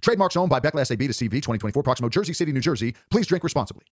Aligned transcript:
Trademarks 0.00 0.36
owned 0.36 0.50
by 0.50 0.60
Becle 0.60 0.86
SAB 0.86 0.98
de 0.98 1.08
CV 1.08 1.30
2024, 1.30 1.82
Proximo, 1.82 2.08
Jersey 2.08 2.32
City, 2.32 2.52
New 2.52 2.60
Jersey. 2.60 2.94
Please 3.10 3.26
drink 3.26 3.44
responsibly. 3.44 3.84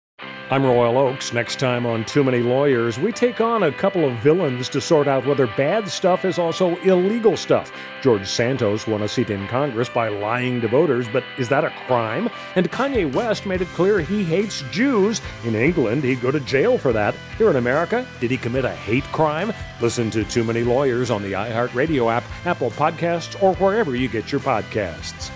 I'm 0.51 0.65
Royal 0.65 0.97
Oaks. 0.97 1.35
Next 1.35 1.59
time 1.59 1.85
on 1.85 2.07
Too 2.07 2.25
Many 2.25 2.39
Lawyers, 2.39 2.99
we 2.99 3.13
take 3.13 3.39
on 3.39 3.65
a 3.65 3.73
couple 3.73 4.07
of 4.07 4.19
villains 4.21 4.71
to 4.71 4.81
sort 4.81 5.07
out 5.07 5.27
whether 5.27 5.47
bad 5.47 5.87
stuff 5.89 6.25
is 6.25 6.39
also 6.39 6.77
illegal 6.77 7.37
stuff. 7.37 7.71
George 8.01 8.27
Santos 8.27 8.87
won 8.87 9.03
a 9.03 9.09
seat 9.09 9.29
in 9.29 9.47
Congress 9.49 9.91
by 9.91 10.09
lying 10.09 10.63
to 10.63 10.69
voters, 10.69 11.07
but 11.07 11.23
is 11.37 11.51
that 11.51 11.65
a 11.65 11.71
crime? 11.87 12.31
And 12.57 12.71
Kanye 12.73 13.13
West 13.13 13.45
made 13.45 13.61
it 13.61 13.69
clear 13.69 14.01
he 14.01 14.25
hates 14.25 14.63
Jews. 14.71 15.21
In 15.45 15.55
England, 15.55 16.03
he'd 16.03 16.23
go 16.23 16.31
to 16.31 16.41
jail 16.41 16.79
for 16.79 16.95
that. 16.95 17.15
Here 17.37 17.51
in 17.51 17.57
America, 17.57 18.07
did 18.19 18.31
he 18.31 18.39
commit 18.39 18.65
a 18.65 18.71
hate 18.71 19.05
crime? 19.05 19.53
Listen 19.83 20.11
to 20.13 20.25
Too 20.25 20.45
Many 20.45 20.65
Lawyers 20.65 21.11
on 21.11 21.23
the 21.23 21.33
iHeartRadio 21.33 22.11
app, 22.11 22.25
Apple 22.47 22.71
Podcasts, 22.71 23.41
or 23.43 23.55
wherever 23.57 23.95
you 23.95 24.09
get 24.09 24.33
your 24.33 24.41
podcasts. 24.41 25.31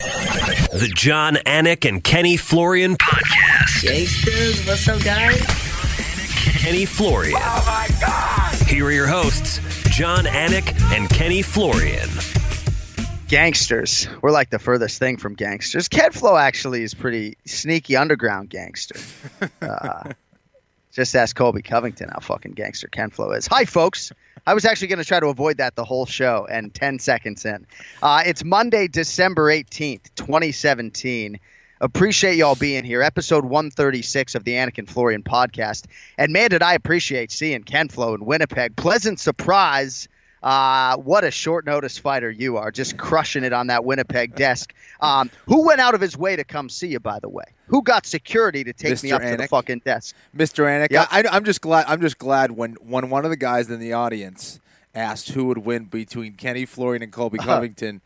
The 0.00 0.92
Jon 0.94 1.36
Anik 1.46 1.88
and 1.88 2.04
Kenny 2.04 2.36
Florian 2.36 2.96
podcast. 2.96 3.82
Gangsters, 3.82 4.66
what's 4.66 4.86
up, 4.88 5.02
guys? 5.02 5.40
Kenny 6.58 6.84
Florian. 6.84 7.38
Oh 7.38 7.64
my 7.66 7.88
God! 8.00 8.54
Here 8.68 8.84
are 8.84 8.92
your 8.92 9.06
hosts, 9.06 9.58
Jon 9.96 10.24
Anik 10.24 10.78
and 10.92 11.08
Kenny 11.08 11.40
Florian. 11.42 12.08
Gangsters. 13.28 14.06
We're 14.22 14.30
like 14.32 14.50
the 14.50 14.58
furthest 14.58 14.98
thing 14.98 15.16
from 15.16 15.34
gangsters. 15.34 15.88
Ken 15.88 16.12
Flo 16.12 16.36
actually 16.36 16.82
is 16.82 16.94
pretty 16.94 17.36
sneaky 17.46 17.96
underground 17.96 18.50
gangster. 18.50 19.00
Uh, 19.62 20.12
just 20.92 21.16
ask 21.16 21.34
Colby 21.34 21.62
Covington 21.62 22.10
how 22.10 22.20
fucking 22.20 22.52
gangster 22.52 22.88
Ken 22.88 23.10
Flo 23.10 23.32
is. 23.32 23.46
Hi, 23.48 23.64
folks. 23.64 24.12
I 24.44 24.54
was 24.54 24.64
actually 24.64 24.88
going 24.88 24.98
to 24.98 25.04
try 25.04 25.20
to 25.20 25.28
avoid 25.28 25.58
that 25.58 25.76
the 25.76 25.84
whole 25.84 26.06
show, 26.06 26.46
and 26.50 26.74
10 26.74 26.98
seconds 26.98 27.44
in. 27.44 27.66
Uh, 28.02 28.22
it's 28.26 28.44
Monday, 28.44 28.88
December 28.88 29.46
18th, 29.46 30.10
2017. 30.16 31.38
Appreciate 31.80 32.36
y'all 32.36 32.54
being 32.54 32.84
here. 32.84 33.02
Episode 33.02 33.44
136 33.44 34.34
of 34.34 34.44
the 34.44 34.52
Anik 34.52 34.78
and 34.78 34.88
Florian 34.88 35.22
podcast. 35.22 35.84
And 36.16 36.32
man, 36.32 36.50
did 36.50 36.62
I 36.62 36.74
appreciate 36.74 37.30
seeing 37.30 37.62
Ken 37.64 37.88
Flo 37.88 38.14
in 38.14 38.24
Winnipeg. 38.24 38.76
Pleasant 38.76 39.20
surprise. 39.20 40.08
Uh, 40.46 40.96
what 40.98 41.24
a 41.24 41.30
short 41.32 41.66
notice 41.66 41.98
fighter 41.98 42.30
you 42.30 42.56
are, 42.56 42.70
just 42.70 42.96
crushing 42.96 43.42
it 43.42 43.52
on 43.52 43.66
that 43.66 43.84
Winnipeg 43.84 44.36
desk. 44.36 44.72
Um, 45.00 45.28
who 45.46 45.66
went 45.66 45.80
out 45.80 45.96
of 45.96 46.00
his 46.00 46.16
way 46.16 46.36
to 46.36 46.44
come 46.44 46.68
see 46.68 46.86
you, 46.86 47.00
by 47.00 47.18
the 47.18 47.28
way? 47.28 47.42
Who 47.66 47.82
got 47.82 48.06
security 48.06 48.62
to 48.62 48.72
take 48.72 48.92
Mr. 48.92 49.02
me 49.02 49.10
up 49.12 49.22
to 49.22 49.36
the 49.36 49.48
fucking 49.48 49.80
desk? 49.84 50.14
Mr. 50.36 50.64
Anik, 50.66 50.92
Yep. 50.92 51.08
I, 51.10 51.24
I'm 51.32 51.42
just 51.42 51.60
glad. 51.62 51.86
I'm 51.88 52.00
just 52.00 52.18
glad 52.18 52.52
when 52.52 52.74
when 52.74 53.10
one 53.10 53.24
of 53.24 53.32
the 53.32 53.36
guys 53.36 53.68
in 53.70 53.80
the 53.80 53.94
audience 53.94 54.60
asked 54.94 55.30
who 55.30 55.46
would 55.46 55.58
win 55.58 55.86
between 55.86 56.34
Kenny 56.34 56.64
Florian 56.64 57.02
and 57.02 57.10
Colby 57.10 57.40
Uh-huh. 57.40 57.48
Covington, 57.56 58.00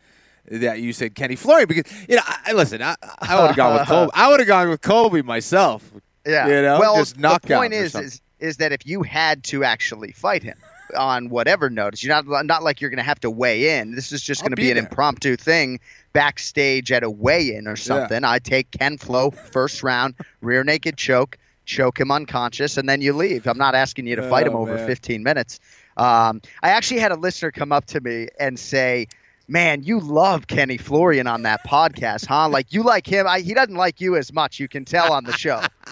that 0.50 0.80
you 0.80 0.94
said 0.94 1.14
Kenny 1.14 1.36
Florian 1.36 1.68
because 1.68 1.92
you 2.08 2.16
know. 2.16 2.22
I, 2.24 2.38
I- 2.46 2.52
listen, 2.52 2.80
I, 2.80 2.96
I 3.18 3.38
would 3.38 3.48
have 3.48 3.56
gone 3.56 3.74
with 3.80 3.86
Colby. 3.86 4.10
I 4.14 4.28
would 4.30 4.40
have 4.40 4.48
gone 4.48 4.68
with 4.70 4.80
Colby 4.80 5.20
myself. 5.20 5.92
Yeah. 6.26 6.46
You 6.46 6.62
know, 6.62 6.80
well, 6.80 6.96
just 6.96 7.20
the 7.20 7.38
point 7.44 7.74
is, 7.74 7.94
is 7.94 8.22
is 8.38 8.56
that 8.56 8.72
if 8.72 8.86
you 8.86 9.02
had 9.02 9.44
to 9.44 9.62
actually 9.62 10.12
fight 10.12 10.42
him 10.42 10.56
on 10.96 11.28
whatever 11.30 11.70
notice, 11.70 12.02
you're 12.04 12.14
not 12.22 12.46
not 12.46 12.62
like 12.62 12.80
you're 12.80 12.90
going 12.90 12.98
to 12.98 13.02
have 13.04 13.20
to 13.20 13.30
weigh 13.30 13.78
in. 13.78 13.94
This 13.94 14.12
is 14.12 14.22
just 14.22 14.42
going 14.42 14.50
to 14.52 14.56
be 14.56 14.62
be 14.64 14.70
an 14.70 14.76
impromptu 14.78 15.36
thing 15.36 15.80
backstage 16.12 16.90
at 16.92 17.02
a 17.02 17.10
weigh-in 17.10 17.66
or 17.66 17.76
something. 17.76 18.24
I 18.24 18.38
take 18.38 18.70
Ken 18.72 18.98
Flo 18.98 19.30
first 19.30 19.82
round, 19.82 20.14
rear 20.40 20.64
naked 20.64 20.96
choke, 20.96 21.38
choke 21.64 22.00
him 22.00 22.10
unconscious, 22.10 22.76
and 22.76 22.88
then 22.88 23.00
you 23.00 23.12
leave. 23.12 23.46
I'm 23.46 23.58
not 23.58 23.74
asking 23.74 24.06
you 24.06 24.16
to 24.16 24.28
fight 24.28 24.46
him 24.46 24.54
Oh, 24.54 24.60
over 24.62 24.74
man. 24.76 24.86
15 24.86 25.22
minutes. 25.22 25.60
Um, 25.96 26.40
I 26.62 26.70
actually 26.70 27.00
had 27.00 27.12
a 27.12 27.16
listener 27.16 27.50
come 27.52 27.72
up 27.72 27.86
to 27.86 28.00
me 28.00 28.28
and 28.38 28.58
say. 28.58 29.06
Man, 29.48 29.82
you 29.82 29.98
love 29.98 30.46
Kenny 30.46 30.76
Florian 30.76 31.26
on 31.26 31.42
that 31.42 31.66
podcast, 31.66 32.24
huh? 32.24 32.48
Like 32.48 32.72
you 32.72 32.84
like 32.84 33.04
him. 33.04 33.26
I, 33.26 33.40
he 33.40 33.52
doesn't 33.52 33.74
like 33.74 34.00
you 34.00 34.14
as 34.14 34.32
much. 34.32 34.60
You 34.60 34.68
can 34.68 34.84
tell 34.84 35.12
on 35.12 35.24
the 35.24 35.32
show. 35.32 35.60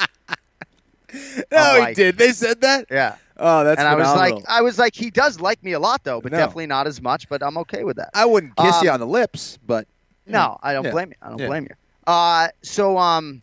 no, 1.51 1.59
I'm 1.59 1.75
he 1.75 1.81
like- 1.81 1.97
did. 1.97 2.19
They 2.19 2.31
said 2.31 2.61
that. 2.61 2.87
Yeah. 2.89 3.17
Oh, 3.39 3.63
that's 3.65 3.79
and 3.79 3.89
I 3.89 3.95
was 3.95 4.15
like, 4.15 4.35
I 4.49 4.63
was 4.63 4.79
like, 4.79 4.95
he 4.95 5.11
does 5.11 5.41
like 5.41 5.63
me 5.63 5.73
a 5.73 5.79
lot 5.79 6.03
though, 6.05 6.21
but 6.21 6.33
No. 6.33 6.39
definitely 6.39 6.67
not 6.67 6.87
as 6.87 7.01
much. 7.01 7.29
But 7.29 7.43
I'm 7.43 7.57
okay 7.59 7.85
with 7.85 7.97
that. 7.97 8.11
I 8.15 8.25
wouldn't 8.25 8.57
kiss 8.57 8.83
you 8.83 8.89
Um, 8.91 8.95
on 8.95 9.01
the 9.01 9.07
lips, 9.07 9.59
but 9.65 9.87
No, 10.27 10.59
I 10.63 10.73
don't 10.75 10.85
Yeah. 10.85 10.91
blame 10.91 11.09
you. 11.11 11.15
I 11.23 11.31
don't 11.31 11.39
Yeah. 11.39 11.47
blame 11.47 11.65
you. 11.71 11.75
Uh, 12.07 12.49
so 12.63 12.99
um, 12.99 13.43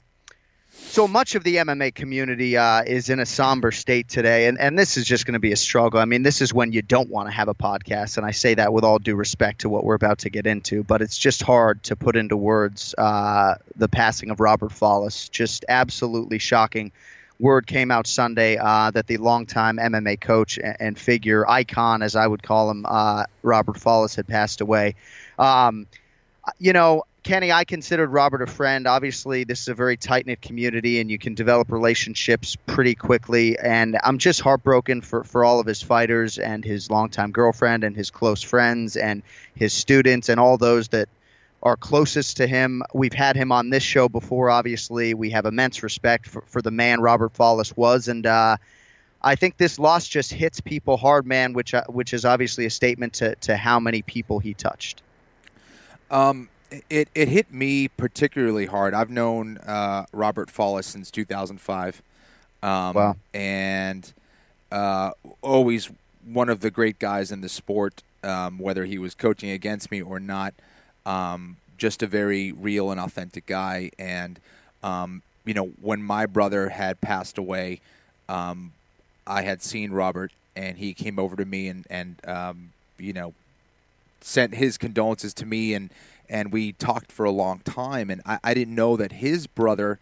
so 0.88 1.08
much 1.08 1.34
of 1.36 1.44
the 1.44 1.58
MMA 1.58 1.92
community 1.96 2.58
uh, 2.58 2.84
is 2.86 3.10
in 3.10 3.20
a 3.20 3.26
somber 3.26 3.72
state 3.72 4.08
today, 4.08 4.48
and 4.48 4.60
and 4.60 4.78
this 4.78 4.98
is 4.98 5.06
just 5.06 5.26
going 5.26 5.34
to 5.34 5.40
be 5.40 5.52
a 5.52 5.56
struggle. 5.56 6.00
I 6.00 6.06
mean, 6.06 6.24
this 6.24 6.42
is 6.42 6.54
when 6.54 6.72
you 6.74 6.82
don't 6.82 7.10
want 7.10 7.28
to 7.30 7.34
have 7.34 7.48
a 7.48 7.54
podcast, 7.56 8.18
and 8.18 8.26
I 8.26 8.32
say 8.32 8.54
that 8.56 8.72
with 8.74 8.84
all 8.84 9.00
due 9.00 9.16
respect 9.16 9.62
to 9.62 9.70
what 9.70 9.84
we're 9.84 9.96
about 9.96 10.20
to 10.20 10.30
get 10.30 10.46
into, 10.46 10.84
but 10.84 11.02
it's 11.02 11.18
just 11.18 11.42
hard 11.42 11.82
to 11.84 11.96
put 11.96 12.16
into 12.16 12.36
words 12.38 12.94
uh, 12.98 13.56
the 13.76 13.88
passing 13.88 14.30
of 14.30 14.40
Robert 14.40 14.72
Follis. 14.72 15.30
Just 15.32 15.64
absolutely 15.70 16.38
shocking. 16.38 16.92
Word 17.40 17.68
came 17.68 17.92
out 17.92 18.08
Sunday 18.08 18.58
uh, 18.58 18.92
that 18.92 19.08
the 19.08 19.18
longtime 19.18 19.78
MMA 19.78 20.20
coach 20.22 20.58
and, 20.58 20.78
and 20.80 21.00
figure 21.00 21.48
icon, 21.50 22.02
as 22.02 22.16
I 22.16 22.26
would 22.26 22.44
call 22.44 22.70
him, 22.70 22.86
uh, 22.88 23.26
Robert 23.44 23.78
Follis, 23.78 24.16
had 24.16 24.28
passed 24.28 24.62
away. 24.62 24.96
Um, 25.38 25.88
you 26.60 26.74
know, 26.74 27.04
Kenny, 27.26 27.52
I 27.52 27.64
considered 27.64 28.10
Robert 28.10 28.44
a 28.44 28.48
friend. 28.48 28.86
Obviously, 28.86 29.46
this 29.46 29.62
is 29.62 29.68
a 29.68 29.74
very 29.74 29.98
tight 29.98 30.28
knit 30.28 30.44
community, 30.44 31.00
and 31.00 31.10
you 31.10 31.18
can 31.18 31.34
develop 31.34 31.72
relationships 31.72 32.56
pretty 32.68 32.94
quickly. 32.94 33.58
And 33.58 33.98
I'm 34.04 34.20
just 34.20 34.42
heartbroken 34.42 35.02
for, 35.02 35.24
for 35.24 35.44
all 35.44 35.60
of 35.60 35.66
his 35.66 35.82
fighters 35.82 36.38
and 36.38 36.64
his 36.64 36.92
longtime 36.92 37.32
girlfriend 37.32 37.84
and 37.84 37.96
his 37.96 38.12
close 38.12 38.44
friends 38.44 38.96
and 38.96 39.24
his 39.56 39.74
students 39.74 40.30
and 40.30 40.40
all 40.40 40.58
those 40.58 40.90
that 40.90 41.10
are 41.66 41.76
closest 41.76 42.38
to 42.38 42.48
him. 42.48 42.84
We've 42.94 43.14
had 43.14 43.36
him 43.36 43.52
on 43.52 43.72
this 43.72 43.84
show 43.84 44.08
before, 44.08 44.50
obviously. 44.50 45.14
We 45.14 45.32
have 45.32 45.46
immense 45.46 45.84
respect 45.84 46.28
for, 46.28 46.44
for 46.46 46.62
the 46.62 46.72
man 46.72 47.02
Robert 47.02 47.34
Follis 47.34 47.76
was. 47.76 48.08
And, 48.08 48.26
uh, 48.26 48.56
I 49.26 49.36
think 49.36 49.58
this 49.58 49.80
loss 49.80 50.08
just 50.08 50.32
hits 50.32 50.62
people 50.62 50.98
hard, 50.98 51.26
man, 51.26 51.54
which 51.54 51.74
uh, 51.74 51.84
which 51.88 52.14
is 52.14 52.26
obviously 52.26 52.68
a 52.68 52.70
statement 52.70 53.14
to, 53.14 53.36
to 53.38 53.58
how 53.58 53.80
many 53.80 54.04
people 54.04 54.38
he 54.38 54.54
touched. 54.54 55.02
Um, 56.12 56.48
it 56.92 57.10
it 57.16 57.28
hit 57.28 57.52
me 57.52 57.88
particularly 57.88 58.68
hard. 58.68 58.94
I've 58.94 59.10
known 59.10 59.58
uh, 59.58 60.06
Robert 60.14 60.50
Follis 60.50 60.86
since 60.86 61.10
2005. 61.10 62.04
Um, 62.62 62.94
Wow. 62.94 63.16
And 63.34 64.14
uh, 64.72 65.12
always 65.42 65.90
one 66.24 66.50
of 66.50 66.60
the 66.60 66.70
great 66.70 67.00
guys 67.00 67.32
in 67.32 67.42
the 67.42 67.50
sport, 67.50 68.04
um, 68.24 68.60
whether 68.60 68.86
he 68.86 69.00
was 69.00 69.16
coaching 69.16 69.50
against 69.50 69.90
me 69.90 70.02
or 70.04 70.20
not. 70.20 70.54
Um, 71.06 71.58
just 71.78 72.02
a 72.02 72.08
very 72.08 72.52
real 72.52 72.90
and 72.92 73.00
authentic 73.00 73.46
guy. 73.46 73.92
And 74.00 74.40
um, 74.84 75.22
you 75.46 75.54
know, 75.54 75.68
when 75.82 76.02
my 76.02 76.26
brother 76.26 76.70
had 76.70 77.02
passed 77.02 77.38
away, 77.38 77.82
um, 78.30 78.72
I 79.28 79.42
had 79.44 79.62
seen 79.62 79.92
Robert, 79.92 80.32
and 80.56 80.78
he 80.78 80.94
came 80.94 81.20
over 81.20 81.36
to 81.36 81.46
me 81.46 81.68
and 81.68 81.86
and 81.90 82.16
um, 82.28 82.72
you 82.98 83.14
know 83.14 83.34
sent 84.22 84.56
his 84.56 84.78
condolences 84.78 85.34
to 85.36 85.46
me 85.46 85.74
and 85.74 85.90
and 86.30 86.52
we 86.52 86.72
talked 86.72 87.12
for 87.12 87.26
a 87.26 87.32
long 87.32 87.60
time 87.60 88.10
and 88.10 88.22
I, 88.26 88.40
I 88.44 88.54
didn't 88.56 88.74
know 88.74 88.98
that 88.98 89.12
his 89.12 89.46
brother 89.46 90.00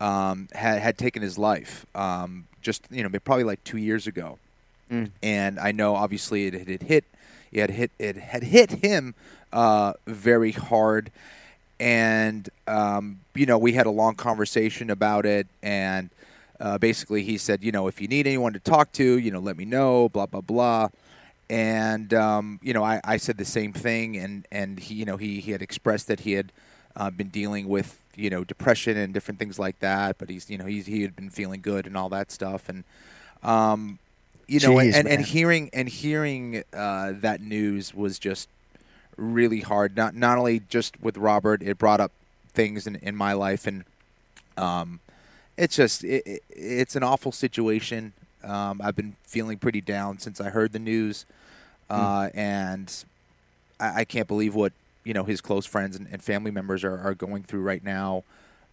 um, 0.00 0.48
had 0.52 0.80
had 0.80 0.96
taken 0.98 1.22
his 1.22 1.36
life 1.38 1.84
um, 1.96 2.46
just 2.62 2.82
you 2.90 3.02
know 3.02 3.08
probably 3.24 3.44
like 3.44 3.62
two 3.64 3.78
years 3.78 4.06
ago 4.06 4.38
Mm. 4.88 5.10
and 5.20 5.58
I 5.58 5.72
know 5.72 5.96
obviously 5.96 6.46
it 6.46 6.54
had 6.68 6.82
hit 6.82 7.04
it 7.52 7.60
had 7.60 7.70
hit 7.70 7.90
it 7.98 8.16
had 8.16 8.42
hit 8.42 8.70
him 8.70 9.14
uh, 9.52 9.94
very 10.06 10.52
hard. 10.52 11.10
And 11.78 12.48
um, 12.66 13.20
you 13.34 13.46
know 13.46 13.58
we 13.58 13.72
had 13.72 13.86
a 13.86 13.90
long 13.90 14.14
conversation 14.14 14.90
about 14.90 15.26
it. 15.26 15.46
And 15.62 16.10
uh, 16.60 16.78
basically 16.78 17.22
he 17.22 17.38
said 17.38 17.62
you 17.62 17.72
know 17.72 17.86
if 17.86 18.00
you 18.00 18.08
need 18.08 18.26
anyone 18.26 18.52
to 18.54 18.60
talk 18.60 18.92
to 18.92 19.18
you 19.18 19.30
know 19.30 19.40
let 19.40 19.56
me 19.56 19.64
know 19.64 20.08
blah 20.08 20.26
blah 20.26 20.40
blah. 20.40 20.88
And 21.48 22.12
um, 22.14 22.58
you 22.62 22.72
know 22.72 22.84
I, 22.84 23.00
I 23.04 23.16
said 23.18 23.36
the 23.36 23.44
same 23.44 23.72
thing. 23.72 24.16
And 24.16 24.46
and 24.50 24.78
he 24.78 24.94
you 24.94 25.04
know 25.04 25.16
he, 25.16 25.40
he 25.40 25.52
had 25.52 25.62
expressed 25.62 26.08
that 26.08 26.20
he 26.20 26.32
had 26.32 26.52
uh, 26.96 27.10
been 27.10 27.28
dealing 27.28 27.68
with 27.68 28.00
you 28.16 28.30
know 28.30 28.42
depression 28.42 28.96
and 28.96 29.12
different 29.12 29.38
things 29.38 29.58
like 29.58 29.78
that. 29.80 30.18
But 30.18 30.30
he's 30.30 30.50
you 30.50 30.58
know 30.58 30.64
he's, 30.66 30.86
he 30.86 31.02
had 31.02 31.14
been 31.14 31.30
feeling 31.30 31.60
good 31.60 31.86
and 31.86 31.96
all 31.96 32.08
that 32.08 32.32
stuff. 32.32 32.68
And 32.68 32.84
um, 33.42 33.98
you 34.46 34.60
know 34.60 34.74
Jeez, 34.74 34.94
and, 34.94 35.08
and 35.08 35.24
hearing 35.24 35.70
and 35.72 35.88
hearing 35.88 36.62
uh, 36.72 37.12
that 37.20 37.40
news 37.40 37.94
was 37.94 38.18
just 38.18 38.48
really 39.16 39.60
hard 39.60 39.96
not 39.96 40.14
not 40.14 40.38
only 40.38 40.60
just 40.68 41.00
with 41.00 41.16
Robert 41.16 41.62
it 41.62 41.78
brought 41.78 42.00
up 42.00 42.12
things 42.52 42.86
in, 42.86 42.96
in 42.96 43.16
my 43.16 43.32
life 43.32 43.66
and 43.66 43.84
Um, 44.56 45.00
it's 45.56 45.76
just 45.76 46.04
it, 46.04 46.26
it, 46.26 46.42
it's 46.50 46.96
an 46.96 47.02
awful 47.02 47.32
situation. 47.32 48.12
Um, 48.44 48.80
I've 48.82 48.96
been 48.96 49.16
feeling 49.24 49.58
pretty 49.58 49.80
down 49.80 50.18
since 50.18 50.40
I 50.40 50.50
heard 50.50 50.72
the 50.72 50.78
news, 50.78 51.24
uh, 51.90 52.22
mm. 52.22 52.30
and 52.34 53.04
I, 53.80 54.00
I, 54.00 54.04
can't 54.04 54.28
believe 54.28 54.54
what 54.54 54.72
you 55.04 55.14
know 55.14 55.24
his 55.24 55.40
close 55.40 55.66
friends 55.66 55.96
and, 55.96 56.06
and 56.12 56.22
family 56.22 56.50
members 56.50 56.84
are, 56.84 56.98
are, 56.98 57.14
going 57.14 57.42
through 57.42 57.62
right 57.62 57.82
now. 57.82 58.22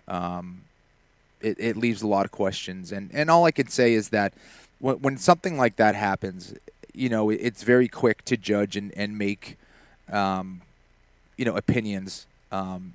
Um, 0.07 0.61
it, 1.41 1.57
it, 1.59 1.77
leaves 1.77 2.01
a 2.01 2.07
lot 2.07 2.25
of 2.25 2.31
questions, 2.31 2.91
and 2.91 3.09
and 3.13 3.29
all 3.29 3.45
I 3.45 3.51
can 3.51 3.67
say 3.67 3.93
is 3.93 4.09
that 4.09 4.33
when, 4.83 4.97
when 4.97 5.17
something 5.17 5.57
like 5.57 5.77
that 5.77 5.95
happens, 5.95 6.53
you 6.93 7.07
know, 7.07 7.29
it's 7.29 7.63
very 7.63 7.87
quick 7.87 8.23
to 8.25 8.35
judge 8.35 8.75
and 8.75 8.93
and 8.97 9.17
make, 9.17 9.57
um, 10.11 10.61
you 11.37 11.45
know, 11.45 11.55
opinions, 11.55 12.27
um, 12.51 12.93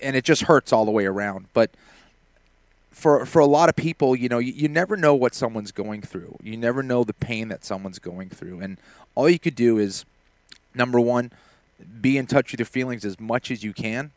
and 0.00 0.14
it 0.14 0.24
just 0.24 0.42
hurts 0.42 0.72
all 0.72 0.84
the 0.84 0.90
way 0.92 1.04
around. 1.04 1.46
But 1.52 1.70
for 2.92 3.26
for 3.26 3.40
a 3.40 3.46
lot 3.46 3.68
of 3.68 3.74
people, 3.74 4.14
you 4.14 4.28
know, 4.28 4.38
you, 4.38 4.52
you 4.52 4.68
never 4.68 4.96
know 4.96 5.14
what 5.14 5.34
someone's 5.34 5.72
going 5.72 6.00
through. 6.00 6.36
You 6.42 6.56
never 6.56 6.82
know 6.82 7.02
the 7.02 7.12
pain 7.12 7.48
that 7.48 7.64
someone's 7.64 7.98
going 7.98 8.30
through, 8.30 8.60
and 8.60 8.78
all 9.16 9.28
you 9.28 9.40
could 9.40 9.56
do 9.56 9.78
is, 9.78 10.04
number 10.74 11.00
one, 11.00 11.32
be 12.00 12.18
in 12.18 12.26
touch 12.26 12.52
with 12.52 12.60
your 12.60 12.66
feelings 12.66 13.04
as 13.04 13.18
much 13.18 13.50
as 13.50 13.64
you 13.64 13.72
can, 13.72 14.12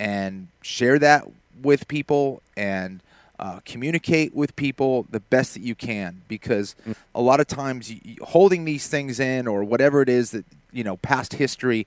and 0.00 0.48
share 0.60 0.98
that 0.98 1.28
with 1.62 1.86
people 1.86 2.42
and 2.56 3.00
uh, 3.38 3.60
communicate 3.64 4.34
with 4.34 4.56
people 4.56 5.06
the 5.10 5.20
best 5.20 5.54
that 5.54 5.62
you 5.62 5.74
can 5.74 6.22
because 6.28 6.74
a 7.14 7.20
lot 7.20 7.38
of 7.40 7.46
times 7.46 7.90
you, 7.90 8.16
holding 8.22 8.64
these 8.64 8.88
things 8.88 9.20
in 9.20 9.46
or 9.46 9.62
whatever 9.62 10.00
it 10.00 10.08
is 10.08 10.30
that 10.30 10.44
you 10.72 10.82
know 10.82 10.96
past 10.98 11.34
history 11.34 11.86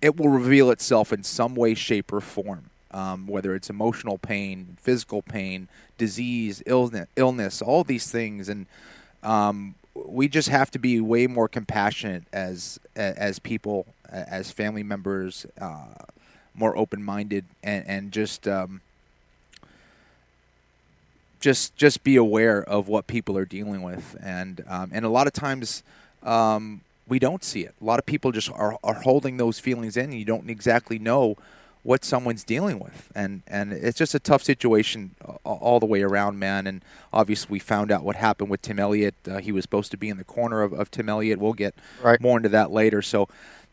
it 0.00 0.16
will 0.16 0.28
reveal 0.28 0.70
itself 0.70 1.12
in 1.12 1.22
some 1.22 1.54
way 1.54 1.74
shape 1.74 2.12
or 2.12 2.20
form 2.20 2.70
um, 2.96 3.26
whether 3.26 3.54
it's 3.54 3.68
emotional 3.68 4.16
pain, 4.16 4.78
physical 4.80 5.20
pain, 5.20 5.68
disease, 5.98 6.62
illness, 6.64 7.06
illness, 7.14 7.60
all 7.60 7.84
these 7.84 8.10
things, 8.10 8.48
and 8.48 8.66
um, 9.22 9.74
we 9.94 10.28
just 10.28 10.48
have 10.48 10.70
to 10.70 10.78
be 10.78 10.98
way 11.00 11.26
more 11.26 11.46
compassionate 11.46 12.24
as 12.32 12.80
as 12.94 13.38
people, 13.38 13.86
as 14.08 14.50
family 14.50 14.82
members, 14.82 15.44
uh, 15.60 16.04
more 16.54 16.76
open 16.76 17.02
minded, 17.02 17.44
and 17.62 17.86
and 17.86 18.12
just. 18.12 18.48
Um, 18.48 18.80
just, 21.46 21.76
just 21.76 22.02
be 22.02 22.16
aware 22.16 22.60
of 22.64 22.88
what 22.88 23.06
people 23.06 23.38
are 23.38 23.44
dealing 23.44 23.80
with, 23.80 24.16
and 24.20 24.64
um, 24.66 24.90
and 24.92 25.04
a 25.04 25.08
lot 25.08 25.28
of 25.28 25.32
times 25.32 25.84
um, 26.24 26.80
we 27.06 27.20
don't 27.20 27.44
see 27.44 27.60
it. 27.60 27.72
A 27.80 27.84
lot 27.84 28.00
of 28.00 28.04
people 28.04 28.32
just 28.32 28.50
are, 28.50 28.76
are 28.82 28.94
holding 28.94 29.36
those 29.36 29.60
feelings 29.60 29.96
in. 29.96 30.06
And 30.06 30.14
you 30.14 30.24
don't 30.24 30.50
exactly 30.50 30.98
know 30.98 31.36
what 31.84 32.04
someone's 32.04 32.42
dealing 32.42 32.80
with, 32.80 33.12
and 33.14 33.42
and 33.46 33.72
it's 33.72 33.96
just 33.96 34.12
a 34.12 34.18
tough 34.18 34.42
situation 34.42 35.12
all 35.44 35.78
the 35.78 35.86
way 35.86 36.02
around, 36.02 36.36
man. 36.40 36.66
And 36.66 36.82
obviously, 37.12 37.52
we 37.52 37.58
found 37.60 37.92
out 37.92 38.02
what 38.02 38.16
happened 38.16 38.50
with 38.50 38.60
Tim 38.60 38.80
Elliott. 38.80 39.14
Uh, 39.30 39.38
he 39.38 39.52
was 39.52 39.62
supposed 39.62 39.92
to 39.92 39.96
be 39.96 40.08
in 40.08 40.16
the 40.16 40.24
corner 40.24 40.62
of, 40.62 40.72
of 40.72 40.90
Tim 40.90 41.08
Elliott. 41.08 41.38
We'll 41.38 41.52
get 41.52 41.76
right. 42.02 42.20
more 42.20 42.36
into 42.36 42.48
that 42.48 42.72
later. 42.72 43.02
So, 43.02 43.28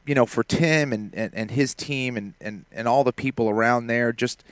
you 0.05 0.13
know, 0.13 0.27
for 0.27 0.43
Tim 0.43 0.93
and, 0.93 1.11
and, 1.15 1.33
and 1.33 1.49
his 1.49 1.73
team 1.73 2.17
and, 2.17 2.35
and, 2.39 2.65
and 2.71 2.87
all 2.87 3.03
the 3.03 3.13
people 3.13 3.49
around 3.49 3.87
there, 3.87 4.13
just 4.13 4.43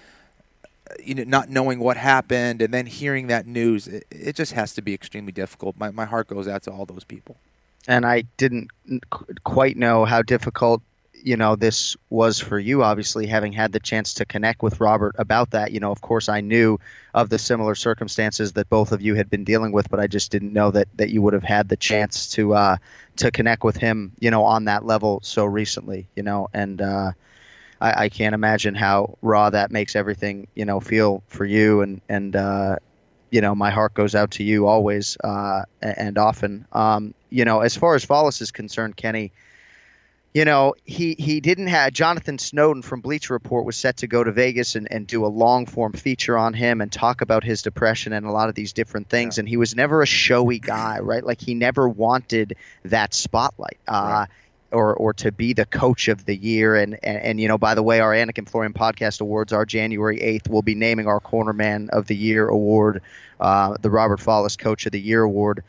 you 1.04 1.16
know, 1.16 1.24
not 1.24 1.50
knowing 1.50 1.80
what 1.80 1.98
happened 1.98 2.62
and 2.62 2.74
then 2.74 2.86
hearing 2.86 3.28
that 3.28 3.46
news, 3.46 3.88
it, 3.88 4.06
it 4.10 4.36
just 4.36 4.54
has 4.54 4.74
to 4.74 4.82
be 4.82 4.94
extremely 4.94 5.32
difficult. 5.32 5.78
My 5.78 5.92
my 5.92 6.06
heart 6.06 6.28
goes 6.28 6.48
out 6.48 6.64
to 6.64 6.72
all 6.72 6.86
those 6.86 7.04
people 7.04 7.38
and 7.88 8.06
I 8.06 8.24
didn't 8.38 8.70
quite 9.44 9.78
know 9.78 10.06
how 10.06 10.22
difficult 10.22 10.82
you 11.24 11.38
know 11.38 11.56
this 11.56 11.96
was 12.10 12.40
for 12.40 12.58
you 12.58 12.82
obviously 12.82 13.28
having 13.28 13.54
had 13.54 13.72
the 13.72 13.80
chance 13.80 14.16
to 14.16 14.26
connect 14.26 14.64
with 14.64 14.80
robert 14.80 15.14
about 15.20 15.52
that 15.52 15.72
you 15.72 15.80
know 15.80 15.92
of 15.92 16.02
course 16.02 16.28
i 16.28 16.42
knew 16.42 16.80
of 17.14 17.30
the 17.30 17.38
similar 17.38 17.76
circumstances 17.76 18.54
that 18.54 18.68
both 18.70 18.92
of 18.92 19.04
you 19.04 19.14
had 19.14 19.30
been 19.30 19.44
dealing 19.44 19.72
with 19.72 19.88
but 19.92 20.00
i 20.00 20.08
just 20.08 20.32
didn't 20.32 20.52
know 20.52 20.72
that 20.72 20.88
that 20.96 21.12
you 21.12 21.22
would 21.22 21.34
have 21.34 21.44
had 21.44 21.70
the 21.70 21.78
chance 21.78 22.28
to 22.28 22.56
uh 22.56 22.76
to 23.18 23.30
connect 23.30 23.64
with 23.64 23.76
him 23.76 24.12
you 24.20 24.32
know 24.32 24.44
on 24.44 24.66
that 24.66 24.84
level 24.84 25.20
so 25.22 25.46
recently 25.46 26.08
you 26.16 26.24
know 26.24 26.50
and 26.56 26.82
uh 26.82 27.12
I, 27.82 28.04
I 28.04 28.10
can't 28.10 28.36
imagine 28.36 28.76
how 28.76 29.18
raw 29.22 29.50
that 29.50 29.72
makes 29.72 29.96
everything 29.96 30.48
you 30.56 30.66
know 30.66 30.80
feel 30.80 31.24
for 31.28 31.44
you 31.46 31.82
and 31.82 32.02
and 32.08 32.36
uh 32.36 32.78
you 33.30 33.42
know 33.42 33.56
my 33.56 33.72
heart 33.72 33.94
goes 33.94 34.16
out 34.16 34.32
to 34.32 34.44
you 34.44 34.68
always 34.68 35.18
uh 35.24 35.64
and 35.82 36.18
often 36.18 36.66
um 36.72 37.14
you 37.30 37.44
know 37.44 37.62
as 37.62 37.76
far 37.76 37.96
as 37.96 38.06
Follis 38.06 38.42
is 38.42 38.52
concerned 38.52 38.96
kenny 38.96 39.32
you 40.34 40.46
know, 40.46 40.76
he, 40.86 41.16
he 41.20 41.42
didn't 41.42 41.68
have 41.68 41.92
Jonathan 41.92 42.38
Snowden 42.38 42.82
from 42.82 43.02
Bleacher 43.02 43.34
Report 43.34 43.66
was 43.66 43.76
set 43.76 43.98
to 43.98 44.08
go 44.08 44.24
to 44.24 44.32
Vegas 44.32 44.76
and, 44.76 44.88
and 44.90 45.06
do 45.06 45.26
a 45.26 45.28
long 45.28 45.66
form 45.66 45.92
feature 45.92 46.38
on 46.38 46.54
him 46.54 46.80
and 46.80 46.90
talk 46.92 47.22
about 47.22 47.44
his 47.44 47.62
depression 47.62 48.14
and 48.14 48.26
a 48.26 48.32
lot 48.32 48.48
of 48.48 48.56
these 48.56 48.72
different 48.72 49.10
things. 49.10 49.38
Yeah. 49.38 49.42
And 49.42 49.50
he 49.50 49.58
was 49.58 49.76
never 49.76 50.02
a 50.02 50.06
showy 50.06 50.60
guy, 50.60 51.00
right? 51.00 51.24
Like 51.24 51.42
he 51.42 51.54
never 51.54 51.88
wanted 51.88 52.56
that 52.86 53.14
spotlight. 53.14 53.78
Uh, 53.88 53.92
right. 54.20 54.28
Or, 54.72 54.96
or 54.96 55.14
to 55.16 55.32
be 55.34 55.52
the 55.52 55.66
coach 55.66 56.08
of 56.08 56.26
the 56.26 56.36
year. 56.36 56.76
And, 56.78 56.98
and, 57.04 57.18
and, 57.18 57.42
you 57.42 57.48
know, 57.48 57.58
by 57.58 57.76
the 57.76 57.84
way, 57.84 58.00
our 58.00 58.14
Anik 58.14 58.38
and 58.38 58.50
Florian 58.50 58.74
podcast 58.74 59.20
awards 59.20 59.52
are 59.52 59.66
January 59.66 60.18
8th. 60.20 60.50
We'll 60.50 60.62
be 60.62 60.76
naming 60.76 61.08
our 61.08 61.20
cornerman 61.20 61.90
of 61.90 62.08
the 62.08 62.16
year 62.16 62.48
award, 62.48 63.02
uh, 63.42 63.76
the 63.82 63.90
Robert 63.90 64.20
Follis 64.20 64.58
Coach 64.58 64.86
of 64.86 64.94
the 64.94 65.02
Year 65.02 65.24
award. 65.24 65.64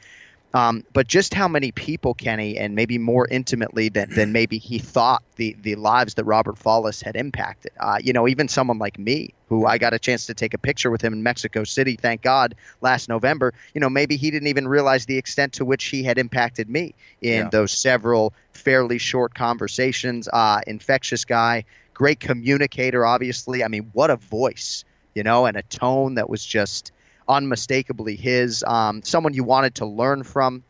Um, 0.55 0.85
but 0.93 1.07
just 1.07 1.33
how 1.33 1.49
many 1.49 1.73
people, 1.73 2.15
Kenny, 2.15 2.59
and 2.59 2.75
maybe 2.75 2.99
more 2.99 3.27
intimately 3.29 3.89
than, 3.89 4.11
than 4.11 4.33
maybe 4.33 4.59
he 4.59 4.79
thought 4.79 5.23
the, 5.37 5.57
the 5.63 5.77
lives 5.77 6.15
that 6.15 6.25
Robert 6.25 6.57
Follis 6.57 7.03
had 7.03 7.17
impacted. 7.17 7.73
Uh, 7.81 7.99
you 8.03 8.13
know, 8.13 8.29
even 8.29 8.49
someone 8.49 8.79
like 8.79 8.99
me, 8.99 9.33
who 9.53 9.67
I 9.67 9.77
got 9.77 9.93
a 9.93 9.99
chance 9.99 10.27
to 10.27 10.35
take 10.35 10.55
a 10.55 10.59
picture 10.59 10.91
with 10.91 11.03
him 11.03 11.13
in 11.13 11.23
Mexico 11.23 11.63
City, 11.65 11.97
thank 11.97 12.23
God, 12.23 12.55
last 12.81 13.09
November. 13.11 13.53
You 13.75 13.83
know, 13.83 13.91
maybe 13.91 14.17
he 14.17 14.31
didn't 14.31 14.49
even 14.49 14.67
realize 14.67 15.05
the 15.05 15.19
extent 15.19 15.53
to 15.55 15.65
which 15.67 15.85
he 15.85 16.03
had 16.03 16.17
impacted 16.17 16.71
me 16.71 16.95
in 17.21 17.45
yeah. 17.45 17.49
those 17.51 17.71
several 17.71 18.33
fairly 18.53 18.97
short 18.97 19.35
conversations. 19.35 20.27
Uh, 20.33 20.61
infectious 20.67 21.27
guy, 21.27 21.65
great 21.93 22.19
communicator, 22.19 23.05
obviously. 23.05 23.63
I 23.63 23.69
mean, 23.69 23.91
what 23.93 24.09
a 24.09 24.17
voice, 24.17 24.85
you 25.15 25.23
know, 25.23 25.45
and 25.45 25.59
a 25.59 25.63
tone 25.63 26.15
that 26.15 26.31
was 26.31 26.45
just 26.47 26.91
unmistakably 27.29 28.17
his. 28.17 28.65
Um, 28.67 29.03
someone 29.03 29.35
you 29.35 29.45
wanted 29.45 29.75
to 29.77 29.87
learn 29.87 30.23
from, 30.23 30.65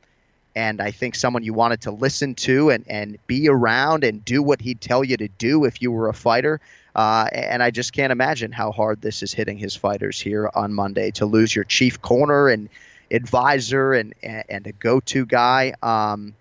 and 0.56 0.80
I 0.80 0.90
think 0.90 1.14
someone 1.14 1.44
you 1.44 1.54
wanted 1.54 1.82
to 1.82 1.92
listen 1.92 2.34
to 2.34 2.70
and, 2.70 2.84
and 2.88 3.16
be 3.28 3.48
around 3.48 4.02
and 4.02 4.24
do 4.24 4.42
what 4.42 4.60
he'd 4.60 4.80
tell 4.80 5.04
you 5.04 5.16
to 5.18 5.28
do 5.28 5.66
if 5.66 5.80
you 5.80 5.92
were 5.92 6.08
a 6.08 6.14
fighter. 6.14 6.60
Uh, 6.94 7.26
and 7.32 7.62
I 7.62 7.70
just 7.70 7.92
can't 7.92 8.12
imagine 8.12 8.52
how 8.52 8.72
hard 8.72 9.00
this 9.00 9.22
is 9.22 9.32
hitting 9.32 9.58
his 9.58 9.74
fighters 9.74 10.20
here 10.20 10.50
on 10.54 10.72
Monday 10.72 11.10
to 11.12 11.26
lose 11.26 11.54
your 11.54 11.64
chief 11.64 12.02
corner 12.02 12.48
and 12.48 12.68
advisor 13.10 13.92
and 13.92 14.14
and 14.22 14.66
a 14.66 14.72
go-to 14.72 15.26
guy 15.26 15.74
um, 15.82 16.34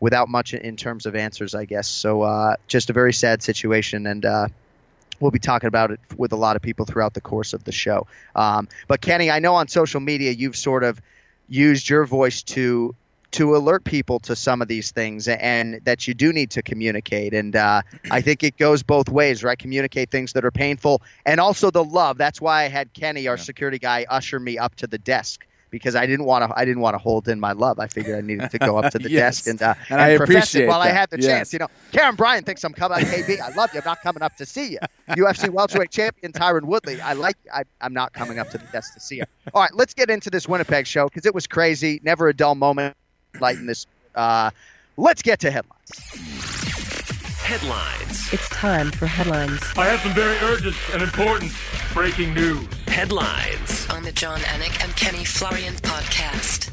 without 0.00 0.28
much 0.28 0.54
in 0.54 0.76
terms 0.76 1.06
of 1.06 1.14
answers, 1.16 1.54
I 1.54 1.64
guess. 1.64 1.88
So 1.88 2.22
uh, 2.22 2.56
just 2.68 2.90
a 2.90 2.92
very 2.92 3.12
sad 3.12 3.42
situation, 3.42 4.06
and 4.06 4.24
uh, 4.24 4.48
we'll 5.20 5.30
be 5.30 5.38
talking 5.38 5.68
about 5.68 5.90
it 5.90 6.00
with 6.16 6.32
a 6.32 6.36
lot 6.36 6.56
of 6.56 6.62
people 6.62 6.84
throughout 6.84 7.14
the 7.14 7.20
course 7.20 7.52
of 7.52 7.64
the 7.64 7.72
show. 7.72 8.06
Um, 8.34 8.68
but 8.88 9.00
Kenny, 9.00 9.30
I 9.30 9.38
know 9.38 9.54
on 9.54 9.68
social 9.68 10.00
media 10.00 10.32
you've 10.32 10.56
sort 10.56 10.84
of 10.84 11.00
used 11.48 11.88
your 11.88 12.04
voice 12.04 12.42
to 12.42 12.94
to 13.32 13.56
alert 13.56 13.84
people 13.84 14.18
to 14.20 14.36
some 14.36 14.62
of 14.62 14.68
these 14.68 14.90
things 14.90 15.28
and 15.28 15.80
that 15.84 16.06
you 16.06 16.14
do 16.14 16.32
need 16.32 16.50
to 16.50 16.62
communicate 16.62 17.34
and 17.34 17.56
uh, 17.56 17.82
i 18.10 18.20
think 18.20 18.42
it 18.42 18.56
goes 18.56 18.82
both 18.82 19.08
ways 19.08 19.42
right 19.42 19.58
communicate 19.58 20.10
things 20.10 20.32
that 20.32 20.44
are 20.44 20.50
painful 20.50 21.02
and 21.24 21.40
also 21.40 21.70
the 21.70 21.84
love 21.84 22.18
that's 22.18 22.40
why 22.40 22.64
i 22.64 22.68
had 22.68 22.92
kenny 22.92 23.28
our 23.28 23.36
yeah. 23.36 23.42
security 23.42 23.78
guy 23.78 24.06
usher 24.08 24.38
me 24.38 24.58
up 24.58 24.74
to 24.74 24.86
the 24.86 24.98
desk 24.98 25.46
because 25.70 25.94
I 25.94 26.06
didn't 26.06 26.26
want 26.26 26.48
to. 26.48 26.58
I 26.58 26.64
didn't 26.64 26.80
want 26.80 26.94
to 26.94 26.98
hold 26.98 27.28
in 27.28 27.40
my 27.40 27.52
love. 27.52 27.78
I 27.78 27.86
figured 27.86 28.16
I 28.16 28.20
needed 28.20 28.50
to 28.50 28.58
go 28.58 28.78
up 28.78 28.92
to 28.92 28.98
the 29.00 29.10
yes. 29.10 29.36
desk 29.36 29.48
and, 29.48 29.62
uh, 29.62 29.74
and, 29.90 29.92
and 29.92 30.00
I 30.00 30.08
appreciate 30.08 30.64
it 30.64 30.68
while 30.68 30.80
that. 30.80 30.88
I 30.88 30.92
had 30.92 31.10
the 31.10 31.20
yes. 31.20 31.26
chance. 31.26 31.52
You 31.52 31.58
know, 31.60 31.68
Karyn 31.92 32.16
Bryant 32.16 32.46
thinks 32.46 32.64
I'm 32.64 32.72
coming. 32.72 32.98
KB, 32.98 33.40
I 33.40 33.54
love 33.54 33.70
you. 33.74 33.80
I'm 33.80 33.86
not 33.86 34.00
coming 34.02 34.22
up 34.22 34.36
to 34.36 34.46
see 34.46 34.72
you. 34.72 34.78
UFC 35.10 35.48
welterweight 35.50 35.90
champion 35.90 36.32
Tyron 36.32 36.64
Woodley. 36.64 37.00
I 37.00 37.12
like. 37.14 37.36
I, 37.52 37.64
I'm 37.80 37.92
not 37.92 38.12
coming 38.12 38.38
up 38.38 38.50
to 38.50 38.58
the 38.58 38.66
desk 38.66 38.94
to 38.94 39.00
see 39.00 39.16
you. 39.16 39.24
All 39.54 39.62
right, 39.62 39.74
let's 39.74 39.94
get 39.94 40.10
into 40.10 40.30
this 40.30 40.48
Winnipeg 40.48 40.86
show 40.86 41.08
because 41.08 41.26
it 41.26 41.34
was 41.34 41.46
crazy. 41.46 42.00
Never 42.02 42.28
a 42.28 42.34
dull 42.34 42.54
moment. 42.54 42.96
Lighten 43.40 43.66
this. 43.66 43.86
Uh, 44.14 44.50
let's 44.96 45.22
get 45.22 45.40
to 45.40 45.50
headlines. 45.50 46.00
Headlines. 47.42 48.32
It's 48.32 48.48
time 48.48 48.90
for 48.90 49.06
headlines. 49.06 49.62
I 49.76 49.86
have 49.86 50.00
some 50.00 50.12
very 50.14 50.36
urgent 50.38 50.74
and 50.92 51.02
important 51.02 51.52
breaking 51.94 52.34
news. 52.34 52.66
Headlines. 52.88 53.86
On 53.90 54.02
the 54.02 54.12
Jon 54.12 54.40
Anik 54.40 54.82
and 54.82 54.96
Kenny 54.96 55.24
Florian 55.24 55.74
podcast. 55.74 56.72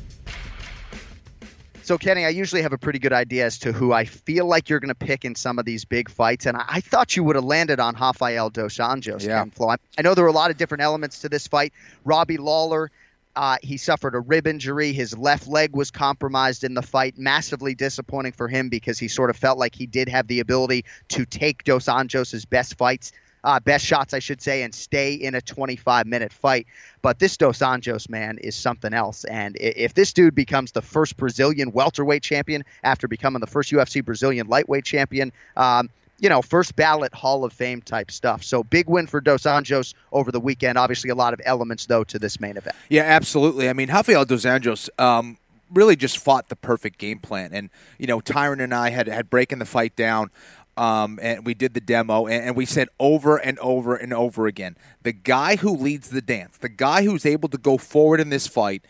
So, 1.84 1.98
Kenny, 1.98 2.26
I 2.26 2.30
usually 2.30 2.62
have 2.62 2.72
a 2.72 2.78
pretty 2.78 2.98
good 2.98 3.12
idea 3.12 3.46
as 3.46 3.60
to 3.60 3.74
who 3.74 3.92
I 3.92 4.06
feel 4.06 4.46
like 4.46 4.70
you're 4.70 4.80
going 4.80 4.88
to 4.88 4.96
pick 4.96 5.26
in 5.26 5.36
some 5.36 5.60
of 5.60 5.66
these 5.66 5.84
big 5.84 6.10
fights, 6.10 6.46
and 6.46 6.56
I, 6.56 6.64
I 6.68 6.80
thought 6.80 7.18
you 7.18 7.26
would 7.26 7.36
have 7.36 7.44
landed 7.44 7.82
on 7.82 7.96
Rafael 7.96 8.50
dos 8.50 8.78
Anjos. 8.78 9.28
Yeah. 9.28 9.44
Flo. 9.54 9.68
I, 9.68 9.76
I 9.98 10.02
know 10.02 10.16
there 10.16 10.24
were 10.24 10.30
a 10.30 10.34
lot 10.34 10.50
of 10.50 10.56
different 10.56 10.82
elements 10.82 11.20
to 11.20 11.30
this 11.30 11.46
fight. 11.46 11.74
Robbie 12.06 12.38
Lawler 12.38 12.90
uh, 13.36 13.58
he 13.62 13.78
suffered 13.78 14.16
a 14.16 14.20
rib 14.20 14.48
injury. 14.48 14.94
His 14.94 15.18
left 15.18 15.48
leg 15.48 15.76
was 15.76 15.92
compromised 15.92 16.64
in 16.64 16.74
the 16.74 16.82
fight. 16.82 17.18
Massively 17.18 17.76
disappointing 17.76 18.34
for 18.34 18.48
him 18.48 18.70
because 18.70 19.00
he 19.00 19.08
sort 19.08 19.30
of 19.30 19.38
felt 19.38 19.58
like 19.58 19.76
he 19.76 19.88
did 19.88 20.10
have 20.10 20.28
the 20.28 20.40
ability 20.40 20.86
to 21.10 21.26
take 21.26 21.64
Dos 21.64 21.86
Anjos' 21.86 22.48
best 22.50 22.78
fights 22.78 23.12
uh, 23.44 23.60
best 23.60 23.86
shots, 23.86 24.14
I 24.14 24.20
should 24.20 24.42
say, 24.42 24.64
and 24.64 24.74
stay 24.74 25.14
in 25.14 25.36
a 25.36 25.42
25 25.42 26.06
minute 26.06 26.32
fight. 26.32 26.68
But 27.02 27.20
this 27.20 27.38
Dos 27.38 27.60
Anjos 27.60 28.10
man 28.10 28.38
is 28.38 28.56
something 28.56 28.94
else. 28.94 29.26
And 29.26 29.58
if 29.60 29.94
this 29.94 30.14
dude 30.14 30.36
becomes 30.36 30.72
the 30.72 30.82
first 30.82 31.18
Brazilian 31.18 31.72
welterweight 31.72 32.24
champion 32.24 32.64
after 32.84 33.08
becoming 33.08 33.42
the 33.42 33.48
first 33.48 33.72
UFC 33.72 34.04
Brazilian 34.04 34.48
lightweight 34.48 34.86
champion, 34.86 35.32
um, 35.58 35.90
you 36.24 36.30
know, 36.30 36.42
first 36.42 36.78
ballot 36.78 37.14
Hall 37.14 37.44
of 37.44 37.52
Fame 37.52 37.82
type 37.82 38.10
stuff. 38.10 38.44
So 38.44 38.64
big 38.64 38.88
win 38.88 39.08
for 39.08 39.20
Dos 39.20 39.44
Anjos 39.44 39.94
over 40.14 40.32
the 40.32 40.40
weekend. 40.40 40.78
Obviously, 40.78 41.10
a 41.10 41.16
lot 41.16 41.34
of 41.34 41.42
elements 41.44 41.86
though 41.88 42.06
to 42.06 42.18
this 42.18 42.40
main 42.40 42.56
event. 42.56 42.78
Yeah, 42.88 43.04
absolutely. 43.04 43.68
I 43.68 43.74
mean, 43.74 43.90
Rafael 43.90 44.24
dos 44.24 44.46
Anjos 44.46 44.90
um, 44.98 45.38
really 45.70 45.98
just 45.98 46.18
fought 46.18 46.48
the 46.48 46.56
perfect 46.56 46.98
game 46.98 47.20
plan, 47.20 47.52
and 47.54 47.70
you 48.00 48.08
know, 48.08 48.22
Tyron 48.22 48.64
and 48.64 48.74
I 48.74 48.90
had 48.90 49.08
had 49.08 49.30
breaking 49.30 49.60
the 49.60 49.66
fight 49.66 49.96
down. 49.98 50.32
Um, 50.76 51.20
and 51.22 51.46
we 51.46 51.54
did 51.54 51.76
the 51.76 51.82
demo, 51.82 52.26
and, 52.26 52.46
and 52.46 52.56
we 52.56 52.66
said 52.66 52.88
over 53.00 53.38
and 53.38 53.60
over 53.60 53.96
and 53.96 54.12
over 54.12 54.48
again: 54.48 54.76
the 55.04 55.12
guy 55.12 55.58
who 55.58 55.76
leads 55.76 56.10
the 56.10 56.22
dance, 56.22 56.58
the 56.58 56.70
guy 56.70 57.04
who's 57.04 57.28
able 57.28 57.48
to 57.50 57.60
go 57.60 57.78
forward 57.78 58.20
in 58.20 58.30
this 58.30 58.48
fight, 58.48 58.84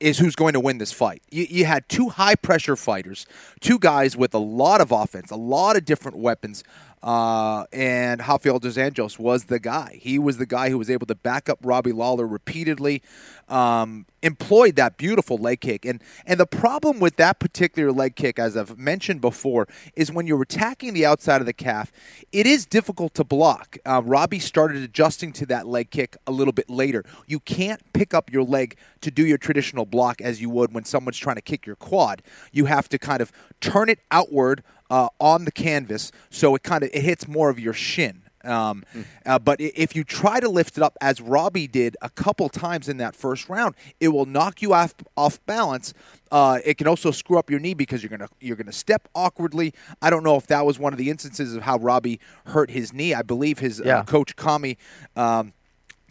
is 0.00 0.18
who's 0.18 0.34
going 0.34 0.52
to 0.52 0.60
win 0.60 0.78
this 0.78 0.92
fight. 0.92 1.22
You, 1.30 1.46
you 1.48 1.64
had 1.64 1.88
two 1.88 2.08
high 2.10 2.34
pressure 2.34 2.76
fighters, 2.76 3.26
two 3.60 3.78
guys 3.78 4.16
with 4.16 4.34
a 4.34 4.38
lot 4.38 4.80
of 4.80 4.92
offense, 4.92 5.30
a 5.30 5.36
lot 5.36 5.76
of 5.76 5.84
different 5.84 6.18
weapons. 6.18 6.64
Uh, 7.02 7.66
and 7.70 8.20
Rafael 8.20 8.58
dos 8.58 8.76
Anjos 8.76 9.18
was 9.18 9.44
the 9.44 9.58
guy. 9.58 9.98
He 10.00 10.18
was 10.18 10.38
the 10.38 10.46
guy 10.46 10.70
who 10.70 10.78
was 10.78 10.88
able 10.88 11.06
to 11.06 11.14
back 11.14 11.50
up 11.50 11.58
Robbie 11.62 11.92
Lawler 11.92 12.26
repeatedly, 12.26 13.02
um, 13.48 14.06
employed 14.22 14.76
that 14.76 14.96
beautiful 14.96 15.36
leg 15.36 15.60
kick. 15.60 15.84
And 15.84 16.02
and 16.26 16.40
the 16.40 16.46
problem 16.46 17.00
with 17.00 17.16
that 17.16 17.38
particular 17.38 17.92
leg 17.92 18.16
kick, 18.16 18.38
as 18.38 18.56
I've 18.56 18.78
mentioned 18.78 19.20
before, 19.20 19.68
is 19.94 20.10
when 20.10 20.26
you're 20.26 20.42
attacking 20.42 20.94
the 20.94 21.06
outside 21.06 21.40
of 21.40 21.46
the 21.46 21.52
calf, 21.52 21.92
it 22.32 22.46
is 22.46 22.66
difficult 22.66 23.14
to 23.14 23.24
block. 23.24 23.78
Uh, 23.84 24.02
Robbie 24.04 24.38
started 24.38 24.82
adjusting 24.82 25.32
to 25.34 25.46
that 25.46 25.66
leg 25.66 25.90
kick 25.90 26.16
a 26.26 26.32
little 26.32 26.52
bit 26.52 26.68
later. 26.70 27.04
You 27.26 27.40
can't 27.40 27.80
pick 27.92 28.14
up 28.14 28.32
your 28.32 28.44
leg 28.44 28.76
to 29.02 29.10
do 29.10 29.26
your 29.26 29.38
traditional 29.38 29.86
block 29.86 30.20
as 30.20 30.40
you 30.40 30.50
would 30.50 30.72
when 30.74 30.84
someone's 30.84 31.18
trying 31.18 31.36
to 31.36 31.42
kick 31.42 31.66
your 31.66 31.76
quad. 31.76 32.22
You 32.52 32.66
have 32.66 32.88
to 32.88 32.98
kind 32.98 33.20
of 33.20 33.32
turn 33.60 33.88
it 33.88 34.00
outward 34.10 34.62
uh, 34.90 35.08
on 35.18 35.44
the 35.44 35.52
canvas 35.52 36.12
so 36.30 36.54
it 36.54 36.62
kind 36.62 36.84
of 36.84 36.90
it 36.92 37.02
hits 37.02 37.26
more 37.26 37.50
of 37.50 37.58
your 37.58 37.72
shin. 37.72 38.23
Um, 38.44 38.84
uh, 39.26 39.38
but 39.38 39.60
if 39.60 39.96
you 39.96 40.04
try 40.04 40.40
to 40.40 40.48
lift 40.48 40.76
it 40.76 40.82
up, 40.82 40.96
as 41.00 41.20
Robbie 41.20 41.66
did 41.66 41.96
a 42.02 42.10
couple 42.10 42.48
times 42.48 42.88
in 42.88 42.98
that 42.98 43.16
first 43.16 43.48
round, 43.48 43.74
it 44.00 44.08
will 44.08 44.26
knock 44.26 44.62
you 44.62 44.72
off 44.74 44.94
off 45.16 45.44
balance. 45.46 45.94
Uh, 46.30 46.58
it 46.64 46.78
can 46.78 46.86
also 46.86 47.10
screw 47.10 47.38
up 47.38 47.50
your 47.50 47.60
knee 47.60 47.74
because 47.74 48.02
you're 48.02 48.10
gonna 48.10 48.28
you're 48.40 48.56
gonna 48.56 48.72
step 48.72 49.08
awkwardly. 49.14 49.72
I 50.02 50.10
don't 50.10 50.24
know 50.24 50.36
if 50.36 50.46
that 50.48 50.66
was 50.66 50.78
one 50.78 50.92
of 50.92 50.98
the 50.98 51.10
instances 51.10 51.54
of 51.54 51.62
how 51.62 51.78
Robbie 51.78 52.20
hurt 52.46 52.70
his 52.70 52.92
knee. 52.92 53.14
I 53.14 53.22
believe 53.22 53.58
his 53.60 53.80
Yeah. 53.84 53.98
uh, 54.00 54.02
coach 54.04 54.36
Kami. 54.36 54.76
Um, 55.16 55.52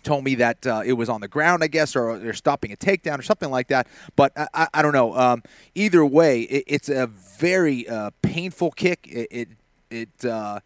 told 0.04 0.26
me 0.26 0.36
that 0.36 0.68
uh, 0.68 0.82
it 0.86 0.92
was 0.94 1.08
on 1.08 1.22
the 1.22 1.30
ground, 1.30 1.64
I 1.64 1.68
guess, 1.68 1.96
or 1.96 2.20
they're 2.20 2.34
stopping 2.34 2.74
a 2.74 2.76
takedown 2.76 3.20
or 3.20 3.22
something 3.22 3.50
like 3.50 3.70
that. 3.70 3.88
But 4.18 4.34
I, 4.36 4.48
I, 4.54 4.68
I 4.74 4.82
don't 4.82 4.92
know. 4.92 5.16
Um, 5.16 5.44
either 5.76 6.06
way, 6.06 6.42
it, 6.42 6.64
it's 6.68 6.90
a 6.90 7.08
very 7.08 7.88
uh, 7.88 8.10
painful 8.22 8.72
kick. 8.72 9.08
It 9.10 9.28
it 9.32 9.48
it, 9.90 10.26
uh, 10.26 10.60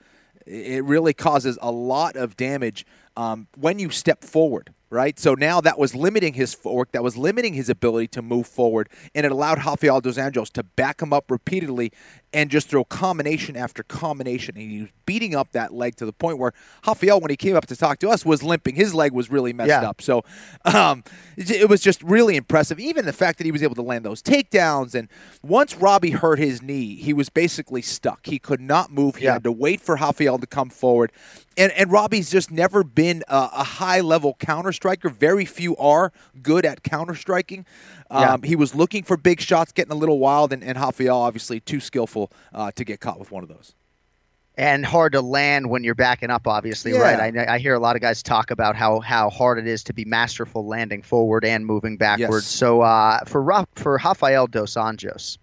it 0.48 0.84
really 0.84 1.14
causes 1.14 1.58
a 1.62 1.72
lot 1.72 2.16
of 2.16 2.38
damage 2.38 2.86
um, 3.16 3.48
when 3.56 3.80
you 3.80 3.90
step 3.90 4.24
forward. 4.24 4.74
Right, 4.90 5.20
so 5.20 5.34
now 5.34 5.60
that 5.60 5.78
was 5.78 5.94
limiting 5.94 6.36
his 6.36 6.54
footwork, 6.54 6.94
that 6.94 7.04
was 7.04 7.18
limiting 7.18 7.54
his 7.54 7.68
ability 7.68 8.08
to 8.08 8.22
move 8.22 8.48
forward, 8.48 8.88
and 9.14 9.26
it 9.26 9.34
allowed 9.34 9.58
Rafael 9.66 10.00
dos 10.00 10.16
Anjos 10.18 10.50
to 10.54 10.64
back 10.64 11.02
him 11.02 11.12
up 11.12 11.30
repeatedly 11.30 11.92
and 12.34 12.50
just 12.52 12.68
throw 12.68 12.84
combination 12.84 13.56
after 13.56 13.84
combination. 13.84 14.58
And 14.58 14.70
he 14.70 14.82
was 14.82 14.90
beating 15.06 15.34
up 15.34 15.52
that 15.54 15.74
leg 15.74 15.96
to 15.96 16.06
the 16.06 16.12
point 16.12 16.38
where 16.38 16.52
Rafael, 16.86 17.22
when 17.22 17.30
he 17.30 17.38
came 17.38 17.56
up 17.56 17.66
to 17.68 17.76
talk 17.76 18.00
to 18.00 18.10
us, 18.10 18.26
was 18.26 18.44
limping. 18.44 18.76
His 18.76 18.94
leg 18.94 19.14
was 19.14 19.30
really 19.32 19.54
messed 19.54 19.70
Yeah. 19.70 19.90
up. 19.90 20.02
So 20.02 20.24
um, 20.66 21.04
it 21.38 21.70
was 21.70 21.80
just 21.82 22.04
really 22.04 22.36
impressive. 22.36 22.80
Even 22.80 23.06
the 23.06 23.14
fact 23.14 23.38
that 23.38 23.46
he 23.46 23.52
was 23.52 23.64
able 23.64 23.76
to 23.76 23.82
land 23.82 24.04
those 24.04 24.22
takedowns. 24.22 24.94
And 24.94 25.08
once 25.42 25.76
Robbie 25.76 26.12
hurt 26.12 26.38
his 26.40 26.62
knee, 26.62 26.96
he 26.96 27.14
was 27.14 27.30
basically 27.30 27.82
stuck. 27.82 28.26
He 28.26 28.40
could 28.40 28.60
not 28.62 28.92
move. 28.92 29.16
He 29.16 29.26
Yeah. 29.26 29.34
had 29.34 29.44
to 29.46 29.52
wait 29.52 29.80
for 29.80 29.96
Rafael 29.96 30.38
to 30.38 30.48
come 30.48 30.70
forward. 30.70 31.12
And, 31.58 31.72
and 31.72 31.92
Robbie's 31.92 32.30
just 32.30 32.52
never 32.52 32.84
been 32.84 33.24
a, 33.28 33.50
a 33.54 33.64
high 33.64 34.02
level 34.02 34.36
counter 34.40 34.72
striker. 34.72 35.10
Very 35.10 35.46
few 35.46 35.76
are 35.78 36.12
good 36.44 36.66
at 36.66 36.84
counter 36.84 37.16
striking. 37.16 37.66
Yeah. 38.12 38.34
Um, 38.34 38.44
he 38.44 38.56
was 38.56 38.76
looking 38.76 39.02
for 39.04 39.18
big 39.18 39.42
shots, 39.42 39.72
getting 39.72 39.92
a 39.92 39.96
little 39.96 40.20
wild, 40.20 40.54
and, 40.54 40.64
and 40.64 40.78
Rafael 40.78 41.18
obviously 41.18 41.60
too 41.60 41.80
skillful 41.80 42.27
uh, 42.54 42.72
to 42.76 42.84
get 42.86 43.00
caught 43.00 43.20
with 43.20 43.32
one 43.32 43.44
of 43.44 43.50
those. 43.50 43.74
and 44.60 44.84
hard 44.84 45.12
to 45.14 45.22
land 45.22 45.70
when 45.70 45.84
you're 45.84 45.94
backing 45.96 46.32
up. 46.32 46.48
Obviously, 46.48 46.92
Yeah. 46.92 47.00
right? 47.16 47.38
I, 47.38 47.56
I 47.56 47.60
hear 47.60 47.76
a 47.76 47.80
lot 47.80 47.96
of 47.96 48.02
guys 48.02 48.24
talk 48.24 48.50
about 48.50 48.76
how 48.76 49.00
how 49.02 49.30
hard 49.30 49.60
it 49.60 49.68
is 49.68 49.84
to 49.84 49.94
be 49.94 50.04
masterful 50.06 50.66
landing 50.66 51.04
forward 51.04 51.46
and 51.46 51.64
moving 51.66 51.96
backwards. 51.98 52.46
Yes. 52.46 52.48
So 52.48 52.82
uh, 52.82 53.20
for 53.26 53.42
Ra- 53.44 53.66
for 53.76 54.00
Rafael 54.04 54.48
dos 54.48 54.74
Anjos, 54.76 55.38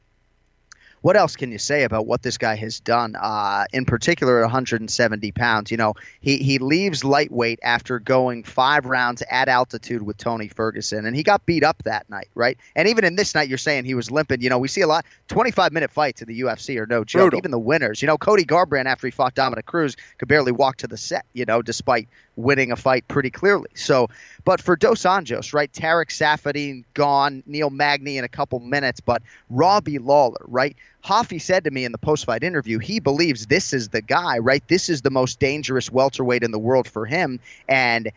what 1.04 1.18
else 1.18 1.36
can 1.36 1.52
you 1.52 1.58
say 1.58 1.82
about 1.82 2.06
what 2.06 2.22
this 2.22 2.38
guy 2.38 2.56
has 2.56 2.80
done? 2.80 3.14
Uh, 3.14 3.66
in 3.74 3.84
particular, 3.84 4.38
at 4.38 4.44
170 4.44 5.32
pounds, 5.32 5.70
you 5.70 5.76
know, 5.76 5.92
he 6.22 6.38
he 6.38 6.58
leaves 6.58 7.04
lightweight 7.04 7.58
after 7.62 7.98
going 7.98 8.42
five 8.42 8.86
rounds 8.86 9.22
at 9.30 9.48
altitude 9.48 10.00
with 10.00 10.16
Tony 10.16 10.48
Ferguson, 10.48 11.04
and 11.04 11.14
he 11.14 11.22
got 11.22 11.44
beat 11.44 11.62
up 11.62 11.82
that 11.82 12.08
night, 12.08 12.28
right? 12.34 12.56
And 12.74 12.88
even 12.88 13.04
in 13.04 13.16
this 13.16 13.34
night, 13.34 13.50
you're 13.50 13.58
saying 13.58 13.84
he 13.84 13.94
was 13.94 14.10
limping. 14.10 14.40
You 14.40 14.48
know, 14.48 14.58
we 14.58 14.66
see 14.66 14.80
a 14.80 14.86
lot 14.86 15.04
25 15.28 15.72
minute 15.72 15.90
fights 15.90 16.22
in 16.22 16.28
the 16.28 16.40
UFC 16.40 16.80
are 16.80 16.86
no 16.86 17.04
joke. 17.04 17.24
Brutal. 17.24 17.38
Even 17.38 17.50
the 17.50 17.58
winners, 17.58 18.00
you 18.00 18.06
know, 18.06 18.16
Cody 18.16 18.46
Garbrandt 18.46 18.86
after 18.86 19.06
he 19.06 19.10
fought 19.10 19.34
Dominick 19.34 19.66
Cruz 19.66 19.96
could 20.16 20.28
barely 20.28 20.52
walk 20.52 20.78
to 20.78 20.86
the 20.86 20.96
set, 20.96 21.26
you 21.34 21.44
know, 21.44 21.60
despite 21.60 22.08
winning 22.36 22.72
a 22.72 22.76
fight 22.76 23.06
pretty 23.08 23.30
clearly. 23.30 23.68
So, 23.74 24.08
but 24.44 24.60
for 24.60 24.76
Dos 24.76 25.02
Anjos, 25.02 25.52
right? 25.52 25.72
Tarec 25.72 26.08
Saffiedine 26.08 26.84
gone, 26.94 27.42
Neil 27.46 27.70
Magny 27.70 28.18
in 28.18 28.24
a 28.24 28.28
couple 28.28 28.60
minutes, 28.60 29.00
but 29.00 29.22
Robbie 29.50 29.98
Lawler, 29.98 30.44
right? 30.46 30.76
Hoffy 31.02 31.38
said 31.38 31.64
to 31.64 31.70
me 31.70 31.84
in 31.84 31.92
the 31.92 31.98
post-fight 31.98 32.42
interview, 32.42 32.78
he 32.78 32.98
believes 32.98 33.46
this 33.46 33.72
is 33.72 33.90
the 33.90 34.02
guy, 34.02 34.38
right? 34.38 34.66
This 34.68 34.88
is 34.88 35.02
the 35.02 35.10
most 35.10 35.38
dangerous 35.38 35.90
welterweight 35.90 36.42
in 36.42 36.50
the 36.50 36.58
world 36.58 36.88
for 36.88 37.06
him, 37.06 37.40
and 37.68 38.10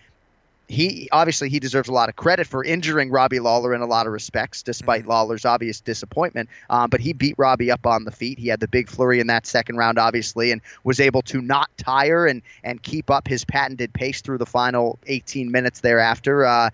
he 0.68 1.08
obviously 1.12 1.50
he 1.50 1.60
deserves 1.60 1.88
a 1.88 1.94
lot 1.94 2.10
of 2.10 2.16
credit 2.16 2.46
for 2.46 2.64
injuring 2.64 3.10
Robbie 3.10 3.40
Lawler 3.40 3.74
in 3.74 3.82
a 3.82 3.86
lot 3.86 4.06
of 4.06 4.14
respects, 4.14 4.64
despite 4.64 5.08
Lawler's 5.08 5.46
obvious 5.46 5.80
disappointment. 5.80 6.50
Um, 6.70 6.90
but 6.90 7.00
he 7.00 7.14
beat 7.14 7.36
Robbie 7.38 7.72
up 7.72 7.86
on 7.86 8.04
the 8.04 8.12
feet. 8.12 8.38
He 8.38 8.50
had 8.50 8.60
the 8.60 8.68
big 8.68 8.90
flurry 8.90 9.20
in 9.20 9.28
that 9.28 9.46
second 9.46 9.78
round, 9.78 9.98
obviously, 9.98 10.52
and 10.52 10.62
was 10.84 11.00
able 11.00 11.22
to 11.24 11.42
not 11.42 11.70
tire 11.78 12.26
and 12.26 12.42
and 12.64 12.84
keep 12.84 13.10
up 13.10 13.28
his 13.28 13.46
patented 13.46 13.94
pace 13.94 14.22
through 14.22 14.40
the 14.40 14.46
final 14.46 15.00
18 15.08 15.52
minutes 15.52 15.80
thereafter. 15.80 16.46
Uh, 16.46 16.70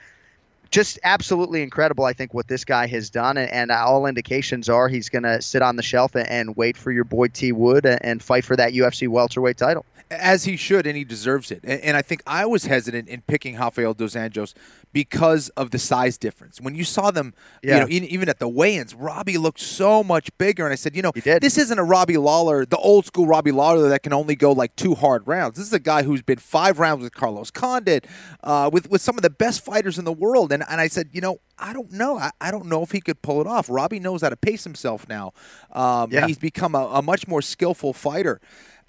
just 0.74 0.98
absolutely 1.03 1.62
incredible, 1.62 2.03
I 2.03 2.13
think, 2.13 2.34
what 2.34 2.48
this 2.48 2.65
guy 2.65 2.88
has 2.88 3.12
done, 3.12 3.38
and, 3.38 3.50
and 3.51 3.70
all 3.72 4.08
indications 4.08 4.70
are 4.70 4.88
he's 4.88 5.08
going 5.08 5.22
to 5.24 5.39
sit 5.39 5.62
on 5.62 5.75
the 5.75 5.84
shelf 5.84 6.15
and, 6.15 6.27
and 6.27 6.56
wait 6.58 6.75
for 6.77 6.92
your 6.92 7.03
boy 7.03 7.27
T 7.27 7.51
Wood 7.51 7.86
and, 7.86 8.03
and 8.03 8.24
fight 8.24 8.44
for 8.44 8.56
that 8.56 8.74
UFC 8.74 9.08
welterweight 9.08 9.56
title. 9.58 9.86
as 10.10 10.44
he 10.46 10.58
should, 10.58 10.86
and 10.88 10.98
he 10.98 11.03
deserves 11.03 11.51
it. 11.51 11.60
And, 11.63 11.96
I 11.96 12.01
think 12.01 12.22
I 12.27 12.46
was 12.46 12.65
hesitant 12.65 13.08
in 13.08 13.22
picking 13.22 13.58
Rafael 13.58 13.94
dos 13.94 14.13
Anjos 14.15 14.53
because 14.92 15.50
of 15.50 15.72
the 15.72 15.80
size 15.80 16.18
difference. 16.20 16.62
When 16.62 16.75
you 16.75 16.84
saw 16.84 17.10
them, 17.10 17.34
Yeah. 17.63 17.86
you 17.88 18.00
know, 18.01 18.08
even 18.08 18.30
at 18.30 18.38
the 18.38 18.48
weigh-ins, 18.48 18.94
Robbie 18.94 19.39
looked 19.39 19.60
so 19.60 20.03
much 20.03 20.30
bigger, 20.38 20.65
and 20.65 20.74
I 20.74 20.75
said, 20.75 20.96
you 20.96 21.01
know, 21.01 21.12
this 21.15 21.58
isn't 21.58 21.80
a 21.80 21.84
Robbie 21.84 22.18
Lawler, 22.18 22.63
the 22.65 22.77
old 22.77 23.06
school 23.08 23.25
Robbie 23.25 23.51
Lawler 23.51 23.89
that 23.89 24.03
can 24.03 24.13
only 24.13 24.36
go 24.36 24.51
like 24.51 24.75
two 24.75 24.94
hard 24.94 25.27
rounds. 25.27 25.58
This 25.58 25.65
is 25.65 25.74
a 25.74 25.80
guy 25.80 26.03
who's 26.03 26.22
been 26.22 26.38
five 26.38 26.77
rounds 26.80 27.01
with 27.03 27.13
Carlos 27.15 27.50
Condit, 27.50 28.06
uh, 28.44 28.70
with 28.72 28.89
with 28.92 29.01
some 29.01 29.18
of 29.18 29.24
the 29.24 29.30
best 29.32 29.63
fighters 29.65 29.98
in 29.98 30.06
the 30.06 30.13
world. 30.13 30.51
And 30.51 30.62
and 30.70 30.79
I 30.82 30.88
said, 30.88 31.10
you 31.12 31.22
know, 31.22 31.39
I 31.58 31.74
don't 31.74 31.91
know, 31.91 32.17
I, 32.17 32.32
I 32.41 32.51
don't 32.51 32.65
know 32.65 32.84
if 32.84 32.91
he 32.91 33.01
could 33.01 33.22
pull 33.22 33.41
it 33.41 33.48
off. 33.48 33.67
Robbie 33.70 34.00
knows 34.00 34.22
how 34.22 34.29
to 34.29 34.36
pace 34.38 34.63
himself 34.63 35.08
now. 35.08 35.34
Um, 35.72 36.12
Yeah. 36.12 36.27
He's 36.27 36.38
become 36.38 36.75
a, 36.75 36.86
a 36.86 37.01
much 37.01 37.27
more 37.27 37.41
skillful 37.41 37.93
fighter. 37.93 38.39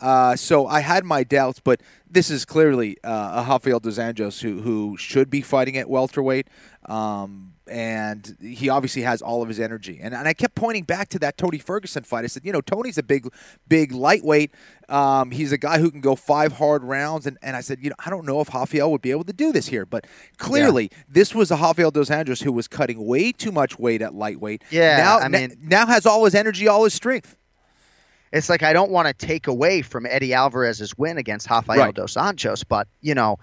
Uh, 0.00 0.34
so 0.36 0.66
I 0.66 0.80
had 0.80 1.04
my 1.04 1.22
doubts, 1.24 1.60
but 1.60 1.80
this 2.10 2.28
is 2.30 2.44
clearly 2.44 2.96
uh, 3.04 3.42
a 3.44 3.48
Rafael 3.48 3.80
dos 3.80 3.96
Anjos 3.98 4.42
who 4.42 4.60
who 4.60 4.96
should 4.96 5.30
be 5.30 5.40
fighting 5.40 5.76
at 5.78 5.88
welterweight, 5.88 6.48
um, 6.86 7.53
and 7.66 8.36
he 8.40 8.68
obviously 8.68 9.02
has 9.02 9.22
all 9.22 9.40
of 9.42 9.48
his 9.48 9.58
energy. 9.58 9.98
And, 10.02 10.14
and 10.14 10.28
I 10.28 10.34
kept 10.34 10.54
pointing 10.54 10.84
back 10.84 11.08
to 11.10 11.18
that 11.20 11.36
Tony 11.38 11.58
Ferguson 11.58 12.02
fight. 12.04 12.24
I 12.24 12.26
said, 12.28 12.44
you 12.44 12.52
know, 12.52 12.60
Tony's 12.60 12.98
a 12.98 13.02
big, 13.02 13.26
big 13.68 13.92
lightweight. 13.92 14.50
Um, 14.88 15.30
he's 15.30 15.50
a 15.50 15.56
guy 15.56 15.78
who 15.78 15.90
can 15.90 16.02
go 16.02 16.14
five 16.14 16.52
hard 16.52 16.84
rounds, 16.84 17.26
and, 17.26 17.38
and 17.42 17.56
I 17.56 17.62
said, 17.62 17.78
you 17.80 17.88
know, 17.88 17.96
I 18.04 18.10
don't 18.10 18.26
know 18.26 18.40
if 18.42 18.52
Rafael 18.52 18.90
would 18.90 19.00
be 19.00 19.10
able 19.12 19.24
to 19.24 19.32
do 19.32 19.50
this 19.50 19.68
here, 19.68 19.86
but 19.86 20.06
clearly 20.36 20.90
this 21.08 21.34
was 21.34 21.50
a 21.50 21.56
Rafael 21.56 21.90
dos 21.90 22.10
Anjos 22.10 22.42
who 22.42 22.52
was 22.52 22.68
cutting 22.68 23.06
way 23.06 23.32
too 23.32 23.50
much 23.50 23.78
weight 23.78 24.02
at 24.02 24.14
lightweight. 24.14 24.62
Yeah, 24.70 24.98
now, 24.98 25.18
I 25.20 25.28
mean- 25.28 25.56
now 25.62 25.86
has 25.86 26.04
all 26.04 26.24
his 26.26 26.34
energy, 26.34 26.68
all 26.68 26.84
his 26.84 26.92
strength. 26.92 27.34
it's 28.32 28.50
like 28.50 28.62
I 28.62 28.72
don't 28.74 28.90
want 28.90 29.06
to 29.08 29.14
take 29.14 29.46
away 29.46 29.80
from 29.80 30.04
Eddie 30.06 30.34
Alvarez's 30.34 30.98
win 30.98 31.16
against 31.18 31.48
Rafael 31.48 31.78
Right. 31.78 31.94
dos 31.94 32.14
Anjos, 32.14 32.62
but 32.68 32.86
you 33.00 33.14
know, 33.14 33.38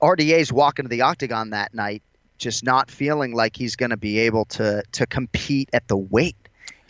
RDA's 0.00 0.52
walking 0.52 0.84
to 0.84 0.88
the 0.88 1.02
octagon 1.02 1.50
that 1.50 1.74
night, 1.74 2.02
just 2.38 2.64
not 2.64 2.90
feeling 2.90 3.34
like 3.34 3.56
he's 3.56 3.76
going 3.76 3.90
to 3.90 3.96
be 3.96 4.18
able 4.20 4.44
to 4.46 4.82
to 4.92 5.06
compete 5.06 5.68
at 5.72 5.86
the 5.88 5.96
weight. 5.96 6.36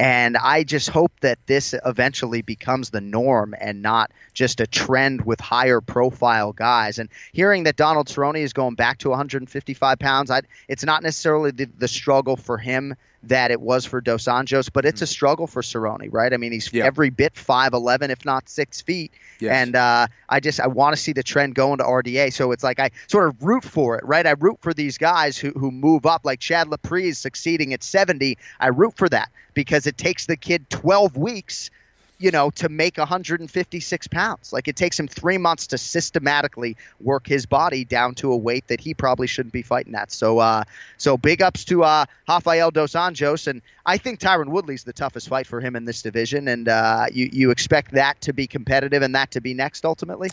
And 0.01 0.37
I 0.37 0.63
just 0.63 0.91
hope 0.91 1.11
that 1.23 1.39
this 1.47 1.75
eventually 1.85 2.41
becomes 2.41 2.91
the 2.91 3.01
norm 3.01 3.55
and 3.61 3.83
not 3.83 4.13
just 4.33 4.61
a 4.61 4.67
trend 4.67 5.27
with 5.27 5.41
higher 5.41 5.81
profile 5.81 6.53
guys. 6.53 7.01
And 7.01 7.09
hearing 7.33 7.65
that 7.65 7.75
Donald 7.75 8.07
Cerrone 8.07 8.39
is 8.39 8.53
going 8.53 8.77
back 8.77 8.99
to 8.99 9.09
155 9.09 9.99
pounds, 9.99 10.31
I, 10.31 10.43
it's 10.69 10.85
not 10.85 11.03
necessarily 11.03 11.51
the, 11.51 11.65
the 11.65 11.89
struggle 11.89 12.37
for 12.37 12.59
him 12.59 12.95
that 13.25 13.51
it 13.51 13.61
was 13.61 13.85
for 13.85 14.01
Dos 14.01 14.25
Anjos, 14.25 14.71
but 14.73 14.85
it's 14.85 15.03
a 15.03 15.07
struggle 15.07 15.47
for 15.47 15.61
Cerrone, 15.63 16.09
right? 16.13 16.33
I 16.33 16.37
mean, 16.37 16.53
he's 16.53 16.73
Yeah. 16.73 16.85
every 16.85 17.11
bit 17.11 17.35
5'11, 17.35 18.11
if 18.11 18.25
not 18.25 18.49
six 18.49 18.81
feet. 18.81 19.13
Yes. 19.41 19.53
And 19.53 19.75
uh, 19.77 20.07
I 20.29 20.41
just 20.41 20.61
I 20.61 20.67
want 20.69 20.95
to 20.97 21.03
see 21.03 21.13
the 21.13 21.23
trend 21.23 21.55
going 21.55 21.79
to 21.79 21.85
RDA. 21.85 22.33
So 22.33 22.53
it's 22.53 22.63
like 22.63 22.79
I 22.79 22.91
sort 23.09 23.29
of 23.29 23.43
root 23.43 23.65
for 23.65 23.97
it, 23.97 24.05
right? 24.05 24.27
I 24.27 24.33
root 24.39 24.59
for 24.61 24.73
these 24.73 24.99
guys 24.99 25.37
who, 25.37 25.51
who 25.51 25.71
move 25.71 26.07
up, 26.07 26.23
like 26.25 26.41
Chad 26.41 26.69
Laprise 26.69 27.17
succeeding 27.17 27.73
at 27.73 27.83
70. 27.83 28.39
I 28.61 28.69
root 28.69 28.97
for 28.97 29.09
that 29.09 29.31
because 29.55 29.87
it 29.87 29.99
takes 29.99 30.27
the 30.27 30.37
kid 30.37 30.71
12 30.71 31.17
weeks 31.17 31.71
you 32.19 32.31
know, 32.31 32.51
to 32.51 32.69
make 32.69 32.99
156 32.99 34.09
pounds. 34.09 34.53
Like 34.53 34.67
it 34.69 34.77
takes 34.77 34.99
him 34.99 35.07
three 35.07 35.39
months 35.39 35.67
to 35.69 35.79
systematically 35.79 36.77
work 37.01 37.27
his 37.27 37.47
body 37.47 37.85
down 37.85 38.15
to 38.17 38.33
a 38.33 38.37
weight 38.37 38.67
that 38.69 38.81
he 38.81 38.93
probably 38.95 39.27
shouldn't 39.27 39.53
be 39.53 39.63
fighting 39.63 39.95
at. 39.95 40.11
So, 40.11 40.39
uh, 40.39 40.65
so 40.97 41.17
big 41.17 41.43
ups 41.43 41.65
to 41.67 41.85
uh, 41.85 42.07
Rafael 42.29 42.71
dos 42.71 42.93
Anjos, 42.93 43.47
and 43.47 43.63
I 43.87 43.99
think 43.99 44.19
Tyron 44.19 44.49
Woodley's 44.49 44.85
the 44.85 44.93
toughest 44.93 45.29
fight 45.29 45.47
for 45.47 45.61
him 45.61 45.77
in 45.77 45.85
this 45.85 46.03
division, 46.03 46.49
and 46.49 46.69
uh, 46.69 47.07
you 47.13 47.29
you 47.33 47.51
expect 47.51 47.93
that 47.93 48.21
to 48.23 48.33
be 48.33 48.47
competitive 48.47 49.03
and 49.03 49.15
that 49.15 49.31
to 49.33 49.41
be 49.41 49.55
next 49.55 49.85
ultimately. 49.85 50.31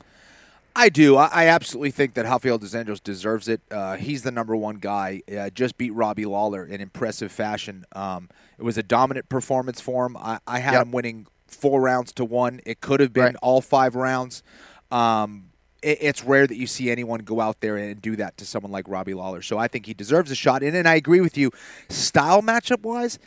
I 0.77 0.89
do. 0.89 1.15
I, 1.15 1.29
I 1.31 1.47
absolutely 1.47 1.91
think 1.91 2.15
that 2.15 2.25
Rafael 2.25 2.57
dos 2.57 2.73
Anjos 2.73 3.01
deserves 3.01 3.47
it. 3.47 3.61
Uh, 3.71 3.95
he's 3.95 4.23
the 4.23 4.31
number 4.31 4.57
one 4.57 4.75
guy. 4.75 5.21
Uh, 5.33 5.49
just 5.49 5.77
beat 5.77 5.91
Robbie 5.91 6.25
Lawler 6.25 6.65
in 6.65 6.81
impressive 6.81 7.31
fashion. 7.31 7.85
Um, 7.93 8.29
it 8.59 8.63
was 8.63 8.77
a 8.77 8.83
dominant 8.83 9.29
performance 9.29 9.79
for 9.79 10.05
him. 10.05 10.17
I, 10.17 10.39
I 10.45 10.59
had 10.59 10.73
Yep. 10.73 10.81
him 10.81 10.91
winning 10.91 11.27
four 11.55 11.81
rounds 11.81 12.11
to 12.13 12.25
one. 12.25 12.61
It 12.65 12.81
could 12.81 12.99
have 12.99 13.13
been 13.13 13.23
Right. 13.23 13.35
all 13.41 13.61
five 13.61 13.95
rounds. 13.95 14.43
Um, 14.91 15.49
it, 15.81 15.97
it's 16.01 16.23
rare 16.23 16.45
that 16.47 16.55
you 16.57 16.67
see 16.67 16.91
anyone 16.91 17.21
go 17.21 17.41
out 17.41 17.61
there 17.61 17.77
and 17.77 18.01
do 18.01 18.15
that 18.17 18.37
to 18.37 18.45
someone 18.45 18.71
like 18.71 18.87
Robbie 18.87 19.13
Lawler. 19.13 19.41
So 19.41 19.57
I 19.57 19.67
think 19.67 19.85
he 19.85 19.93
deserves 19.93 20.31
a 20.31 20.35
shot. 20.35 20.61
And, 20.63 20.75
and 20.75 20.87
I 20.87 20.95
agree 20.95 21.21
with 21.21 21.37
you. 21.37 21.51
Style 21.89 22.41
matchup 22.41 22.81
wise, 22.83 23.17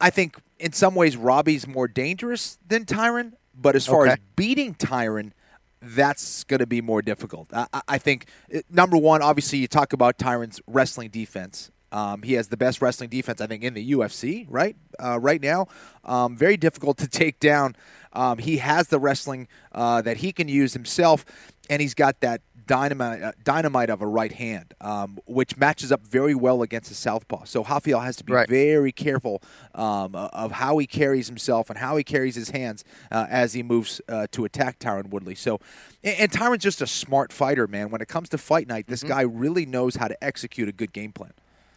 I 0.00 0.10
think 0.10 0.36
in 0.58 0.72
some 0.72 0.94
ways 0.94 1.16
Robbie's 1.16 1.66
more 1.66 1.86
dangerous 1.88 2.58
than 2.66 2.84
Tyron, 2.84 3.32
but 3.54 3.76
as 3.76 3.86
far 3.86 4.02
Okay. 4.02 4.12
as 4.12 4.18
beating 4.36 4.74
Tyron, 4.74 5.32
that's 5.80 6.44
going 6.44 6.60
to 6.60 6.66
be 6.66 6.80
more 6.80 7.02
difficult. 7.02 7.48
I, 7.52 7.66
I- 7.86 7.98
think 7.98 8.26
uh, 8.54 8.60
number 8.70 8.96
one, 8.96 9.20
obviously, 9.22 9.58
you 9.58 9.66
talk 9.68 9.92
about 9.92 10.16
Tyron's 10.18 10.60
wrestling 10.66 11.10
defense. 11.10 11.70
Um, 11.94 12.22
he 12.22 12.32
has 12.34 12.48
the 12.48 12.56
best 12.56 12.82
wrestling 12.82 13.08
defense, 13.08 13.40
I 13.40 13.46
think, 13.46 13.62
in 13.62 13.74
the 13.74 13.92
UFC 13.92 14.46
right 14.48 14.74
uh, 14.98 15.18
right 15.20 15.40
now. 15.40 15.68
Um, 16.04 16.36
very 16.36 16.56
difficult 16.56 16.98
to 17.04 17.08
take 17.08 17.38
down. 17.38 17.76
Um, 18.12 18.38
he 18.38 18.58
has 18.58 18.88
the 18.88 18.98
wrestling 18.98 19.46
uh, 19.72 20.02
that 20.02 20.18
he 20.18 20.32
can 20.32 20.48
use 20.48 20.72
himself, 20.72 21.24
and 21.70 21.80
he's 21.80 21.94
got 21.94 22.20
that 22.20 22.40
dynamite 22.66 23.22
uh, 23.22 23.32
dynamite 23.44 23.90
of 23.90 24.00
a 24.02 24.06
right 24.06 24.32
hand, 24.32 24.72
um, 24.80 25.18
which 25.26 25.56
matches 25.56 25.92
up 25.92 26.00
very 26.06 26.34
well 26.34 26.62
against 26.62 26.88
the 26.88 26.94
southpaw. 26.94 27.44
So 27.44 27.62
Rafael 27.62 28.00
has 28.00 28.16
to 28.16 28.24
be 28.24 28.32
Right. 28.32 28.48
very 28.48 28.90
careful 28.92 29.42
um, 29.74 30.14
of 30.16 30.52
how 30.52 30.78
he 30.78 30.86
carries 30.86 31.26
himself 31.28 31.68
and 31.70 31.78
how 31.78 31.96
he 31.96 32.02
carries 32.04 32.34
his 32.34 32.50
hands 32.50 32.82
uh, 33.12 33.26
as 33.28 33.52
he 33.52 33.62
moves 33.62 34.00
uh, 34.08 34.26
to 34.32 34.44
attack 34.44 34.78
Tyron 34.78 35.10
Woodley. 35.10 35.34
So, 35.34 35.60
and, 36.02 36.16
and 36.20 36.30
Tyron's 36.32 36.62
just 36.62 36.80
a 36.80 36.86
smart 36.86 37.32
fighter, 37.32 37.66
man. 37.66 37.90
When 37.90 38.00
it 38.00 38.08
comes 38.08 38.28
to 38.30 38.38
fight 38.38 38.66
night, 38.66 38.86
this 38.86 39.02
guy 39.02 39.22
really 39.22 39.66
knows 39.66 39.96
how 39.96 40.08
to 40.08 40.24
execute 40.24 40.68
a 40.68 40.72
good 40.72 40.92
game 40.92 41.12
plan. 41.12 41.32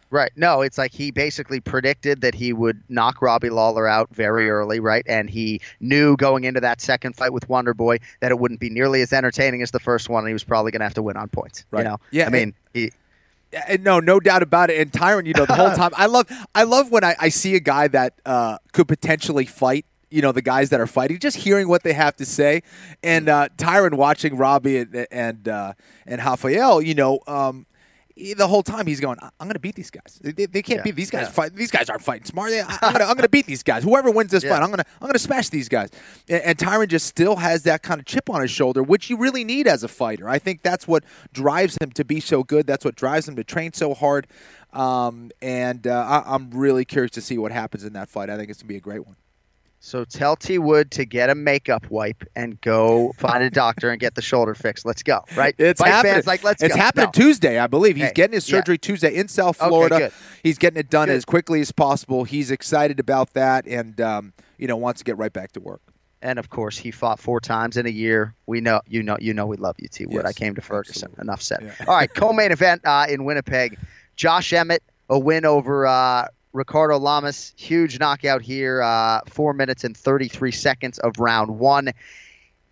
Right. 0.10 0.32
No, 0.36 0.62
it's 0.62 0.78
like 0.78 0.94
he 0.94 1.12
basically 1.12 1.60
predicted 1.60 2.22
that 2.22 2.34
he 2.34 2.54
would 2.54 2.82
knock 2.88 3.22
Robbie 3.22 3.50
Lawler 3.50 3.88
out 3.88 4.10
very 4.14 4.50
early, 4.50 4.80
right? 4.80 5.04
And 5.08 5.30
he 5.30 5.60
knew 5.82 6.16
going 6.16 6.46
into 6.46 6.62
that 6.62 6.80
second 6.80 7.16
fight 7.16 7.34
with 7.34 7.50
Wonder 7.50 7.74
Boy 7.74 8.00
that 8.22 8.32
it 8.32 8.40
wouldn't 8.40 8.60
be 8.62 8.70
nearly 8.70 9.02
as 9.02 9.12
entertaining 9.12 9.62
as 9.62 9.72
the 9.72 9.80
first 9.80 10.08
one, 10.08 10.24
and 10.24 10.30
he 10.30 10.34
was 10.34 10.46
probably 10.46 10.72
going 10.72 10.80
to 10.80 10.86
have 10.86 10.94
to 10.94 11.04
win 11.04 11.18
on 11.18 11.28
points. 11.28 11.66
Right. 11.72 11.82
You 11.82 11.90
know? 11.90 11.98
Yeah, 12.12 12.28
I 12.28 12.30
mean, 12.30 12.54
he, 12.74 12.92
Yeah, 13.52 13.78
no, 13.82 14.00
no 14.00 14.20
doubt 14.20 14.44
about 14.44 14.70
it. 14.70 14.80
And 14.80 14.92
Tyron, 14.92 15.26
you 15.26 15.34
know, 15.34 15.46
the 15.46 15.56
whole 15.56 15.72
time, 15.76 15.92
I 15.96 16.06
love, 16.06 16.28
I 16.56 16.64
love 16.64 16.90
when 16.90 17.04
I, 17.04 17.16
I 17.20 17.30
see 17.30 17.56
a 17.56 17.60
guy 17.60 17.90
that 17.90 18.14
uh, 18.26 18.60
could 18.72 18.88
potentially 18.88 19.46
fight. 19.46 19.86
You 20.10 20.22
know, 20.22 20.32
the 20.32 20.42
guys 20.42 20.70
that 20.70 20.80
are 20.80 20.88
fighting, 20.88 21.20
just 21.20 21.36
hearing 21.36 21.68
what 21.68 21.84
they 21.84 21.92
have 21.92 22.16
to 22.16 22.26
say, 22.26 22.64
and 23.04 23.28
uh, 23.28 23.50
Tyron 23.58 23.96
watching 23.96 24.38
Robbie 24.38 24.78
and 24.78 25.06
and 25.12 25.50
uh, 25.50 25.74
and 26.06 26.22
Rafael. 26.24 26.82
You 26.82 26.96
know, 26.96 27.20
um, 27.28 27.66
the 28.36 28.48
whole 28.48 28.64
time 28.64 28.88
he's 28.88 29.00
going, 29.00 29.18
"I'm 29.22 29.48
going 29.48 29.54
to 29.54 29.60
beat 29.60 29.76
these 29.76 29.92
guys. 29.92 30.20
They, 30.22 30.32
they 30.46 30.62
can't 30.62 30.80
Yeah, 30.80 30.84
beat 30.84 30.96
these 30.96 31.10
guys. 31.12 31.28
yeah. 31.28 31.32
Fight. 31.32 31.56
These 31.56 31.72
guys 31.72 31.90
aren't 31.90 32.02
fighting 32.04 32.26
smart. 32.26 32.52
I, 32.54 32.62
I'm 32.62 32.94
going 32.94 32.94
to 32.96 33.04
I'm 33.06 33.16
going 33.16 33.24
to 33.24 33.30
beat 33.30 33.46
these 33.46 33.64
guys. 33.64 33.84
Whoever 33.84 34.10
wins 34.12 34.32
this 34.32 34.44
Yeah. 34.44 34.52
fight, 34.52 34.62
I'm 34.64 34.70
going 34.70 34.80
to 34.80 34.86
I'm 35.02 35.08
going 35.08 35.14
to 35.14 35.20
smash 35.20 35.50
these 35.50 35.70
guys." 35.70 35.90
And, 36.28 36.42
and 36.44 36.58
Tyron 36.58 36.88
just 36.88 37.06
still 37.08 37.36
has 37.38 37.64
that 37.64 37.84
kind 37.84 38.00
of 38.00 38.06
chip 38.06 38.30
on 38.30 38.42
his 38.42 38.52
shoulder, 38.52 38.82
which 38.84 39.10
you 39.10 39.18
really 39.18 39.44
need 39.44 39.68
as 39.68 39.84
a 39.84 39.88
fighter. 39.88 40.28
I 40.30 40.40
think 40.40 40.64
that's 40.64 40.88
what 40.88 41.04
drives 41.34 41.78
him 41.82 41.92
to 41.92 42.04
be 42.06 42.20
so 42.20 42.44
good. 42.44 42.66
That's 42.68 42.84
what 42.86 42.96
drives 42.96 43.28
him 43.28 43.36
to 43.36 43.44
train 43.44 43.74
so 43.74 43.94
hard. 43.94 44.28
Um, 44.74 45.32
and 45.42 45.88
uh, 45.88 46.24
I, 46.26 46.36
I'm 46.36 46.52
really 46.52 46.86
curious 46.86 47.12
to 47.12 47.22
see 47.22 47.38
what 47.38 47.52
happens 47.52 47.84
in 47.84 47.94
that 47.94 48.10
fight. 48.10 48.30
I 48.30 48.38
think 48.38 48.50
it's 48.50 48.62
going 48.62 48.68
to 48.68 48.74
be 48.74 48.78
a 48.78 48.82
great 48.82 49.06
one. 49.06 49.16
So 49.88 50.04
tell 50.04 50.36
T 50.36 50.58
Wood 50.58 50.92
to 50.92 51.06
get 51.06 51.30
a 51.30 51.36
makeup 51.36 51.90
wipe 51.90 52.24
and 52.36 52.60
go 52.62 53.14
find 53.14 53.42
a 53.42 53.50
doctor 53.50 53.90
and 53.90 54.00
get 54.00 54.16
the 54.16 54.22
shoulder 54.22 54.54
fixed. 54.54 54.86
Let's 54.86 55.02
go. 55.02 55.24
Right? 55.36 55.56
It's 55.60 55.80
Fight 55.80 55.92
happening. 55.92 56.24
like, 56.26 56.44
let's 56.44 56.62
it's 56.62 56.76
go. 56.76 56.82
happening 56.82 57.06
No. 57.06 57.12
Tuesday, 57.12 57.58
I 57.58 57.68
believe. 57.68 57.96
He's 57.96 58.08
Hey, 58.08 58.12
getting 58.14 58.34
his 58.34 58.50
yeah. 58.50 58.58
surgery 58.58 58.78
Tuesday 58.78 59.16
in 59.16 59.28
South 59.30 59.56
Florida. 59.58 59.98
good. 59.98 60.12
He's 60.44 60.58
getting 60.58 60.78
it 60.80 60.90
done 60.90 61.08
Good. 61.08 61.16
as 61.16 61.24
quickly 61.26 61.62
as 61.62 61.72
possible. 61.72 62.26
He's 62.26 62.52
excited 62.52 63.00
about 63.00 63.34
that, 63.34 63.66
and 63.66 64.00
um, 64.02 64.34
you 64.58 64.68
know 64.68 64.76
wants 64.76 65.00
to 65.00 65.06
get 65.06 65.18
right 65.18 65.32
back 65.32 65.54
to 65.54 65.60
work. 65.62 65.82
And 66.22 66.40
of 66.40 66.50
course, 66.50 66.78
he 66.78 66.92
fought 66.92 67.20
four 67.20 67.40
times 67.40 67.78
in 67.78 67.86
a 67.86 67.90
year. 67.90 68.34
We 68.48 68.60
know, 68.60 68.82
you 68.88 69.04
know, 69.04 69.18
you 69.22 69.34
know, 69.34 69.46
we 69.46 69.56
love 69.58 69.76
you, 69.80 69.88
T 69.88 70.06
Wood. 70.06 70.16
Yes, 70.16 70.26
I 70.26 70.34
came 70.34 70.56
to 70.56 70.62
Ferguson. 70.62 71.12
absolutely. 71.12 71.22
Enough 71.24 71.42
said. 71.42 71.74
Yeah. 71.80 71.86
All 71.88 71.96
right, 71.96 72.14
co-main 72.14 72.52
event 72.52 72.82
uh, 72.86 73.06
in 73.08 73.24
Winnipeg. 73.24 73.78
Josh 74.16 74.52
Emmett, 74.52 74.84
a 75.10 75.18
win 75.20 75.46
over 75.46 75.86
uh, 75.88 76.28
Ricardo 76.54 76.98
Lamas. 76.98 77.54
Huge 77.56 78.00
knockout 78.00 78.42
here. 78.42 78.82
Uh, 78.82 79.22
four 79.28 79.54
minutes 79.54 79.84
and 79.84 79.96
33 79.96 80.52
seconds 80.52 81.00
of 81.00 81.20
round 81.20 81.60
one. 81.60 81.92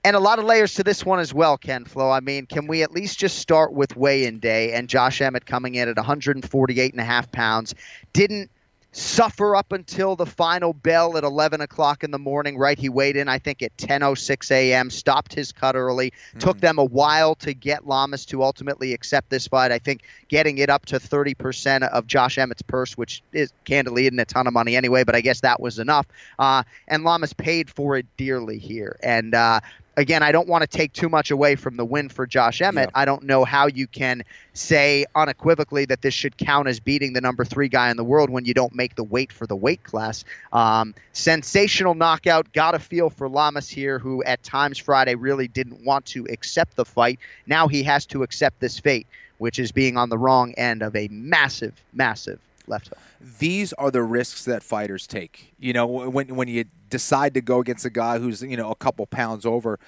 And 0.04 0.16
a 0.16 0.20
lot 0.20 0.38
of 0.38 0.46
layers 0.46 0.76
to 0.76 0.84
this 0.84 1.04
one 1.04 1.20
as 1.20 1.34
well, 1.34 1.58
Ken 1.58 1.84
Flo. 1.84 2.12
I 2.12 2.20
mean, 2.20 2.46
can 2.46 2.68
we 2.68 2.84
at 2.84 2.92
least 2.92 3.18
just 3.18 3.40
start 3.40 3.74
with 3.74 3.98
weigh-in 3.98 4.38
day 4.38 4.74
and 4.74 4.88
Josh 4.88 5.20
Emmett 5.20 5.48
coming 5.48 5.74
in 5.74 5.90
at 5.90 5.96
148 5.96 6.92
and 6.94 7.02
a 7.02 7.04
half 7.04 7.32
pounds? 7.32 7.74
Didn't 8.14 8.52
suffer 8.96 9.58
up 9.58 9.74
until 9.74 10.16
the 10.16 10.26
final 10.26 10.72
bell 10.72 11.18
at 11.18 11.24
11 11.26 11.60
o'clock 11.60 12.04
in 12.04 12.12
the 12.12 12.20
morning, 12.20 12.58
right? 12.58 12.80
He 12.80 12.88
weighed 12.88 13.18
in, 13.18 13.28
I 13.28 13.40
think, 13.40 13.62
at 13.62 13.76
10.06 13.76 14.52
a.m., 14.52 14.90
stopped 14.90 15.34
his 15.34 15.52
cut 15.52 15.76
early. 15.76 16.14
Took 16.40 16.62
them 16.62 16.80
a 16.80 16.84
while 16.84 17.36
to 17.36 17.54
get 17.54 17.86
Lamas 17.86 18.26
to 18.28 18.42
ultimately 18.42 18.94
accept 18.94 19.30
this 19.30 19.48
fight. 19.48 19.72
I 19.72 19.80
think 19.80 20.04
getting 20.30 20.60
it 20.60 20.70
up 20.70 20.86
to 20.88 20.96
30% 21.00 21.88
of 21.90 22.08
Josh 22.08 22.38
Emmett's 22.38 22.62
purse, 22.62 22.98
which 22.98 23.22
is 23.34 23.52
candidly 23.66 24.06
isn't 24.06 24.20
a 24.20 24.26
ton 24.26 24.48
of 24.48 24.54
money 24.54 24.78
anyway, 24.78 25.04
but 25.04 25.14
I 25.14 25.22
guess 25.22 25.42
that 25.42 25.60
was 25.60 25.78
enough. 25.78 26.08
Uh, 26.40 26.64
and 26.88 27.04
Lamas 27.04 27.34
paid 27.34 27.70
for 27.70 27.98
it 27.98 28.06
dearly 28.16 28.58
here. 28.58 28.98
And, 29.04 29.36
uh, 29.36 29.60
Again, 29.98 30.24
I 30.24 30.32
don't 30.32 30.48
want 30.48 30.62
to 30.62 30.68
take 30.68 30.92
too 30.92 31.08
much 31.08 31.32
away 31.32 31.56
from 31.56 31.78
the 31.78 31.86
win 31.86 32.10
for 32.10 32.28
Josh 32.28 32.62
Emmett. 32.62 32.90
Yeah. 32.90 33.02
I 33.02 33.06
don't 33.06 33.24
know 33.24 33.46
how 33.46 33.68
you 33.68 33.88
can 33.88 34.24
say 34.54 35.06
unequivocally 35.16 35.86
that 35.86 36.02
this 36.02 36.14
should 36.14 36.38
count 36.38 36.68
as 36.68 36.80
beating 36.80 37.14
the 37.14 37.22
number 37.22 37.46
three 37.46 37.70
guy 37.70 37.90
in 37.90 37.98
the 37.98 38.04
world 38.04 38.30
when 38.30 38.44
you 38.44 38.54
don't 38.54 38.76
make 38.76 38.96
the 38.96 39.04
weight 39.04 39.32
for 39.32 39.48
the 39.48 39.56
weight 39.56 39.84
class. 39.84 40.26
Um, 40.52 40.94
sensational 41.14 41.94
knockout. 41.94 42.52
Got 42.52 42.76
a 42.76 42.80
feel 42.80 43.10
for 43.10 43.30
Lamas 43.30 43.70
here, 43.70 43.98
who 44.00 44.22
at 44.24 44.44
times 44.44 44.78
Friday 44.78 45.16
really 45.16 45.48
didn't 45.48 45.86
want 45.86 46.06
to 46.08 46.26
accept 46.30 46.76
the 46.76 46.86
fight. 46.86 47.20
Now 47.48 47.68
he 47.68 47.84
has 47.84 48.06
to 48.08 48.24
accept 48.24 48.60
this 48.60 48.80
fate, 48.80 49.08
which 49.38 49.60
is 49.60 49.72
being 49.72 49.96
on 49.96 50.10
the 50.10 50.18
wrong 50.18 50.54
end 50.54 50.82
of 50.82 50.96
a 50.96 51.08
massive, 51.10 51.74
massive 51.94 52.40
left 52.68 52.90
hook. 52.90 52.98
These 53.40 53.74
are 53.74 53.92
the 53.92 54.04
risks 54.04 54.46
that 54.46 54.64
fighters 54.64 55.08
take. 55.08 55.54
You 55.60 55.74
know, 55.74 55.86
when 55.88 56.36
when 56.36 56.48
you 56.48 56.66
decide 56.90 57.34
to 57.34 57.42
go 57.42 57.60
against 57.60 57.86
a 57.86 57.90
guy 57.90 58.20
who's 58.20 58.42
you 58.42 58.58
know 58.58 58.72
a 58.72 58.76
couple 58.76 59.06
pounds 59.06 59.46
over, 59.46 59.80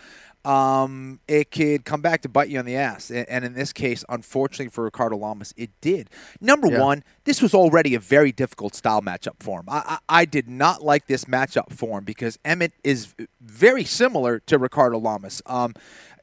um, 0.45 1.19
it 1.27 1.51
could 1.51 1.83
come 1.83 2.01
back 2.01 2.21
to 2.21 2.29
bite 2.29 2.47
you 2.49 2.57
on 2.57 2.65
the 2.65 2.75
ass. 2.75 3.11
And, 3.11 3.43
in 3.43 3.53
this 3.53 3.73
case, 3.73 4.05
unfortunately 4.07 4.69
for 4.69 4.85
Ricardo 4.85 5.17
Lamas, 5.17 5.53
it 5.57 5.71
did. 5.81 6.09
Number 6.39 6.67
Yeah. 6.71 6.79
one, 6.81 7.03
this 7.25 7.41
was 7.41 7.53
already 7.53 7.95
a 7.95 7.99
very 7.99 8.31
difficult 8.31 8.73
style 8.73 9.01
matchup 9.01 9.35
for 9.41 9.59
him. 9.59 9.65
I, 9.67 9.97
I, 10.09 10.21
I 10.21 10.25
did 10.25 10.47
not 10.47 10.81
like 10.83 11.07
this 11.07 11.25
matchup 11.25 11.73
for 11.73 11.97
him 11.97 12.05
because 12.05 12.39
Emmett 12.45 12.71
is 12.83 13.13
very 13.41 13.83
similar 13.83 14.39
to 14.41 14.57
Ricardo 14.57 14.99
Lamas. 14.99 15.41
Um, 15.47 15.73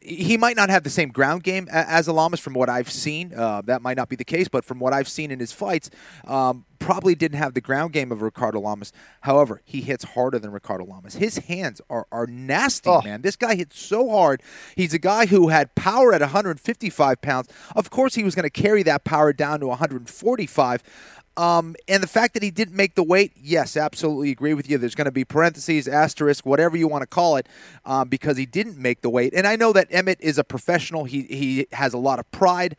he 0.04 0.36
might 0.36 0.54
not 0.56 0.68
have 0.68 0.84
the 0.84 0.90
same 0.90 1.08
ground 1.08 1.42
game 1.42 1.66
as 1.72 2.06
Alamas 2.08 2.38
from 2.38 2.52
what 2.52 2.68
I've 2.68 2.90
seen. 2.90 3.32
Uh, 3.34 3.62
that 3.62 3.80
might 3.82 3.96
not 3.96 4.08
be 4.10 4.16
the 4.16 4.24
case, 4.24 4.48
but 4.48 4.64
from 4.64 4.78
what 4.78 4.92
I've 4.92 5.08
seen 5.08 5.30
in 5.30 5.40
his 5.40 5.50
fights, 5.52 5.88
um, 6.26 6.66
probably 6.78 7.14
didn't 7.14 7.38
have 7.38 7.54
the 7.54 7.62
ground 7.62 7.94
game 7.94 8.12
of 8.12 8.20
Ricardo 8.20 8.60
Lamas. 8.60 8.92
However, 9.22 9.62
he 9.64 9.80
hits 9.80 10.04
harder 10.04 10.38
than 10.38 10.50
Ricardo 10.52 10.84
Lamas. 10.84 11.14
His 11.14 11.38
hands 11.38 11.80
are, 11.88 12.06
are 12.12 12.26
nasty, 12.26 12.90
Oh. 12.90 13.00
man. 13.00 13.22
This 13.22 13.36
guy 13.36 13.54
hits 13.54 13.80
so 13.80 14.10
hard. 14.10 14.42
He's 14.76 14.92
a 14.92 14.98
guy 14.98 15.24
who 15.26 15.48
had 15.48 15.74
power 15.74 16.12
at 16.12 16.20
155 16.20 17.22
pounds. 17.22 17.48
Of 17.74 17.88
course, 17.88 18.14
he 18.14 18.22
was 18.22 18.34
going 18.34 18.42
to 18.44 18.50
carry 18.50 18.82
that 18.82 19.04
power 19.04 19.32
down 19.32 19.60
to 19.60 19.68
145. 19.68 20.82
Um, 21.36 21.74
and 21.88 22.02
the 22.02 22.08
fact 22.08 22.34
that 22.34 22.42
he 22.42 22.50
didn't 22.50 22.76
make 22.76 22.94
the 22.94 23.02
weight, 23.02 23.32
yes, 23.36 23.76
absolutely 23.76 24.30
agree 24.30 24.54
with 24.54 24.70
you. 24.70 24.78
There's 24.78 24.94
going 24.94 25.06
to 25.06 25.12
be 25.12 25.24
parentheses, 25.24 25.88
asterisk, 25.88 26.46
whatever 26.46 26.76
you 26.76 26.86
want 26.86 27.02
to 27.02 27.06
call 27.06 27.36
it, 27.36 27.48
um, 27.84 28.08
because 28.08 28.36
he 28.36 28.46
didn't 28.46 28.78
make 28.78 29.00
the 29.00 29.10
weight. 29.10 29.34
And 29.34 29.46
I 29.46 29.56
know 29.56 29.72
that 29.72 29.88
Emmett 29.90 30.20
is 30.20 30.38
a 30.38 30.44
professional. 30.44 31.04
He 31.04 31.22
he 31.22 31.66
has 31.72 31.92
a 31.92 31.98
lot 31.98 32.18
of 32.18 32.30
pride. 32.30 32.76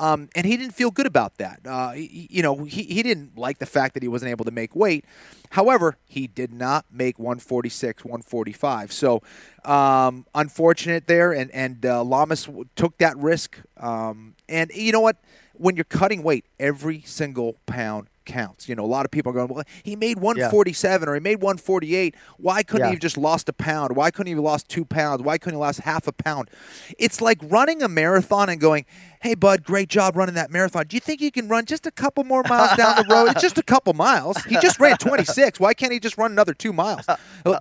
Um, 0.00 0.28
and 0.36 0.46
he 0.46 0.56
didn't 0.56 0.74
feel 0.74 0.92
good 0.92 1.06
about 1.06 1.38
that. 1.38 1.60
Uh, 1.66 1.90
he, 1.90 2.28
you 2.30 2.42
know, 2.42 2.64
he, 2.64 2.84
he 2.84 3.02
didn't 3.02 3.36
like 3.36 3.58
the 3.58 3.66
fact 3.66 3.94
that 3.94 4.02
he 4.02 4.08
wasn't 4.08 4.30
able 4.30 4.44
to 4.44 4.52
make 4.52 4.76
weight. 4.76 5.04
However, 5.50 5.96
he 6.06 6.28
did 6.28 6.52
not 6.52 6.86
make 6.92 7.18
146, 7.18 8.04
145. 8.04 8.92
So, 8.92 9.22
um, 9.64 10.24
unfortunate 10.34 11.08
there. 11.08 11.32
And, 11.32 11.50
and 11.50 11.84
uh, 11.84 12.04
Lamas 12.04 12.48
took 12.76 12.96
that 12.98 13.16
risk. 13.16 13.58
Um, 13.76 14.34
and 14.48 14.70
you 14.72 14.92
know 14.92 15.00
what? 15.00 15.16
When 15.58 15.76
you're 15.76 15.84
cutting 15.84 16.22
weight, 16.22 16.44
every 16.58 17.02
single 17.02 17.56
pound 17.66 18.08
counts. 18.24 18.68
You 18.68 18.74
know, 18.74 18.84
a 18.84 18.86
lot 18.86 19.06
of 19.06 19.10
people 19.10 19.30
are 19.30 19.34
going, 19.34 19.48
well, 19.48 19.64
he 19.82 19.96
made 19.96 20.18
147 20.18 21.08
or 21.08 21.14
he 21.14 21.20
made 21.20 21.36
148. 21.40 22.14
Why 22.36 22.62
couldn't 22.62 22.82
Yeah. 22.84 22.88
he 22.88 22.94
have 22.96 23.00
just 23.00 23.16
lost 23.16 23.48
a 23.48 23.54
pound? 23.54 23.96
Why 23.96 24.10
couldn't 24.10 24.26
he 24.26 24.34
have 24.34 24.44
lost 24.44 24.68
two 24.68 24.84
pounds? 24.84 25.22
Why 25.22 25.38
couldn't 25.38 25.58
he 25.58 25.60
lost 25.60 25.80
half 25.80 26.06
a 26.06 26.12
pound? 26.12 26.50
It's 26.98 27.22
like 27.22 27.38
running 27.42 27.82
a 27.82 27.88
marathon 27.88 28.50
and 28.50 28.60
going, 28.60 28.84
hey, 29.22 29.34
bud, 29.34 29.64
great 29.64 29.88
job 29.88 30.14
running 30.14 30.34
that 30.34 30.50
marathon. 30.50 30.86
Do 30.88 30.94
you 30.96 31.00
think 31.00 31.22
you 31.22 31.30
can 31.32 31.48
run 31.48 31.64
just 31.64 31.86
a 31.86 31.90
couple 31.90 32.22
more 32.22 32.42
miles 32.50 32.76
down 32.76 32.96
the 32.96 33.06
road? 33.08 33.30
It's 33.30 33.40
just 33.40 33.56
a 33.56 33.62
couple 33.62 33.94
miles. 33.94 34.36
He 34.44 34.58
just 34.60 34.78
ran 34.78 34.98
26. 34.98 35.58
Why 35.58 35.72
can't 35.72 35.90
he 35.92 35.98
just 35.98 36.18
run 36.18 36.30
another 36.30 36.52
two 36.52 36.74
miles? 36.74 37.06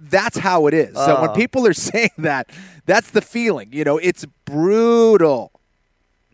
That's 0.01 0.37
how 0.37 0.67
it 0.67 0.73
is. 0.73 0.93
So 0.95 1.21
when 1.21 1.29
Oh. 1.29 1.33
people 1.33 1.65
are 1.65 1.73
saying 1.93 2.11
that, 2.17 2.49
that's 2.85 3.09
the 3.11 3.21
feeling. 3.21 3.69
You 3.71 3.85
know, 3.85 3.97
it's 3.97 4.25
brutal. 4.43 5.53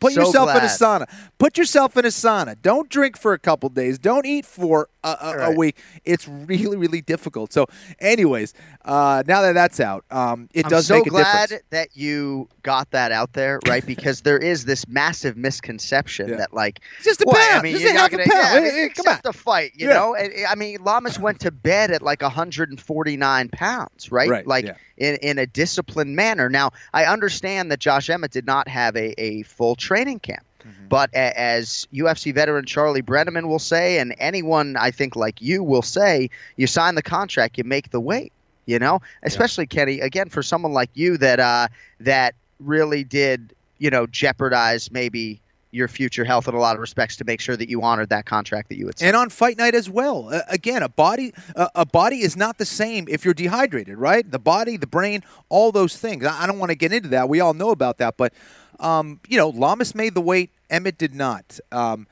Put 0.03 0.13
So 0.13 0.21
yourself 0.21 0.49
in 0.49 0.57
a 0.57 0.67
sauna. 0.67 1.07
Put 1.37 1.57
yourself 1.57 1.95
in 1.97 2.03
a 2.05 2.09
sauna. 2.09 2.55
Don't 2.61 2.89
drink 2.89 3.17
for 3.17 3.33
a 3.33 3.39
couple 3.39 3.69
days. 3.69 3.97
Don't 3.97 4.25
eat 4.25 4.45
for 4.45 4.89
a, 5.03 5.17
a, 5.21 5.37
a 5.51 5.55
week. 5.55 5.77
It's 6.03 6.27
really, 6.27 6.75
really 6.77 7.01
difficult. 7.01 7.53
So, 7.53 7.67
anyways, 7.99 8.53
uh, 8.85 9.23
now 9.27 9.41
that 9.41 9.53
that's 9.53 9.79
out, 9.79 10.03
um, 10.11 10.49
it 10.53 10.65
I'm 10.65 10.69
does 10.69 10.87
so 10.87 10.95
make 10.97 11.07
a 11.07 11.09
glad 11.09 11.61
that 11.69 11.89
you 11.95 12.49
got 12.63 12.91
that 12.91 13.11
out 13.13 13.31
there, 13.33 13.59
right? 13.67 13.83
Because 13.93 14.21
there 14.21 14.37
is 14.39 14.65
this 14.65 14.87
massive 14.87 15.37
misconception 15.37 16.29
Yeah. 16.29 16.35
that, 16.37 16.53
like, 16.53 16.81
It's 16.97 17.05
just 17.05 17.21
a 17.21 17.25
well, 17.27 17.35
pound. 17.35 17.59
I 17.59 17.61
mean, 17.61 17.71
Just 17.73 17.83
you're 17.83 17.91
a 17.91 17.95
not 17.95 18.11
gonna, 18.11 18.23
pound. 18.25 18.65
Yeah, 18.65 18.71
Hey, 18.71 18.81
hey, 18.83 18.89
come 18.89 19.07
on. 19.13 19.19
the 19.23 19.33
fight, 19.33 19.71
you 19.75 19.87
Yeah. 19.87 19.93
know. 19.93 20.15
And, 20.15 20.33
I 20.47 20.55
mean, 20.55 20.83
Lamas 20.83 21.17
went 21.19 21.39
to 21.41 21.51
bed 21.51 21.91
at 21.91 22.01
like 22.01 22.21
149 22.21 23.49
pounds, 23.49 24.11
right? 24.11 24.29
Right, 24.29 24.47
Like 24.47 24.65
yeah. 24.65 24.73
in 24.97 25.15
in 25.17 25.37
a 25.37 25.45
disciplined 25.45 26.15
manner. 26.15 26.49
Now, 26.49 26.71
I 26.93 27.05
understand 27.05 27.71
that 27.71 27.79
Josh 27.79 28.09
Emmett 28.09 28.31
did 28.31 28.45
not 28.45 28.67
have 28.67 28.95
a, 28.95 29.19
a 29.21 29.43
full 29.43 29.75
training 29.75 29.92
camp. 29.97 30.25
Mm-hmm. 30.59 30.87
But 30.89 31.09
a- 31.13 31.37
as 31.39 31.87
UFC 31.93 32.31
veteran 32.31 32.65
Charlie 32.65 33.01
Brenneman 33.01 33.47
will 33.47 33.59
say, 33.59 33.97
and 33.97 34.13
anyone 34.17 34.75
I 34.77 34.91
think 34.91 35.15
like 35.15 35.41
you 35.41 35.63
will 35.63 35.81
say, 35.81 36.29
you 36.55 36.67
sign 36.67 36.95
the 36.95 37.01
contract, 37.01 37.57
you 37.57 37.63
make 37.63 37.89
the 37.91 37.99
weight. 37.99 38.31
You 38.65 38.79
know, 38.79 39.01
especially 39.23 39.65
Kenny. 39.67 39.99
Again, 39.99 40.29
for 40.29 40.41
someone 40.41 40.71
like 40.71 40.89
you 40.93 41.17
that 41.17 41.39
uh, 41.39 41.67
that 41.99 42.33
really 42.59 43.03
did, 43.03 43.53
you 43.77 43.89
know, 43.89 44.07
jeopardize 44.07 44.89
maybe 44.89 45.41
your 45.73 45.87
future 45.87 46.23
health 46.23 46.47
in 46.47 46.53
a 46.53 46.59
lot 46.59 46.75
of 46.75 46.81
respects 46.81 47.15
to 47.17 47.25
make 47.25 47.41
sure 47.41 47.57
that 47.57 47.69
you 47.69 47.81
honored 47.81 48.09
that 48.09 48.25
contract 48.25 48.69
that 48.69 48.77
you 48.77 48.85
had 48.85 48.99
signed. 48.99 49.07
and 49.07 49.17
on 49.17 49.29
fight 49.29 49.57
night 49.57 49.75
as 49.75 49.89
well. 49.89 50.29
Uh, 50.31 50.41
again, 50.49 50.83
a 50.83 50.89
body 50.89 51.33
uh, 51.55 51.67
a 51.75 51.85
body 51.85 52.21
is 52.21 52.37
not 52.37 52.57
the 52.57 52.65
same 52.65 53.07
if 53.09 53.25
you're 53.25 53.33
dehydrated, 53.33 53.97
right? 53.97 54.29
The 54.29 54.39
body, 54.39 54.77
the 54.77 54.87
brain, 54.87 55.23
all 55.49 55.71
those 55.71 55.97
things. 55.97 56.25
I, 56.25 56.43
I 56.43 56.47
don't 56.47 56.59
want 56.59 56.69
to 56.69 56.75
get 56.75 56.93
into 56.93 57.09
that. 57.09 57.27
We 57.29 57.39
all 57.39 57.53
know 57.53 57.71
about 57.71 57.97
that, 57.97 58.17
but 58.17 58.33
um, 58.79 59.19
you 59.27 59.37
know, 59.37 59.49
Lamas 59.49 59.95
made 59.95 60.13
the 60.13 60.21
weight. 60.21 60.51
Emmett 60.69 60.97
did 60.97 61.13
not. 61.13 61.59
Um, 61.71 62.07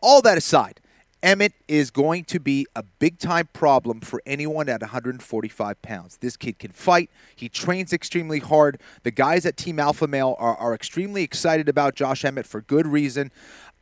all 0.00 0.22
that 0.22 0.38
aside, 0.38 0.80
Emmett 1.22 1.52
is 1.68 1.90
going 1.90 2.24
to 2.24 2.40
be 2.40 2.66
a 2.74 2.82
big 2.82 3.18
time 3.18 3.48
problem 3.52 4.00
for 4.00 4.22
anyone 4.24 4.70
at 4.70 4.80
145 4.80 5.82
pounds. 5.82 6.16
This 6.18 6.36
kid 6.36 6.58
can 6.58 6.72
fight. 6.72 7.10
He 7.36 7.48
trains 7.48 7.92
extremely 7.92 8.38
hard. 8.38 8.80
The 9.02 9.10
guys 9.10 9.44
at 9.44 9.58
Team 9.58 9.78
Alpha 9.78 10.06
Male 10.06 10.34
are, 10.38 10.56
are 10.56 10.74
extremely 10.74 11.22
excited 11.22 11.68
about 11.68 11.94
Josh 11.94 12.24
Emmett 12.24 12.46
for 12.46 12.62
good 12.62 12.86
reason. 12.86 13.30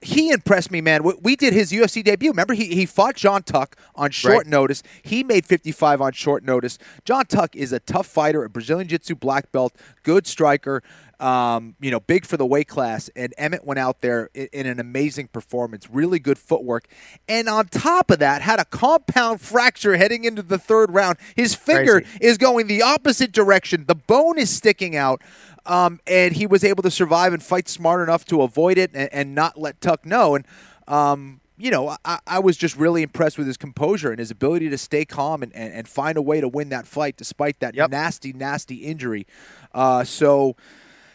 He 0.00 0.30
impressed 0.30 0.70
me, 0.70 0.80
man. 0.80 1.02
We, 1.22 1.34
did 1.34 1.52
his 1.52 1.72
UFC 1.72 2.04
debut. 2.04 2.30
Remember, 2.30 2.54
he, 2.54 2.66
he 2.66 2.86
fought 2.86 3.16
Jon 3.16 3.42
Tuck 3.42 3.76
on 3.96 4.10
short 4.12 4.36
Right. 4.36 4.46
notice. 4.46 4.82
He 5.02 5.24
made 5.24 5.44
55 5.44 6.00
on 6.00 6.12
short 6.12 6.44
notice. 6.44 6.78
Jon 7.04 7.26
Tuck 7.26 7.56
is 7.56 7.72
a 7.72 7.80
tough 7.80 8.06
fighter, 8.06 8.44
a 8.44 8.48
Brazilian 8.48 8.86
Jiu 8.86 8.98
Jitsu 8.98 9.16
black 9.16 9.50
belt, 9.50 9.74
good 10.04 10.26
striker, 10.26 10.82
um, 11.20 11.74
you 11.80 11.90
know, 11.90 11.98
big 11.98 12.24
for 12.24 12.36
the 12.36 12.46
weight 12.46 12.68
class. 12.68 13.10
And 13.16 13.34
Emmett 13.36 13.64
went 13.64 13.80
out 13.80 14.00
there 14.00 14.30
in, 14.34 14.48
in 14.52 14.66
an 14.66 14.78
amazing 14.78 15.28
performance, 15.28 15.90
really 15.90 16.20
good 16.20 16.38
footwork. 16.38 16.86
And 17.28 17.48
on 17.48 17.66
top 17.66 18.10
of 18.12 18.20
that, 18.20 18.42
had 18.42 18.60
a 18.60 18.64
compound 18.64 19.40
fracture 19.40 19.96
heading 19.96 20.22
into 20.24 20.42
the 20.42 20.58
third 20.58 20.92
round. 20.92 21.18
His 21.34 21.56
finger 21.56 22.02
Crazy. 22.02 22.18
is 22.20 22.38
going 22.38 22.68
the 22.68 22.82
opposite 22.82 23.32
direction, 23.32 23.84
the 23.86 23.96
bone 23.96 24.38
is 24.38 24.50
sticking 24.50 24.94
out. 24.94 25.22
Um, 25.66 26.00
and 26.06 26.34
he 26.34 26.46
was 26.46 26.64
able 26.64 26.82
to 26.82 26.90
survive 26.90 27.32
and 27.32 27.42
fight 27.42 27.68
smart 27.68 28.02
enough 28.02 28.24
to 28.26 28.42
avoid 28.42 28.78
it 28.78 28.90
and, 28.94 29.08
and 29.12 29.34
not 29.34 29.58
let 29.58 29.80
Tuck 29.80 30.06
know. 30.06 30.34
And 30.34 30.46
um, 30.86 31.40
you 31.60 31.70
know, 31.72 31.96
I, 32.04 32.20
I 32.26 32.38
was 32.38 32.56
just 32.56 32.76
really 32.76 33.02
impressed 33.02 33.36
with 33.36 33.46
his 33.48 33.56
composure 33.56 34.10
and 34.10 34.18
his 34.20 34.30
ability 34.30 34.70
to 34.70 34.78
stay 34.78 35.04
calm 35.04 35.42
and, 35.42 35.52
and, 35.54 35.72
and 35.74 35.88
find 35.88 36.16
a 36.16 36.22
way 36.22 36.40
to 36.40 36.46
win 36.48 36.68
that 36.68 36.86
fight 36.86 37.16
despite 37.16 37.58
that 37.60 37.74
Yep. 37.74 37.90
nasty, 37.90 38.32
nasty 38.32 38.76
injury. 38.76 39.26
Uh, 39.74 40.04
so, 40.04 40.54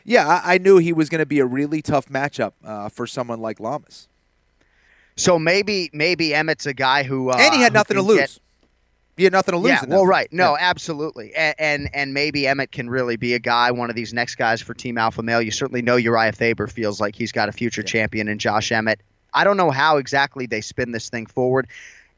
yeah, 0.03 0.27
I, 0.27 0.56
I 0.56 0.58
knew 0.58 0.77
he 0.79 0.91
was 0.91 1.08
going 1.08 1.19
to 1.19 1.25
be 1.25 1.39
a 1.39 1.45
really 1.45 1.82
tough 1.82 2.08
matchup 2.10 2.51
uh, 2.65 2.89
for 2.89 3.08
someone 3.08 3.39
like 3.39 3.62
Lamas. 3.62 4.10
So 5.15 5.38
maybe 5.39 5.89
maybe 5.93 6.34
Emmett's 6.34 6.65
a 6.65 6.73
guy 6.73 7.03
who 7.03 7.29
uh, 7.29 7.38
and 7.39 7.53
he 7.53 7.62
had 7.62 7.71
nothing 7.71 7.95
to 7.97 8.01
lose. 8.03 8.19
get- 8.19 8.39
he 9.17 9.23
had 9.26 9.34
nothing 9.34 9.54
to 9.54 9.58
lose. 9.60 9.69
Yeah, 9.71 9.86
well, 9.88 10.06
right. 10.06 10.32
No, 10.32 10.52
Yeah. 10.52 10.69
absolutely. 10.69 11.34
And, 11.36 11.56
and 11.60 11.89
and 11.93 12.13
maybe 12.13 12.47
Emmett 12.47 12.71
can 12.71 12.89
really 12.89 13.15
be 13.15 13.34
a 13.34 13.39
guy, 13.39 13.71
one 13.71 13.89
of 13.89 13.95
these 13.95 14.13
next 14.13 14.36
guys 14.36 14.62
for 14.62 14.73
Team 14.73 14.97
Alpha 14.97 15.21
Male. 15.21 15.41
You 15.41 15.52
certainly 15.52 15.82
know 15.82 15.97
Urijah 15.97 16.36
Faber 16.36 16.67
feels 16.67 16.99
like 16.99 17.15
he's 17.15 17.32
got 17.32 17.49
a 17.49 17.52
future 17.52 17.84
champion 17.84 18.28
in 18.28 18.39
Josh 18.39 18.71
Emmett. 18.71 18.99
I 19.34 19.43
don't 19.43 19.58
know 19.58 19.71
how 19.71 19.97
exactly 19.97 20.45
they 20.45 20.62
spin 20.62 20.91
this 20.91 21.10
thing 21.10 21.26
forward. 21.26 21.67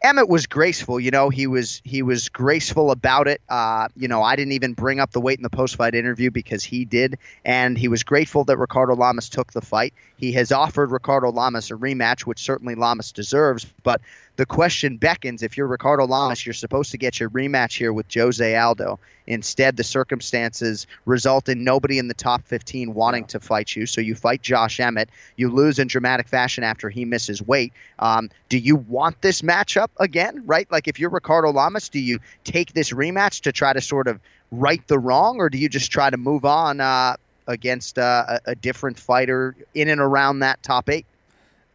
Emmett 0.02 0.28
was 0.30 0.46
graceful, 0.46 1.00
you 1.00 1.10
know. 1.10 1.30
He 1.30 1.48
was 1.48 1.82
he 1.84 2.04
was 2.04 2.30
graceful 2.30 2.92
about 2.92 3.28
it. 3.28 3.42
Uh, 3.50 3.88
you 3.96 4.08
know, 4.08 4.22
I 4.22 4.36
didn't 4.36 4.52
even 4.52 4.74
bring 4.74 5.00
up 5.00 5.12
the 5.12 5.22
weight 5.22 5.40
in 5.40 5.44
the 5.44 5.50
post 5.50 5.78
fight 5.78 5.96
interview 5.96 6.30
because 6.30 6.64
he 6.64 6.86
did, 6.86 7.18
and 7.44 7.78
he 7.78 7.88
was 7.88 8.04
grateful 8.04 8.44
that 8.44 8.58
Ricardo 8.58 8.94
Lamas 8.96 9.30
took 9.30 9.54
the 9.54 9.62
fight. 9.62 9.94
He 10.18 10.32
has 10.34 10.52
offered 10.52 10.92
Ricardo 10.92 11.32
Lamas 11.32 11.72
a 11.72 11.76
rematch, 11.76 12.22
which 12.22 12.40
certainly 12.40 12.76
Lamas 12.76 13.12
deserves. 13.14 13.66
But 13.84 14.02
the 14.36 14.46
question 14.46 14.98
beckons: 14.98 15.44
if 15.44 15.58
you're 15.58 15.68
Ricardo 15.68 16.06
Lamas, 16.06 16.46
you're 16.46 16.54
supposed 16.54 16.92
to 16.92 16.98
get 16.98 17.20
your 17.20 17.30
rematch 17.30 17.78
here 17.78 17.94
with 17.94 18.06
Jose 18.14 18.56
Aldo. 18.56 19.00
Instead, 19.28 19.78
the 19.78 19.84
circumstances 19.84 20.86
result 21.06 21.50
in 21.50 21.64
nobody 21.64 21.98
in 21.98 22.08
the 22.08 22.14
top 22.14 22.44
15 22.46 22.94
wanting 22.94 23.26
to 23.26 23.40
fight 23.40 23.76
you. 23.76 23.86
So 23.86 24.02
you 24.02 24.14
fight 24.14 24.42
Josh 24.42 24.80
Emmett. 24.80 25.10
You 25.36 25.50
lose 25.50 25.80
in 25.80 25.88
dramatic 25.88 26.28
fashion 26.28 26.64
after 26.64 26.90
he 26.90 27.06
misses 27.06 27.42
weight. 27.42 27.74
Um, 28.00 28.30
do 28.50 28.58
you 28.58 28.76
want 28.76 29.22
this 29.22 29.42
matchup 29.42 29.90
again? 30.00 30.44
Right? 30.46 30.70
Like 30.72 30.88
if 30.88 31.00
you're 31.00 31.10
Ricardo 31.10 31.52
Lamas, 31.52 31.90
do 31.90 32.00
you 32.00 32.20
take 32.44 32.74
this 32.74 32.92
rematch 32.92 33.42
to 33.42 33.52
try 33.52 33.74
to 33.74 33.82
sort 33.82 34.08
of 34.08 34.20
right 34.52 34.86
the 34.88 35.00
wrong, 35.00 35.38
or 35.38 35.50
do 35.50 35.58
you 35.58 35.70
just 35.70 35.92
try 35.92 36.10
to 36.10 36.18
move 36.18 36.46
on 36.46 36.80
uh, 36.80 37.16
against 37.48 37.98
uh, 37.98 38.40
a, 38.46 38.52
a 38.52 38.56
different 38.56 39.00
fighter 39.00 39.56
in 39.74 39.90
and 39.90 40.02
around 40.02 40.40
that 40.40 40.62
top 40.62 40.90
eight? 40.90 41.06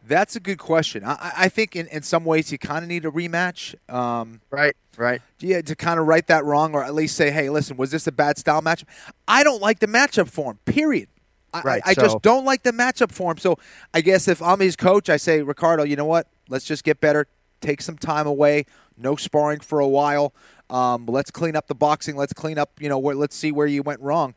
That's 0.07 0.35
a 0.35 0.39
good 0.39 0.57
question. 0.57 1.03
I, 1.05 1.31
I- 1.37 1.49
think 1.49 1.75
in, 1.75 1.87
in 1.87 2.01
some 2.01 2.25
ways 2.25 2.51
you 2.51 2.57
kind 2.57 2.83
of 2.83 2.89
need 2.89 3.05
a 3.05 3.11
rematch. 3.11 3.75
Um, 3.93 4.41
Right. 4.49 4.75
Right. 4.97 5.21
yeah, 5.39 5.61
to 5.61 5.75
kind 5.75 5.99
of 5.99 6.07
right 6.07 6.25
that 6.27 6.43
wrong, 6.43 6.73
or 6.75 6.83
at 6.83 6.93
least 6.93 7.15
say, 7.15 7.31
"Hey, 7.31 7.49
listen, 7.49 7.77
was 7.77 7.91
this 7.91 8.07
a 8.07 8.11
bad 8.11 8.37
style 8.37 8.61
matchup?" 8.61 8.85
I 9.27 9.43
don't 9.43 9.61
like 9.61 9.79
the 9.79 9.87
matchup 9.87 10.29
for 10.29 10.51
him. 10.51 10.59
Period. 10.65 11.07
I, 11.53 11.61
Right, 11.61 11.81
I, 11.85 11.91
I 11.91 11.93
so- 11.93 12.01
just 12.03 12.21
don't 12.21 12.45
like 12.45 12.63
the 12.63 12.71
matchup 12.71 13.11
for 13.11 13.31
him. 13.31 13.37
So 13.37 13.57
I 13.93 14.01
guess 14.01 14.27
if 14.27 14.41
I'm 14.41 14.59
his 14.59 14.75
coach, 14.75 15.09
I 15.09 15.17
say, 15.17 15.41
Ricardo, 15.43 15.83
you 15.83 15.95
know 15.95 16.05
what? 16.05 16.27
Let's 16.49 16.65
just 16.65 16.83
get 16.83 16.99
better. 16.99 17.27
Take 17.61 17.81
some 17.81 17.97
time 17.97 18.25
away. 18.27 18.65
No 18.97 19.15
sparring 19.15 19.59
for 19.59 19.79
a 19.79 19.87
while. 19.87 20.33
Um, 20.69 21.05
let's 21.05 21.31
clean 21.31 21.55
up 21.55 21.67
the 21.67 21.75
boxing. 21.75 22.15
Let's 22.15 22.33
clean 22.33 22.57
up. 22.57 22.71
You 22.79 22.89
know, 22.89 22.97
where, 22.99 23.15
let's 23.15 23.35
see 23.35 23.51
where 23.51 23.67
you 23.67 23.83
went 23.83 23.99
wrong. 24.01 24.33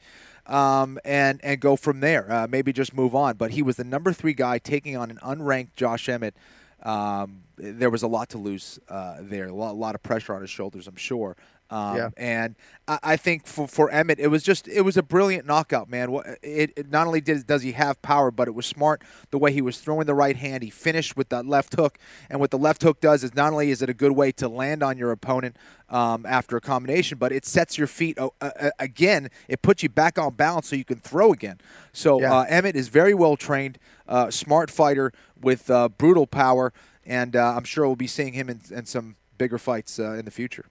Um, 0.47 0.99
and 1.05 1.41
and 1.43 1.59
go 1.61 1.77
from 1.77 2.01
there. 2.01 2.31
Uh, 2.31 2.47
maybe 2.47 2.73
just 2.73 2.95
move 2.95 3.15
on. 3.15 3.37
But 3.37 3.53
he 3.53 3.63
was 3.63 3.77
the 3.77 3.85
number 3.85 4.13
three 4.13 4.35
guy 4.35 4.59
taking 4.59 4.97
on 4.97 5.11
an 5.11 5.19
unranked 5.23 5.75
Josh 5.75 6.09
Emmett. 6.09 6.35
Um, 6.83 7.44
there 7.57 7.91
was 7.91 8.03
a 8.03 8.09
lot 8.09 8.29
to 8.31 8.39
lose 8.39 8.79
uh, 8.89 9.17
there. 9.21 9.47
A 9.47 9.55
lot, 9.55 9.73
a 9.73 9.75
lot 9.75 9.95
of 9.95 10.03
pressure 10.03 10.35
on 10.35 10.41
his 10.41 10.51
shoulders, 10.51 10.87
I'm 10.87 10.97
sure. 10.97 11.37
Um, 11.71 11.97
Yeah. 11.97 12.11
And 12.19 12.57
I, 12.87 12.99
I 13.03 13.17
think 13.17 13.47
for, 13.47 13.67
for 13.67 13.91
Emmett, 13.91 14.19
it 14.21 14.27
was 14.29 14.43
just 14.43 14.69
it 14.69 14.83
was 14.83 14.99
a 14.99 15.03
brilliant 15.03 15.47
knockout, 15.47 15.89
man. 15.89 16.15
It, 16.43 16.73
it 16.77 16.91
not 16.91 17.07
only 17.07 17.23
did, 17.23 17.47
does 17.47 17.63
he 17.63 17.73
have 17.73 18.01
power, 18.03 18.31
but 18.31 18.49
it 18.49 18.55
was 18.55 18.67
smart 18.67 19.03
the 19.31 19.39
way 19.39 19.51
he 19.51 19.63
was 19.63 19.79
throwing 19.79 20.07
the 20.07 20.15
right 20.15 20.37
hand. 20.37 20.63
He 20.63 20.69
finished 20.71 21.17
with 21.17 21.31
that 21.31 21.47
left 21.47 21.75
hook, 21.75 21.99
and 22.29 22.39
what 22.39 22.51
the 22.51 22.59
left 22.59 22.83
hook 22.83 23.01
does 23.01 23.25
is 23.25 23.35
not 23.35 23.53
only 23.53 23.71
is 23.71 23.81
it 23.81 23.89
a 23.89 23.95
good 23.95 24.13
way 24.13 24.31
to 24.33 24.47
land 24.49 24.83
on 24.83 24.99
your 24.99 25.11
opponent 25.11 25.57
um, 25.89 26.27
after 26.27 26.57
a 26.59 26.61
combination, 26.61 27.17
but 27.17 27.33
it 27.33 27.47
sets 27.47 27.79
your 27.79 27.87
feet 27.87 28.19
uh, 28.19 28.29
uh, 28.43 28.71
again. 28.79 29.31
It 29.49 29.63
puts 29.63 29.83
you 29.83 29.89
back 29.89 30.19
on 30.19 30.35
balance 30.35 30.69
so 30.69 30.77
you 30.77 30.85
can 30.85 30.99
throw 30.99 31.33
again. 31.33 31.59
So 31.95 32.21
Yeah. 32.21 32.35
uh, 32.41 32.45
Emmett 32.47 32.77
is 32.77 32.89
very 32.89 33.15
well 33.15 33.37
trained, 33.37 33.79
uh, 34.07 34.31
smart 34.31 34.71
fighter 34.71 35.13
with 35.41 35.71
uh, 35.71 35.89
brutal 35.89 36.27
power. 36.27 36.75
And 37.07 37.37
uh, 37.37 37.55
I'm 37.57 37.65
sure 37.65 37.87
we'll 37.87 37.97
be 37.97 38.07
seeing 38.07 38.33
him 38.33 38.49
in, 38.49 38.61
in 38.71 38.87
some 38.87 39.17
bigger 39.39 39.59
fights 39.59 39.99
uh, 39.99 40.13
in 40.13 40.25
the 40.25 40.31
future. 40.31 40.67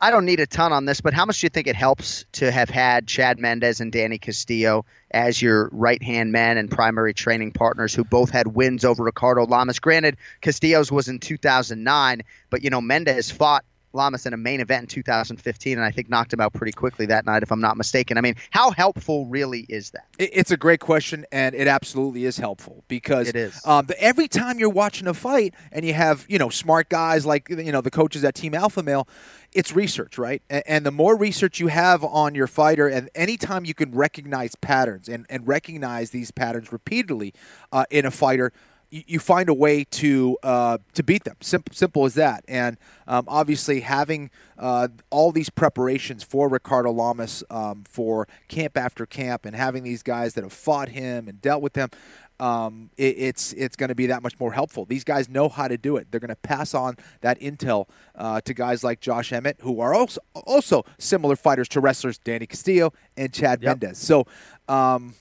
I 0.00 0.12
don't 0.12 0.26
need 0.26 0.38
a 0.38 0.46
ton 0.46 0.72
on 0.72 0.84
this, 0.84 1.00
but 1.00 1.12
how 1.12 1.24
much 1.24 1.40
do 1.40 1.46
you 1.46 1.48
think 1.48 1.66
it 1.66 1.74
helps 1.74 2.24
to 2.32 2.52
have 2.52 2.70
had 2.70 3.08
Chad 3.08 3.40
Mendes 3.40 3.80
and 3.80 3.90
Danny 3.90 4.18
Castillo 4.18 4.84
as 5.10 5.42
your 5.42 5.68
right 5.72 6.00
hand 6.00 6.30
men 6.30 6.56
and 6.56 6.70
primary 6.70 7.12
training 7.12 7.50
partners 7.50 7.94
who 7.94 8.04
both 8.04 8.30
had 8.30 8.46
wins 8.46 8.84
over 8.84 9.02
Ricardo 9.02 9.44
Lamas? 9.44 9.80
Granted, 9.80 10.16
Castillo's 10.40 10.92
was 10.92 11.08
in 11.08 11.18
2009, 11.18 12.22
but 12.48 12.62
you 12.62 12.70
know 12.70 12.80
Mendes 12.80 13.32
fought 13.32 13.64
Lamas 13.98 14.24
in 14.24 14.32
a 14.32 14.36
main 14.36 14.60
event 14.60 14.84
in 14.84 14.88
2015, 14.88 15.76
and 15.76 15.84
I 15.84 15.90
think 15.90 16.08
knocked 16.08 16.32
him 16.32 16.40
out 16.40 16.54
pretty 16.54 16.72
quickly 16.72 17.04
that 17.06 17.26
night, 17.26 17.42
if 17.42 17.52
I'm 17.52 17.60
not 17.60 17.76
mistaken. 17.76 18.16
I 18.16 18.22
mean, 18.22 18.36
how 18.50 18.70
helpful 18.70 19.26
really 19.26 19.66
is 19.68 19.90
that? 19.90 20.06
It's 20.18 20.50
a 20.50 20.56
great 20.56 20.80
question, 20.80 21.26
and 21.30 21.54
it 21.54 21.68
absolutely 21.68 22.24
is 22.24 22.38
helpful 22.38 22.84
because 22.88 23.28
It 23.28 23.36
is. 23.36 23.60
Um, 23.66 23.86
the, 23.86 24.00
every 24.02 24.28
time 24.28 24.58
you're 24.58 24.70
watching 24.70 25.06
a 25.06 25.14
fight 25.14 25.54
and 25.72 25.84
you 25.84 25.92
have 25.92 26.24
you 26.28 26.38
know 26.38 26.48
smart 26.48 26.88
guys 26.88 27.26
like 27.26 27.50
you 27.50 27.72
know 27.72 27.80
the 27.80 27.90
coaches 27.90 28.24
at 28.24 28.34
Team 28.34 28.54
Alpha 28.54 28.82
Male, 28.82 29.06
it's 29.52 29.74
research, 29.74 30.16
right? 30.16 30.42
And, 30.48 30.62
and 30.66 30.86
the 30.86 30.92
more 30.92 31.16
research 31.16 31.60
you 31.60 31.66
have 31.66 32.04
on 32.04 32.34
your 32.34 32.46
fighter, 32.46 32.86
and 32.86 33.10
anytime 33.14 33.64
you 33.64 33.74
can 33.74 33.92
recognize 33.92 34.54
patterns 34.54 35.08
and, 35.08 35.26
and 35.28 35.46
recognize 35.46 36.10
these 36.10 36.30
patterns 36.30 36.72
repeatedly 36.72 37.34
uh, 37.72 37.84
in 37.90 38.06
a 38.06 38.10
fighter, 38.10 38.52
you, 38.90 39.02
you 39.06 39.18
find 39.18 39.48
a 39.48 39.54
way 39.54 39.84
to 39.84 40.38
uh, 40.42 40.78
to 40.94 41.02
beat 41.02 41.24
them. 41.24 41.36
Simple, 41.40 41.74
simple 41.74 42.04
as 42.04 42.14
that. 42.14 42.44
And 42.48 42.76
um, 43.06 43.24
obviously, 43.28 43.80
having 43.80 44.30
uh, 44.58 44.88
all 45.10 45.32
these 45.32 45.50
preparations 45.50 46.22
for 46.24 46.48
Ricardo 46.48 46.90
Lamas 46.90 47.44
um, 47.50 47.84
for 47.88 48.28
camp 48.48 48.76
after 48.76 49.06
camp, 49.06 49.44
and 49.44 49.54
having 49.54 49.82
these 49.82 50.02
guys 50.02 50.34
that 50.34 50.44
have 50.44 50.52
fought 50.52 50.90
him 50.90 51.28
and 51.28 51.40
dealt 51.40 51.62
with 51.62 51.76
him. 51.76 51.90
Um, 52.40 52.90
it, 52.96 53.16
it's 53.18 53.52
it's 53.54 53.74
going 53.74 53.88
to 53.88 53.96
be 53.96 54.06
that 54.06 54.22
much 54.22 54.38
more 54.38 54.52
helpful. 54.52 54.84
These 54.84 55.02
guys 55.02 55.28
know 55.28 55.48
how 55.48 55.66
to 55.66 55.76
do 55.76 55.96
it. 55.96 56.06
They're 56.10 56.20
going 56.20 56.28
to 56.28 56.36
pass 56.36 56.72
on 56.72 56.96
that 57.20 57.40
intel 57.40 57.88
uh, 58.14 58.40
to 58.42 58.54
guys 58.54 58.84
like 58.84 59.00
Josh 59.00 59.32
Emmett, 59.32 59.56
who 59.62 59.80
are 59.80 59.92
also 59.92 60.20
also 60.46 60.84
similar 60.98 61.34
fighters 61.34 61.68
to 61.70 61.80
wrestlers 61.80 62.16
Danny 62.16 62.46
Castillo 62.46 62.92
and 63.16 63.32
Chad 63.32 63.60
Mendes. 63.60 63.98
So, 63.98 64.24
um, 64.68 65.14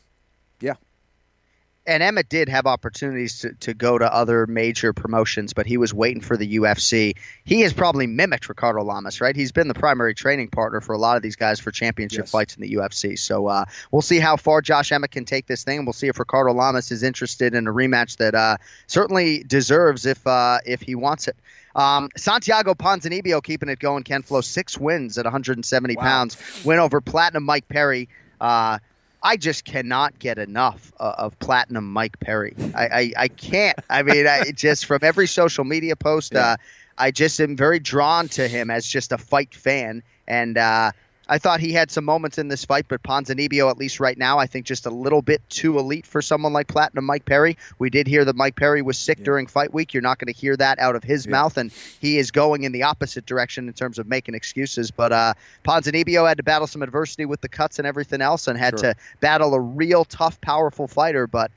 and 1.88 2.04
Emmett 2.04 2.28
did 2.30 2.50
have 2.50 2.66
opportunities 2.68 3.40
to, 3.40 3.54
to 3.54 3.74
go 3.74 3.98
to 3.98 4.14
other 4.14 4.46
major 4.46 4.92
promotions, 4.94 5.54
but 5.54 5.66
he 5.66 5.78
was 5.78 5.94
waiting 5.94 6.22
for 6.22 6.36
the 6.38 6.58
UFC. 6.58 7.16
He 7.46 7.62
has 7.62 7.72
probably 7.74 8.06
mimicked 8.06 8.50
Ricardo 8.50 8.84
Lamas, 8.84 9.22
right? 9.22 9.36
He's 9.36 9.52
been 9.54 9.68
the 9.70 9.74
primary 9.74 10.14
training 10.14 10.50
partner 10.50 10.82
for 10.82 10.94
a 10.94 10.98
lot 10.98 11.16
of 11.18 11.24
these 11.24 11.36
guys 11.38 11.60
for 11.60 11.72
championship 11.72 12.20
Yes. 12.26 12.32
fights 12.32 12.56
in 12.56 12.62
the 12.62 12.74
UFC. 12.76 13.18
So 13.18 13.48
uh, 13.48 13.66
we'll 13.92 14.02
see 14.02 14.20
how 14.20 14.36
far 14.36 14.62
Josh 14.62 14.92
Emmett 14.92 15.12
can 15.12 15.26
take 15.26 15.48
this 15.48 15.64
thing, 15.64 15.78
and 15.80 15.88
we'll 15.88 15.94
see 15.94 16.08
if 16.08 16.20
Ricardo 16.20 16.52
Lamas 16.54 16.92
is 16.92 17.02
interested 17.04 17.54
in 17.56 17.66
a 17.68 17.72
rematch 17.74 18.18
that 18.18 18.36
uh, 18.36 18.58
certainly 18.88 19.44
deserves 19.44 20.06
if 20.06 20.28
uh, 20.28 20.60
if 20.66 20.82
he 20.82 20.94
wants 20.94 21.28
it. 21.28 21.38
Um, 21.76 22.10
Santiago 22.18 22.74
Ponzinibbio 22.74 23.42
keeping 23.44 23.70
it 23.70 23.80
going. 23.80 24.04
Ken 24.04 24.24
Flo 24.24 24.42
six 24.42 24.78
wins 24.78 25.18
at 25.18 25.26
170 25.26 25.96
Wow. 25.96 26.02
pounds. 26.04 26.38
Win 26.66 26.80
over 26.80 27.00
Platinum 27.02 27.44
Mike 27.44 27.68
Perry. 27.70 28.10
Uh, 28.42 28.78
I 29.22 29.38
just 29.38 29.66
cannot 29.66 30.20
get 30.20 30.38
enough 30.38 30.92
uh, 31.00 31.14
of 31.18 31.38
Platinum 31.40 31.92
Mike 31.92 32.20
Perry. 32.20 32.56
I, 32.74 32.86
I, 32.88 33.14
I 33.18 33.28
can't. 33.30 33.78
I 33.90 34.04
mean, 34.04 34.28
I 34.28 34.52
just 34.52 34.86
from 34.86 35.00
every 35.04 35.28
social 35.28 35.64
media 35.64 35.96
post, 35.96 36.36
Yeah. 36.36 36.46
uh, 36.54 36.58
I 36.98 37.12
just 37.12 37.40
am 37.40 37.56
very 37.56 37.80
drawn 37.80 38.30
to 38.30 38.48
him 38.48 38.70
as 38.70 38.86
just 38.86 39.12
a 39.12 39.18
fight 39.18 39.54
fan. 39.54 40.04
And 40.28 40.58
uh, 40.58 40.92
I 41.30 41.38
thought 41.38 41.60
he 41.60 41.74
had 41.74 41.92
some 41.92 42.06
moments 42.06 42.38
in 42.38 42.48
this 42.48 42.64
fight, 42.64 42.86
but 42.88 43.04
Ponzinibbio, 43.04 43.70
at 43.70 43.78
least 43.78 44.00
right 44.00 44.18
now, 44.18 44.38
I 44.38 44.48
think 44.48 44.66
just 44.66 44.86
a 44.86 44.90
little 44.90 45.22
bit 45.22 45.42
too 45.50 45.78
elite 45.78 46.06
for 46.06 46.22
someone 46.22 46.54
like 46.54 46.68
Platinum 46.68 47.06
Mike 47.06 47.26
Perry. 47.26 47.58
We 47.80 47.90
did 47.90 48.08
hear 48.08 48.24
that 48.26 48.36
Mike 48.36 48.56
Perry 48.56 48.82
was 48.82 48.98
sick 48.98 49.20
Yeah. 49.20 49.26
during 49.26 49.48
fight 49.48 49.74
week. 49.74 49.94
You're 49.94 50.02
not 50.04 50.20
going 50.20 50.34
to 50.34 50.40
hear 50.40 50.56
that 50.58 50.80
out 50.80 50.96
of 50.96 51.04
his 51.04 51.26
Yeah. 51.26 51.32
mouth, 51.34 51.58
and 51.58 51.72
he 52.00 52.18
is 52.18 52.32
going 52.32 52.64
in 52.64 52.72
the 52.72 52.84
opposite 52.84 53.26
direction 53.26 53.68
in 53.68 53.74
terms 53.74 54.00
of 54.00 54.08
making 54.08 54.36
excuses. 54.36 54.90
But 54.90 55.12
uh, 55.12 55.34
Ponzinibbio 55.66 56.28
had 56.28 56.38
to 56.38 56.44
battle 56.44 56.68
some 56.68 56.82
adversity 56.82 57.26
with 57.26 57.42
the 57.42 57.50
cuts 57.50 57.78
and 57.78 57.88
everything 57.88 58.22
else, 58.22 58.48
and 58.48 58.58
had 58.58 58.80
Sure. 58.80 58.94
to 58.94 59.00
battle 59.20 59.54
a 59.54 59.60
real 59.60 60.06
tough, 60.06 60.40
powerful 60.42 60.88
fighter. 60.88 61.28
But 61.28 61.52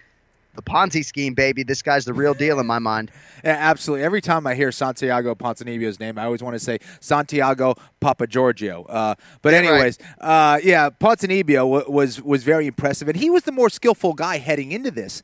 the 0.54 0.62
Ponzi 0.62 1.04
scheme, 1.04 1.34
baby, 1.34 1.62
this 1.62 1.82
guy's 1.82 2.04
the 2.04 2.12
real 2.12 2.34
deal 2.34 2.58
in 2.60 2.66
my 2.66 2.78
mind. 2.78 3.10
Yeah, 3.42 3.56
absolutely. 3.58 4.04
Every 4.04 4.20
time 4.20 4.46
I 4.46 4.54
hear 4.54 4.70
Santiago 4.70 5.34
Ponzinibbio's 5.34 5.98
name, 5.98 6.18
I 6.18 6.24
always 6.26 6.42
want 6.42 6.54
to 6.56 6.58
say 6.58 6.78
Santiago 7.00 7.74
Papa 7.98 8.26
Giorgio. 8.26 8.84
Uh, 8.84 9.14
but 9.40 9.54
anyways, 9.54 9.98
uh, 10.20 10.60
yeah, 10.62 10.90
Ponzinibbio 10.90 11.56
w- 11.56 11.84
was 11.90 12.20
was 12.20 12.44
very 12.44 12.66
impressive, 12.66 13.08
and 13.08 13.16
he 13.16 13.30
was 13.30 13.44
the 13.44 13.52
more 13.52 13.70
skillful 13.70 14.12
guy 14.12 14.36
heading 14.36 14.72
into 14.72 14.90
this. 14.90 15.22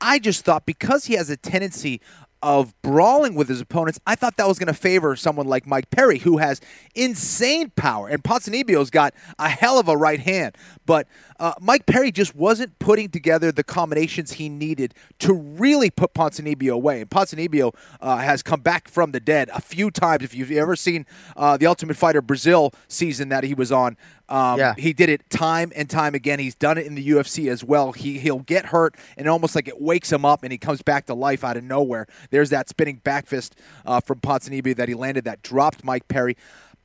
I 0.00 0.18
just 0.18 0.42
thought 0.42 0.64
because 0.64 1.04
he 1.04 1.14
has 1.14 1.28
a 1.28 1.36
tendency 1.36 2.00
of 2.42 2.72
brawling 2.80 3.34
with 3.34 3.50
his 3.50 3.60
opponents, 3.60 4.00
I 4.06 4.14
thought 4.14 4.38
that 4.38 4.48
was 4.48 4.58
going 4.58 4.68
to 4.68 4.72
favor 4.72 5.14
someone 5.14 5.46
like 5.46 5.66
Mike 5.66 5.90
Perry, 5.90 6.18
who 6.20 6.38
has 6.38 6.62
insane 6.94 7.68
power, 7.76 8.08
and 8.08 8.24
Ponzinibbio's 8.24 8.88
got 8.88 9.12
a 9.38 9.50
hell 9.50 9.78
of 9.78 9.88
a 9.88 9.96
right 9.96 10.20
hand. 10.20 10.56
But 10.86 11.06
uh, 11.40 11.54
Mike 11.60 11.86
Perry 11.86 12.12
just 12.12 12.36
wasn't 12.36 12.78
putting 12.78 13.08
together 13.08 13.50
the 13.50 13.64
combinations 13.64 14.32
he 14.32 14.48
needed 14.48 14.94
to 15.20 15.32
really 15.32 15.90
put 15.90 16.14
Ponzinibbio 16.14 16.72
away. 16.74 17.00
And 17.00 17.10
Ponzinibbio 17.10 17.74
uh, 18.00 18.18
has 18.18 18.42
come 18.42 18.60
back 18.60 18.86
from 18.88 19.12
the 19.12 19.20
dead 19.20 19.50
a 19.54 19.60
few 19.60 19.90
times. 19.90 20.22
If 20.22 20.34
you've 20.34 20.52
ever 20.52 20.76
seen 20.76 21.06
uh, 21.36 21.56
the 21.56 21.66
Ultimate 21.66 21.96
Fighter 21.96 22.20
Brazil 22.22 22.72
season 22.88 23.30
that 23.30 23.42
he 23.42 23.54
was 23.54 23.72
on, 23.72 23.96
um, 24.28 24.58
Yeah. 24.60 24.74
he 24.76 24.92
did 24.92 25.08
it 25.08 25.28
time 25.30 25.72
and 25.74 25.88
time 25.90 26.14
again. 26.14 26.38
He's 26.38 26.54
done 26.54 26.76
it 26.78 26.86
in 26.86 26.94
the 26.94 27.08
UFC 27.08 27.50
as 27.50 27.64
well. 27.64 27.92
He 27.92 28.18
he'll 28.18 28.40
get 28.40 28.66
hurt 28.66 28.94
and 29.16 29.26
almost 29.26 29.54
like 29.56 29.66
it 29.66 29.80
wakes 29.80 30.12
him 30.12 30.24
up 30.24 30.42
and 30.44 30.52
he 30.52 30.58
comes 30.58 30.82
back 30.82 31.06
to 31.06 31.14
life 31.14 31.42
out 31.42 31.56
of 31.56 31.64
nowhere. 31.64 32.06
There's 32.30 32.50
that 32.50 32.68
spinning 32.68 32.96
back 33.02 33.26
fist 33.26 33.56
uh, 33.86 34.00
from 34.00 34.20
Ponzinibbio 34.20 34.76
that 34.76 34.88
he 34.88 34.94
landed 34.94 35.24
that 35.24 35.42
dropped 35.42 35.82
Mike 35.84 36.06
Perry. 36.06 36.36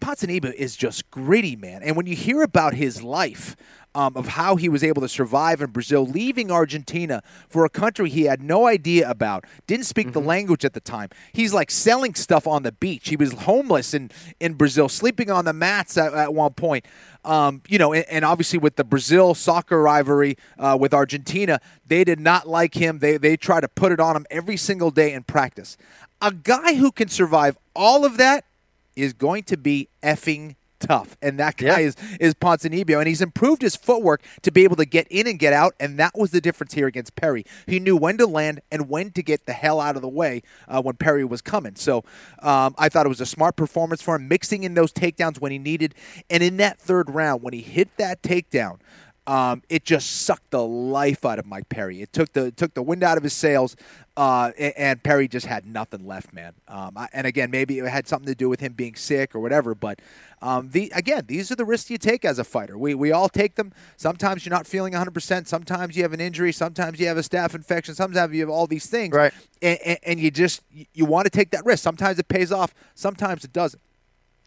Ponzinibbio 0.01 0.53
is 0.53 0.75
just 0.75 1.09
gritty, 1.11 1.55
man. 1.55 1.81
And 1.83 1.95
when 1.95 2.05
you 2.05 2.15
hear 2.15 2.41
about 2.41 2.73
his 2.73 3.01
life, 3.01 3.55
um, 3.95 4.15
of 4.17 4.27
how 4.27 4.57
he 4.57 4.67
was 4.67 4.83
able 4.83 5.01
to 5.01 5.07
survive 5.07 5.61
in 5.61 5.71
Brazil, 5.71 6.05
leaving 6.05 6.51
Argentina 6.51 7.23
for 7.47 7.63
a 7.63 7.69
country 7.69 8.09
he 8.09 8.23
had 8.23 8.43
no 8.43 8.67
idea 8.67 9.09
about, 9.09 9.45
didn't 9.67 9.85
speak 9.85 10.11
the 10.11 10.19
language 10.19 10.65
at 10.65 10.73
the 10.73 10.81
time. 10.81 11.09
He's 11.31 11.53
like 11.53 11.71
selling 11.71 12.13
stuff 12.13 12.45
on 12.45 12.63
the 12.63 12.73
beach. 12.73 13.07
He 13.07 13.15
was 13.15 13.31
homeless 13.31 13.93
in, 13.93 14.11
in 14.39 14.53
Brazil, 14.53 14.89
sleeping 14.89 15.31
on 15.31 15.45
the 15.45 15.53
mats 15.53 15.97
at, 15.97 16.13
at 16.13 16.33
one 16.33 16.53
point. 16.53 16.85
Um, 17.23 17.61
you 17.67 17.79
know, 17.79 17.93
and, 17.93 18.05
and 18.09 18.25
obviously 18.25 18.59
with 18.59 18.75
the 18.75 18.83
Brazil 18.83 19.33
soccer 19.33 19.81
rivalry 19.81 20.37
uh, 20.59 20.77
with 20.79 20.93
Argentina, 20.93 21.61
they 21.87 22.03
did 22.03 22.19
not 22.19 22.47
like 22.47 22.75
him. 22.75 22.99
They 22.99 23.17
they 23.17 23.37
try 23.37 23.61
to 23.61 23.67
put 23.67 23.91
it 23.91 23.99
on 23.99 24.15
him 24.15 24.25
every 24.29 24.57
single 24.57 24.91
day 24.91 25.13
in 25.13 25.23
practice. 25.23 25.77
A 26.21 26.31
guy 26.31 26.75
who 26.75 26.91
can 26.91 27.07
survive 27.07 27.57
all 27.75 28.05
of 28.05 28.17
that 28.17 28.45
is 28.95 29.13
going 29.13 29.43
to 29.43 29.57
be 29.57 29.89
effing 30.03 30.55
tough. 30.77 31.17
And 31.21 31.39
that 31.39 31.55
guy 31.57 31.79
Yeah. 31.79 31.87
is 31.87 31.95
is 32.19 32.33
Ponzinibbio, 32.35 32.99
and 32.99 33.07
he's 33.07 33.21
improved 33.21 33.61
his 33.61 33.75
footwork 33.75 34.21
to 34.43 34.51
be 34.51 34.63
able 34.65 34.75
to 34.75 34.85
get 34.85 35.07
in 35.09 35.25
and 35.25 35.39
get 35.39 35.53
out, 35.53 35.73
and 35.79 35.97
that 35.97 36.11
was 36.15 36.31
the 36.31 36.41
difference 36.41 36.73
here 36.73 36.85
against 36.85 37.15
Perry. 37.15 37.45
He 37.65 37.79
knew 37.79 37.95
when 37.95 38.17
to 38.17 38.27
land 38.27 38.59
and 38.71 38.89
when 38.89 39.11
to 39.11 39.23
get 39.23 39.45
the 39.45 39.53
hell 39.53 39.79
out 39.79 39.95
of 39.95 40.01
the 40.01 40.09
way 40.09 40.43
uh, 40.67 40.81
when 40.81 40.95
Perry 40.95 41.23
was 41.23 41.41
coming. 41.41 41.75
So 41.75 42.03
um, 42.39 42.75
I 42.77 42.89
thought 42.89 43.05
it 43.05 43.09
was 43.09 43.21
a 43.21 43.25
smart 43.25 43.55
performance 43.55 44.01
for 44.01 44.15
him, 44.15 44.27
mixing 44.27 44.63
in 44.63 44.73
those 44.73 44.91
takedowns 44.91 45.39
when 45.39 45.51
he 45.51 45.57
needed, 45.57 45.95
and 46.29 46.43
in 46.43 46.57
that 46.57 46.77
third 46.77 47.09
round 47.09 47.41
when 47.41 47.53
he 47.53 47.61
hit 47.61 47.95
that 47.97 48.21
takedown. 48.21 48.77
Um, 49.27 49.63
it 49.69 49.85
just 49.85 50.21
sucked 50.21 50.51
the 50.51 50.63
life 50.63 51.25
out 51.25 51.39
of 51.39 51.47
Mike 51.47 51.67
Perry. 51.67 52.01
It 52.01 52.13
took 52.13 52.33
the 52.33 52.51
took 52.51 52.75
the 52.75 52.83
wind 52.83 53.03
out 53.03 53.17
of 53.17 53.23
his 53.23 53.33
sails, 53.33 53.75
uh, 54.17 54.51
a- 54.57 54.79
and, 54.79 55.01
Perry 55.01 55.27
just 55.27 55.47
had 55.47 55.65
nothing 55.65 56.05
left, 56.05 56.31
man. 56.31 56.53
Um, 56.67 56.91
I, 56.95 57.07
and 57.11 57.25
again, 57.25 57.49
maybe 57.49 57.79
it 57.79 57.87
had 57.87 58.07
something 58.07 58.27
to 58.27 58.35
do 58.35 58.49
with 58.49 58.59
him 58.59 58.73
being 58.73 58.95
sick 58.95 59.33
or 59.33 59.39
whatever. 59.39 59.73
But 59.73 59.99
um, 60.43 60.69
the 60.69 60.91
again, 60.95 61.23
these 61.27 61.51
are 61.51 61.55
the 61.55 61.65
risks 61.65 61.89
you 61.89 61.97
take 61.97 62.23
as 62.23 62.37
a 62.37 62.43
fighter. 62.43 62.77
We 62.77 62.93
we 62.93 63.11
all 63.11 63.27
take 63.27 63.55
them. 63.55 63.73
Sometimes 63.97 64.45
you're 64.45 64.53
not 64.53 64.67
feeling 64.67 64.93
100. 64.93 65.11
percent 65.11 65.47
Sometimes 65.47 65.97
you 65.97 66.03
have 66.03 66.13
an 66.13 66.21
injury. 66.21 66.51
Sometimes 66.53 66.99
you 66.99 67.07
have 67.07 67.17
a 67.17 67.21
staph 67.21 67.55
infection. 67.55 67.95
Sometimes 67.95 68.33
you 68.33 68.41
have 68.41 68.49
all 68.49 68.67
these 68.67 68.85
things. 68.85 69.13
Right. 69.15 69.33
And, 69.61 69.79
and, 69.83 69.97
and 70.03 70.19
you 70.19 70.29
just 70.29 70.61
you 70.93 71.05
want 71.05 71.25
to 71.25 71.31
take 71.31 71.49
that 71.51 71.65
risk. 71.65 71.83
Sometimes 71.83 72.19
it 72.19 72.27
pays 72.27 72.51
off. 72.51 72.75
Sometimes 72.93 73.43
it 73.43 73.53
doesn't. 73.53 73.81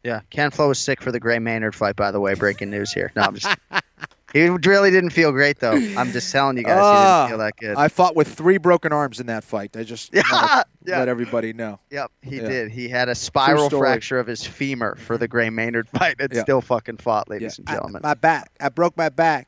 Yeah, 0.05 0.21
Ken 0.31 0.53
Flo 0.53 0.69
was 0.69 0.79
sick 0.79 1.03
for 1.03 1.11
the 1.11 1.19
Gray 1.19 1.41
Maynard 1.41 1.75
fight. 1.75 1.97
By 1.97 2.13
the 2.13 2.21
way, 2.21 2.35
breaking 2.35 2.71
news 2.71 2.93
here. 2.93 3.11
No, 3.17 3.23
I'm 3.23 3.35
just. 3.35 3.59
he 4.33 4.49
really 4.49 4.91
didn't 4.91 5.11
feel 5.11 5.33
great 5.33 5.59
though. 5.59 5.73
I'm 5.73 6.13
just 6.13 6.31
telling 6.31 6.57
you 6.57 6.63
guys, 6.65 6.77
he 6.77 6.81
Ah, 6.83 7.23
didn't 7.23 7.31
feel 7.31 7.39
that 7.39 7.57
good. 7.57 7.77
I 7.77 7.89
fought 7.89 8.15
with 8.15 8.29
three 8.29 8.59
broken 8.59 8.93
arms 8.93 9.21
in 9.21 9.27
that 9.27 9.43
fight. 9.45 9.77
I 9.77 9.83
just 9.85 10.13
Yeah, 10.15 10.23
yeah. 10.85 10.99
let 10.99 11.09
everybody 11.09 11.53
know. 11.53 11.81
Yep, 11.91 12.11
he 12.23 12.37
Yeah. 12.37 12.49
did. 12.49 12.71
He 12.71 12.89
had 12.89 13.09
a 13.09 13.15
spiral 13.15 13.71
fracture 13.71 14.19
of 14.19 14.27
his 14.27 14.45
femur 14.47 14.97
for 14.97 15.19
the 15.19 15.27
Gray 15.29 15.51
Maynard 15.51 15.89
fight. 15.89 16.17
It 16.21 16.33
Yeah. 16.35 16.43
still 16.43 16.61
fucking 16.61 16.99
fought, 16.99 17.29
ladies 17.29 17.59
and 17.59 17.69
I- 17.69 17.73
gentlemen. 17.75 18.03
my 18.05 18.15
back. 18.15 18.51
I 18.61 18.69
broke 18.69 18.97
my 18.97 19.09
back. 19.09 19.48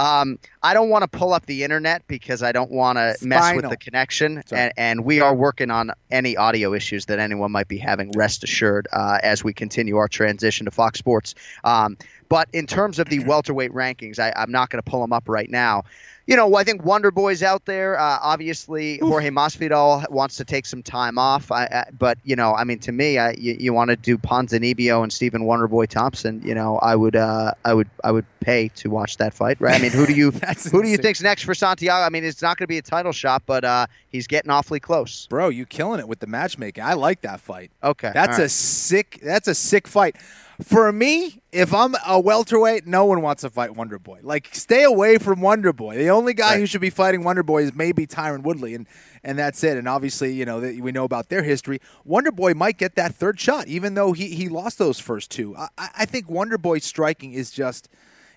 Um, 0.00 0.38
I 0.62 0.72
don't 0.72 0.88
want 0.88 1.02
to 1.02 1.08
pull 1.08 1.34
up 1.34 1.44
the 1.44 1.62
internet 1.62 2.06
because 2.06 2.42
I 2.42 2.52
don't 2.52 2.70
want 2.70 2.96
to 2.96 3.16
mess 3.22 3.54
with 3.54 3.68
the 3.70 3.76
connection, 3.76 4.42
and, 4.50 4.72
and 4.78 5.04
we 5.04 5.20
are 5.20 5.34
working 5.34 5.70
on 5.70 5.92
any 6.10 6.36
audio 6.38 6.72
issues 6.72 7.04
that 7.06 7.18
anyone 7.18 7.52
might 7.52 7.68
be 7.68 7.76
having. 7.76 8.10
Rest 8.12 8.42
assured, 8.42 8.88
uh, 8.92 9.18
as 9.22 9.44
we 9.44 9.52
continue 9.52 9.96
our 9.98 10.08
transition 10.08 10.64
to 10.64 10.70
Fox 10.70 10.98
Sports. 10.98 11.34
Um, 11.64 11.98
but 12.30 12.48
in 12.52 12.66
terms 12.66 12.98
of 12.98 13.08
the 13.08 13.18
welterweight 13.24 13.72
rankings, 13.72 14.18
I, 14.18 14.32
I'm 14.36 14.52
not 14.52 14.70
going 14.70 14.82
to 14.82 14.88
pull 14.90 15.00
them 15.00 15.12
up 15.12 15.28
right 15.28 15.50
now. 15.50 15.82
You 16.26 16.36
know, 16.36 16.54
I 16.54 16.64
think 16.64 16.84
Wonder 16.84 17.10
Boy's 17.10 17.42
out 17.42 17.64
there. 17.64 17.98
Uh, 17.98 18.18
obviously, 18.22 18.98
Jorge 18.98 19.30
Masvidal 19.30 20.08
wants 20.10 20.36
to 20.36 20.44
take 20.44 20.66
some 20.66 20.82
time 20.82 21.18
off. 21.18 21.50
I, 21.50 21.64
I, 21.64 21.84
but 21.98 22.18
you 22.24 22.36
know, 22.36 22.54
I 22.54 22.64
mean, 22.64 22.78
to 22.80 22.92
me, 22.92 23.18
I, 23.18 23.32
you, 23.32 23.56
you 23.58 23.72
want 23.72 23.90
to 23.90 23.96
do 23.96 24.16
Ponzinibbio 24.16 25.02
and 25.02 25.12
Stephen 25.12 25.42
Wonderboy 25.42 25.88
Thompson. 25.88 26.40
You 26.44 26.54
know, 26.54 26.78
I 26.78 26.94
would, 26.94 27.16
uh, 27.16 27.54
I 27.64 27.74
would, 27.74 27.88
I 28.04 28.12
would 28.12 28.26
pay 28.40 28.68
to 28.68 28.90
watch 28.90 29.16
that 29.16 29.34
fight. 29.34 29.60
Right? 29.60 29.74
I 29.74 29.82
mean, 29.82 29.90
who 29.90 30.06
do 30.06 30.12
you, 30.12 30.30
who 30.70 30.82
do 30.82 30.88
you 30.88 30.98
think's 30.98 31.22
next 31.22 31.44
for 31.44 31.54
Santiago? 31.54 32.04
I 32.04 32.10
mean, 32.10 32.24
it's 32.24 32.42
not 32.42 32.56
going 32.58 32.64
to 32.64 32.68
be 32.68 32.78
a 32.78 32.82
title 32.82 33.12
shot, 33.12 33.42
but 33.46 33.64
uh, 33.64 33.86
he's 34.10 34.26
getting 34.26 34.50
awfully 34.50 34.80
close. 34.80 35.26
Bro, 35.26 35.48
you 35.48 35.66
killing 35.66 36.00
it 36.00 36.06
with 36.06 36.20
the 36.20 36.26
matchmaking. 36.26 36.84
I 36.84 36.94
like 36.94 37.22
that 37.22 37.40
fight. 37.40 37.70
Okay, 37.82 38.12
That's 38.14 38.38
all 38.38 38.44
a 38.44 38.48
sick. 38.48 39.20
That's 39.22 39.48
a 39.48 39.54
sick 39.54 39.88
fight. 39.88 40.16
For 40.62 40.92
me, 40.92 41.40
if 41.52 41.72
I'm 41.72 41.94
a 42.06 42.20
welterweight, 42.20 42.86
no 42.86 43.04
one 43.04 43.22
wants 43.22 43.42
to 43.42 43.50
fight 43.50 43.74
Wonder 43.76 43.98
Boy. 43.98 44.20
Like, 44.22 44.54
stay 44.54 44.82
away 44.84 45.16
from 45.18 45.40
Wonder 45.40 45.72
Boy. 45.72 45.96
The 45.96 46.10
only 46.10 46.34
guy 46.34 46.58
who 46.58 46.66
should 46.66 46.80
be 46.80 46.90
fighting 46.90 47.24
Wonder 47.24 47.42
Boy 47.42 47.62
is 47.62 47.74
maybe 47.74 48.06
Tyron 48.06 48.42
Woodley, 48.42 48.74
and 48.74 48.86
and 49.24 49.38
that's 49.38 49.62
it. 49.64 49.76
And 49.76 49.88
obviously, 49.88 50.32
you 50.32 50.44
know, 50.44 50.58
we 50.60 50.92
know 50.92 51.04
about 51.04 51.28
their 51.28 51.42
history. 51.42 51.80
Wonder 52.04 52.30
Boy 52.32 52.52
might 52.54 52.76
get 52.78 52.94
that 52.96 53.14
third 53.14 53.40
shot, 53.40 53.68
even 53.68 53.94
though 53.94 54.12
he 54.12 54.34
he 54.34 54.48
lost 54.48 54.78
those 54.78 54.98
first 54.98 55.30
two. 55.30 55.56
I, 55.56 55.68
I 55.78 56.04
think 56.04 56.28
Wonder 56.28 56.58
Boy's 56.58 56.84
striking 56.84 57.32
is 57.32 57.50
just. 57.50 57.88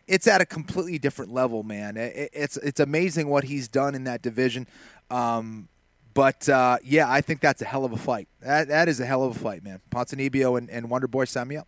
It's 0.06 0.28
at 0.28 0.42
a 0.42 0.46
completely 0.46 1.00
different 1.00 1.32
level, 1.34 1.64
man. 1.64 1.96
It- 1.98 2.30
it's 2.34 2.58
it's 2.58 2.80
amazing 2.80 3.28
what 3.30 3.46
he's 3.46 3.68
done 3.70 3.96
in 3.96 4.04
that 4.04 4.22
division. 4.22 4.68
Um, 5.10 5.70
but 6.14 6.48
uh, 6.50 6.78
yeah, 6.84 7.10
I 7.10 7.22
think 7.22 7.40
that's 7.42 7.62
a 7.62 7.66
hell 7.66 7.86
of 7.86 7.92
a 7.94 7.98
fight. 7.98 8.28
That 8.42 8.68
that 8.68 8.88
is 8.90 9.00
a 9.00 9.06
hell 9.06 9.24
of 9.24 9.36
a 9.36 9.40
fight, 9.40 9.64
man. 9.64 9.80
Ponzinibbio 9.92 10.58
and, 10.58 10.70
and 10.70 10.90
Wonder 10.90 11.08
Boy, 11.08 11.26
sign 11.26 11.48
me 11.48 11.56
up. 11.58 11.68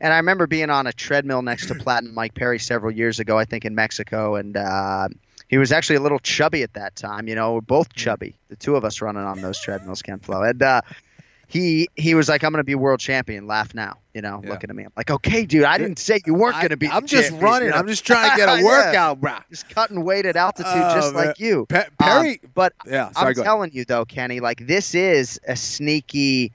And 0.00 0.12
I 0.12 0.16
remember 0.16 0.46
being 0.46 0.70
on 0.70 0.86
a 0.86 0.92
treadmill 0.92 1.42
next 1.42 1.66
to 1.66 1.74
Platinum 1.74 2.14
Mike 2.14 2.34
Perry 2.34 2.58
several 2.58 2.90
years 2.92 3.20
ago, 3.20 3.38
I 3.38 3.44
think 3.44 3.64
in 3.64 3.74
Mexico, 3.74 4.34
and 4.36 4.56
uh, 4.56 5.08
he 5.48 5.58
was 5.58 5.72
actually 5.72 5.96
a 5.96 6.00
little 6.00 6.18
chubby 6.20 6.62
at 6.62 6.72
that 6.74 6.96
time. 6.96 7.28
You 7.28 7.34
know, 7.34 7.54
we're 7.54 7.60
both 7.60 7.92
chubby, 7.92 8.34
the 8.48 8.56
two 8.56 8.76
of 8.76 8.84
us 8.84 9.02
running 9.02 9.22
on 9.22 9.40
those 9.42 9.60
treadmills, 9.60 10.00
Ken 10.02 10.18
Flo. 10.20 10.42
And 10.42 10.62
uh, 10.62 10.80
he 11.48 11.88
he 11.96 12.14
was 12.14 12.28
like, 12.28 12.44
"I'm 12.44 12.52
going 12.52 12.60
to 12.60 12.64
be 12.64 12.76
world 12.76 13.00
champion." 13.00 13.46
Laugh 13.48 13.74
now, 13.74 13.98
you 14.14 14.22
know, 14.22 14.40
Yeah. 14.42 14.50
looking 14.50 14.70
at 14.70 14.76
me. 14.76 14.84
I'm 14.84 14.92
like, 14.96 15.10
"Okay, 15.10 15.44
dude, 15.44 15.64
I 15.64 15.76
didn't 15.78 15.98
say 15.98 16.20
you 16.24 16.32
weren't 16.34 16.54
going 16.56 16.68
to 16.68 16.76
be." 16.76 16.86
I'm 16.88 17.06
just 17.06 17.30
champion," 17.30 17.44
running. 17.44 17.66
you 17.66 17.72
know? 17.72 17.78
I'm 17.78 17.88
just 17.88 18.06
trying 18.06 18.30
to 18.30 18.36
get 18.36 18.48
a 18.48 18.58
Yeah. 18.60 18.64
workout, 18.64 19.20
bro. 19.20 19.36
Just 19.50 19.68
cutting 19.68 20.04
weight 20.04 20.26
at 20.26 20.36
altitude, 20.36 20.66
Oh, 20.72 20.94
just 20.94 21.12
man. 21.14 21.26
like 21.26 21.40
you. 21.40 21.66
Pe- 21.66 21.80
Um, 21.86 21.90
Perry, 21.98 22.40
but 22.54 22.72
yeah. 22.86 23.10
Sorry, 23.10 23.34
I'm 23.36 23.42
telling 23.42 23.72
you 23.72 23.84
though, 23.84 24.04
Kenny, 24.04 24.38
like 24.40 24.66
this 24.68 24.94
is 24.94 25.40
a 25.48 25.56
sneaky, 25.56 26.52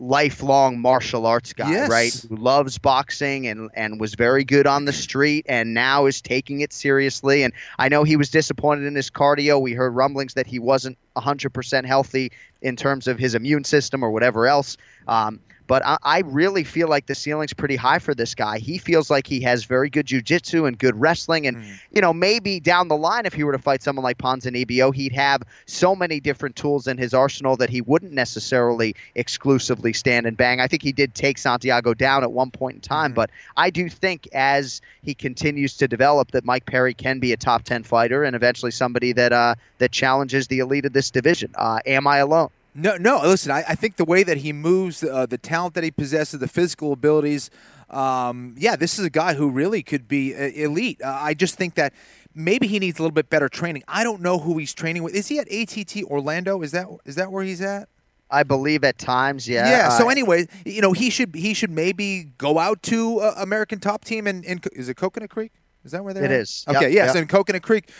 lifelong 0.00 0.80
martial 0.80 1.26
arts 1.26 1.52
guy, 1.52 1.70
Yes. 1.70 1.90
right? 1.90 2.26
Who 2.28 2.36
loves 2.36 2.78
boxing 2.78 3.46
and 3.46 3.70
and 3.74 4.00
was 4.00 4.14
very 4.14 4.44
good 4.44 4.66
on 4.66 4.86
the 4.86 4.92
street, 4.92 5.46
and 5.48 5.74
now 5.74 6.06
is 6.06 6.20
taking 6.22 6.60
it 6.62 6.72
seriously. 6.72 7.44
And 7.44 7.52
I 7.78 7.88
know 7.88 8.02
he 8.02 8.16
was 8.16 8.30
disappointed 8.30 8.86
in 8.86 8.94
his 8.94 9.10
cardio. 9.10 9.60
We 9.60 9.74
heard 9.74 9.94
rumblings 9.94 10.34
that 10.34 10.46
he 10.46 10.58
wasn't 10.58 10.98
100% 11.16 11.84
healthy 11.84 12.32
in 12.62 12.76
terms 12.76 13.06
of 13.06 13.18
his 13.18 13.34
immune 13.34 13.64
system 13.64 14.02
or 14.02 14.10
whatever 14.10 14.46
else. 14.48 14.76
Um, 15.06 15.40
but 15.70 15.86
I, 15.86 15.98
I 16.02 16.18
really 16.22 16.64
feel 16.64 16.88
like 16.88 17.06
the 17.06 17.14
ceiling's 17.14 17.52
pretty 17.52 17.76
high 17.76 18.00
for 18.00 18.12
this 18.12 18.34
guy. 18.34 18.58
He 18.58 18.76
feels 18.76 19.08
like 19.08 19.24
he 19.24 19.40
has 19.42 19.62
very 19.62 19.88
good 19.88 20.04
jujitsu 20.04 20.66
and 20.66 20.76
good 20.76 21.00
wrestling, 21.00 21.46
and 21.46 21.64
you 21.92 22.00
know 22.00 22.12
maybe 22.12 22.58
down 22.58 22.88
the 22.88 22.96
line, 22.96 23.24
if 23.24 23.34
he 23.34 23.44
were 23.44 23.52
to 23.52 23.58
fight 23.58 23.80
someone 23.80 24.02
like 24.02 24.18
Ponzinibbio, 24.18 24.92
he'd 24.92 25.12
have 25.12 25.44
so 25.66 25.94
many 25.94 26.18
different 26.18 26.56
tools 26.56 26.88
in 26.88 26.98
his 26.98 27.14
arsenal 27.14 27.56
that 27.58 27.70
he 27.70 27.82
wouldn't 27.82 28.10
necessarily 28.10 28.96
exclusively 29.14 29.92
stand 29.92 30.26
and 30.26 30.36
bang. 30.36 30.60
I 30.60 30.66
think 30.66 30.82
he 30.82 30.90
did 30.90 31.14
take 31.14 31.38
Santiago 31.38 31.94
down 31.94 32.24
at 32.24 32.32
one 32.32 32.50
point 32.50 32.74
in 32.74 32.80
time, 32.80 33.12
but 33.12 33.30
I 33.56 33.70
do 33.70 33.88
think 33.88 34.26
as 34.32 34.80
he 35.02 35.14
continues 35.14 35.76
to 35.76 35.86
develop, 35.86 36.32
that 36.32 36.44
Mike 36.44 36.66
Perry 36.66 36.94
can 36.94 37.20
be 37.20 37.32
a 37.32 37.36
top 37.36 37.62
ten 37.62 37.84
fighter 37.84 38.24
and 38.24 38.34
eventually 38.34 38.72
somebody 38.72 39.12
that 39.12 39.32
uh, 39.32 39.54
that 39.78 39.92
challenges 39.92 40.48
the 40.48 40.58
elite 40.58 40.84
of 40.84 40.92
this 40.92 41.12
division. 41.12 41.52
Uh, 41.54 41.78
am 41.86 42.08
I 42.08 42.18
alone? 42.18 42.50
No, 42.74 42.96
no. 42.96 43.20
Listen, 43.22 43.50
I, 43.50 43.64
I 43.68 43.74
think 43.74 43.96
the 43.96 44.04
way 44.04 44.22
that 44.22 44.38
he 44.38 44.52
moves, 44.52 45.02
uh, 45.02 45.26
the 45.26 45.38
talent 45.38 45.74
that 45.74 45.84
he 45.84 45.90
possesses, 45.90 46.40
the 46.40 46.48
physical 46.48 46.92
abilities. 46.92 47.50
Um, 47.88 48.54
yeah, 48.56 48.76
this 48.76 48.98
is 48.98 49.04
a 49.04 49.10
guy 49.10 49.34
who 49.34 49.50
really 49.50 49.82
could 49.82 50.06
be 50.06 50.34
uh, 50.34 50.50
elite. 50.54 51.00
Uh, 51.02 51.08
I 51.20 51.34
just 51.34 51.56
think 51.56 51.74
that 51.74 51.92
maybe 52.34 52.68
he 52.68 52.78
needs 52.78 52.98
a 53.00 53.02
little 53.02 53.14
bit 53.14 53.28
better 53.28 53.48
training. 53.48 53.82
I 53.88 54.04
don't 54.04 54.20
know 54.20 54.38
who 54.38 54.58
he's 54.58 54.72
training 54.72 55.02
with. 55.02 55.14
Is 55.14 55.26
he 55.26 55.40
at 55.40 55.50
ATT 55.52 56.04
Orlando? 56.04 56.62
Is 56.62 56.70
that 56.72 56.86
is 57.04 57.16
that 57.16 57.32
where 57.32 57.42
he's 57.42 57.60
at? 57.60 57.88
I 58.30 58.44
believe 58.44 58.84
at 58.84 58.96
times, 58.96 59.48
yeah. 59.48 59.68
Yeah. 59.68 59.88
so 59.88 60.08
anyway, 60.08 60.46
you 60.64 60.80
know, 60.80 60.92
he 60.92 61.10
should 61.10 61.34
he 61.34 61.52
should 61.52 61.70
maybe 61.72 62.28
go 62.38 62.60
out 62.60 62.80
to 62.84 63.18
uh, 63.18 63.34
American 63.38 63.80
Top 63.80 64.04
Team 64.04 64.28
and 64.28 64.44
is 64.72 64.88
it 64.88 64.94
Coconut 64.94 65.30
Creek? 65.30 65.50
Is 65.84 65.92
that 65.92 66.04
where 66.04 66.12
they're 66.14 66.24
It 66.24 66.30
at? 66.30 66.40
is. 66.40 66.64
Okay. 66.68 66.82
Yep, 66.82 66.92
yes, 66.92 67.14
yep. 67.14 67.22
in 67.22 67.26
Coconut 67.28 67.62
Creek, 67.62 67.90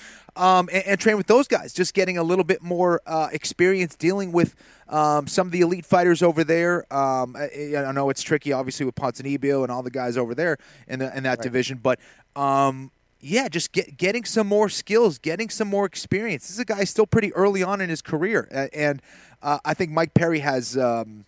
um, 0.41 0.69
and, 0.73 0.85
and 0.87 1.01
train 1.01 1.17
with 1.17 1.27
those 1.27 1.47
guys. 1.47 1.73
Just 1.73 1.95
getting 1.95 2.19
a 2.19 2.23
little 2.23 2.45
bit 2.45 2.63
more 2.63 3.01
uh, 3.07 3.29
experience 3.33 3.95
dealing 3.95 4.33
with 4.33 4.55
um, 4.89 5.27
some 5.27 5.47
of 5.47 5.53
the 5.53 5.61
elite 5.61 5.87
fighters 5.87 6.23
over 6.23 6.43
there. 6.43 6.93
Um, 6.93 7.37
I, 7.37 7.77
I 7.77 7.93
know 7.93 8.11
it's 8.11 8.23
tricky, 8.23 8.53
obviously, 8.53 8.87
with 8.87 8.95
Ponzinibbio 8.95 9.63
and 9.63 9.71
all 9.71 9.83
the 9.83 9.91
guys 9.91 10.17
over 10.17 10.35
there 10.35 10.57
in 10.89 10.99
the 10.99 11.17
in 11.17 11.23
that 11.25 11.41
division, 11.43 11.79
but. 11.83 11.99
Um, 12.37 12.91
yeah, 13.23 13.49
just 13.49 13.73
get, 13.73 13.99
getting 13.99 14.25
some 14.25 14.47
more 14.47 14.71
skills, 14.71 15.19
getting 15.19 15.51
some 15.51 15.69
more 15.69 15.85
experience. 15.85 16.45
This 16.45 16.53
is 16.53 16.59
a 16.59 16.65
guy 16.65 16.85
still 16.85 17.07
pretty 17.07 17.35
early 17.35 17.63
on 17.63 17.83
in 17.83 17.91
his 17.91 18.01
career, 18.01 18.49
and 18.73 19.03
uh, 19.43 19.59
I 19.63 19.75
think 19.75 19.91
Mike 19.91 20.15
Perry 20.15 20.39
has 20.39 20.79
um, 20.79 21.27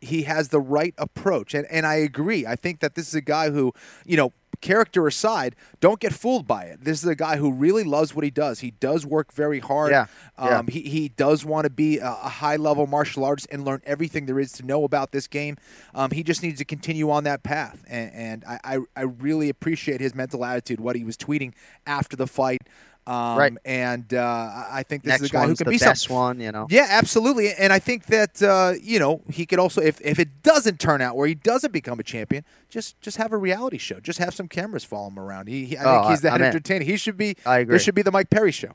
he 0.00 0.22
has 0.22 0.48
the 0.48 0.60
right 0.60 0.94
approach. 0.98 1.54
And, 1.54 1.66
and 1.70 1.86
I 1.86 1.96
agree. 1.96 2.46
I 2.46 2.56
think 2.56 2.80
that 2.80 2.94
this 2.94 3.08
is 3.08 3.14
a 3.14 3.20
guy 3.20 3.50
who, 3.50 3.72
you 4.04 4.16
know, 4.16 4.32
character 4.60 5.06
aside, 5.06 5.56
don't 5.80 6.00
get 6.00 6.12
fooled 6.12 6.46
by 6.46 6.64
it. 6.64 6.84
This 6.84 7.02
is 7.02 7.08
a 7.08 7.14
guy 7.14 7.36
who 7.36 7.52
really 7.52 7.84
loves 7.84 8.14
what 8.14 8.24
he 8.24 8.30
does. 8.30 8.60
He 8.60 8.72
does 8.72 9.06
work 9.06 9.32
very 9.32 9.58
hard. 9.58 9.90
Yeah, 9.90 10.06
yeah. 10.38 10.58
Um, 10.58 10.66
he, 10.66 10.82
he 10.82 11.08
does 11.08 11.44
want 11.44 11.64
to 11.64 11.70
be 11.70 11.98
a, 11.98 12.06
a 12.06 12.28
high 12.28 12.56
level 12.56 12.86
martial 12.86 13.24
artist 13.24 13.48
and 13.50 13.64
learn 13.64 13.80
everything 13.84 14.26
there 14.26 14.38
is 14.38 14.52
to 14.52 14.62
know 14.64 14.84
about 14.84 15.12
this 15.12 15.26
game. 15.26 15.56
Um, 15.94 16.10
he 16.10 16.22
just 16.22 16.42
needs 16.42 16.58
to 16.58 16.64
continue 16.64 17.10
on 17.10 17.24
that 17.24 17.42
path. 17.42 17.82
And, 17.88 18.12
and 18.12 18.44
I, 18.44 18.60
I, 18.64 18.78
I 18.96 19.02
really 19.02 19.48
appreciate 19.48 20.00
his 20.00 20.14
mental 20.14 20.44
attitude, 20.44 20.80
what 20.80 20.96
he 20.96 21.04
was 21.04 21.16
tweeting 21.16 21.52
after 21.86 22.16
the 22.16 22.26
fight. 22.26 22.62
Um, 23.10 23.36
Right. 23.38 23.52
And 23.64 24.14
uh, 24.14 24.64
I 24.70 24.84
think 24.84 25.02
this 25.02 25.10
next 25.10 25.22
is 25.24 25.30
a 25.30 25.32
guy 25.32 25.46
who 25.46 25.54
can 25.56 25.64
the 25.64 25.70
be 25.72 25.78
best 25.78 26.02
something. 26.04 26.16
one, 26.16 26.40
you 26.40 26.52
know. 26.52 26.66
Yeah, 26.70 26.86
absolutely. 26.88 27.52
And 27.52 27.72
I 27.72 27.78
think 27.80 28.06
that 28.06 28.40
uh, 28.42 28.74
you 28.80 28.98
know 28.98 29.22
he 29.28 29.46
could 29.46 29.58
also, 29.58 29.80
if, 29.80 30.00
if 30.00 30.18
it 30.18 30.42
doesn't 30.42 30.78
turn 30.78 31.00
out 31.02 31.16
where 31.16 31.26
he 31.26 31.34
doesn't 31.34 31.72
become 31.72 31.98
a 31.98 32.04
champion, 32.04 32.44
just 32.68 33.00
just 33.00 33.16
have 33.16 33.32
a 33.32 33.36
reality 33.36 33.78
show. 33.78 33.98
Just 34.00 34.18
have 34.20 34.32
some 34.34 34.46
cameras 34.48 34.84
follow 34.84 35.08
him 35.08 35.18
around. 35.18 35.48
He, 35.48 35.64
he 35.64 35.76
I 35.76 35.84
Oh, 35.84 36.00
think 36.02 36.10
he's 36.12 36.20
that 36.22 36.34
I'm 36.34 36.40
in. 36.42 36.46
entertaining. 36.48 36.86
He 36.86 36.96
should 36.96 37.16
be. 37.16 37.36
I 37.44 37.58
agree. 37.58 37.74
This 37.74 37.82
should 37.82 37.94
be 37.96 38.02
the 38.02 38.12
Mike 38.12 38.30
Perry 38.30 38.52
show. 38.52 38.72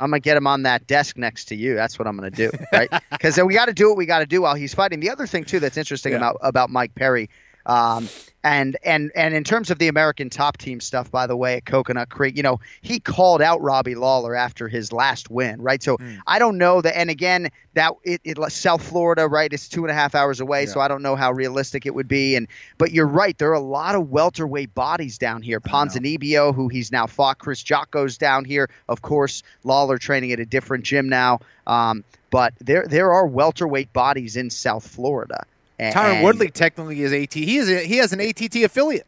I'm 0.00 0.10
gonna 0.10 0.20
get 0.20 0.36
him 0.36 0.46
on 0.46 0.62
that 0.62 0.86
desk 0.86 1.16
next 1.16 1.46
to 1.46 1.56
you. 1.56 1.74
That's 1.74 1.98
what 1.98 2.06
I'm 2.08 2.16
gonna 2.16 2.30
do, 2.30 2.50
right? 2.72 2.88
Because 3.10 3.36
we 3.42 3.52
got 3.54 3.66
to 3.66 3.72
do 3.72 3.88
what 3.88 3.96
we 3.96 4.06
got 4.06 4.20
to 4.20 4.26
do 4.26 4.42
while 4.42 4.54
he's 4.54 4.72
fighting. 4.72 5.00
The 5.00 5.10
other 5.10 5.26
thing 5.26 5.42
too 5.44 5.58
that's 5.60 5.76
interesting 5.76 6.12
Yeah. 6.12 6.18
about 6.18 6.36
about 6.42 6.70
Mike 6.70 6.94
Perry, 6.94 7.28
um, 7.68 8.08
and 8.44 8.78
and 8.82 9.12
and 9.14 9.34
in 9.34 9.44
terms 9.44 9.70
of 9.70 9.78
the 9.78 9.88
American 9.88 10.30
Top 10.30 10.56
Team 10.56 10.80
stuff, 10.80 11.10
by 11.10 11.26
the 11.26 11.36
way, 11.36 11.56
at 11.56 11.66
Coconut 11.66 12.08
Creek, 12.08 12.36
you 12.36 12.42
know, 12.42 12.60
he 12.80 12.98
called 12.98 13.42
out 13.42 13.60
Robbie 13.60 13.94
Lawler 13.94 14.34
after 14.34 14.68
his 14.68 14.92
last 14.92 15.30
win, 15.30 15.60
right? 15.60 15.82
So 15.82 15.96
Hmm. 15.96 16.14
I 16.26 16.38
don't 16.38 16.56
know 16.56 16.80
that. 16.80 16.96
And 16.96 17.10
again, 17.10 17.50
that 17.74 17.92
it, 18.04 18.20
it 18.24 18.38
South 18.50 18.82
Florida, 18.82 19.26
right? 19.28 19.52
It's 19.52 19.68
two 19.68 19.84
and 19.84 19.90
a 19.90 19.94
half 19.94 20.14
hours 20.14 20.40
away, 20.40 20.66
so 20.66 20.80
I 20.80 20.88
don't 20.88 21.02
know 21.02 21.14
how 21.14 21.30
realistic 21.32 21.84
it 21.84 21.94
would 21.94 22.08
be. 22.08 22.36
And 22.36 22.46
but 22.78 22.92
you're 22.92 23.06
right, 23.06 23.36
there 23.36 23.50
are 23.50 23.54
a 23.54 23.60
lot 23.60 23.94
of 23.94 24.08
welterweight 24.08 24.74
bodies 24.74 25.18
down 25.18 25.42
here. 25.42 25.60
Ponzinibbio, 25.60 26.54
who 26.54 26.68
he's 26.68 26.90
now 26.90 27.06
fought, 27.06 27.38
Chris 27.38 27.62
Jocko's 27.62 28.16
down 28.16 28.44
here. 28.44 28.70
Of 28.88 29.02
course, 29.02 29.42
Lawler 29.64 29.98
training 29.98 30.32
at 30.32 30.40
a 30.40 30.46
different 30.46 30.84
gym 30.84 31.08
now. 31.08 31.40
Um, 31.66 32.02
but 32.30 32.54
there 32.60 32.86
there 32.86 33.12
are 33.12 33.26
welterweight 33.26 33.92
bodies 33.92 34.36
in 34.36 34.48
South 34.48 34.86
Florida. 34.86 35.44
And, 35.78 35.94
Tyron 35.94 36.22
Woodley 36.22 36.50
technically 36.50 37.02
is 37.02 37.12
AT. 37.12 37.34
He 37.34 37.56
is 37.58 37.68
a, 37.70 37.84
he 37.84 37.98
has 37.98 38.12
an 38.12 38.20
ATT 38.20 38.56
affiliate, 38.56 39.06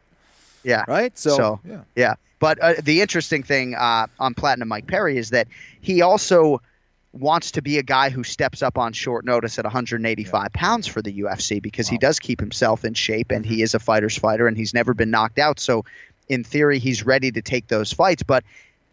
yeah, 0.63 0.83
right? 0.87 1.17
So, 1.17 1.29
So- 1.35 1.59
yeah. 1.67 1.81
Yeah, 1.95 2.15
but 2.39 2.59
uh, 2.59 2.73
the 2.81 3.01
interesting 3.01 3.43
thing 3.43 3.75
uh, 3.75 4.07
on 4.19 4.33
Platinum 4.33 4.67
Mike 4.69 4.87
Perry 4.87 5.17
is 5.17 5.31
that 5.31 5.47
he 5.81 6.01
also 6.01 6.61
wants 7.13 7.51
to 7.51 7.61
be 7.61 7.77
a 7.77 7.83
guy 7.83 8.09
who 8.09 8.23
steps 8.23 8.63
up 8.63 8.77
on 8.77 8.93
short 8.93 9.25
notice 9.25 9.59
at 9.59 9.65
185 9.65 10.53
pounds 10.53 10.87
for 10.87 11.01
the 11.01 11.19
UFC 11.19 11.61
because 11.61 11.89
he 11.89 11.97
does 11.97 12.19
keep 12.19 12.39
himself 12.39 12.85
in 12.85 12.93
shape 12.93 13.31
and 13.31 13.45
he 13.45 13.61
is 13.61 13.73
a 13.73 13.79
fighter's 13.79 14.17
fighter 14.17 14.47
and 14.47 14.55
he's 14.55 14.73
never 14.73 14.93
been 14.93 15.11
knocked 15.11 15.37
out. 15.37 15.59
So, 15.59 15.83
in 16.29 16.45
theory, 16.45 16.79
he's 16.79 17.05
ready 17.05 17.29
to 17.33 17.41
take 17.41 17.67
those 17.67 17.91
fights. 17.91 18.23
But 18.23 18.45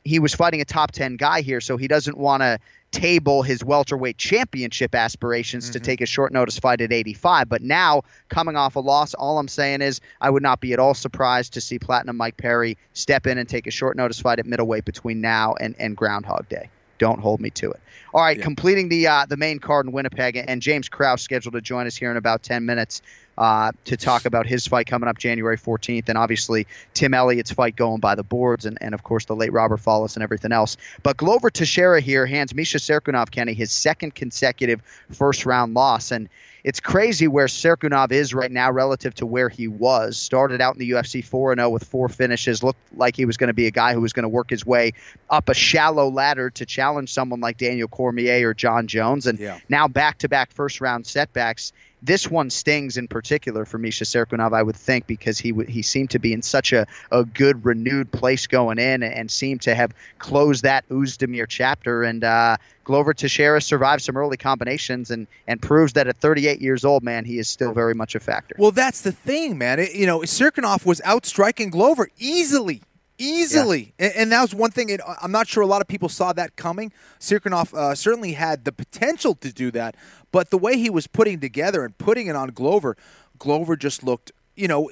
he 0.09 0.19
was 0.19 0.35
fighting 0.35 0.61
a 0.61 0.65
top 0.65 0.93
10 0.93 1.17
guy 1.17 1.43
here, 1.43 1.61
so 1.61 1.77
he 1.77 1.87
doesn't 1.87 2.17
want 2.17 2.43
to 2.43 2.59
table 2.91 3.43
his 3.43 3.63
welterweight 3.63 4.17
championship 4.17 4.95
aspirations 4.95 5.69
to 5.69 5.79
mm-hmm. 5.79 5.85
take 5.85 6.01
a 6.01 6.07
short 6.07 6.33
notice 6.33 6.59
fight 6.59 6.81
at 6.81 6.91
85. 6.91 7.49
But 7.49 7.61
now, 7.61 8.03
coming 8.31 8.57
off 8.57 8.77
a 8.77 8.81
loss, 8.81 9.13
all 9.13 9.39
I'm 9.39 9.49
saying 9.49 9.83
is 9.83 10.01
I 10.23 10.31
would 10.31 10.43
not 10.43 10.61
be 10.61 10.73
at 10.73 10.79
all 10.79 10.95
surprised 10.95 11.53
to 11.53 11.61
see 11.61 11.79
Platinum 11.79 12.17
Mike 12.17 12.39
Perry 12.39 12.79
step 12.95 13.27
in 13.27 13.37
and 13.37 13.47
take 13.47 13.67
a 13.67 13.71
short 13.71 13.97
notice 13.97 14.19
fight 14.19 14.39
at 14.39 14.47
middleweight 14.47 14.87
between 14.87 15.21
now 15.21 15.55
and, 15.61 15.75
and 15.79 15.95
Groundhog 15.95 16.49
Day. 16.49 16.71
Don't 16.99 17.20
hold 17.20 17.40
me 17.40 17.51
to 17.51 17.70
it. 17.70 17.80
All 18.14 18.22
right, 18.22 18.36
Yeah. 18.38 18.44
completing 18.44 18.88
the 18.88 19.07
uh, 19.07 19.26
the 19.26 19.36
main 19.36 19.59
card 19.59 19.86
in 19.86 19.92
Winnipeg, 19.92 20.36
and 20.36 20.62
James 20.62 20.88
Krause 20.88 21.20
scheduled 21.22 21.55
to 21.55 21.61
join 21.61 21.86
us 21.86 21.96
here 21.96 22.11
in 22.11 22.16
about 22.16 22.42
ten 22.42 22.64
minutes 22.66 23.03
uh, 23.36 23.70
to 23.84 23.96
talk 23.96 24.24
about 24.24 24.46
his 24.46 24.66
fight 24.66 24.86
coming 24.86 25.09
up 25.09 25.16
January 25.16 25.57
14th, 25.57 26.09
and 26.09 26.18
obviously 26.18 26.66
Tim 26.94 27.14
Elliott's 27.14 27.53
fight 27.53 27.76
going 27.76 28.01
by 28.01 28.16
the 28.16 28.24
boards, 28.24 28.66
and, 28.66 28.78
and 28.80 28.94
of 28.94 29.05
course 29.05 29.26
the 29.26 29.36
late 29.36 29.53
Robert 29.53 29.80
Follis 29.80 30.16
and 30.16 30.22
everything 30.24 30.51
else. 30.51 30.76
But 31.05 31.16
Glover 31.16 31.49
Teixeira 31.51 32.01
here 32.01 32.26
hands 32.26 32.53
Misha 32.55 32.78
Cirkunov 32.78 33.30
Kenny 33.30 33.53
his 33.55 33.70
second 33.70 34.14
consecutive 34.14 34.82
first 35.12 35.46
round 35.46 35.74
loss, 35.74 36.11
and 36.11 36.28
it's 36.65 36.81
crazy 36.81 37.29
where 37.29 37.47
Cirkunov 37.47 38.13
is 38.13 38.35
right 38.35 38.51
now 38.51 38.71
relative 38.71 39.15
to 39.17 39.27
where 39.27 39.49
he 39.49 39.69
was. 39.69 40.17
Started 40.17 40.61
out 40.61 40.75
in 40.75 40.79
the 40.81 40.91
UFC 40.91 41.25
4 41.25 41.55
0 41.55 41.71
with 41.71 41.85
four 41.85 42.09
finishes. 42.09 42.63
Looked 42.63 42.81
like 42.97 43.17
he 43.17 43.25
was 43.25 43.37
going 43.37 43.49
to 43.49 43.55
be 43.55 43.67
a 43.67 43.71
guy 43.71 43.95
who 43.95 44.01
was 44.01 44.13
going 44.13 44.25
to 44.25 44.29
work 44.29 44.51
his 44.51 44.67
way 44.67 44.93
up 45.31 45.49
a 45.49 45.55
shallow 45.55 46.11
ladder 46.11 46.51
to 46.51 46.67
challenge 46.67 47.13
someone 47.13 47.41
like 47.41 47.59
Daniel 47.59 47.89
Cormier 47.89 48.49
or 48.49 48.55
John 48.55 48.87
Jones. 48.87 49.27
And 49.27 49.39
Yeah. 49.39 49.59
now 49.69 49.89
back 49.89 50.19
to 50.19 50.29
back 50.29 50.51
first 50.53 50.81
round 50.81 51.07
setbacks. 51.07 51.73
This 52.03 52.30
one 52.30 52.51
stings 52.51 52.96
in 52.96 53.09
particular 53.09 53.64
for 53.64 53.78
Misha 53.78 54.05
Cirkunov, 54.05 54.53
I 54.53 54.62
would 54.62 54.76
think, 54.76 55.07
because 55.07 55.38
he 55.38 55.51
w- 55.51 55.68
he 55.68 55.82
seemed 55.82 56.11
to 56.11 56.18
be 56.18 56.32
in 56.32 56.42
such 56.42 56.72
a, 56.72 56.86
a 57.11 57.24
good, 57.24 57.64
renewed 57.64 58.12
place 58.12 58.46
going 58.46 58.78
in 58.78 59.03
and 59.03 59.30
seemed 59.30 59.62
to 59.62 59.74
have 59.74 59.92
closed 60.18 60.62
that 60.62 60.88
Oezdemir 60.88 61.46
chapter. 61.49 62.05
And 62.05 62.22
uh, 62.22 62.57
Glover 62.84 63.14
Teixeira 63.14 63.61
survived 63.61 64.03
some 64.03 64.16
early 64.16 64.36
combinations 64.36 65.11
and, 65.11 65.26
and 65.46 65.61
proves 65.61 65.94
that 65.94 66.07
at 66.07 66.16
38 66.16 66.61
years 66.61 66.84
old, 66.84 67.03
man, 67.03 67.24
he 67.24 67.38
is 67.38 67.49
still 67.49 67.72
very 67.72 67.94
much 67.94 68.14
a 68.14 68.20
factor. 68.20 68.55
Well, 68.59 68.70
that's 68.70 69.01
the 69.01 69.12
thing, 69.12 69.59
man. 69.59 69.80
It, 69.80 69.94
you 69.94 70.07
know, 70.07 70.20
Cirkunov 70.20 70.86
was 70.86 71.01
outstriking 71.05 71.70
Glover 71.70 72.09
easily, 72.18 72.82
easily, 73.19 73.93
and, 73.99 74.12
and 74.14 74.33
that 74.33 74.43
was 74.43 74.55
one 74.55 74.71
thing. 74.71 74.89
It, 74.91 75.01
I'm 75.21 75.33
not 75.33 75.49
sure 75.49 75.62
a 75.62 75.66
lot 75.66 75.81
of 75.81 75.89
people 75.89 76.09
saw 76.09 76.33
that 76.35 76.57
coming. 76.57 76.93
Cirkunov 77.21 77.75
uh, 77.75 77.95
certainly 77.95 78.33
had 78.33 78.64
the 78.64 78.73
potential 78.73 79.35
to 79.37 79.53
do 79.53 79.71
that, 79.73 79.97
but 80.33 80.51
the 80.51 80.59
way 80.59 80.79
he 80.79 80.91
was 80.91 81.07
putting 81.07 81.41
together 81.41 81.85
and 81.85 81.97
putting 81.99 82.27
it 82.27 82.37
on 82.37 82.51
Glover, 82.51 82.97
Glover 83.39 83.77
just 83.77 84.03
looked. 84.03 84.33
You 84.59 84.67
know, 84.67 84.91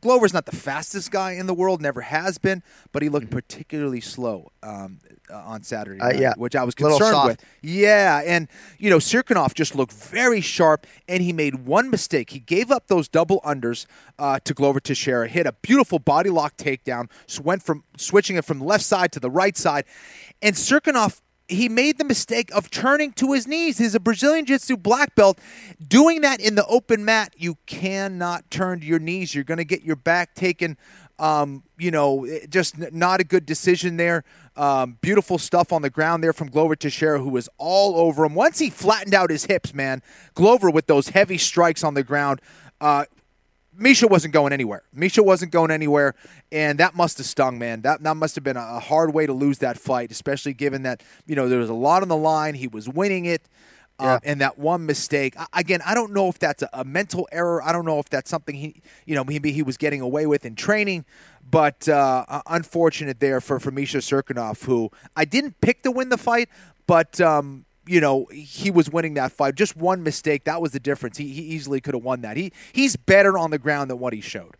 Glover's 0.00 0.32
not 0.32 0.46
the 0.46 0.56
fastest 0.56 1.10
guy 1.10 1.32
in 1.32 1.46
the 1.46 1.52
world, 1.54 1.82
never 1.82 2.00
has 2.00 2.38
been, 2.38 2.62
but 2.92 3.02
he 3.02 3.08
looked 3.10 3.30
particularly 3.30 4.00
slow 4.00 4.52
um, 4.62 5.00
uh, 5.30 5.36
on 5.36 5.62
Saturday, 5.62 6.00
Uh, 6.00 6.08
night, 6.08 6.18
yeah. 6.18 6.34
which 6.36 6.56
I 6.56 6.64
was 6.64 6.74
concerned 6.74 7.28
with. 7.28 7.44
Yeah, 7.60 8.22
and 8.24 8.48
you 8.78 8.90
know, 8.90 8.98
Cirkunov 8.98 9.54
just 9.54 9.74
looked 9.74 9.92
very 9.92 10.40
sharp, 10.40 10.86
and 11.08 11.22
he 11.22 11.32
made 11.32 11.66
one 11.66 11.90
mistake. 11.90 12.30
He 12.30 12.38
gave 12.38 12.70
up 12.70 12.88
those 12.88 13.06
double 13.06 13.40
unders 13.42 13.86
uh, 14.18 14.38
to 14.44 14.54
Glover 14.54 14.80
Teixeira, 14.80 15.28
hit 15.28 15.46
a 15.46 15.52
beautiful 15.62 15.98
body 15.98 16.30
lock 16.30 16.56
takedown, 16.56 17.10
so 17.26 17.42
went 17.42 17.62
from 17.62 17.84
switching 17.96 18.36
it 18.36 18.44
from 18.44 18.60
left 18.60 18.84
side 18.84 19.12
to 19.12 19.20
the 19.20 19.30
right 19.30 19.56
side, 19.56 19.84
and 20.40 20.56
Cirkunov. 20.56 21.21
He 21.48 21.68
made 21.68 21.98
the 21.98 22.04
mistake 22.04 22.50
of 22.54 22.70
turning 22.70 23.12
to 23.12 23.32
his 23.32 23.46
knees. 23.46 23.78
He's 23.78 23.94
a 23.94 24.00
Brazilian 24.00 24.46
Jiu-Jitsu 24.46 24.76
black 24.76 25.14
belt. 25.14 25.38
Doing 25.86 26.22
that 26.22 26.40
in 26.40 26.54
the 26.54 26.64
open 26.66 27.04
mat, 27.04 27.34
you 27.36 27.58
cannot 27.66 28.50
turn 28.50 28.80
to 28.80 28.86
your 28.86 28.98
knees. 28.98 29.34
You're 29.34 29.44
going 29.44 29.58
to 29.58 29.64
get 29.64 29.82
your 29.82 29.96
back 29.96 30.34
taken. 30.34 30.78
Um, 31.18 31.62
you 31.78 31.90
know, 31.90 32.26
just 32.48 32.78
not 32.92 33.20
a 33.20 33.24
good 33.24 33.44
decision 33.44 33.96
there. 33.96 34.24
Um, 34.56 34.98
beautiful 35.00 35.38
stuff 35.38 35.72
on 35.72 35.82
the 35.82 35.90
ground 35.90 36.24
there 36.24 36.32
from 36.32 36.48
Glover 36.48 36.74
Teixeira, 36.74 37.18
who 37.18 37.28
was 37.28 37.48
all 37.58 37.96
over 37.96 38.24
him. 38.24 38.34
Once 38.34 38.58
he 38.58 38.70
flattened 38.70 39.14
out 39.14 39.30
his 39.30 39.44
hips, 39.44 39.72
man, 39.74 40.02
Glover 40.34 40.70
with 40.70 40.86
those 40.86 41.10
heavy 41.10 41.38
strikes 41.38 41.84
on 41.84 41.94
the 41.94 42.02
ground. 42.02 42.40
Uh, 42.80 43.04
Misha 43.76 44.06
wasn't 44.06 44.34
going 44.34 44.52
anywhere. 44.52 44.82
Misha 44.92 45.22
wasn't 45.22 45.52
going 45.52 45.70
anywhere, 45.70 46.14
and 46.50 46.78
that 46.78 46.94
must 46.94 47.18
have 47.18 47.26
stung, 47.26 47.58
man. 47.58 47.80
That 47.82 48.02
that 48.02 48.16
must 48.16 48.34
have 48.34 48.44
been 48.44 48.56
a, 48.56 48.80
hard 48.80 49.14
way 49.14 49.26
to 49.26 49.32
lose 49.32 49.58
that 49.58 49.78
fight, 49.78 50.10
especially 50.10 50.52
given 50.52 50.82
that 50.82 51.02
you 51.26 51.34
know 51.34 51.48
there 51.48 51.58
was 51.58 51.70
a 51.70 51.74
lot 51.74 52.02
on 52.02 52.08
the 52.08 52.16
line. 52.16 52.54
He 52.54 52.68
was 52.68 52.88
winning 52.88 53.24
it, 53.24 53.48
um, 53.98 54.20
and 54.24 54.40
that 54.40 54.58
one 54.58 54.84
mistake. 54.86 55.34
I- 55.38 55.46
Again, 55.60 55.80
I 55.86 55.94
don't 55.94 56.12
know 56.12 56.28
if 56.28 56.38
that's 56.38 56.62
a, 56.62 56.68
a 56.72 56.84
mental 56.84 57.28
error. 57.32 57.62
I 57.62 57.72
don't 57.72 57.84
know 57.86 57.98
if 57.98 58.08
that's 58.10 58.28
something 58.30 58.54
he, 58.54 58.82
you 59.06 59.14
know, 59.14 59.24
maybe 59.24 59.52
he 59.52 59.62
was 59.62 59.76
getting 59.76 60.00
away 60.00 60.26
with 60.26 60.44
in 60.44 60.54
training. 60.54 61.04
But 61.48 61.88
uh, 61.88 62.24
uh, 62.28 62.42
unfortunate 62.46 63.20
there 63.20 63.40
for 63.40 63.58
for 63.58 63.70
Misha 63.70 63.98
Cirkunov, 63.98 64.64
who 64.64 64.90
I 65.16 65.24
didn't 65.24 65.60
pick 65.60 65.82
to 65.82 65.90
win 65.90 66.08
the 66.10 66.18
fight, 66.18 66.48
but. 66.86 67.20
Um, 67.20 67.64
you 67.86 68.00
know 68.00 68.26
he 68.26 68.70
was 68.70 68.90
winning 68.90 69.14
that 69.14 69.32
fight. 69.32 69.54
Just 69.54 69.76
one 69.76 70.02
mistake 70.02 70.44
that 70.44 70.60
was 70.60 70.72
the 70.72 70.80
difference. 70.80 71.18
He, 71.18 71.28
he 71.28 71.42
easily 71.42 71.80
could 71.80 71.94
have 71.94 72.04
won 72.04 72.22
that. 72.22 72.36
He 72.36 72.52
he's 72.72 72.96
better 72.96 73.38
on 73.38 73.50
the 73.50 73.58
ground 73.58 73.90
than 73.90 73.98
what 73.98 74.12
he 74.12 74.20
showed. 74.20 74.56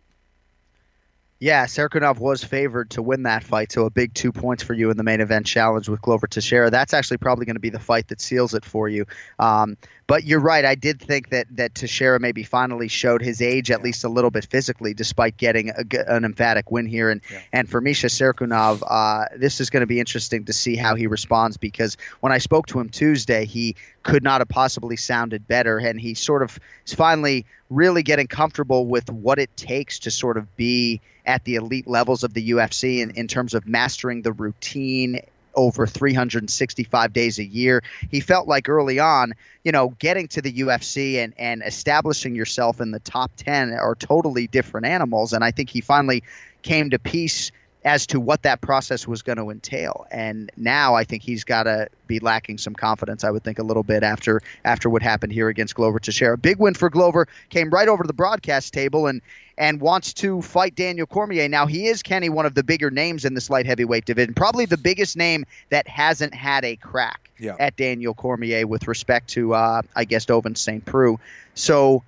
Yeah, 1.43 1.65
Cirkunov 1.65 2.19
was 2.19 2.41
favored 2.41 2.91
to 2.91 3.01
win 3.01 3.23
that 3.23 3.43
fight, 3.43 3.73
so 3.73 3.85
a 3.85 3.89
big 3.89 4.13
two 4.13 4.31
points 4.31 4.63
for 4.63 4.73
you 4.73 4.89
in 4.91 4.95
the 4.95 5.03
main 5.03 5.19
event 5.19 5.45
challenge 5.45 5.89
with 5.89 6.01
Glover 6.01 6.25
Teixeira. 6.25 6.69
That's 6.69 6.93
actually 6.93 7.17
probably 7.17 7.45
going 7.45 7.57
to 7.57 7.59
be 7.59 7.69
the 7.69 7.81
fight 7.81 8.07
that 8.07 8.21
seals 8.21 8.53
it 8.53 8.63
for 8.63 8.87
you. 8.87 9.05
Um, 9.39 9.75
but 10.07 10.23
you're 10.23 10.39
right. 10.39 10.63
I 10.63 10.75
did 10.75 11.01
think 11.01 11.31
that 11.31 11.47
that 11.57 11.75
Teixeira 11.75 12.17
maybe 12.17 12.43
finally 12.43 12.87
showed 12.87 13.21
his 13.21 13.41
age 13.41 13.71
at 13.71 13.83
least 13.83 14.05
a 14.05 14.07
little 14.07 14.31
bit 14.31 14.45
physically, 14.45 14.93
despite 14.93 15.35
getting 15.35 15.71
a 15.71 15.83
an 16.07 16.23
emphatic 16.23 16.71
win 16.71 16.85
here. 16.85 17.09
And 17.09 17.19
and 17.51 17.69
for 17.69 17.81
Misha 17.81 18.07
Cirkunov, 18.07 18.81
uh, 18.87 19.25
this 19.35 19.59
is 19.59 19.69
going 19.69 19.81
to 19.81 19.87
be 19.87 19.99
interesting 19.99 20.45
to 20.45 20.53
see 20.53 20.77
how 20.77 20.95
he 20.95 21.07
responds 21.07 21.57
because 21.57 21.97
when 22.21 22.31
I 22.31 22.37
spoke 22.37 22.67
to 22.67 22.79
him 22.79 22.87
Tuesday, 22.87 23.43
he 23.43 23.75
could 24.03 24.23
not 24.23 24.39
have 24.39 24.47
possibly 24.47 24.95
sounded 24.95 25.45
better, 25.45 25.77
and 25.77 25.99
he 25.99 26.13
sort 26.13 26.41
of 26.41 26.57
is 26.85 26.93
finally 26.93 27.45
really 27.69 28.03
getting 28.03 28.27
comfortable 28.27 28.85
with 28.87 29.09
what 29.11 29.39
it 29.39 29.57
takes 29.57 29.99
to 29.99 30.11
sort 30.11 30.37
of 30.37 30.55
be 30.55 31.01
at 31.25 31.43
the 31.45 31.55
elite 31.55 31.87
levels 31.87 32.23
of 32.23 32.33
the 32.33 32.51
UFC 32.51 32.99
in, 32.99 33.11
in 33.11 33.27
terms 33.27 33.53
of 33.53 33.67
mastering 33.67 34.21
the 34.21 34.31
routine 34.31 35.19
over 35.55 35.85
365 35.85 37.13
days 37.13 37.39
a 37.39 37.43
year. 37.43 37.83
He 38.09 38.19
felt 38.19 38.47
like 38.47 38.69
early 38.69 38.99
on, 38.99 39.33
you 39.63 39.71
know, 39.71 39.89
getting 39.99 40.27
to 40.29 40.41
the 40.41 40.51
UFC 40.51 41.23
and, 41.23 41.33
and 41.37 41.61
establishing 41.63 42.35
yourself 42.35 42.81
in 42.81 42.91
the 42.91 42.99
top 42.99 43.31
10 43.37 43.73
are 43.73 43.95
totally 43.95 44.47
different 44.47 44.87
animals. 44.87 45.33
And 45.33 45.43
I 45.43 45.51
think 45.51 45.69
he 45.69 45.81
finally 45.81 46.23
came 46.63 46.89
to 46.89 46.99
peace 46.99 47.51
as 47.85 48.07
to 48.07 48.19
what 48.19 48.43
that 48.43 48.61
process 48.61 49.07
was 49.07 49.21
going 49.21 49.37
to 49.37 49.49
entail. 49.49 50.07
And 50.11 50.49
now 50.55 50.95
I 50.95 51.03
think 51.03 51.21
he's 51.23 51.43
got 51.43 51.63
to 51.63 51.89
be 52.07 52.19
lacking 52.19 52.57
some 52.57 52.73
confidence. 52.73 53.23
I 53.23 53.31
would 53.31 53.43
think 53.43 53.59
a 53.59 53.63
little 53.63 53.83
bit 53.83 54.03
after 54.03 54.41
after 54.63 54.89
what 54.89 55.01
happened 55.01 55.33
here 55.33 55.49
against 55.49 55.75
Glover 55.75 55.99
Teixeira. 55.99 56.37
Big 56.37 56.59
win 56.59 56.73
for 56.73 56.89
Glover. 56.89 57.27
Came 57.49 57.69
right 57.69 57.87
over 57.87 58.03
to 58.03 58.07
the 58.07 58.13
broadcast 58.13 58.73
table 58.73 59.07
and 59.07 59.21
and 59.57 59.79
wants 59.79 60.13
to 60.13 60.41
fight 60.41 60.73
Daniel 60.75 61.05
Cormier. 61.05 61.47
Now 61.47 61.67
he 61.67 61.85
is 61.87 62.01
Kenny, 62.01 62.27
one 62.29 62.45
of 62.47 62.55
the 62.55 62.63
bigger 62.63 62.89
names 62.89 63.23
in 63.23 63.35
this 63.35 63.49
light 63.51 63.65
heavyweight 63.67 64.05
division, 64.05 64.33
probably 64.33 64.65
the 64.65 64.77
biggest 64.77 65.15
name 65.15 65.45
that 65.69 65.87
hasn't 65.87 66.33
had 66.33 66.65
a 66.65 66.75
crack 66.77 67.29
Yeah. 67.37 67.55
at 67.59 67.75
Daniel 67.75 68.15
Cormier 68.15 68.65
with 68.65 68.87
respect 68.87 69.27
to 69.31 69.53
uh, 69.53 69.81
I 69.95 70.05
guess 70.05 70.25
Ovince 70.25 70.57
St. 70.57 70.83
Preux. 70.85 71.19
So 71.53 72.01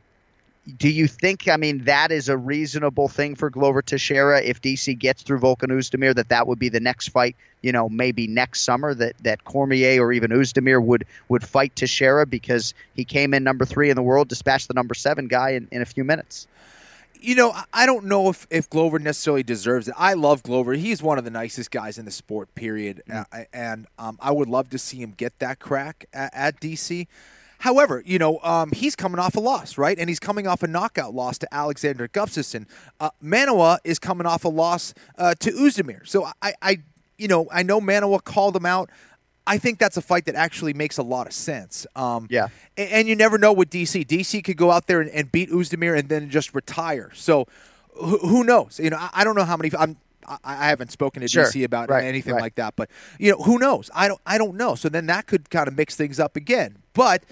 do 0.78 0.90
you 0.90 1.08
think 1.08 1.48
I 1.48 1.58
mean 1.58 1.84
that 1.86 2.12
is 2.12 2.28
a 2.28 2.38
reasonable 2.38 3.08
thing 3.08 3.36
for 3.36 3.50
Glover 3.50 3.82
Teixeira 3.82 4.42
if 4.42 4.62
DC 4.62 4.98
gets 4.98 5.22
through 5.22 5.40
Volkan 5.40 5.70
Oezdemir 5.70 6.16
that 6.16 6.30
that 6.30 6.48
would 6.48 6.58
be 6.60 6.70
the 6.70 6.80
next 6.80 7.10
fight 7.10 7.36
you 7.62 7.72
know 7.72 7.88
maybe 7.90 8.26
next 8.28 8.62
summer 8.62 8.94
that 8.96 9.16
that 9.24 9.44
Cormier 9.44 10.02
or 10.02 10.12
even 10.12 10.32
Oezdemir 10.32 10.84
would 10.84 11.06
would 11.30 11.44
fight 11.44 11.76
Teixeira 11.76 12.26
because 12.26 12.74
he 12.96 13.06
came 13.06 13.34
in 13.34 13.44
number 13.44 13.66
three 13.66 13.90
in 13.92 13.96
the 13.96 14.02
world 14.04 14.28
dispatched 14.28 14.68
the 14.68 14.74
number 14.74 14.96
seven 14.96 15.28
guy 15.28 15.52
in, 15.52 15.68
in 15.72 15.82
a 15.84 15.86
few 15.86 16.04
minutes 16.04 16.48
You 17.22 17.36
know, 17.36 17.54
I- 17.74 17.86
don't 17.86 18.06
know 18.06 18.30
if, 18.30 18.46
if 18.52 18.70
Glover 18.70 19.00
necessarily 19.00 19.42
deserves 19.44 19.88
it. 19.88 19.94
I 19.98 20.14
love 20.14 20.44
Glover. 20.44 20.74
He's 20.74 21.02
one 21.02 21.18
of 21.18 21.24
the 21.24 21.32
nicest 21.32 21.72
guys 21.72 21.98
in 21.98 22.06
the 22.06 22.12
sport, 22.12 22.54
period. 22.56 23.02
Uh, 23.12 23.24
and 23.54 23.88
um, 23.98 24.18
I 24.20 24.32
would 24.32 24.50
love 24.50 24.70
to 24.72 24.78
see 24.78 24.98
him 24.98 25.14
get 25.16 25.40
that 25.40 25.58
crack 25.60 26.06
at, 26.14 26.32
at 26.34 26.60
DC. 26.60 27.08
However, 27.60 28.04
you 28.06 28.20
know, 28.20 28.40
um, 28.44 28.72
he's 28.72 28.96
coming 28.96 29.20
off 29.20 29.36
a 29.36 29.40
loss, 29.40 29.78
right? 29.78 29.98
And 29.98 30.10
he's 30.10 30.20
coming 30.20 30.46
off 30.48 30.62
a 30.64 30.68
knockout 30.68 31.14
loss 31.14 31.38
to 31.40 31.54
Alexander 31.54 32.08
Gustafsson. 32.08 32.68
Uh, 33.00 33.10
Manuwa 33.24 33.78
is 33.84 33.98
coming 34.00 34.28
off 34.28 34.46
a 34.46 34.50
loss 34.50 34.94
uh, 35.18 35.34
to 35.40 35.52
Oezdemir. 35.52 36.08
So 36.08 36.28
I, 36.42 36.54
I, 36.62 36.78
you 37.18 37.28
know, 37.28 37.48
I 37.52 37.64
know 37.64 37.80
Manuwa 37.82 38.24
called 38.24 38.56
him 38.56 38.66
out. 38.66 38.90
I 39.48 39.58
think 39.60 39.78
that's 39.80 39.96
a 39.96 40.02
fight 40.02 40.26
that 40.26 40.36
actually 40.36 40.74
makes 40.74 40.98
a 40.98 41.04
lot 41.04 41.28
of 41.28 41.34
sense. 41.34 41.86
Um, 41.96 42.28
Yeah. 42.30 42.48
a- 42.78 42.94
And, 42.94 43.08
you 43.08 43.16
never 43.16 43.38
know 43.38 43.54
with 43.54 43.70
DC. 43.70 44.06
DC 44.06 44.44
could 44.44 44.58
go 44.58 44.72
out 44.72 44.88
there 44.88 45.02
and, 45.02 45.10
and 45.12 45.32
beat 45.32 45.50
Oezdemir 45.52 45.98
and 45.98 46.10
then 46.10 46.30
just 46.30 46.54
retire. 46.56 47.12
So 47.14 47.48
who, 47.94 48.18
who 48.18 48.44
knows? 48.44 48.80
You 48.84 48.90
know, 48.90 48.98
I, 48.98 49.10
I 49.14 49.24
don't 49.24 49.36
know 49.36 49.44
how 49.46 49.56
many. 49.56 49.72
I'm, 49.78 49.98
I, 50.28 50.38
I 50.44 50.68
haven't 50.70 50.92
spoken 50.92 51.22
to 51.22 51.28
Sure. 51.28 51.46
DC 51.46 51.64
about 51.64 51.90
Right, 51.90 52.04
anything 52.06 52.34
right. 52.34 52.42
like 52.42 52.56
that, 52.56 52.76
but 52.76 52.90
you 53.20 53.32
know, 53.32 53.38
who 53.38 53.60
knows? 53.60 53.92
I 53.94 54.08
don't. 54.08 54.20
I 54.26 54.38
don't 54.40 54.56
know. 54.56 54.74
So 54.74 54.90
then 54.90 55.06
that 55.06 55.28
could 55.28 55.50
kind 55.52 55.68
of 55.68 55.78
mix 55.78 55.96
things 55.96 56.20
up 56.20 56.36
again. 56.36 56.80
But 56.96 57.24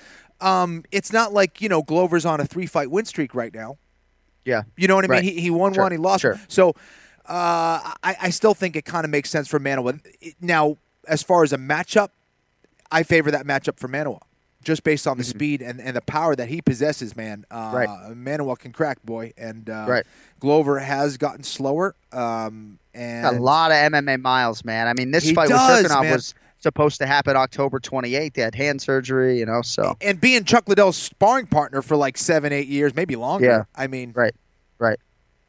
um, 0.41 0.83
it's 0.91 1.11
not 1.11 1.33
like 1.33 1.59
you 1.61 1.69
know 1.69 1.81
Glover's 1.81 2.25
on 2.25 2.39
a 2.39 2.45
three 2.45 2.67
fight 2.67 2.91
win 2.91 3.05
streak 3.05 3.33
right 3.33 3.53
now. 3.53 3.77
yeah 4.45 4.63
You 4.77 4.87
know 4.87 4.95
what 4.95 5.05
I 5.05 5.07
Right. 5.07 5.23
mean? 5.23 5.33
He, 5.33 5.41
he 5.41 5.49
won 5.49 5.73
Sure. 5.73 5.83
one, 5.83 5.91
he 5.91 5.97
lost. 5.97 6.21
Sure. 6.21 6.39
So 6.47 6.69
uh, 7.25 7.79
I, 8.03 8.15
I 8.23 8.29
still 8.29 8.53
think 8.53 8.75
it 8.75 8.83
kind 8.85 9.05
of 9.05 9.09
makes 9.11 9.29
sense 9.29 9.47
for 9.47 9.59
Manuwa. 9.59 9.99
Now, 10.41 10.77
as 11.07 11.23
far 11.23 11.43
as 11.43 11.53
a 11.53 11.57
matchup, 11.57 12.09
I 12.91 13.03
favor 13.03 13.31
that 13.31 13.45
matchup 13.45 13.79
for 13.79 13.87
Manuwa. 13.87 14.19
Just 14.63 14.83
based 14.83 15.07
on 15.07 15.17
the 15.17 15.25
speed 15.25 15.61
and, 15.61 15.81
and 15.81 15.93
the 15.95 16.01
power 16.01 16.35
that 16.37 16.47
he 16.47 16.61
possesses, 16.61 17.15
man. 17.17 17.45
Uh, 17.51 17.71
Mm-hmm. 17.73 17.75
Right. 17.75 17.89
Manuwa 18.39 18.57
can 18.57 18.71
crack, 18.71 19.03
boy. 19.03 19.33
And 19.37 19.69
uh, 19.69 19.85
Right. 19.89 20.05
Glover 20.39 20.79
has 20.79 21.17
gotten 21.17 21.43
slower. 21.43 21.95
Um, 22.13 22.79
and 22.93 23.25
a 23.25 23.31
lot 23.31 23.71
of 23.71 23.77
MMA 23.77 24.21
miles 24.21 24.63
man 24.63 24.87
I 24.87 24.93
mean 24.93 25.09
this 25.11 25.31
fight 25.31 25.49
does, 25.49 25.81
with 25.83 25.91
Cirkunov 25.91 26.11
was 26.11 26.35
supposed 26.63 26.99
to 26.99 27.05
happen 27.05 27.35
October 27.35 27.79
28th. 27.79 28.33
They 28.33 28.41
had 28.41 28.55
hand 28.55 28.81
surgery, 28.81 29.37
you 29.37 29.45
know. 29.45 29.61
So 29.61 29.95
and 30.01 30.19
being 30.19 30.45
Chuck 30.45 30.67
Liddell's 30.67 30.97
sparring 30.97 31.47
partner 31.47 31.81
for 31.81 31.95
like 31.95 32.17
seven, 32.17 32.51
eight 32.51 32.67
years, 32.67 32.95
maybe 32.95 33.15
longer. 33.15 33.45
Yeah. 33.45 33.63
I 33.75 33.87
mean, 33.87 34.13
right, 34.15 34.33
right. 34.79 34.99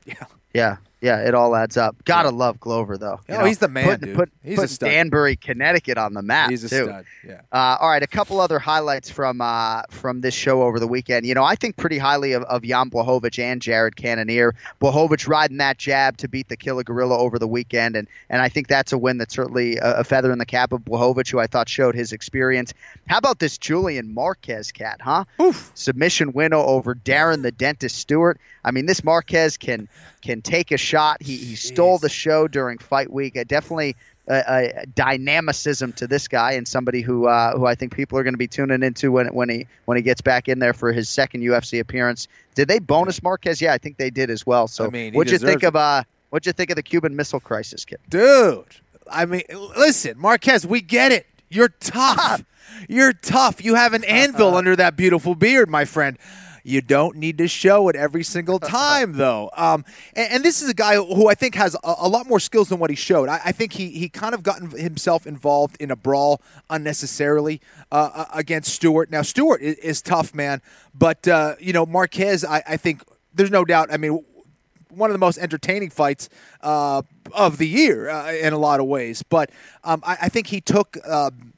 Yeah. 0.05 0.15
Yeah, 0.53 0.77
yeah, 1.05 1.21
it 1.29 1.35
all 1.35 1.55
adds 1.55 1.77
up. 1.77 1.97
Gotta 2.05 2.31
love 2.31 2.59
Glover 2.59 2.97
though. 2.99 3.21
you 3.29 3.35
Oh, 3.35 3.39
know. 3.41 3.45
he's 3.45 3.59
the 3.59 3.69
man, 3.69 3.85
Put, 3.85 4.01
dude. 4.01 4.17
put, 4.17 4.31
He's 4.43 4.59
a 4.59 4.63
put 4.63 4.71
stud. 4.71 4.89
Danbury, 4.89 5.37
Connecticut 5.37 5.99
on 5.99 6.15
the 6.15 6.23
map 6.23 6.51
he's 6.51 6.65
a 6.65 6.69
too. 6.69 6.85
stud. 6.85 7.05
Yeah. 7.27 7.41
Uh, 7.53 7.77
all 7.81 7.89
right, 7.91 8.03
a 8.03 8.07
couple 8.07 8.41
other 8.41 8.59
highlights 8.59 9.11
from 9.11 9.41
uh, 9.41 9.83
from 9.91 10.21
this 10.23 10.35
show 10.35 10.63
over 10.63 10.81
the 10.81 10.87
weekend. 10.89 11.27
You 11.27 11.35
know, 11.35 11.45
I 11.45 11.55
think 11.57 11.77
pretty 11.77 11.99
highly 11.99 12.33
of, 12.33 12.43
of 12.45 12.63
Jan 12.63 12.91
Blachowicz 12.91 13.39
and 13.39 13.61
Jared 13.63 13.97
Cannonier. 13.97 14.55
Blachowicz 14.81 15.29
riding 15.29 15.59
that 15.59 15.79
jab 15.79 16.17
to 16.19 16.29
beat 16.29 16.49
the 16.49 16.57
Killer 16.57 16.83
Gorilla 16.83 17.19
over 17.19 17.39
the 17.39 17.49
weekend, 17.49 17.97
and 17.97 18.09
and 18.31 18.41
I 18.43 18.49
think 18.49 18.69
that's 18.69 18.93
a 18.93 18.99
win 18.99 19.19
that's 19.19 19.35
certainly 19.35 19.77
a, 19.77 19.99
a 20.01 20.05
feather 20.05 20.33
in 20.33 20.39
the 20.39 20.47
cap 20.47 20.73
of 20.73 20.81
Blachowicz, 20.83 21.31
who 21.31 21.39
I 21.39 21.47
thought 21.47 21.69
showed 21.69 21.95
his 21.95 22.13
experience. 22.13 22.73
How 23.09 23.19
about 23.19 23.39
this 23.39 23.59
Julian 23.59 24.15
Marquez 24.15 24.73
cat, 24.73 25.01
huh? 25.03 25.25
Oof. 25.41 25.71
Submission 25.75 26.33
win 26.33 26.53
over 26.55 26.95
Darren 26.95 27.43
the 27.43 27.53
Dentist 27.53 27.97
Stewart. 27.97 28.41
I 28.65 28.71
mean, 28.71 28.87
this 28.87 29.05
Marquez 29.05 29.57
can 29.57 29.89
can 30.23 30.43
take 30.43 30.71
a 30.71 30.79
shot. 30.79 31.23
He, 31.23 31.37
he 31.37 31.55
stole 31.55 31.99
the 31.99 32.09
show 32.09 32.49
during 32.49 32.79
fight 32.79 33.13
week. 33.13 33.37
Uh, 33.37 33.45
definitely 33.45 33.97
a, 34.29 34.73
a 34.83 34.87
dynamicism 34.87 35.93
to 35.95 36.07
this 36.07 36.29
guy 36.29 36.53
and 36.53 36.67
somebody 36.67 37.03
who 37.03 37.27
uh, 37.27 37.57
who 37.57 37.67
I 37.67 37.75
think 37.75 37.95
people 37.95 38.19
are 38.19 38.23
going 38.23 38.35
to 38.35 38.39
be 38.39 38.49
tuning 38.49 38.83
into 38.83 39.13
when 39.13 39.27
when 39.29 39.49
he 39.49 39.67
when 39.85 39.97
he 39.97 40.03
gets 40.03 40.21
back 40.21 40.49
in 40.49 40.59
there 40.59 40.73
for 40.73 40.93
his 40.93 41.09
second 41.09 41.43
UFC 41.43 41.81
appearance. 41.81 42.29
Did 42.55 42.69
they 42.69 42.79
bonus 42.79 43.23
Marquez? 43.23 43.61
Yeah, 43.61 43.73
I 43.73 43.79
think 43.79 43.97
they 43.99 44.11
did 44.11 44.31
as 44.31 44.47
well. 44.47 44.67
So 44.67 44.87
I 44.87 44.91
mean, 44.91 45.15
what'd 45.15 45.31
you 45.33 45.39
think 45.39 45.61
deserves 45.61 45.69
of 45.69 45.77
uh 45.77 46.03
what'd 46.31 46.47
you 46.47 46.53
think 46.53 46.71
of 46.71 46.77
the 46.77 46.83
Cuban 46.83 47.15
Missile 47.17 47.41
Crisis 47.41 47.85
kid? 47.85 47.99
Dude, 48.09 48.65
I 49.11 49.27
mean, 49.27 49.43
listen, 49.77 50.19
Marquez, 50.19 50.67
we 50.67 50.81
get 50.81 51.13
it. 51.13 51.27
You're 51.51 51.69
tough. 51.69 52.45
You're 52.89 53.13
tough. 53.13 53.65
You 53.65 53.75
have 53.75 53.93
an 53.93 54.05
anvil 54.05 54.57
under 54.57 54.75
that 54.77 54.97
beautiful 54.97 55.35
beard, 55.35 55.69
my 55.69 55.85
friend. 55.85 56.19
You 56.67 56.81
don't 56.81 57.17
need 57.17 57.37
to 57.39 57.47
show 57.47 57.89
it 57.89 57.95
every 57.95 58.25
single 58.25 58.59
time, 58.81 59.13
though. 59.13 59.51
Um, 59.55 59.85
and, 60.17 60.33
and 60.33 60.45
this 60.45 60.63
is 60.63 60.71
a 60.71 60.75
guy 60.75 60.97
who 60.97 61.29
I 61.29 61.35
think 61.35 61.55
has 61.55 61.77
a, 61.85 61.95
a 61.99 62.09
lot 62.09 62.27
more 62.27 62.41
skills 62.41 62.71
than 62.71 62.79
what 62.79 62.91
he 62.91 62.97
showed. 62.97 63.29
I, 63.29 63.41
I 63.45 63.53
think 63.53 63.75
he 63.75 63.91
he 63.91 64.09
kind 64.09 64.35
of 64.35 64.43
gotten 64.43 64.71
himself 64.71 65.27
involved 65.27 65.77
in 65.79 65.91
a 65.91 65.97
brawl 65.97 66.41
unnecessarily 66.71 67.61
uh, 67.93 68.11
uh, 68.15 68.25
against 68.33 68.75
Stewart. 68.75 69.11
Now 69.11 69.23
Stewart 69.23 69.61
is, 69.61 69.77
is 69.77 70.03
tough, 70.03 70.35
man, 70.35 70.63
but 70.95 71.29
uh, 71.29 71.57
you 71.61 71.75
know 71.75 71.85
Marquez, 71.85 72.45
I, 72.45 72.63
I 72.67 72.77
think 72.79 73.03
there's 73.35 73.51
no 73.51 73.65
doubt. 73.65 73.93
I 73.93 73.99
mean, 73.99 74.25
one 74.89 75.11
of 75.11 75.15
the 75.15 75.19
most 75.19 75.39
entertaining 75.39 75.91
fights 75.91 76.29
uh, 76.63 77.03
of 77.33 77.59
the 77.59 77.69
year 77.69 78.09
uh, 78.09 78.33
in 78.33 78.53
a 78.53 78.59
lot 78.59 78.81
of 78.81 78.87
ways. 78.87 79.23
But 79.23 79.51
um, 79.83 80.03
I, 80.05 80.17
I 80.23 80.29
think 80.29 80.47
he 80.47 80.61
took 80.61 80.97
um, 81.07 81.54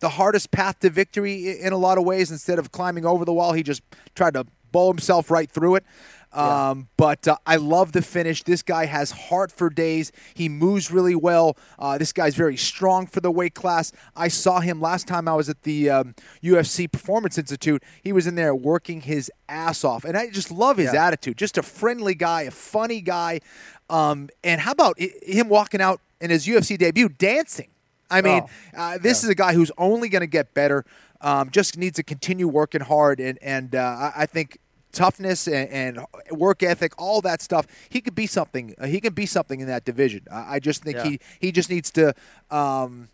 the 0.00 0.10
hardest 0.10 0.50
path 0.50 0.78
to 0.80 0.90
victory 0.90 1.58
in 1.60 1.72
a 1.72 1.78
lot 1.78 1.98
of 1.98 2.04
ways. 2.04 2.30
Instead 2.30 2.58
of 2.58 2.72
climbing 2.72 3.06
over 3.06 3.24
the 3.24 3.32
wall, 3.32 3.52
he 3.52 3.62
just 3.62 3.82
tried 4.14 4.34
to 4.34 4.44
bowl 4.72 4.90
himself 4.92 5.30
right 5.30 5.50
through 5.50 5.76
it. 5.76 5.84
Um, 6.32 6.86
But 6.96 7.26
uh, 7.26 7.36
I 7.44 7.56
love 7.56 7.90
the 7.90 8.02
finish. 8.02 8.44
This 8.44 8.62
guy 8.62 8.86
has 8.86 9.10
heart 9.10 9.50
for 9.50 9.68
days. 9.68 10.12
He 10.32 10.48
moves 10.48 10.88
really 10.92 11.16
well. 11.16 11.56
Uh, 11.76 11.98
this 11.98 12.12
guy's 12.12 12.36
very 12.36 12.56
strong 12.56 13.06
for 13.08 13.20
the 13.20 13.32
weight 13.32 13.54
class. 13.54 13.90
I 14.14 14.28
saw 14.28 14.60
him 14.60 14.80
last 14.80 15.08
time 15.08 15.26
I 15.26 15.34
was 15.34 15.48
at 15.48 15.62
the 15.64 15.90
um, 15.90 16.14
UFC 16.40 16.90
Performance 16.90 17.36
Institute. 17.36 17.82
He 18.02 18.12
was 18.12 18.28
in 18.28 18.36
there 18.36 18.54
working 18.54 19.00
his 19.00 19.28
ass 19.48 19.82
off, 19.82 20.04
and 20.04 20.16
I 20.16 20.30
just 20.30 20.52
love 20.52 20.76
his 20.76 20.92
attitude. 20.98 21.36
Just 21.36 21.58
a 21.58 21.64
friendly 21.64 22.14
guy, 22.14 22.42
a 22.42 22.52
funny 22.52 23.00
guy. 23.00 23.40
Um, 23.88 24.28
and 24.44 24.60
how 24.60 24.70
about 24.70 24.98
i- 25.00 25.10
him 25.22 25.48
walking 25.48 25.80
out 25.80 26.00
in 26.20 26.30
his 26.30 26.46
UFC 26.46 26.78
debut 26.78 27.08
dancing? 27.08 27.70
I 28.10 28.20
mean, 28.22 28.42
uh, 28.76 28.98
this 28.98 29.22
is 29.24 29.30
a 29.30 29.34
guy 29.34 29.54
who's 29.54 29.70
only 29.78 30.08
going 30.08 30.20
to 30.20 30.26
get 30.26 30.54
better. 30.54 30.84
Um, 31.20 31.50
just 31.50 31.76
needs 31.76 31.96
to 31.96 32.02
continue 32.02 32.48
working 32.48 32.80
hard, 32.80 33.20
and 33.20 33.38
and 33.42 33.74
uh, 33.74 33.80
I, 33.80 34.12
I 34.22 34.26
think 34.26 34.58
toughness 34.92 35.46
and, 35.46 35.68
and 35.70 36.06
work 36.32 36.62
ethic, 36.62 36.92
all 36.98 37.20
that 37.20 37.40
stuff, 37.40 37.66
he 37.90 38.00
could 38.00 38.14
be 38.14 38.26
something. 38.26 38.74
Uh, 38.78 38.86
he 38.86 39.00
can 39.00 39.12
be 39.12 39.26
something 39.26 39.60
in 39.60 39.66
that 39.68 39.84
division. 39.84 40.22
I, 40.32 40.56
I 40.56 40.58
just 40.60 40.82
think 40.82 40.96
Yeah. 40.96 41.04
he 41.04 41.20
he 41.40 41.52
just 41.52 41.68
needs 41.70 41.90
to 41.92 42.14
um, 42.50 43.08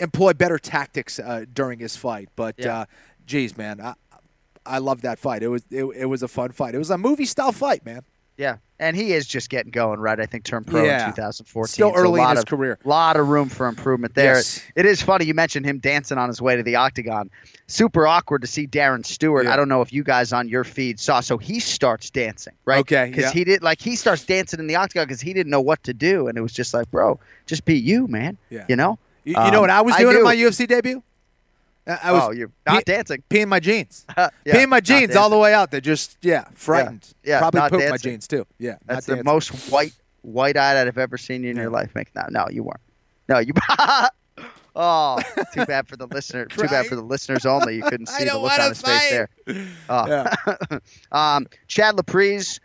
employ 0.00 0.32
better 0.34 0.58
tactics 0.58 1.18
uh, 1.18 1.44
during 1.52 1.78
his 1.78 1.96
fight. 1.96 2.28
But 2.36 2.56
Yeah. 2.58 2.80
uh, 2.80 2.84
geez, 3.26 3.56
man, 3.56 3.80
I, 3.80 3.94
I 4.66 4.78
love 4.78 5.02
that 5.02 5.18
fight. 5.18 5.42
It 5.42 5.48
was 5.48 5.62
it, 5.70 5.84
it 5.84 6.06
was 6.06 6.22
a 6.22 6.28
fun 6.28 6.50
fight. 6.50 6.74
It 6.74 6.78
was 6.78 6.90
a 6.90 6.98
movie 6.98 7.24
style 7.26 7.52
fight, 7.52 7.86
man. 7.86 8.02
Yeah, 8.38 8.56
and 8.78 8.94
he 8.94 9.12
is 9.14 9.26
just 9.26 9.48
getting 9.48 9.70
going, 9.70 9.98
right? 9.98 10.20
I 10.20 10.26
think 10.26 10.44
turned 10.44 10.66
pro 10.66 10.84
Yeah. 10.84 11.06
in 11.06 11.12
2014. 11.14 11.68
Still 11.72 11.90
so 11.90 11.94
a 11.96 11.98
early 11.98 12.20
in 12.20 12.28
his 12.28 12.40
of, 12.40 12.46
career. 12.46 12.78
lot 12.84 13.16
of 13.16 13.28
room 13.28 13.48
for 13.48 13.66
improvement 13.66 14.14
there. 14.14 14.34
Yes. 14.34 14.60
It 14.74 14.84
is 14.84 15.00
funny 15.00 15.24
you 15.24 15.32
mentioned 15.32 15.64
him 15.64 15.78
dancing 15.78 16.18
on 16.18 16.28
his 16.28 16.42
way 16.42 16.54
to 16.56 16.62
the 16.62 16.76
octagon. 16.76 17.30
Super 17.66 18.06
awkward 18.06 18.42
to 18.42 18.46
see 18.46 18.66
Darren 18.66 19.06
Stewart. 19.06 19.46
Yeah. 19.46 19.54
I 19.54 19.56
don't 19.56 19.68
know 19.70 19.80
if 19.80 19.90
you 19.92 20.04
guys 20.04 20.32
on 20.34 20.48
your 20.48 20.64
feed 20.64 21.00
saw. 21.00 21.20
So 21.20 21.38
he 21.38 21.60
starts 21.60 22.10
dancing, 22.10 22.52
right? 22.66 22.80
Okay, 22.80 23.06
because 23.08 23.24
yeah. 23.24 23.32
he 23.32 23.44
did 23.44 23.62
like 23.62 23.80
he 23.80 23.96
starts 23.96 24.24
dancing 24.26 24.60
in 24.60 24.66
the 24.66 24.76
octagon 24.76 25.06
because 25.06 25.22
he 25.22 25.32
didn't 25.32 25.50
know 25.50 25.62
what 25.62 25.82
to 25.84 25.94
do, 25.94 26.28
and 26.28 26.36
it 26.36 26.42
was 26.42 26.52
just 26.52 26.74
like, 26.74 26.90
bro, 26.90 27.18
just 27.46 27.64
be 27.64 27.78
you, 27.78 28.06
man. 28.06 28.36
Yeah. 28.50 28.66
You 28.68 28.76
know. 28.76 28.98
You, 29.24 29.32
you 29.32 29.50
know 29.50 29.56
Um, 29.56 29.60
what 29.62 29.70
I 29.70 29.80
was 29.80 29.96
doing 29.96 30.12
do. 30.12 30.18
in 30.18 30.24
my 30.24 30.36
UFC 30.36 30.68
debut? 30.68 31.02
I 31.86 32.12
was 32.12 32.22
oh, 32.24 32.30
you're 32.32 32.50
not 32.66 32.84
dancing. 32.84 33.22
peeing 33.30 33.48
my 33.48 33.60
jeans. 33.60 34.04
Yeah, 34.16 34.30
peeing 34.46 34.68
my 34.68 34.80
jeans 34.80 35.14
all 35.14 35.30
the 35.30 35.38
way 35.38 35.54
out 35.54 35.70
there. 35.70 35.80
Just 35.80 36.16
yeah, 36.22 36.46
frightened. 36.54 37.12
Yeah, 37.24 37.38
probably 37.38 37.60
not 37.60 37.70
pooped 37.70 37.90
my 37.90 37.96
jeans 37.96 38.26
too. 38.26 38.46
Yeah, 38.58 38.76
That's 38.86 39.06
the 39.06 39.22
most 39.22 39.70
white 39.70 39.92
white 40.22 40.56
eyed 40.56 40.86
I've 40.86 40.98
ever 40.98 41.16
seen 41.16 41.44
you 41.44 41.50
in 41.50 41.56
your 41.56 41.70
life. 41.70 41.94
Make 41.94 42.14
no, 42.14 42.26
no, 42.30 42.46
you 42.50 42.64
weren't. 42.64 42.80
No, 43.28 43.38
you. 43.38 43.52
oh, 44.76 45.20
too 45.54 45.66
bad 45.66 45.86
for 45.88 45.96
the 45.96 46.06
listener. 46.06 46.46
Too 46.46 46.68
bad 46.68 46.86
for 46.86 46.96
the 46.96 47.02
listeners 47.02 47.46
only. 47.46 47.76
You 47.76 47.82
couldn't 47.82 48.06
see 48.08 48.24
the 48.24 48.38
look 48.38 48.58
on 48.58 48.68
his 48.68 48.82
face 48.82 49.10
there. 49.10 49.28
Oh. 49.88 50.28
um, 51.12 51.46
Chad 51.68 51.96
Laprise, 51.96 52.60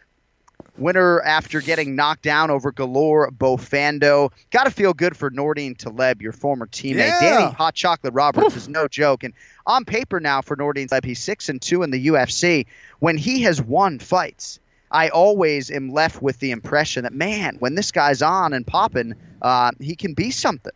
winner 0.81 1.21
after 1.21 1.61
getting 1.61 1.95
knocked 1.95 2.23
down 2.23 2.51
over 2.51 2.71
Galore 2.71 3.31
Bofando. 3.31 4.31
Got 4.49 4.65
to 4.65 4.71
feel 4.71 4.93
good 4.93 5.15
for 5.15 5.29
Nordine 5.31 5.77
Taleb, 5.77 6.21
your 6.21 6.31
former 6.31 6.67
teammate. 6.67 6.95
Yeah. 6.95 7.19
Danny 7.19 7.53
Hot 7.53 7.75
Chocolate 7.75 8.13
Roberts 8.13 8.55
is 8.55 8.67
no 8.67 8.87
joke, 8.87 9.23
and 9.23 9.33
on 9.65 9.85
paper 9.85 10.19
now 10.19 10.41
for 10.41 10.57
Nordine 10.57 10.87
Taleb, 10.89 11.05
he's 11.05 11.19
six 11.19 11.47
and 11.49 11.61
two 11.61 11.83
in 11.83 11.91
the 11.91 12.07
UFC. 12.07 12.65
When 12.99 13.17
he 13.17 13.43
has 13.43 13.61
won 13.61 13.99
fights. 13.99 14.59
I 14.93 15.07
always 15.07 15.71
am 15.71 15.93
left 15.93 16.21
with 16.21 16.39
the 16.39 16.51
impression 16.51 17.03
that 17.03 17.13
man, 17.13 17.55
when 17.59 17.75
this 17.75 17.93
guy's 17.93 18.21
on 18.21 18.51
and 18.51 18.67
popping, 18.67 19.13
uh, 19.41 19.71
he 19.79 19.95
can 19.95 20.13
be 20.13 20.31
something. 20.31 20.73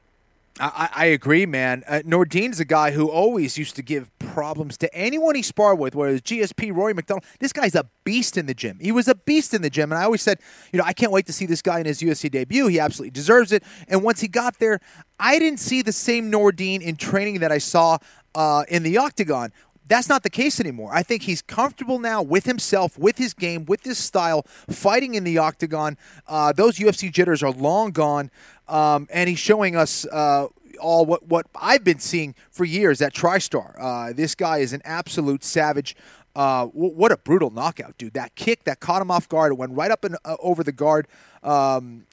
I, 0.60 0.89
I 0.95 1.06
agree, 1.08 1.45
man. 1.45 1.84
Uh, 1.86 2.01
Nordine's 2.06 2.62
a 2.62 2.66
guy 2.66 2.91
who 2.91 3.10
always 3.10 3.58
used 3.58 3.76
to 3.76 3.82
give 3.82 4.10
problems 4.20 4.78
to 4.78 4.93
anyone 4.95 5.36
he 5.36 5.41
sparred 5.41 5.80
with, 5.80 5.95
whether 5.95 6.14
it's 6.14 6.32
GSP, 6.32 6.74
Rory 6.74 6.93
MacDonald. 6.93 7.26
This 7.39 7.51
guy's 7.51 7.76
a 7.76 7.89
beast 8.06 8.38
in 8.38 8.45
the 8.45 8.53
gym. 8.53 8.80
He 8.80 8.93
was 8.93 9.10
a 9.10 9.16
beast 9.16 9.53
in 9.53 9.62
the 9.62 9.70
gym, 9.70 9.91
and 9.91 9.99
I 9.99 10.06
always 10.06 10.22
said, 10.22 10.39
you 10.72 10.78
know, 10.78 10.86
I 10.86 10.93
can't 10.93 11.12
wait 11.12 11.26
to 11.26 11.34
see 11.34 11.45
this 11.45 11.62
guy 11.62 11.80
in 11.80 11.86
his 11.86 12.01
UFC 12.01 12.32
debut. 12.32 12.68
He 12.68 12.80
absolutely 12.80 13.12
deserves 13.12 13.51
it. 13.51 13.64
And 13.89 14.01
once 14.01 14.22
he 14.22 14.30
got 14.30 14.60
there, 14.60 14.80
I 15.20 15.39
didn't 15.39 15.60
see 15.60 15.82
the 15.82 15.91
same 15.91 16.32
Nordine 16.32 16.82
in 16.82 16.95
training 16.95 17.39
that 17.39 17.51
I 17.51 17.58
saw 17.58 17.97
uh, 18.34 18.64
in 18.70 18.84
the 18.84 18.97
octagon. 18.97 19.51
That's 19.88 20.10
not 20.10 20.24
the 20.24 20.32
case 20.32 20.60
anymore. 20.60 20.89
I 20.91 21.03
think 21.03 21.24
he's 21.24 21.43
comfortable 21.43 21.99
now 21.99 22.22
with 22.24 22.45
himself, 22.45 22.97
with 22.97 23.18
his 23.20 23.34
game, 23.36 23.66
with 23.66 23.84
his 23.84 23.99
style, 23.99 24.43
fighting 24.68 25.14
in 25.14 25.24
the 25.24 25.38
octagon. 25.38 25.97
Uh, 26.28 26.51
those 26.51 26.78
UFC 26.78 27.12
jitters 27.12 27.43
are 27.43 27.51
long 27.51 27.91
gone, 27.91 28.32
um, 28.68 29.07
and 29.11 29.30
he's 29.30 29.39
showing 29.39 29.76
us 29.76 30.05
uh, 30.07 30.47
all 30.80 31.05
what, 31.05 31.28
what 31.28 31.47
I've 31.55 31.84
been 31.84 31.99
seeing 31.99 32.36
for 32.51 32.66
years 32.66 33.01
at 33.01 33.13
TriStar. 33.13 33.76
Uh, 33.80 34.13
this 34.13 34.36
guy 34.36 34.59
is 34.59 34.74
an 34.74 34.82
absolute 34.86 35.43
savage. 35.43 35.95
Uh, 36.36 36.66
wh- 36.68 36.97
what 36.97 37.11
a 37.11 37.18
brutal 37.18 37.49
knockout, 37.49 37.97
dude! 37.97 38.13
That 38.13 38.36
kick 38.36 38.66
that 38.66 38.80
caught 38.80 39.01
him 39.01 39.09
off 39.09 39.30
guard, 39.30 39.53
it 39.53 39.55
went 39.55 39.72
right 39.74 39.91
up 39.91 40.03
and 40.03 40.18
uh, 40.26 40.36
over 40.39 40.63
the 40.63 40.74
guard. 40.74 41.07
Um, 41.43 42.05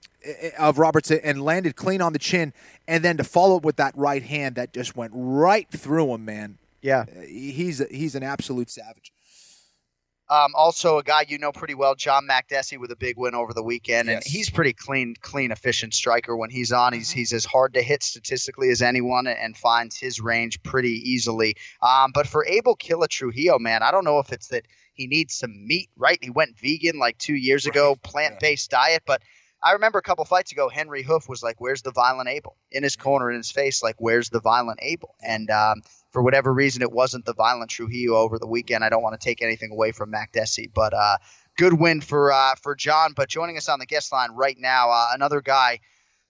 of 0.57 0.79
Robertson 0.79 1.19
and 1.25 1.43
landed 1.43 1.75
clean 1.75 2.01
on 2.01 2.13
the 2.13 2.19
chin, 2.19 2.53
and 2.87 3.05
then 3.05 3.17
to 3.17 3.25
follow 3.25 3.57
up 3.57 3.65
with 3.65 3.75
that 3.77 3.93
right 3.97 4.23
hand 4.23 4.55
that 4.55 4.73
just 4.73 4.95
went 4.95 5.13
right 5.17 5.69
through 5.69 6.15
him, 6.15 6.25
man. 6.25 6.59
Yeah. 6.81 7.07
He's 7.27 7.83
he's 7.91 8.15
an 8.15 8.23
absolute 8.23 8.71
savage. 8.71 9.13
Um, 10.33 10.55
also, 10.55 10.97
a 10.97 11.03
guy 11.03 11.27
you 11.29 11.37
know 11.37 11.53
pretty 11.53 11.75
well, 11.75 11.95
John 11.95 12.27
Makdessi, 12.27 12.79
with 12.79 12.91
a 12.91 12.97
big 12.97 13.19
win 13.19 13.35
over 13.35 13.53
the 13.53 13.63
weekend, 13.63 14.09
and 14.09 14.23
he's 14.25 14.49
pretty 14.49 14.73
clean, 14.73 15.15
clean, 15.21 15.53
efficient 15.53 15.93
striker 15.93 16.35
when 16.35 16.49
he's 16.49 16.73
on. 16.73 16.95
He's 16.95 17.11
he's 17.11 17.35
as 17.35 17.45
hard 17.45 17.75
to 17.75 17.83
hit 17.83 18.03
statistically 18.03 18.71
as 18.71 18.81
anyone, 18.81 19.27
and 19.27 19.55
finds 19.55 19.99
his 19.99 20.21
range 20.21 20.63
pretty 20.63 21.03
easily. 21.11 21.57
Um, 21.83 22.13
but 22.15 22.27
for 22.27 22.47
Abel 22.47 22.77
Killa 22.77 23.09
Trujillo, 23.09 23.59
man, 23.59 23.83
I 23.83 23.91
don't 23.91 24.07
know 24.07 24.21
if 24.21 24.33
it's 24.33 24.49
that 24.49 24.65
he 24.95 25.07
needs 25.07 25.35
some 25.35 25.67
meat, 25.67 25.91
right? 25.99 26.19
He 26.23 26.31
went 26.31 26.59
vegan 26.59 26.99
like 26.99 27.19
two 27.19 27.35
years 27.35 27.67
ago, 27.67 27.97
plant 28.03 28.41
based 28.41 28.71
diet, 28.71 29.03
but. 29.07 29.21
I 29.65 29.75
remember 29.75 30.01
a 30.01 30.03
couple 30.03 30.25
fights 30.25 30.51
ago, 30.51 30.69
Henri 30.69 31.05
Hooft 31.05 31.29
was 31.29 31.41
like, 31.41 31.61
"Where's 31.61 31.83
the 31.83 31.93
violent 31.93 32.29
Abel?" 32.29 32.57
In 32.73 32.83
his 32.83 32.97
corner, 32.97 33.31
in 33.31 33.37
his 33.37 33.53
face, 33.53 33.81
like, 33.81 33.95
"Where's 33.99 34.29
the 34.29 34.41
violent 34.41 34.81
Abel?" 34.83 35.15
And 35.25 35.49
um, 35.51 35.83
for 36.13 36.23
whatever 36.23 36.53
reason, 36.53 36.83
it 36.83 36.93
wasn't 36.93 37.25
the 37.25 37.35
violent 37.35 37.71
Trujillo 37.71 38.17
over 38.17 38.39
the 38.39 38.47
weekend. 38.47 38.85
I 38.85 38.89
don't 38.91 39.03
want 39.03 39.19
to 39.19 39.25
take 39.25 39.43
anything 39.43 39.73
away 39.73 39.93
from 39.93 40.13
Makdessi, 40.13 40.71
but 40.73 40.95
uh, 40.95 41.17
good 41.57 41.73
win 41.73 42.01
for 42.01 42.33
uh, 42.33 42.55
for 42.63 42.75
John. 42.75 43.15
But 43.15 43.29
joining 43.29 43.57
us 43.57 43.69
on 43.69 43.79
the 43.79 43.87
guest 43.87 44.13
line 44.13 44.31
right 44.33 44.57
now, 44.59 44.91
uh, 44.91 45.09
another 45.15 45.41
guy 45.41 45.81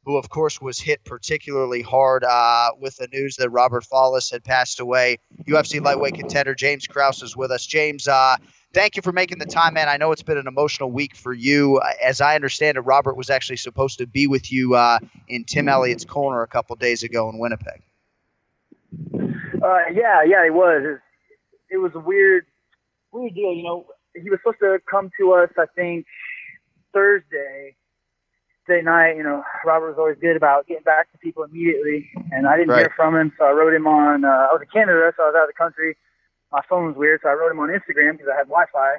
who, 0.04 0.16
of 0.16 0.28
course, 0.28 0.60
was 0.60 0.80
hit 0.80 1.04
particularly 1.04 1.82
hard 1.82 2.24
uh, 2.24 2.70
with 2.80 2.96
the 2.96 3.08
news 3.12 3.36
that 3.36 3.50
Robert 3.50 3.84
Follis 3.84 4.30
had 4.32 4.42
passed 4.42 4.80
away. 4.80 5.18
UFC 5.46 5.80
lightweight 5.80 6.14
contender 6.14 6.54
James 6.54 6.86
Krause 6.86 7.22
is 7.22 7.36
with 7.36 7.52
us. 7.52 7.64
James, 7.64 8.08
uh, 8.08 8.36
thank 8.74 8.96
you 8.96 9.02
for 9.02 9.12
making 9.12 9.38
the 9.38 9.46
time, 9.46 9.74
man. 9.74 9.88
I 9.88 9.96
know 9.96 10.10
it's 10.10 10.22
been 10.22 10.38
an 10.38 10.48
emotional 10.48 10.90
week 10.90 11.14
for 11.14 11.32
you. 11.32 11.80
As 12.02 12.20
I 12.20 12.34
understand 12.34 12.76
it, 12.76 12.80
Robert 12.80 13.16
was 13.16 13.30
actually 13.30 13.58
supposed 13.58 13.98
to 13.98 14.06
be 14.06 14.26
with 14.26 14.50
you 14.50 14.74
uh, 14.74 14.98
in 15.28 15.44
Tim 15.44 15.68
Elliott's 15.68 16.04
corner 16.04 16.42
a 16.42 16.48
couple 16.48 16.74
days 16.76 17.04
ago 17.04 17.28
in 17.30 17.38
Winnipeg. 17.38 17.82
Uh, 19.55 19.90
yeah, 19.92 20.22
yeah, 20.22 20.44
he 20.44 20.50
was. 20.50 20.82
It, 20.84 20.88
was. 20.88 20.98
it 21.70 21.76
was 21.78 21.92
a 21.94 22.00
weird, 22.00 22.46
weird 23.12 23.34
deal. 23.34 23.53
You 23.53 23.62
know, 23.62 23.86
he 24.14 24.30
was 24.30 24.38
supposed 24.40 24.61
to 24.61 24.78
come 24.90 25.11
to 25.18 25.32
us, 25.32 25.50
I 25.59 25.66
think, 25.74 26.07
Thursday. 26.92 27.76
Thursday 28.66 28.84
night, 28.84 29.16
you 29.16 29.22
know, 29.22 29.42
Robert 29.64 29.88
was 29.88 29.98
always 29.98 30.16
good 30.20 30.36
about 30.36 30.66
getting 30.66 30.84
back 30.84 31.11
to 31.12 31.18
people 31.18 31.42
immediately, 31.42 32.09
and 32.30 32.46
I 32.46 32.57
didn't 32.57 32.70
right. 32.70 32.80
hear 32.80 32.92
from 32.94 33.16
him, 33.16 33.32
so 33.36 33.44
I 33.44 33.50
wrote 33.50 33.74
him 33.74 33.86
on. 33.86 34.24
Uh, 34.24 34.28
I 34.28 34.53
was 34.53 34.62
in 34.62 34.68
Canada, 34.72 35.12
so 35.16 35.24
I 35.24 35.26
was 35.26 35.34
out 35.36 35.48
of 35.48 35.48
the 35.48 35.59
country. 35.59 35.96
My 36.53 36.61
phone 36.68 36.86
was 36.86 36.96
weird, 36.96 37.20
so 37.22 37.28
I 37.28 37.32
wrote 37.32 37.50
him 37.50 37.59
on 37.61 37.70
Instagram 37.70 38.12
because 38.12 38.28
I 38.32 38.36
had 38.36 38.46
Wi-Fi. 38.46 38.96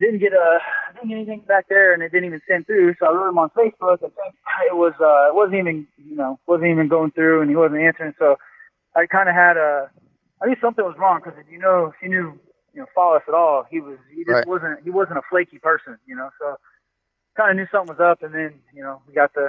Didn't 0.00 0.18
get 0.18 0.32
a, 0.32 0.58
didn't 0.94 1.08
get 1.08 1.16
anything 1.16 1.40
back 1.46 1.66
there, 1.68 1.92
and 1.92 2.02
it 2.02 2.10
didn't 2.10 2.26
even 2.26 2.40
send 2.48 2.66
through. 2.66 2.94
So 2.98 3.06
I 3.06 3.12
wrote 3.12 3.28
him 3.28 3.38
on 3.38 3.50
Facebook. 3.50 3.98
I 4.02 4.08
think 4.08 4.34
it 4.70 4.76
was, 4.76 4.94
uh, 5.00 5.28
it 5.28 5.34
wasn't 5.34 5.58
even, 5.58 5.86
you 5.98 6.16
know, 6.16 6.38
wasn't 6.46 6.70
even 6.70 6.88
going 6.88 7.10
through, 7.10 7.42
and 7.42 7.50
he 7.50 7.56
wasn't 7.56 7.80
answering. 7.82 8.14
So 8.18 8.36
I 8.96 9.06
kind 9.06 9.28
of 9.28 9.34
had 9.34 9.56
a, 9.56 9.90
I 10.42 10.46
knew 10.46 10.56
something 10.60 10.84
was 10.84 10.96
wrong 10.98 11.20
because 11.22 11.38
if 11.38 11.50
you 11.50 11.58
know, 11.58 11.86
if 11.86 11.94
you 12.02 12.08
knew, 12.08 12.38
you 12.72 12.80
know, 12.80 12.86
Follis 12.96 13.22
at 13.28 13.34
all, 13.34 13.64
he 13.70 13.80
was, 13.80 13.98
he 14.10 14.24
just 14.24 14.28
Right. 14.34 14.46
wasn't, 14.46 14.82
he 14.84 14.90
wasn't 14.90 15.18
a 15.18 15.22
flaky 15.30 15.58
person, 15.58 15.98
you 16.06 16.16
know. 16.16 16.30
So 16.40 16.56
kind 17.36 17.50
of 17.50 17.56
knew 17.56 17.66
something 17.70 17.96
was 17.96 18.00
up, 18.00 18.22
and 18.22 18.34
then 18.34 18.60
you 18.72 18.82
know 18.82 19.02
we 19.06 19.14
got 19.14 19.34
the 19.34 19.48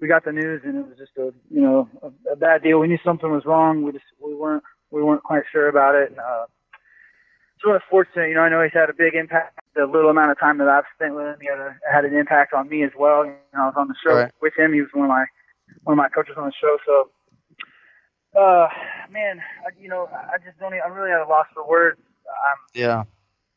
we 0.00 0.08
got 0.08 0.24
the 0.24 0.32
news, 0.32 0.62
and 0.64 0.76
it 0.76 0.86
was 0.86 0.96
just 0.98 1.16
a 1.18 1.32
you 1.50 1.60
know 1.60 1.88
a, 2.02 2.32
a 2.32 2.36
bad 2.36 2.62
deal. 2.62 2.78
We 2.78 2.88
knew 2.88 2.98
something 3.04 3.30
was 3.30 3.44
wrong. 3.44 3.82
We 3.82 3.92
just 3.92 4.04
we 4.20 4.34
weren't 4.34 4.64
we 4.90 5.02
weren't 5.02 5.22
quite 5.22 5.44
sure 5.52 5.68
about 5.68 5.94
it. 5.94 6.10
And, 6.10 6.18
Uh, 6.18 6.46
it's 7.56 7.64
really 7.66 7.80
fortunate, 7.90 8.28
you 8.28 8.34
know. 8.36 8.42
I 8.42 8.48
know 8.48 8.62
he's 8.62 8.72
had 8.72 8.88
a 8.88 8.94
big 8.94 9.14
impact. 9.14 9.58
The 9.74 9.84
little 9.86 10.10
amount 10.10 10.30
of 10.30 10.38
time 10.38 10.58
that 10.58 10.68
I've 10.68 10.84
spent 10.94 11.16
with 11.16 11.26
him, 11.26 11.38
he 11.40 11.48
had, 11.48 11.58
a, 11.58 11.74
had 11.92 12.04
an 12.04 12.14
impact 12.14 12.54
on 12.54 12.68
me 12.68 12.84
as 12.84 12.92
well. 12.96 13.24
You 13.26 13.34
know, 13.52 13.62
I 13.62 13.66
was 13.66 13.74
on 13.76 13.88
the 13.88 13.96
show 14.00 14.14
Right. 14.14 14.30
with 14.40 14.54
him. 14.56 14.72
He 14.72 14.80
was 14.80 14.90
one 14.92 15.06
of 15.06 15.08
my 15.08 15.26
one 15.82 15.94
of 15.94 15.96
my 15.98 16.08
coaches 16.08 16.36
on 16.36 16.46
the 16.46 16.52
show. 16.60 16.78
So, 16.86 17.10
uh, 18.38 18.68
man, 19.10 19.40
I, 19.66 19.70
you 19.80 19.88
know, 19.88 20.08
I 20.12 20.38
just 20.44 20.58
don't. 20.58 20.72
Even, 20.72 20.82
I'm 20.86 20.92
really 20.92 21.10
at 21.10 21.20
a 21.20 21.28
loss 21.28 21.46
for 21.54 21.66
words. 21.68 22.00
I'm 22.28 22.80
Yeah. 22.80 23.04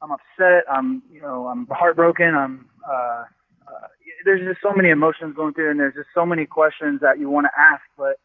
I'm 0.02 0.12
upset. 0.12 0.64
I'm, 0.70 1.04
you 1.12 1.22
know, 1.22 1.48
I'm 1.48 1.68
heartbroken. 1.70 2.34
I'm, 2.34 2.66
uh, 2.90 3.24
uh, 3.68 3.88
there's 4.26 4.42
just 4.42 4.62
so 4.62 4.74
many 4.76 4.90
emotions 4.90 5.36
going 5.36 5.54
through, 5.54 5.70
and 5.72 5.80
there's 5.80 5.94
just 5.94 6.10
so 6.14 6.26
many 6.26 6.46
questions 6.46 7.02
that 7.02 7.20
you 7.20 7.30
want 7.30 7.46
to 7.46 7.52
ask, 7.60 7.84
but 7.98 8.18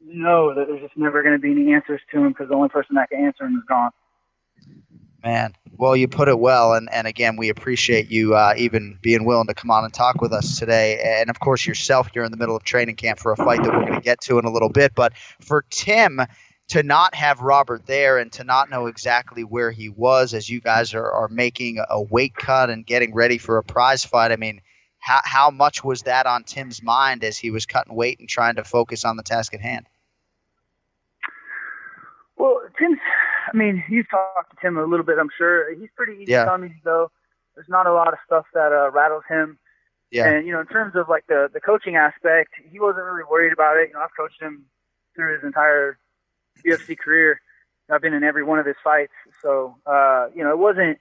you 0.00 0.22
know 0.22 0.54
that 0.54 0.66
there's 0.68 0.80
just 0.80 0.96
never 0.96 1.22
going 1.22 1.34
to 1.34 1.38
be 1.38 1.50
any 1.50 1.72
answers 1.72 2.00
to 2.12 2.20
them 2.20 2.28
because 2.28 2.48
the 2.48 2.54
only 2.54 2.68
person 2.68 2.94
that 2.96 3.10
can 3.10 3.24
answer 3.24 3.44
them 3.44 3.56
is 3.56 3.64
gone. 3.68 3.90
Man, 5.24 5.54
well, 5.76 5.96
you 5.96 6.08
put 6.08 6.28
it 6.28 6.38
well, 6.38 6.74
and, 6.74 6.88
and 6.92 7.06
again, 7.06 7.36
we 7.36 7.48
appreciate 7.48 8.10
you 8.10 8.34
uh, 8.34 8.54
even 8.56 8.98
being 9.02 9.24
willing 9.24 9.48
to 9.48 9.54
come 9.54 9.70
on 9.70 9.84
and 9.84 9.92
talk 9.92 10.20
with 10.20 10.32
us 10.32 10.58
today. 10.58 11.00
And 11.20 11.30
of 11.30 11.40
course, 11.40 11.66
yourself, 11.66 12.08
you're 12.14 12.24
in 12.24 12.30
the 12.30 12.36
middle 12.36 12.56
of 12.56 12.62
training 12.62 12.96
camp 12.96 13.18
for 13.18 13.32
a 13.32 13.36
fight 13.36 13.62
that 13.62 13.72
we're 13.72 13.86
going 13.86 13.94
to 13.94 14.00
get 14.00 14.20
to 14.22 14.38
in 14.38 14.44
a 14.44 14.52
little 14.52 14.68
bit. 14.68 14.94
But 14.94 15.14
for 15.40 15.64
Tim 15.70 16.20
to 16.68 16.82
not 16.82 17.14
have 17.14 17.40
Robert 17.40 17.86
there 17.86 18.18
and 18.18 18.32
to 18.32 18.44
not 18.44 18.70
know 18.70 18.86
exactly 18.86 19.42
where 19.42 19.70
he 19.70 19.88
was 19.88 20.34
as 20.34 20.48
you 20.48 20.60
guys 20.60 20.94
are, 20.94 21.10
are 21.10 21.28
making 21.28 21.78
a 21.88 22.02
weight 22.02 22.34
cut 22.34 22.70
and 22.70 22.84
getting 22.84 23.14
ready 23.14 23.38
for 23.38 23.58
a 23.58 23.64
prize 23.64 24.04
fight, 24.04 24.32
I 24.32 24.36
mean, 24.36 24.60
how, 24.98 25.20
how 25.22 25.50
much 25.50 25.84
was 25.84 26.02
that 26.02 26.26
on 26.26 26.42
Tim's 26.42 26.82
mind 26.82 27.22
as 27.22 27.38
he 27.38 27.50
was 27.50 27.66
cutting 27.66 27.94
weight 27.94 28.18
and 28.18 28.28
trying 28.28 28.56
to 28.56 28.64
focus 28.64 29.04
on 29.04 29.16
the 29.16 29.22
task 29.22 29.54
at 29.54 29.60
hand? 29.60 29.86
Well, 32.36 32.60
Tim's, 32.78 32.98
I 33.52 33.56
mean, 33.56 33.84
you've 33.88 34.08
talked 34.10 34.50
to 34.50 34.56
Tim 34.60 34.76
a 34.76 34.84
little 34.84 35.04
bit, 35.04 35.18
I'm 35.18 35.30
sure. 35.36 35.72
He's 35.74 35.88
pretty 35.96 36.14
easy 36.22 36.32
Yeah. 36.32 36.56
easy 36.58 36.68
to 36.74 36.80
go. 36.84 37.10
There's 37.54 37.68
not 37.68 37.86
a 37.86 37.92
lot 37.92 38.08
of 38.12 38.18
stuff 38.26 38.44
that 38.54 38.72
uh, 38.72 38.90
rattles 38.90 39.24
him. 39.28 39.58
Yeah. 40.10 40.28
And, 40.28 40.46
you 40.46 40.52
know, 40.52 40.60
in 40.60 40.66
terms 40.66 40.94
of 40.94 41.08
like 41.08 41.26
the, 41.26 41.48
the 41.52 41.60
coaching 41.60 41.96
aspect, 41.96 42.50
he 42.70 42.78
wasn't 42.78 43.04
really 43.06 43.24
worried 43.30 43.52
about 43.52 43.76
it. 43.78 43.88
You 43.88 43.94
know, 43.94 44.00
I've 44.00 44.14
coached 44.16 44.40
him 44.40 44.66
through 45.14 45.34
his 45.34 45.44
entire 45.44 45.98
UFC 46.66 46.96
career. 46.98 47.40
I've 47.90 48.02
been 48.02 48.14
in 48.14 48.24
every 48.24 48.42
one 48.44 48.58
of 48.58 48.66
his 48.66 48.76
fights. 48.82 49.12
So, 49.42 49.76
uh, 49.86 50.28
you 50.34 50.42
know, 50.44 50.50
it 50.50 50.58
wasn't, 50.58 50.98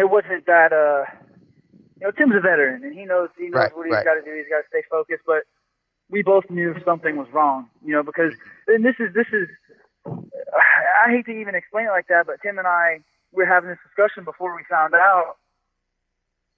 it 0.00 0.10
wasn't 0.10 0.46
that, 0.46 0.72
uh, 0.72 1.04
you 2.00 2.06
know, 2.06 2.10
Tim's 2.12 2.34
a 2.36 2.40
veteran 2.40 2.84
and 2.84 2.94
he 2.94 3.04
knows, 3.04 3.28
he 3.38 3.44
knows 3.48 3.54
Right, 3.54 3.76
what 3.76 3.86
he's 3.86 3.94
right. 3.94 4.04
got 4.04 4.14
to 4.14 4.22
do. 4.22 4.34
He's 4.36 4.48
got 4.50 4.58
to 4.62 4.68
stay 4.68 4.82
focused, 4.90 5.22
but 5.26 5.44
we 6.10 6.22
both 6.22 6.44
knew 6.50 6.74
something 6.84 7.16
was 7.16 7.28
wrong, 7.32 7.68
you 7.84 7.92
know, 7.92 8.02
because, 8.02 8.32
and 8.68 8.84
this 8.84 8.94
is, 9.00 9.12
this 9.14 9.26
is, 9.32 9.48
I 10.06 11.10
hate 11.10 11.26
to 11.26 11.32
even 11.32 11.54
explain 11.54 11.86
it 11.86 11.90
like 11.90 12.08
that, 12.08 12.26
but 12.26 12.40
Tim 12.42 12.58
and 12.58 12.66
I 12.66 13.00
we 13.32 13.42
were 13.44 13.48
having 13.48 13.70
this 13.70 13.78
discussion 13.84 14.24
before 14.24 14.54
we 14.54 14.62
found 14.68 14.94
out. 14.94 15.36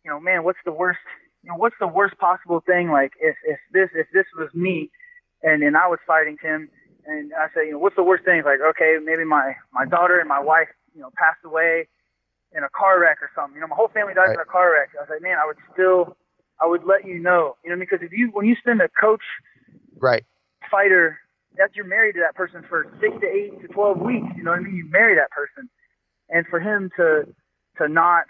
You 0.05 0.11
know, 0.11 0.21
man, 0.21 0.45
what's 0.45 0.59
the 0.65 0.73
worst? 0.73 1.01
You 1.43 1.51
know, 1.51 1.57
what's 1.57 1.77
the 1.81 1.89
worst 1.89 2.17
possible 2.19 2.61
thing? 2.67 2.91
Like, 2.91 3.13
if 3.21 3.37
if 3.45 3.59
this 3.73 3.91
if 3.95 4.07
this 4.13 4.27
was 4.37 4.49
me, 4.55 4.91
and 5.43 5.63
and 5.63 5.77
I 5.77 5.89
was 5.89 5.99
fighting 6.07 6.37
Tim, 6.41 6.69
and 7.07 7.33
I 7.35 7.49
said, 7.53 7.67
you 7.67 7.73
know, 7.73 7.79
what's 7.79 7.97
the 7.97 8.03
worst 8.03 8.25
thing? 8.25 8.43
Like, 8.45 8.61
okay, 8.61 8.97
maybe 9.03 9.25
my 9.25 9.55
my 9.73 9.87
daughter 9.87 10.19
and 10.19 10.29
my 10.29 10.41
wife, 10.41 10.69
you 10.95 11.01
know, 11.01 11.11
passed 11.17 11.45
away 11.45 11.89
in 12.53 12.65
a 12.65 12.69
car 12.71 13.01
wreck 13.01 13.19
or 13.21 13.31
something. 13.35 13.55
You 13.57 13.61
know, 13.61 13.69
my 13.69 13.77
whole 13.77 13.89
family 13.89 14.15
died 14.15 14.33
in 14.35 14.41
a 14.41 14.45
car 14.45 14.73
wreck. 14.73 14.91
I 14.97 15.03
was 15.03 15.11
like, 15.11 15.23
man, 15.23 15.37
I 15.39 15.47
would 15.47 15.59
still, 15.73 16.17
I 16.61 16.67
would 16.67 16.85
let 16.85 17.07
you 17.07 17.19
know. 17.19 17.57
You 17.65 17.71
know, 17.71 17.79
because 17.79 18.01
if 18.03 18.13
you 18.13 18.31
when 18.33 18.47
you 18.47 18.57
spend 18.57 18.81
a 18.81 18.89
coach 18.89 19.23
Right. 20.01 20.25
fighter 20.71 21.19
that 21.59 21.77
you're 21.77 21.87
married 21.87 22.15
to 22.15 22.21
that 22.21 22.35
person 22.35 22.65
for 22.69 22.87
six 23.01 23.13
to 23.21 23.27
eight 23.27 23.61
to 23.61 23.69
twelve 23.69 24.01
weeks. 24.01 24.27
You 24.37 24.45
know 24.45 24.53
what 24.53 24.61
I 24.61 24.63
mean? 24.63 24.77
You 24.77 24.89
marry 24.91 25.15
that 25.17 25.31
person, 25.31 25.69
and 26.31 26.47
for 26.47 26.61
him 26.61 26.91
to 26.97 27.25
to 27.79 27.89
not 27.89 28.25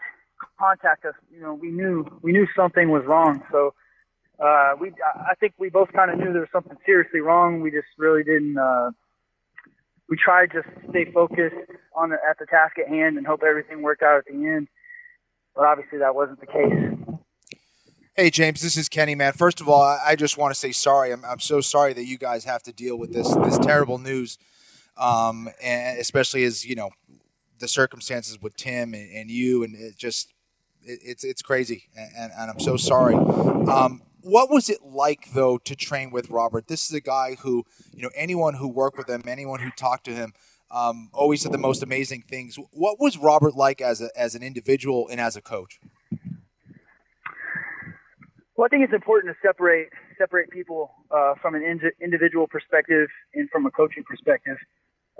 contact 0.58 1.04
us, 1.04 1.14
you 1.30 1.40
know, 1.40 1.54
we 1.54 1.70
knew 1.70 2.04
we 2.22 2.32
knew 2.32 2.46
something 2.56 2.90
was 2.90 3.04
wrong. 3.06 3.42
So 3.52 3.74
uh, 4.42 4.72
we 4.80 4.88
I 4.88 5.30
I 5.30 5.34
think 5.40 5.54
we 5.58 5.68
both 5.68 5.92
kind 5.92 6.10
of 6.10 6.18
knew 6.18 6.32
there 6.32 6.42
was 6.42 6.50
something 6.52 6.76
seriously 6.84 7.20
wrong. 7.20 7.60
We 7.60 7.70
just 7.70 7.88
really 7.98 8.24
didn't. 8.24 8.58
Uh, 8.58 8.90
we 10.08 10.16
tried 10.16 10.50
to 10.52 10.62
stay 10.88 11.10
focused 11.12 11.54
on 11.94 12.10
the, 12.10 12.16
at 12.28 12.38
the 12.38 12.46
task 12.46 12.78
at 12.78 12.88
hand 12.88 13.18
and 13.18 13.26
hope 13.26 13.42
everything 13.46 13.82
worked 13.82 14.02
out 14.02 14.18
at 14.18 14.24
the 14.24 14.46
end. 14.46 14.68
But 15.54 15.66
obviously 15.66 15.98
that 15.98 16.14
wasn't 16.14 16.40
the 16.40 16.46
case. 16.46 17.07
Hey 18.18 18.30
James, 18.30 18.60
this 18.60 18.76
is 18.76 18.88
Kenny, 18.88 19.14
man. 19.14 19.32
First 19.32 19.60
of 19.60 19.68
all, 19.68 19.80
I 19.80 20.16
just 20.16 20.36
want 20.36 20.52
to 20.52 20.58
say 20.58 20.72
sorry. 20.72 21.12
I'm, 21.12 21.24
I'm 21.24 21.38
so 21.38 21.60
sorry 21.60 21.92
that 21.92 22.04
you 22.04 22.18
guys 22.18 22.42
have 22.46 22.64
to 22.64 22.72
deal 22.72 22.98
with 22.98 23.12
this 23.12 23.32
this 23.44 23.58
terrible 23.58 23.98
news, 23.98 24.38
um, 24.96 25.48
and 25.62 26.00
especially 26.00 26.42
as 26.42 26.66
you 26.66 26.74
know 26.74 26.90
the 27.60 27.68
circumstances 27.68 28.42
with 28.42 28.56
Tim 28.56 28.92
and, 28.92 29.08
and 29.12 29.30
you, 29.30 29.62
and 29.62 29.76
it 29.76 29.96
just 29.96 30.34
it, 30.82 30.98
it's 31.00 31.22
it's 31.22 31.42
crazy, 31.42 31.84
and, 31.96 32.32
and 32.36 32.50
I'm 32.50 32.58
so 32.58 32.76
sorry. 32.76 33.14
Um, 33.14 34.02
what 34.22 34.50
was 34.50 34.68
it 34.68 34.82
like 34.82 35.30
though 35.32 35.58
to 35.58 35.76
train 35.76 36.10
with 36.10 36.28
Robert? 36.28 36.66
This 36.66 36.86
is 36.86 36.94
a 36.94 37.00
guy 37.00 37.36
who 37.38 37.64
you 37.94 38.02
know 38.02 38.10
anyone 38.16 38.54
who 38.54 38.66
worked 38.66 38.98
with 38.98 39.08
him, 39.08 39.22
anyone 39.28 39.60
who 39.60 39.70
talked 39.70 40.06
to 40.06 40.12
him. 40.12 40.32
Um, 40.72 41.08
always 41.12 41.42
said 41.42 41.52
the 41.52 41.58
most 41.58 41.84
amazing 41.84 42.24
things. 42.28 42.58
What 42.72 42.98
was 42.98 43.16
Robert 43.16 43.54
like 43.54 43.80
as 43.80 44.00
a, 44.00 44.10
as 44.18 44.34
an 44.34 44.42
individual 44.42 45.06
and 45.08 45.20
as 45.20 45.36
a 45.36 45.40
coach? 45.40 45.78
Well, 48.58 48.66
I 48.66 48.70
think 48.70 48.82
it's 48.82 48.92
important 48.92 49.32
to 49.32 49.38
separate 49.40 49.90
separate 50.18 50.50
people 50.50 50.90
uh, 51.12 51.34
from 51.40 51.54
an 51.54 51.62
indi- 51.62 51.94
individual 52.02 52.48
perspective 52.48 53.08
and 53.32 53.48
from 53.50 53.66
a 53.66 53.70
coaching 53.70 54.02
perspective, 54.02 54.56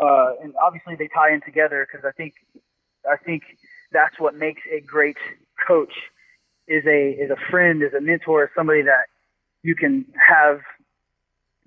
uh, 0.03 0.33
and 0.43 0.55
obviously 0.61 0.97
they 0.97 1.07
tie 1.07 1.33
in 1.33 1.41
together 1.43 1.87
because 1.87 2.05
I 2.05 2.11
think 2.11 2.35
I 3.09 3.17
think 3.17 3.45
that's 3.93 4.19
what 4.19 4.35
makes 4.35 4.63
a 4.75 4.81
great 4.81 5.19
coach 5.69 5.93
is 6.67 6.85
a 6.85 7.11
is 7.11 7.31
a 7.31 7.37
friend, 7.49 7.81
is 7.85 7.95
a 7.95 8.01
mentor, 8.01 8.43
is 8.43 8.51
somebody 8.57 8.83
that 8.83 9.07
you 9.63 9.77
can 9.77 10.05
have 10.19 10.59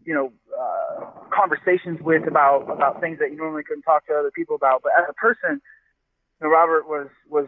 you 0.03 0.13
know 0.13 0.33
uh, 0.51 1.05
conversations 1.33 2.01
with 2.01 2.27
about 2.27 2.63
about 2.69 2.99
things 2.99 3.17
that 3.19 3.31
you 3.31 3.37
normally 3.37 3.63
couldn't 3.63 3.83
talk 3.83 4.05
to 4.07 4.13
other 4.13 4.31
people 4.31 4.57
about. 4.57 4.81
But 4.83 4.91
as 4.99 5.05
a 5.07 5.13
person, 5.13 5.61
you 6.41 6.41
know, 6.41 6.49
Robert 6.49 6.85
was 6.85 7.07
was 7.29 7.47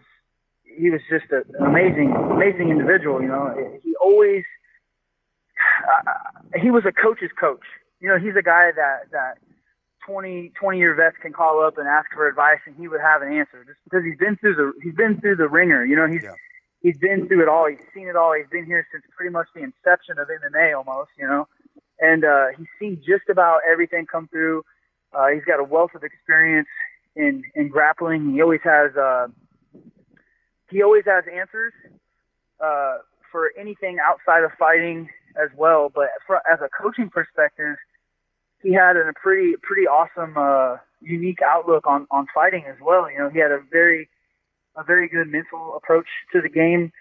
he 0.64 0.90
was 0.90 1.02
just 1.10 1.26
a, 1.32 1.44
an 1.60 1.66
amazing 1.66 2.14
amazing 2.16 2.70
individual. 2.70 3.22
You 3.22 3.28
know, 3.30 3.80
he 3.84 3.94
always 4.02 4.44
uh, 5.88 6.60
he 6.60 6.72
was 6.72 6.84
a 6.86 6.92
coach's 6.92 7.32
coach. 7.40 7.64
You 8.00 8.10
know, 8.10 8.18
he's 8.18 8.36
a 8.38 8.42
guy 8.44 8.72
that 8.76 9.12
that 9.12 9.38
20 10.06 10.52
20 10.60 10.78
year 10.78 10.96
vets 10.96 11.16
can 11.22 11.32
call 11.34 11.64
up 11.66 11.78
and 11.78 11.88
ask 11.88 12.08
for 12.14 12.28
advice, 12.28 12.60
and 12.66 12.76
he 12.76 12.88
would 12.88 13.02
have 13.02 13.22
an 13.22 13.32
answer 13.32 13.64
just 13.66 13.80
because 13.84 14.04
he's 14.04 14.18
been 14.18 14.36
through 14.38 14.56
the 14.56 14.74
he's 14.84 14.96
been 14.96 15.20
through 15.22 15.38
the 15.38 15.48
ringer. 15.48 15.86
You 15.86 15.96
know, 15.96 16.08
he's 16.08 16.24
Yeah. 16.24 16.34
he's 16.82 16.98
been 16.98 17.28
through 17.28 17.44
it 17.44 17.48
all. 17.48 17.68
He's 17.68 17.80
seen 17.94 18.08
it 18.08 18.16
all. 18.16 18.34
He's 18.34 18.50
been 18.52 18.66
here 18.66 18.86
since 18.92 19.04
pretty 19.16 19.32
much 19.32 19.48
the 19.56 19.62
inception 19.64 20.18
of 20.20 20.28
MMA 20.28 20.76
almost. 20.76 21.12
You 21.18 21.28
know, 21.28 21.48
and 22.00 22.26
uh, 22.26 22.48
he's 22.58 22.68
seen 22.80 22.98
just 23.06 23.30
about 23.30 23.62
everything 23.70 24.06
come 24.06 24.28
through. 24.28 24.64
Uh, 25.14 25.28
he's 25.28 25.44
got 25.46 25.60
a 25.60 25.64
wealth 25.64 25.92
of 25.96 26.04
experience 26.04 26.68
in 27.16 27.44
in 27.56 27.70
grappling. 27.70 28.34
He 28.34 28.42
always 28.42 28.62
has 28.64 28.96
uh, 28.98 29.28
he 30.74 30.82
always 30.82 31.04
has 31.06 31.24
answers 31.32 31.74
uh, 32.60 32.98
for 33.32 33.52
anything 33.60 33.98
outside 34.04 34.44
of 34.44 34.52
fighting 34.58 35.08
as 35.42 35.50
well. 35.56 35.92
But 35.94 36.10
for, 36.26 36.38
as 36.52 36.60
a 36.62 36.70
coaching 36.70 37.10
perspective, 37.10 37.76
he 38.62 38.74
had 38.74 38.98
a 38.98 39.14
pretty 39.22 39.54
pretty 39.62 39.88
awesome, 39.88 40.36
uh, 40.38 40.78
unique 41.02 41.40
outlook 41.46 41.86
on 41.86 42.08
on 42.10 42.26
fighting 42.34 42.64
as 42.68 42.78
well. 42.82 43.10
You 43.12 43.20
know, 43.20 43.30
he 43.30 43.40
had 43.40 43.52
a 43.52 43.60
very 43.72 44.10
a 44.76 44.84
very 44.84 45.08
good 45.08 45.28
mental 45.28 45.76
approach 45.76 46.08
to 46.32 46.42
the 46.42 46.50
game. 46.50 46.92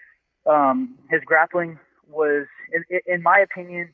Um, 0.45 0.95
his 1.09 1.21
grappling 1.25 1.79
was, 2.09 2.45
in, 2.71 2.83
in 3.07 3.23
my 3.23 3.39
opinion, 3.39 3.93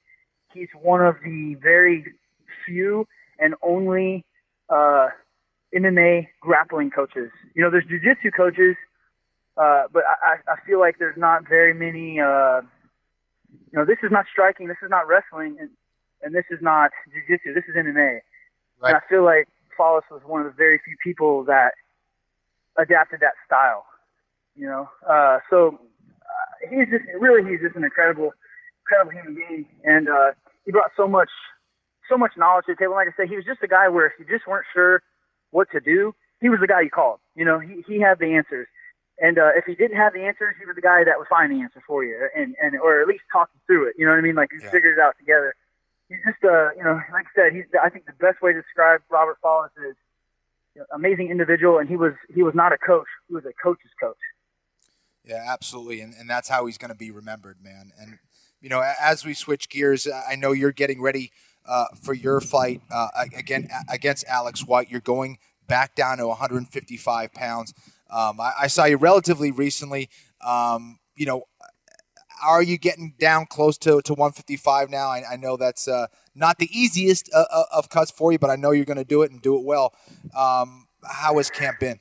he's 0.53 0.67
one 0.81 1.05
of 1.05 1.15
the 1.23 1.55
very 1.61 2.03
few 2.65 3.07
and 3.37 3.55
only 3.61 4.25
uh, 4.69 5.09
MMA 5.73 6.27
grappling 6.41 6.89
coaches. 6.89 7.29
You 7.53 7.63
know, 7.63 7.69
there's 7.69 7.85
jujitsu 7.85 8.31
coaches, 8.35 8.75
uh, 9.59 9.83
but 9.91 10.03
I, 10.07 10.37
I 10.47 10.55
feel 10.65 10.79
like 10.79 10.99
there's 10.99 11.17
not 11.17 11.47
very 11.47 11.73
many. 11.73 12.19
Uh, 12.19 12.61
you 13.71 13.77
know, 13.77 13.85
this 13.85 13.97
is 14.01 14.11
not 14.11 14.25
striking, 14.31 14.67
this 14.67 14.77
is 14.81 14.89
not 14.89 15.07
wrestling, 15.07 15.57
and, 15.59 15.69
and 16.21 16.33
this 16.33 16.45
is 16.49 16.59
not 16.61 16.91
jujitsu. 17.11 17.53
This 17.53 17.65
is 17.67 17.75
MMA. 17.75 18.19
Right. 18.81 18.89
And 18.89 18.95
I 18.95 19.01
feel 19.09 19.25
like 19.25 19.47
Follis 19.77 20.07
was 20.09 20.21
one 20.25 20.41
of 20.41 20.47
the 20.47 20.55
very 20.55 20.79
few 20.85 20.95
people 21.03 21.43
that 21.45 21.73
adapted 22.77 23.19
that 23.19 23.33
style. 23.45 23.85
You 24.55 24.67
know, 24.67 24.89
uh, 25.07 25.39
so 25.49 25.79
uh, 26.23 26.69
he's 26.69 26.87
just 26.89 27.03
really 27.19 27.49
he's 27.49 27.59
just 27.59 27.75
an 27.75 27.83
incredible, 27.83 28.31
incredible 28.83 29.11
human 29.11 29.35
being, 29.35 29.65
and 29.83 30.07
uh, 30.07 30.31
he 30.65 30.71
brought 30.71 30.91
so 30.95 31.07
much, 31.07 31.29
so 32.09 32.17
much 32.17 32.31
knowledge 32.37 32.65
to 32.67 32.73
the 32.73 32.79
table. 32.79 32.93
Like 32.93 33.07
I 33.07 33.15
said, 33.17 33.29
he 33.29 33.35
was 33.35 33.45
just 33.45 33.63
a 33.63 33.67
guy 33.67 33.89
where 33.89 34.07
if 34.07 34.13
you 34.19 34.25
just 34.25 34.47
weren't 34.47 34.65
sure 34.73 35.01
what 35.51 35.67
to 35.71 35.79
do, 35.79 36.13
he 36.41 36.49
was 36.49 36.59
the 36.59 36.67
guy 36.67 36.81
you 36.81 36.89
called. 36.89 37.19
You 37.35 37.45
know, 37.45 37.59
he 37.59 37.83
he 37.87 37.99
had 37.99 38.19
the 38.19 38.35
answers. 38.35 38.67
And 39.21 39.37
uh, 39.37 39.51
if 39.55 39.65
he 39.65 39.75
didn't 39.75 39.97
have 39.97 40.13
the 40.13 40.23
answers, 40.23 40.55
he 40.59 40.65
was 40.65 40.75
the 40.75 40.81
guy 40.81 41.03
that 41.03 41.19
would 41.19 41.27
find 41.27 41.51
the 41.51 41.61
answer 41.61 41.83
for 41.85 42.03
you, 42.03 42.15
and 42.35 42.55
and 42.61 42.79
or 42.79 43.01
at 43.01 43.07
least 43.07 43.23
talk 43.31 43.49
you 43.53 43.59
through 43.67 43.89
it. 43.89 43.95
You 43.97 44.05
know 44.05 44.11
what 44.11 44.17
I 44.17 44.21
mean? 44.21 44.35
Like 44.35 44.49
you 44.53 44.59
yeah. 44.63 44.71
figured 44.71 44.97
it 44.97 45.01
out 45.01 45.15
together. 45.19 45.55
He's 46.07 46.19
just, 46.25 46.43
uh, 46.43 46.71
you 46.75 46.83
know, 46.83 46.99
like 47.11 47.25
I 47.27 47.33
said, 47.35 47.53
he's. 47.53 47.65
I 47.83 47.89
think 47.89 48.05
the 48.05 48.13
best 48.13 48.41
way 48.41 48.53
to 48.53 48.61
describe 48.61 49.01
Robert 49.09 49.37
Follis 49.43 49.69
is 49.77 49.95
you 50.75 50.81
know, 50.81 50.85
amazing 50.93 51.29
individual, 51.29 51.79
and 51.79 51.89
he 51.89 51.97
was 51.97 52.13
he 52.33 52.43
was 52.43 52.55
not 52.55 52.71
a 52.71 52.77
coach; 52.77 53.07
he 53.27 53.35
was 53.35 53.43
a 53.45 53.53
coach's 53.61 53.91
coach. 53.99 54.17
Yeah, 55.25 55.43
absolutely, 55.45 55.99
and 56.01 56.13
and 56.13 56.29
that's 56.29 56.47
how 56.47 56.65
he's 56.65 56.77
going 56.77 56.89
to 56.89 56.97
be 56.97 57.11
remembered, 57.11 57.57
man. 57.61 57.91
And 57.99 58.19
you 58.61 58.69
know, 58.69 58.81
as 59.01 59.25
we 59.25 59.33
switch 59.33 59.69
gears, 59.69 60.07
I 60.07 60.35
know 60.35 60.53
you're 60.53 60.71
getting 60.71 61.01
ready 61.01 61.31
uh, 61.67 61.85
for 62.01 62.13
your 62.13 62.39
fight 62.41 62.81
uh, 62.89 63.09
again 63.35 63.69
against 63.91 64.25
Alex 64.27 64.65
White. 64.65 64.89
You're 64.89 65.01
going 65.01 65.37
back 65.67 65.95
down 65.95 66.17
to 66.17 66.27
155 66.27 67.33
pounds. 67.33 67.73
Um, 68.09 68.39
I, 68.39 68.53
I, 68.61 68.67
saw 68.67 68.85
you 68.85 68.97
relatively 68.97 69.51
recently. 69.51 70.09
Um, 70.45 70.99
you 71.15 71.25
know, 71.25 71.43
are 72.43 72.63
you 72.63 72.77
getting 72.77 73.13
down 73.19 73.45
close 73.45 73.77
to, 73.79 74.01
to 74.01 74.13
155 74.13 74.89
now? 74.89 75.09
I, 75.09 75.23
I 75.33 75.35
know 75.35 75.57
that's 75.57 75.87
uh, 75.87 76.07
not 76.35 76.57
the 76.57 76.69
easiest 76.71 77.29
uh, 77.33 77.45
uh, 77.51 77.63
of 77.71 77.89
cuts 77.89 78.11
for 78.11 78.31
you, 78.31 78.39
but 78.39 78.49
I 78.49 78.55
know 78.55 78.71
you're 78.71 78.85
going 78.85 78.97
to 78.97 79.03
do 79.03 79.21
it 79.21 79.31
and 79.31 79.41
do 79.41 79.57
it 79.57 79.63
well. 79.63 79.93
Um, 80.35 80.87
how 81.03 81.37
has 81.37 81.49
camp 81.49 81.79
been? 81.79 81.99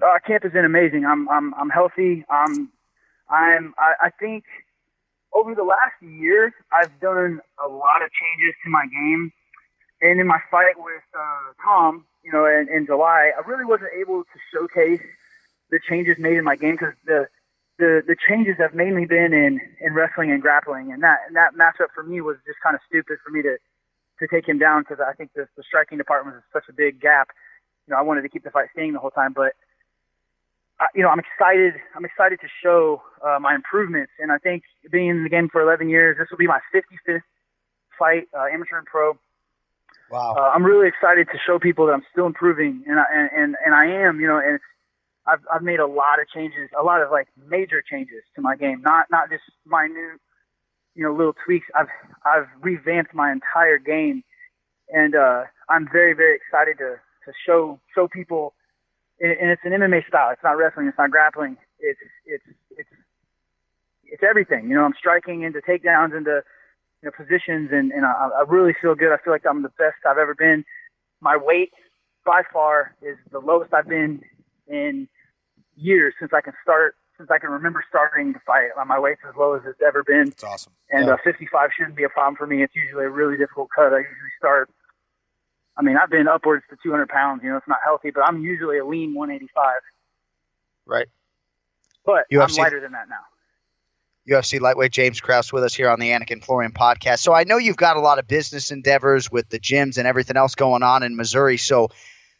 Uh, 0.00 0.18
camp 0.26 0.42
has 0.42 0.52
been 0.52 0.64
amazing. 0.64 1.04
I'm 1.04 1.28
I'm 1.28 1.54
I'm 1.54 1.70
healthy. 1.70 2.24
I'm 2.28 2.72
I'm 3.30 3.74
I, 3.78 4.06
I 4.06 4.10
think 4.18 4.44
over 5.32 5.54
the 5.54 5.62
last 5.62 5.94
year 6.00 6.52
I've 6.72 6.98
done 7.00 7.40
a 7.64 7.68
lot 7.68 8.02
of 8.02 8.10
changes 8.10 8.54
to 8.64 8.70
my 8.70 8.84
game, 8.86 9.32
and 10.00 10.20
in 10.20 10.26
my 10.26 10.40
fight 10.50 10.74
with 10.76 11.02
uh, 11.16 11.52
Tom, 11.64 12.04
you 12.22 12.32
know, 12.32 12.46
in, 12.46 12.68
in 12.72 12.86
July, 12.86 13.32
I 13.36 13.48
really 13.48 13.64
wasn't 13.64 13.90
able 13.98 14.22
to 14.22 14.38
showcase 14.52 15.02
the 15.70 15.80
changes 15.88 16.16
made 16.18 16.36
in 16.36 16.44
my 16.44 16.56
game 16.56 16.72
because 16.72 16.94
the 17.04 17.28
the 17.78 18.02
the 18.06 18.16
changes 18.28 18.56
have 18.58 18.74
mainly 18.74 19.06
been 19.06 19.32
in 19.32 19.60
in 19.80 19.94
wrestling 19.94 20.30
and 20.30 20.40
grappling, 20.40 20.92
and 20.92 21.02
that 21.02 21.20
and 21.26 21.36
that 21.36 21.54
matchup 21.54 21.88
for 21.94 22.02
me 22.02 22.20
was 22.20 22.36
just 22.46 22.60
kind 22.62 22.74
of 22.74 22.80
stupid 22.86 23.18
for 23.24 23.30
me 23.30 23.42
to 23.42 23.56
to 24.20 24.26
take 24.28 24.46
him 24.46 24.58
down 24.58 24.82
because 24.82 24.98
I 25.00 25.14
think 25.14 25.30
the 25.34 25.48
the 25.56 25.62
striking 25.62 25.98
department 25.98 26.36
is 26.36 26.42
such 26.52 26.64
a 26.68 26.72
big 26.72 27.00
gap. 27.00 27.28
You 27.86 27.92
know, 27.92 27.98
I 27.98 28.02
wanted 28.02 28.22
to 28.22 28.28
keep 28.28 28.44
the 28.44 28.50
fight 28.50 28.68
staying 28.72 28.92
the 28.92 29.00
whole 29.00 29.10
time, 29.10 29.32
but 29.32 29.54
uh, 30.78 30.86
you 30.94 31.02
know, 31.02 31.08
I'm 31.08 31.20
excited. 31.20 31.74
I'm 31.96 32.04
excited 32.04 32.40
to 32.40 32.48
show 32.62 33.02
uh, 33.24 33.38
my 33.40 33.54
improvements, 33.54 34.12
and 34.18 34.30
I 34.30 34.38
think 34.38 34.64
being 34.90 35.08
in 35.08 35.22
the 35.24 35.30
game 35.30 35.48
for 35.48 35.60
11 35.60 35.88
years, 35.88 36.18
this 36.18 36.28
will 36.30 36.38
be 36.38 36.46
my 36.46 36.60
55th 36.74 37.22
fight, 37.98 38.28
uh, 38.36 38.46
amateur 38.52 38.78
and 38.78 38.86
pro. 38.86 39.18
Wow. 40.12 40.34
Uh, 40.36 40.50
I'm 40.54 40.62
really 40.62 40.88
excited 40.88 41.26
to 41.32 41.38
show 41.44 41.58
people 41.58 41.86
that 41.86 41.94
I'm 41.94 42.04
still 42.12 42.26
improving, 42.26 42.84
and 42.86 43.00
I, 43.00 43.04
and, 43.14 43.30
and 43.34 43.56
and 43.64 43.74
I 43.74 43.86
am. 43.86 44.20
You 44.20 44.28
know, 44.28 44.36
and 44.36 44.60
I've 45.26 45.40
I've 45.52 45.62
made 45.62 45.80
a 45.80 45.86
lot 45.86 46.20
of 46.20 46.28
changes, 46.28 46.68
a 46.78 46.84
lot 46.84 47.00
of 47.00 47.10
like 47.10 47.28
major 47.48 47.82
changes 47.82 48.22
to 48.36 48.42
my 48.42 48.54
game, 48.54 48.82
not 48.82 49.06
not 49.10 49.30
just 49.30 49.42
minute, 49.64 50.20
you 50.94 51.02
know, 51.02 51.14
little 51.14 51.34
tweaks. 51.46 51.66
I've 51.74 51.88
I've 52.26 52.46
revamped 52.60 53.14
my 53.14 53.32
entire 53.32 53.78
game, 53.78 54.22
and 54.90 55.14
uh, 55.16 55.44
I'm 55.70 55.88
very 55.90 56.12
very 56.12 56.36
excited 56.36 56.76
to 56.76 57.00
to 57.24 57.32
show 57.46 57.80
show 57.94 58.06
people. 58.06 58.52
And 59.18 59.50
it's 59.50 59.62
an 59.64 59.70
MMA 59.70 60.06
style. 60.08 60.30
It's 60.32 60.42
not 60.42 60.58
wrestling. 60.58 60.88
It's 60.88 60.98
not 60.98 61.10
grappling. 61.10 61.56
It's 61.78 62.00
it's 62.26 62.44
it's 62.76 62.90
it's 64.04 64.22
everything. 64.22 64.68
You 64.68 64.74
know, 64.74 64.84
I'm 64.84 64.94
striking 64.98 65.42
into 65.42 65.60
takedowns, 65.60 66.14
into 66.14 66.42
you 67.02 67.10
know, 67.10 67.12
positions, 67.16 67.70
and, 67.72 67.90
and 67.92 68.06
I, 68.06 68.28
I 68.38 68.44
really 68.48 68.74
feel 68.80 68.94
good. 68.94 69.12
I 69.12 69.18
feel 69.22 69.32
like 69.32 69.44
I'm 69.48 69.62
the 69.62 69.70
best 69.70 69.96
I've 70.08 70.18
ever 70.18 70.34
been. 70.34 70.64
My 71.20 71.36
weight 71.36 71.72
by 72.24 72.42
far 72.52 72.94
is 73.02 73.16
the 73.30 73.40
lowest 73.40 73.74
I've 73.74 73.88
been 73.88 74.22
in 74.68 75.08
years 75.76 76.14
since 76.20 76.32
I 76.32 76.40
can 76.40 76.52
start 76.62 76.96
since 77.18 77.30
I 77.30 77.38
can 77.38 77.50
remember 77.50 77.84
starting 77.88 78.32
to 78.32 78.40
fight. 78.40 78.70
My 78.86 78.98
weight's 78.98 79.20
as 79.28 79.34
low 79.36 79.54
as 79.54 79.62
it's 79.66 79.80
ever 79.86 80.02
been. 80.02 80.28
It's 80.28 80.42
awesome. 80.42 80.72
And 80.90 81.06
yeah. 81.06 81.14
uh, 81.14 81.16
55 81.22 81.70
shouldn't 81.76 81.96
be 81.96 82.04
a 82.04 82.08
problem 82.08 82.36
for 82.36 82.46
me. 82.46 82.62
It's 82.62 82.74
usually 82.74 83.04
a 83.04 83.10
really 83.10 83.36
difficult 83.36 83.68
cut. 83.74 83.92
I 83.92 83.98
usually 83.98 84.34
start. 84.38 84.70
I 85.76 85.82
mean, 85.82 85.96
I've 85.96 86.10
been 86.10 86.26
upwards 86.26 86.64
to 86.70 86.76
200 86.82 87.08
pounds. 87.08 87.42
You 87.44 87.50
know, 87.50 87.56
it's 87.56 87.68
not 87.68 87.78
healthy, 87.84 88.10
but 88.10 88.22
I'm 88.22 88.42
usually 88.42 88.78
a 88.78 88.84
lean 88.84 89.14
185. 89.14 89.74
Right. 90.86 91.06
But 92.04 92.24
UFC. 92.32 92.58
I'm 92.58 92.64
lighter 92.64 92.80
than 92.80 92.92
that 92.92 93.08
now. 93.08 93.22
UFC 94.28 94.60
lightweight 94.60 94.92
James 94.92 95.20
Krause 95.20 95.52
with 95.52 95.64
us 95.64 95.74
here 95.74 95.90
on 95.90 95.98
the 95.98 96.10
Anik 96.10 96.30
and 96.30 96.44
Florian 96.44 96.72
podcast. 96.72 97.20
So 97.20 97.32
I 97.32 97.44
know 97.44 97.56
you've 97.56 97.76
got 97.76 97.96
a 97.96 98.00
lot 98.00 98.18
of 98.18 98.28
business 98.28 98.70
endeavors 98.70 99.32
with 99.32 99.48
the 99.48 99.58
gyms 99.58 99.98
and 99.98 100.06
everything 100.06 100.36
else 100.36 100.54
going 100.54 100.82
on 100.82 101.02
in 101.02 101.16
Missouri. 101.16 101.56
So 101.56 101.88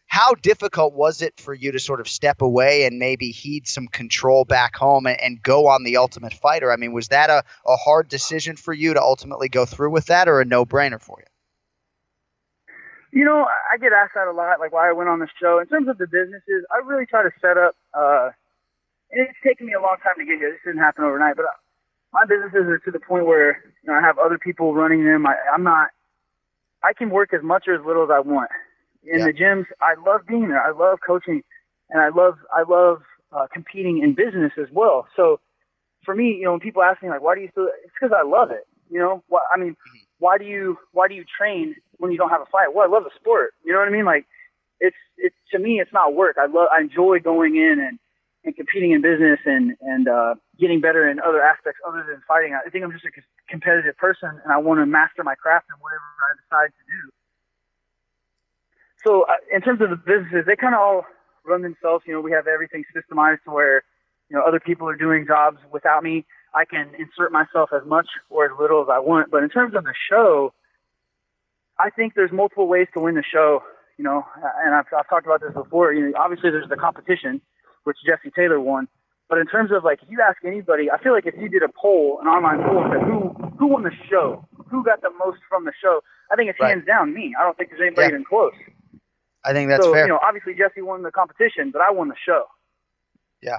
how 0.07 0.35
difficult 0.35 0.95
was 0.95 1.23
it 1.23 1.41
for 1.41 1.55
you 1.55 1.73
to 1.73 1.81
sort 1.81 2.01
of 2.01 2.07
step 2.07 2.43
away 2.43 2.85
and 2.85 2.99
maybe 2.99 3.31
heed 3.31 3.67
some 3.67 3.89
control 3.89 4.45
back 4.45 4.77
home 4.77 5.07
and, 5.07 5.19
and 5.21 5.43
go 5.43 5.69
on 5.69 5.85
the 5.85 5.97
Ultimate 5.97 6.35
Fighter? 6.35 6.71
I 6.71 6.77
mean, 6.77 6.93
was 6.93 7.09
that 7.09 7.31
a, 7.31 7.43
a 7.67 7.77
hard 7.77 8.09
decision 8.09 8.57
for 8.57 8.75
you 8.75 8.95
to 8.95 9.01
ultimately 9.01 9.49
go 9.49 9.65
through 9.65 9.91
with 9.91 10.07
that, 10.07 10.29
or 10.29 10.41
a 10.41 10.45
no 10.45 10.67
brainer 10.67 11.01
for 11.01 11.19
you? 11.19 13.21
You 13.21 13.25
know, 13.25 13.47
I 13.73 13.79
get 13.79 13.93
asked 13.93 14.13
that 14.15 14.29
a 14.29 14.33
lot, 14.33 14.61
like 14.61 14.73
why 14.73 14.89
I 14.89 14.93
went 14.93 15.09
on 15.09 15.19
the 15.19 15.29
show. 15.41 15.59
In 15.59 15.67
terms 15.67 15.89
of 15.89 15.99
the 15.99 16.07
businesses, 16.07 16.65
I 16.71 16.87
really 16.87 17.07
try 17.07 17.23
to 17.23 17.31
set 17.41 17.57
up. 17.57 17.75
Uh, 17.93 18.31
and 19.11 19.29
it's 19.29 19.39
taken 19.45 19.67
me 19.67 19.73
a 19.73 19.81
long 19.81 19.97
time 20.03 20.15
to 20.19 20.25
get 20.25 20.39
here. 20.39 20.53
This 20.53 20.61
didn't 20.65 20.81
happen 20.81 21.05
overnight, 21.05 21.37
but 21.37 21.47
my 22.13 22.25
businesses 22.25 22.67
are 22.69 22.79
to 22.79 22.91
the 22.91 23.01
point 23.01 23.27
where 23.27 23.63
you 23.83 23.93
know 23.93 23.95
I 23.95 24.01
have 24.01 24.19
other 24.19 24.39
people 24.39 24.75
running 24.75 25.05
them. 25.05 25.27
I, 25.27 25.35
I'm 25.53 25.63
not. 25.63 25.89
I 26.85 26.93
can 26.93 27.11
work 27.11 27.33
as 27.33 27.43
much 27.43 27.65
or 27.69 27.75
as 27.75 27.87
little 27.87 28.05
as 28.05 28.11
I 28.13 28.21
want. 28.21 28.51
In 29.05 29.21
yeah. 29.21 29.27
the 29.27 29.33
gyms, 29.33 29.67
I 29.81 29.95
love 30.07 30.23
being 30.27 30.49
there. 30.49 30.63
I 30.63 30.71
love 30.71 30.99
coaching, 31.05 31.43
and 31.91 32.03
I 32.03 32.09
love 32.09 32.39
I 32.55 32.63
love 32.69 33.03
uh, 33.33 33.47
competing 33.53 34.03
in 34.03 34.15
business 34.15 34.53
as 34.61 34.69
well. 34.73 35.07
So 35.17 35.41
for 36.05 36.15
me, 36.15 36.37
you 36.39 36.45
know, 36.45 36.53
when 36.53 36.61
people 36.61 36.83
ask 36.83 37.03
me 37.03 37.09
like, 37.09 37.23
why 37.23 37.35
do 37.35 37.41
you 37.41 37.49
still? 37.51 37.69
It's 37.85 37.93
because 37.99 38.15
I 38.17 38.27
love 38.27 38.51
it. 38.51 38.67
You 38.91 38.99
know, 38.99 39.23
what 39.29 39.43
I 39.53 39.59
mean, 39.59 39.73
mm-hmm. 39.73 39.99
why 40.19 40.39
do 40.39 40.45
you 40.45 40.77
why 40.93 41.09
do 41.09 41.15
you 41.15 41.25
train 41.25 41.77
when 41.99 42.13
you 42.13 42.19
don't 42.19 42.31
have 42.31 42.43
a 42.43 42.47
fight? 42.47 42.75
Well, 42.75 42.87
I 42.87 42.93
love 42.93 43.05
the 43.05 43.11
sport. 43.19 43.55
You 43.65 43.73
know 43.73 43.79
what 43.79 43.89
I 43.89 43.93
mean? 43.93 44.05
Like, 44.05 44.27
it's 44.81 44.97
it's 45.17 45.37
to 45.53 45.59
me, 45.59 45.81
it's 45.81 45.93
not 45.93 46.15
work. 46.15 46.37
I 46.39 46.47
love 46.47 46.69
I 46.77 46.81
enjoy 46.83 47.21
going 47.21 47.57
in 47.57 47.81
and 47.81 47.99
and 48.45 48.57
competing 48.57 48.91
in 48.91 49.03
business 49.03 49.39
and 49.45 49.77
and 49.81 50.09
uh, 50.09 50.35
getting 50.59 50.81
better 50.81 51.09
in 51.09 51.21
other 51.21 51.43
aspects 51.43 51.81
other 51.87 52.05
than 52.09 52.23
fighting. 52.27 52.55
I 52.55 52.69
think 52.71 52.85
I'm 52.85 52.93
just 52.93 53.05
a 53.05 53.11
competitive 53.49 53.97
person, 53.97 54.31
and 54.43 54.53
I 54.53 54.59
want 54.59 54.81
to 54.81 54.87
master 54.87 55.23
my 55.23 55.35
craft 55.35 55.67
in 55.71 55.81
whatever 55.81 56.03
I 56.03 56.35
decide 56.43 56.73
to 56.75 56.85
do. 56.91 57.13
So, 59.05 59.23
uh, 59.23 59.35
in 59.53 59.63
terms 59.63 59.81
of 59.81 59.91
the 59.91 59.97
businesses, 59.97 60.45
they 60.47 60.57
kind 60.57 60.75
of 60.75 60.81
all 60.81 61.07
run 61.45 61.63
themselves. 61.63 62.05
You 62.07 62.15
know, 62.15 62.21
we 62.21 62.33
have 62.33 62.47
everything 62.47 62.85
systemized 62.95 63.43
to 63.45 63.51
where 63.51 63.85
you 64.29 64.37
know 64.37 64.43
other 64.43 64.61
people 64.61 64.89
are 64.89 64.97
doing 64.97 65.27
jobs 65.27 65.59
without 65.73 66.03
me. 66.03 66.25
I 66.55 66.65
can 66.65 66.91
insert 66.99 67.33
myself 67.33 67.71
as 67.73 67.87
much 67.87 68.09
or 68.29 68.45
as 68.45 68.51
little 68.61 68.83
as 68.83 68.89
I 68.91 68.99
want. 68.99 69.31
But 69.31 69.43
in 69.43 69.49
terms 69.49 69.75
of 69.75 69.85
the 69.85 69.95
show, 70.11 70.53
I 71.79 71.91
think 71.91 72.15
there's 72.15 72.33
multiple 72.33 72.69
ways 72.69 72.89
to 72.95 73.01
win 73.01 73.15
the 73.15 73.23
show. 73.23 73.63
You 73.99 74.05
know, 74.05 74.25
and 74.65 74.75
I've, 74.75 74.87
I've 74.97 75.09
talked 75.09 75.27
about 75.27 75.43
this 75.43 75.53
before. 75.55 75.93
You 75.93 76.11
know, 76.11 76.13
obviously 76.19 76.51
there's 76.51 76.69
the 76.69 76.77
competition 76.77 77.41
which 77.85 77.99
Jesse 78.07 78.31
Taylor 78.35 78.61
won. 78.61 78.89
But 79.29 79.39
in 79.39 79.47
terms 79.47 79.71
of 79.73 79.85
like, 79.85 80.03
if 80.03 80.11
you 80.11 80.21
ask 80.21 80.45
anybody, 80.45 80.91
I 80.91 81.03
feel 81.03 81.13
like 81.13 81.27
if 81.27 81.35
you 81.39 81.49
did 81.49 81.63
a 81.63 81.69
poll, 81.69 82.19
an 82.21 82.29
online 82.29 82.63
poll, 82.69 82.85
and 82.85 82.93
said 82.93 83.03
who 83.03 83.31
who 83.59 83.67
won 83.69 83.83
the 83.83 83.93
show, 84.11 84.47
who 84.69 84.85
got 84.85 85.01
the 85.01 85.11
most 85.19 85.39
from 85.49 85.65
the 85.65 85.73
show, 85.81 86.01
I 86.31 86.37
think 86.37 86.51
it's 86.51 86.61
right. 86.61 86.71
hands 86.71 86.87
down 86.87 87.15
me. 87.15 87.35
I 87.39 87.43
don't 87.43 87.57
think 87.57 87.71
there's 87.71 87.81
anybody 87.81 88.09
yeah. 88.09 88.09
even 88.09 88.25
close. 88.25 88.53
I 89.45 89.53
think 89.53 89.71
that's 89.71 89.85
so, 89.85 89.93
fair. 89.93 90.05
You 90.05 90.09
know, 90.09 90.21
obviously 90.23 90.55
Jesse 90.55 90.83
won 90.83 91.03
the 91.03 91.11
competition, 91.11 91.71
but 91.71 91.83
I 91.83 91.91
won 91.91 92.09
the 92.09 92.15
show. 92.25 92.45
Yeah. 93.43 93.59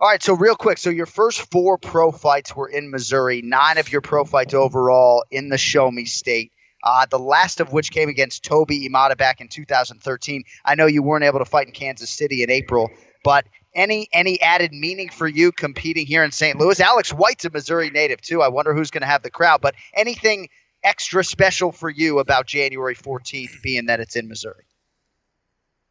All 0.00 0.08
right, 0.08 0.22
so 0.22 0.32
real 0.32 0.56
quick, 0.56 0.78
so 0.78 0.88
your 0.88 1.04
first 1.04 1.50
four 1.50 1.76
pro 1.76 2.10
fights 2.10 2.56
were 2.56 2.68
in 2.68 2.90
Missouri, 2.90 3.42
nine 3.42 3.76
of 3.76 3.92
your 3.92 4.00
pro 4.00 4.24
fights 4.24 4.54
overall 4.54 5.24
in 5.30 5.50
the 5.50 5.58
Show 5.58 5.90
Me 5.90 6.06
State. 6.06 6.52
Uh, 6.82 7.04
the 7.04 7.18
last 7.18 7.60
of 7.60 7.72
which 7.74 7.90
came 7.90 8.08
against 8.08 8.42
Toby 8.42 8.88
Imada 8.88 9.16
back 9.16 9.42
in 9.42 9.48
2013. 9.48 10.44
I 10.64 10.74
know 10.74 10.86
you 10.86 11.02
weren't 11.02 11.24
able 11.24 11.38
to 11.38 11.44
fight 11.44 11.66
in 11.66 11.74
Kansas 11.74 12.08
City 12.08 12.42
in 12.42 12.50
April, 12.50 12.90
but 13.22 13.46
any 13.74 14.08
any 14.12 14.40
added 14.40 14.72
meaning 14.72 15.08
for 15.08 15.28
you 15.28 15.52
competing 15.52 16.06
here 16.06 16.24
in 16.24 16.32
St. 16.32 16.58
Louis? 16.58 16.80
Alex 16.80 17.12
White's 17.12 17.44
a 17.44 17.50
Missouri 17.50 17.90
native 17.90 18.20
too. 18.20 18.42
I 18.42 18.48
wonder 18.48 18.74
who's 18.74 18.90
going 18.90 19.02
to 19.02 19.06
have 19.06 19.22
the 19.22 19.30
crowd. 19.30 19.60
But 19.60 19.74
anything 19.94 20.48
extra 20.82 21.22
special 21.22 21.72
for 21.72 21.90
you 21.90 22.18
about 22.18 22.46
January 22.46 22.94
14th, 22.94 23.62
being 23.62 23.86
that 23.86 24.00
it's 24.00 24.16
in 24.16 24.28
Missouri? 24.28 24.64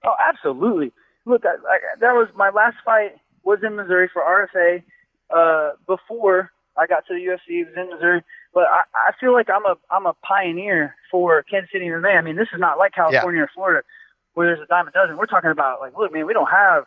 Oh, 0.03 0.15
absolutely. 0.27 0.91
Look, 1.25 1.45
I, 1.45 1.55
I, 1.55 1.79
that 1.99 2.13
was 2.13 2.27
my 2.35 2.49
last 2.49 2.77
fight 2.83 3.15
was 3.43 3.59
in 3.63 3.75
Missouri 3.75 4.09
for 4.11 4.21
RFA. 4.21 4.83
Uh, 5.29 5.75
before 5.85 6.51
I 6.75 6.87
got 6.87 7.05
to 7.07 7.13
the 7.13 7.19
UFC, 7.19 7.61
it 7.61 7.67
was 7.67 7.75
in 7.77 7.89
Missouri. 7.89 8.23
But 8.53 8.63
I, 8.63 8.81
I 8.95 9.11
feel 9.19 9.31
like 9.31 9.47
I'm 9.49 9.65
a 9.65 9.75
I'm 9.91 10.05
a 10.05 10.13
pioneer 10.25 10.95
for 11.11 11.43
Kansas 11.43 11.69
City 11.71 11.85
MMA. 11.85 12.17
I 12.17 12.21
mean, 12.21 12.35
this 12.35 12.47
is 12.53 12.59
not 12.59 12.77
like 12.77 12.93
California 12.93 13.39
yeah. 13.39 13.43
or 13.43 13.51
Florida 13.53 13.83
where 14.33 14.47
there's 14.47 14.63
a 14.63 14.67
dime 14.67 14.87
a 14.87 14.91
dozen. 14.91 15.17
We're 15.17 15.25
talking 15.25 15.51
about 15.51 15.81
like, 15.81 15.97
look, 15.97 16.13
man, 16.13 16.25
we 16.25 16.33
don't 16.33 16.49
have 16.49 16.85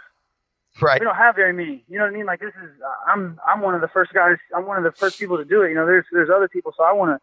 right. 0.81 1.01
We 1.01 1.05
don't 1.05 1.17
have 1.17 1.37
very 1.37 1.53
many. 1.53 1.85
You 1.89 1.99
know 1.99 2.05
what 2.05 2.15
I 2.15 2.17
mean? 2.17 2.27
Like 2.27 2.41
this 2.41 2.55
is 2.63 2.71
I'm 3.07 3.39
I'm 3.47 3.61
one 3.61 3.75
of 3.75 3.81
the 3.81 3.89
first 3.89 4.13
guys. 4.13 4.37
I'm 4.55 4.67
one 4.67 4.79
of 4.79 4.85
the 4.85 4.93
first 4.93 5.19
people 5.19 5.37
to 5.37 5.45
do 5.45 5.63
it. 5.63 5.71
You 5.71 5.75
know, 5.75 5.87
there's 5.87 6.07
there's 6.13 6.31
other 6.31 6.49
people. 6.49 6.73
So 6.77 6.85
I 6.85 6.93
want 6.93 7.11
to. 7.11 7.19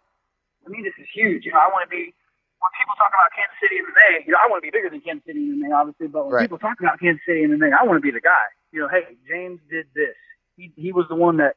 I 0.65 0.69
mean, 0.69 0.83
this 0.83 0.93
is 0.99 1.07
huge. 1.13 1.45
You 1.45 1.51
know, 1.51 1.59
I 1.59 1.67
want 1.71 1.89
to 1.89 1.89
be. 1.89 2.13
When 2.59 2.71
people 2.75 2.91
talk 2.99 3.15
about 3.15 3.31
Kansas 3.31 3.55
City 3.63 3.79
MMA, 3.79 4.27
you 4.27 4.35
know, 4.35 4.39
I 4.43 4.51
want 4.51 4.59
to 4.59 4.67
be 4.67 4.75
bigger 4.75 4.91
than 4.91 4.99
Kansas 4.99 5.23
City 5.23 5.39
MMA, 5.39 5.71
obviously. 5.71 6.11
But 6.11 6.27
when 6.27 6.35
right. 6.35 6.43
people 6.43 6.59
talk 6.59 6.75
about 6.83 6.99
Kansas 6.99 7.23
City 7.23 7.47
MMA, 7.47 7.71
I 7.71 7.87
want 7.87 7.95
to 7.95 8.03
be 8.03 8.11
the 8.11 8.19
guy. 8.19 8.51
You 8.75 8.83
know, 8.83 8.89
hey, 8.91 9.15
James 9.23 9.63
did 9.71 9.87
this. 9.95 10.19
He 10.57 10.71
he 10.75 10.91
was 10.91 11.07
the 11.07 11.15
one 11.15 11.37
that 11.37 11.55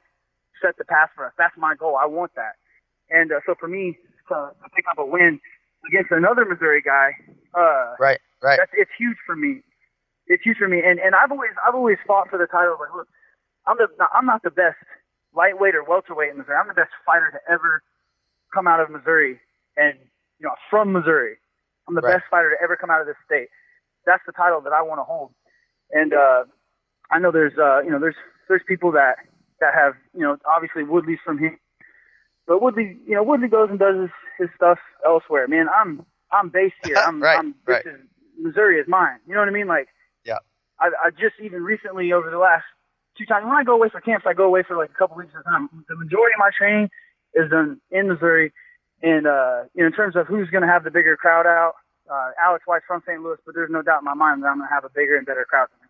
set 0.63 0.79
the 0.79 0.87
path 0.87 1.11
for 1.15 1.27
us. 1.27 1.33
That's 1.37 1.59
my 1.59 1.75
goal. 1.75 1.99
I 1.99 2.07
want 2.07 2.31
that. 2.37 2.55
And 3.11 3.33
uh, 3.33 3.43
so 3.45 3.55
for 3.59 3.69
me 3.69 3.99
to, 4.29 4.35
to 4.55 4.69
pick 4.75 4.87
up 4.91 4.99
a 4.99 5.05
win 5.05 5.41
against 5.87 6.13
another 6.13 6.47
Missouri 6.47 6.81
guy, 6.81 7.11
uh, 7.59 7.99
right, 7.99 8.21
right, 8.41 8.59
that's, 8.59 8.71
it's 8.73 8.91
huge 8.97 9.19
for 9.27 9.37
me. 9.37 9.61
It's 10.33 10.43
huge 10.43 10.59
for 10.59 10.69
me. 10.69 10.81
And 10.85 10.99
and 10.99 11.15
I've 11.15 11.31
always 11.31 11.51
I've 11.67 11.75
always 11.75 11.99
fought 12.07 12.31
for 12.31 12.39
the 12.39 12.47
title. 12.47 12.77
Like, 12.81 12.95
look, 12.95 13.09
I'm 13.67 13.77
the 13.77 13.89
I'm 14.13 14.27
not 14.27 14.43
the 14.43 14.51
best 14.51 14.81
lightweight 15.35 15.75
or 15.75 15.85
welterweight 15.85 16.31
in 16.31 16.39
Missouri. 16.39 16.57
I'm 16.57 16.69
the 16.69 16.75
best 16.75 16.93
fighter 17.05 17.31
to 17.33 17.41
ever 17.53 17.83
come 18.53 18.67
out 18.67 18.81
of 18.81 18.91
Missouri, 18.91 19.41
and 19.77 19.95
you 20.41 20.47
know, 20.47 20.55
from 20.71 20.93
Missouri. 20.93 21.37
I'm 21.89 21.95
the 21.95 22.01
right. 22.01 22.15
best 22.17 22.25
fighter 22.31 22.51
to 22.51 22.63
ever 22.63 22.77
come 22.77 22.91
out 22.91 23.01
of 23.01 23.07
this 23.07 23.17
state. 23.27 23.49
That's 24.07 24.23
the 24.25 24.33
title 24.33 24.61
that 24.63 24.73
I 24.73 24.83
want 24.83 25.01
to 25.01 25.05
hold. 25.05 25.35
And 25.91 26.15
uh, 26.15 26.45
I 27.11 27.19
know 27.19 27.33
there's 27.33 27.59
uh, 27.59 27.83
you 27.83 27.91
know 27.91 27.99
there's 27.99 28.17
there's 28.49 28.63
people 28.67 28.93
that 28.93 29.17
that 29.61 29.75
have 29.75 29.95
you 30.15 30.21
know 30.21 30.39
obviously 30.49 30.85
Woodley's 30.85 31.19
from 31.25 31.39
here 31.39 31.59
but 32.47 32.61
Woodley, 32.61 32.97
you 33.07 33.15
know, 33.15 33.23
Woodley 33.23 33.49
goes 33.49 33.71
and 33.71 33.79
does 33.79 33.95
his, 34.01 34.11
his 34.39 34.49
stuff 34.57 34.79
elsewhere. 35.07 35.47
Man, 35.49 35.67
I'm 35.69 36.05
I'm 36.33 36.49
based 36.49 36.75
here. 36.85 36.97
I'm, 37.07 37.23
right, 37.23 37.39
I'm 37.39 37.55
right. 37.67 37.87
Is, 37.87 38.01
Missouri 38.39 38.79
is 38.81 38.87
mine. 38.89 39.19
You 39.27 39.35
know 39.35 39.41
what 39.41 39.49
I 39.49 39.53
mean? 39.53 39.69
Like. 39.69 39.89
I, 40.83 40.91
I 41.07 41.11
just 41.11 41.39
even 41.43 41.63
recently 41.63 42.13
over 42.13 42.31
the 42.31 42.39
last 42.39 42.65
two 43.17 43.25
times 43.25 43.47
when 43.47 43.55
I 43.55 43.63
go 43.63 43.75
away 43.75 43.89
for 43.89 44.01
camps, 44.01 44.27
I 44.29 44.35
go 44.35 44.45
away 44.45 44.65
for 44.67 44.77
like 44.77 44.91
a 44.91 44.99
couple 44.99 45.17
weeks 45.17 45.31
at 45.35 45.41
a 45.41 45.45
time. 45.45 45.71
The 45.89 45.97
majority 45.97 46.35
of 46.35 46.41
my 46.43 46.51
training 46.57 46.91
is 47.35 47.51
done 47.51 47.81
in 47.91 48.09
Missouri, 48.09 48.53
and 49.03 49.27
uh, 49.27 49.71
you 49.75 49.83
know, 49.83 49.87
in 49.87 49.93
terms 49.93 50.17
of 50.17 50.27
who's 50.27 50.51
going 50.51 50.63
to 50.63 50.69
have 50.69 50.85
the 50.85 50.91
bigger 50.91 51.17
crowd 51.17 51.47
out, 51.47 51.75
uh, 52.11 52.31
Alex 52.43 52.65
White's 52.67 52.85
from 52.87 53.03
St. 53.07 53.23
Louis, 53.23 53.39
but 53.47 53.55
there's 53.55 53.71
no 53.71 53.83
doubt 53.83 54.03
in 54.03 54.05
my 54.05 54.15
mind 54.15 54.43
that 54.43 54.49
I'm 54.49 54.59
going 54.59 54.69
to 54.69 54.75
have 54.75 54.85
a 54.85 54.91
bigger 54.91 55.17
and 55.17 55.27
better 55.27 55.47
crowd 55.49 55.69
than. 55.71 55.82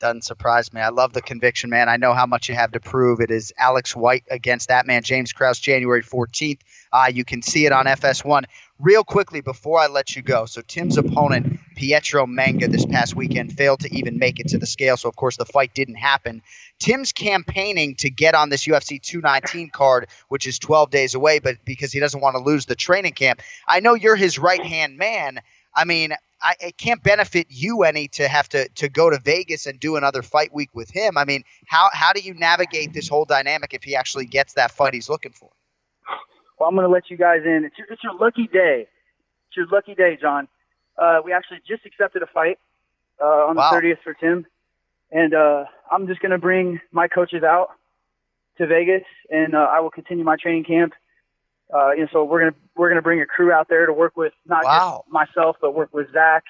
Doesn't 0.00 0.24
surprise 0.24 0.72
me. 0.72 0.80
I 0.80 0.88
love 0.88 1.12
the 1.12 1.22
conviction, 1.22 1.70
man. 1.70 1.88
I 1.88 1.96
know 1.96 2.14
how 2.14 2.26
much 2.26 2.48
you 2.48 2.56
have 2.56 2.72
to 2.72 2.80
prove. 2.80 3.20
It 3.20 3.30
is 3.30 3.52
Alex 3.56 3.94
White 3.94 4.24
against 4.28 4.68
that 4.68 4.86
man, 4.86 5.04
James 5.04 5.32
Krause, 5.32 5.60
January 5.60 6.02
14th. 6.02 6.60
Uh, 6.92 7.10
you 7.14 7.24
can 7.24 7.42
see 7.42 7.64
it 7.64 7.72
on 7.72 7.86
FS1. 7.86 8.44
Real 8.80 9.04
quickly 9.04 9.40
before 9.40 9.78
I 9.78 9.86
let 9.86 10.16
you 10.16 10.22
go, 10.22 10.46
so 10.46 10.60
Tim's 10.62 10.98
opponent, 10.98 11.60
Pietro 11.76 12.26
Menga, 12.26 12.70
this 12.70 12.84
past 12.84 13.14
weekend 13.14 13.56
failed 13.56 13.80
to 13.80 13.94
even 13.94 14.18
make 14.18 14.40
it 14.40 14.48
to 14.48 14.58
the 14.58 14.66
scale. 14.66 14.96
So, 14.96 15.08
of 15.08 15.14
course, 15.14 15.36
the 15.36 15.44
fight 15.44 15.72
didn't 15.74 15.94
happen. 15.94 16.42
Tim's 16.80 17.12
campaigning 17.12 17.94
to 17.96 18.10
get 18.10 18.34
on 18.34 18.48
this 18.48 18.66
UFC 18.66 19.00
219 19.00 19.70
card, 19.70 20.08
which 20.28 20.48
is 20.48 20.58
12 20.58 20.90
days 20.90 21.14
away, 21.14 21.38
but 21.38 21.64
because 21.64 21.92
he 21.92 22.00
doesn't 22.00 22.20
want 22.20 22.34
to 22.34 22.42
lose 22.42 22.66
the 22.66 22.74
training 22.74 23.12
camp. 23.12 23.42
I 23.66 23.78
know 23.78 23.94
you're 23.94 24.16
his 24.16 24.40
right 24.40 24.64
hand 24.64 24.98
man. 24.98 25.40
I 25.76 25.84
mean, 25.84 26.12
I, 26.42 26.54
it 26.60 26.76
can't 26.76 27.02
benefit 27.02 27.46
you 27.48 27.84
any 27.84 28.08
to 28.08 28.28
have 28.28 28.48
to 28.50 28.68
to 28.68 28.88
go 28.88 29.10
to 29.10 29.18
Vegas 29.18 29.66
and 29.66 29.80
do 29.80 29.96
another 29.96 30.22
fight 30.22 30.52
week 30.52 30.70
with 30.74 30.90
him. 30.90 31.16
I 31.16 31.24
mean, 31.24 31.42
how 31.66 31.88
how 31.92 32.12
do 32.12 32.20
you 32.20 32.34
navigate 32.34 32.92
this 32.92 33.08
whole 33.08 33.24
dynamic 33.24 33.72
if 33.72 33.82
he 33.82 33.96
actually 33.96 34.26
gets 34.26 34.52
that 34.54 34.70
fight 34.70 34.94
he's 34.94 35.08
looking 35.08 35.32
for? 35.32 35.50
Well, 36.58 36.68
I'm 36.68 36.74
going 36.74 36.86
to 36.86 36.92
let 36.92 37.10
you 37.10 37.16
guys 37.16 37.40
in. 37.44 37.64
It's 37.64 37.76
your, 37.78 37.86
it's 37.90 38.04
your 38.04 38.14
lucky 38.14 38.46
day. 38.46 38.86
It's 39.48 39.56
your 39.56 39.66
lucky 39.72 39.94
day, 39.94 40.16
John. 40.20 40.46
Uh, 40.96 41.20
we 41.24 41.32
actually 41.32 41.60
just 41.66 41.84
accepted 41.84 42.22
a 42.22 42.26
fight 42.26 42.58
uh, 43.20 43.24
on 43.24 43.56
wow. 43.56 43.70
the 43.70 43.76
30th 43.76 43.98
for 44.04 44.14
Tim, 44.14 44.46
and 45.10 45.34
uh, 45.34 45.64
I'm 45.90 46.06
just 46.06 46.20
going 46.20 46.30
to 46.30 46.38
bring 46.38 46.80
my 46.92 47.08
coaches 47.08 47.42
out 47.42 47.70
to 48.58 48.66
Vegas, 48.66 49.02
and 49.30 49.56
uh, 49.56 49.66
I 49.70 49.80
will 49.80 49.90
continue 49.90 50.22
my 50.24 50.36
training 50.40 50.64
camp 50.64 50.92
uh, 51.72 51.90
and 51.96 52.08
so 52.12 52.24
we're 52.24 52.40
gonna 52.40 52.56
we're 52.76 52.88
gonna 52.88 53.02
bring 53.02 53.20
a 53.20 53.26
crew 53.26 53.52
out 53.52 53.68
there 53.68 53.86
to 53.86 53.92
work 53.92 54.16
with 54.16 54.32
not 54.46 54.64
wow. 54.64 55.04
just 55.04 55.12
myself, 55.12 55.56
but 55.60 55.74
work 55.74 55.92
with 55.92 56.12
Zach, 56.12 56.44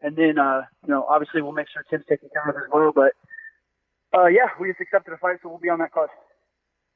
and 0.00 0.16
then 0.16 0.38
uh, 0.38 0.62
you 0.84 0.92
know 0.92 1.04
obviously 1.08 1.42
we'll 1.42 1.52
make 1.52 1.68
sure 1.72 1.84
Tim's 1.90 2.04
taken 2.08 2.28
care 2.32 2.48
of 2.48 2.56
as 2.56 2.70
well. 2.72 2.92
But 2.94 3.12
uh, 4.16 4.26
yeah, 4.26 4.48
we 4.60 4.68
just 4.68 4.80
accepted 4.80 5.12
a 5.12 5.16
fight, 5.16 5.38
so 5.42 5.48
we'll 5.48 5.58
be 5.58 5.68
on 5.68 5.78
that 5.80 5.92
card. 5.92 6.10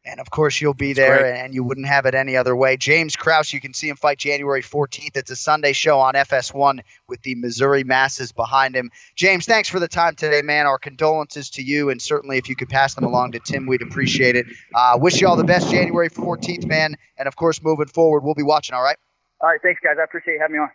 And 0.09 0.21
of 0.21 0.31
course, 0.31 0.61
you'll 0.61 0.73
be 0.73 0.93
That's 0.93 1.09
there, 1.09 1.19
great. 1.19 1.41
and 1.41 1.53
you 1.53 1.65
wouldn't 1.65 1.89
have 1.89 2.07
it 2.07 2.15
any 2.15 2.37
other 2.37 2.55
way. 2.55 2.77
James 2.77 3.17
Krause, 3.17 3.53
you 3.53 3.61
can 3.61 3.75
see 3.75 3.89
him 3.89 3.97
fight 3.97 4.19
January 4.19 4.63
14th. 4.63 5.17
It's 5.17 5.33
a 5.33 5.37
Sunday 5.37 5.73
show 5.73 5.99
on 5.99 6.15
FS1 6.15 6.79
with 7.09 7.23
the 7.23 7.35
Missouri 7.35 7.83
masses 7.83 8.31
behind 8.31 8.77
him. 8.77 8.93
James, 9.17 9.47
thanks 9.47 9.69
for 9.69 9.81
the 9.81 9.89
time 9.89 10.15
today, 10.15 10.43
man. 10.43 10.67
Our 10.67 10.79
condolences 10.79 11.51
to 11.51 11.63
you, 11.63 11.91
and 11.91 12.01
certainly 12.01 12.39
if 12.39 12.49
you 12.49 12.55
could 12.55 12.69
pass 12.69 12.95
them 12.95 13.03
along 13.03 13.33
to 13.33 13.41
Tim, 13.41 13.67
we'd 13.67 13.83
appreciate 13.83 14.37
it. 14.37 14.47
Uh, 14.73 14.97
wish 15.01 15.21
you 15.21 15.27
all 15.27 15.35
the 15.35 15.43
best 15.43 15.73
January 15.73 16.09
14th, 16.09 16.67
man. 16.67 16.97
And 17.19 17.27
of 17.27 17.35
course, 17.35 17.61
moving 17.61 17.89
forward, 17.89 18.23
we'll 18.23 18.35
be 18.35 18.45
watching, 18.45 18.77
all 18.77 18.85
right? 18.85 18.99
All 19.41 19.49
right, 19.49 19.61
thanks, 19.61 19.81
guys. 19.83 19.97
I 19.99 20.05
appreciate 20.05 20.35
you 20.35 20.41
having 20.41 20.55
me 20.55 20.61
on. 20.61 20.71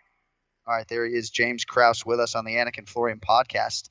All 0.66 0.74
right, 0.74 0.86
there 0.86 1.06
he 1.06 1.14
is, 1.14 1.30
James 1.30 1.64
Krause, 1.64 2.04
with 2.04 2.20
us 2.20 2.34
on 2.34 2.44
the 2.44 2.56
Anik 2.56 2.76
and 2.78 2.88
Florian 2.88 3.18
podcast. 3.18 3.88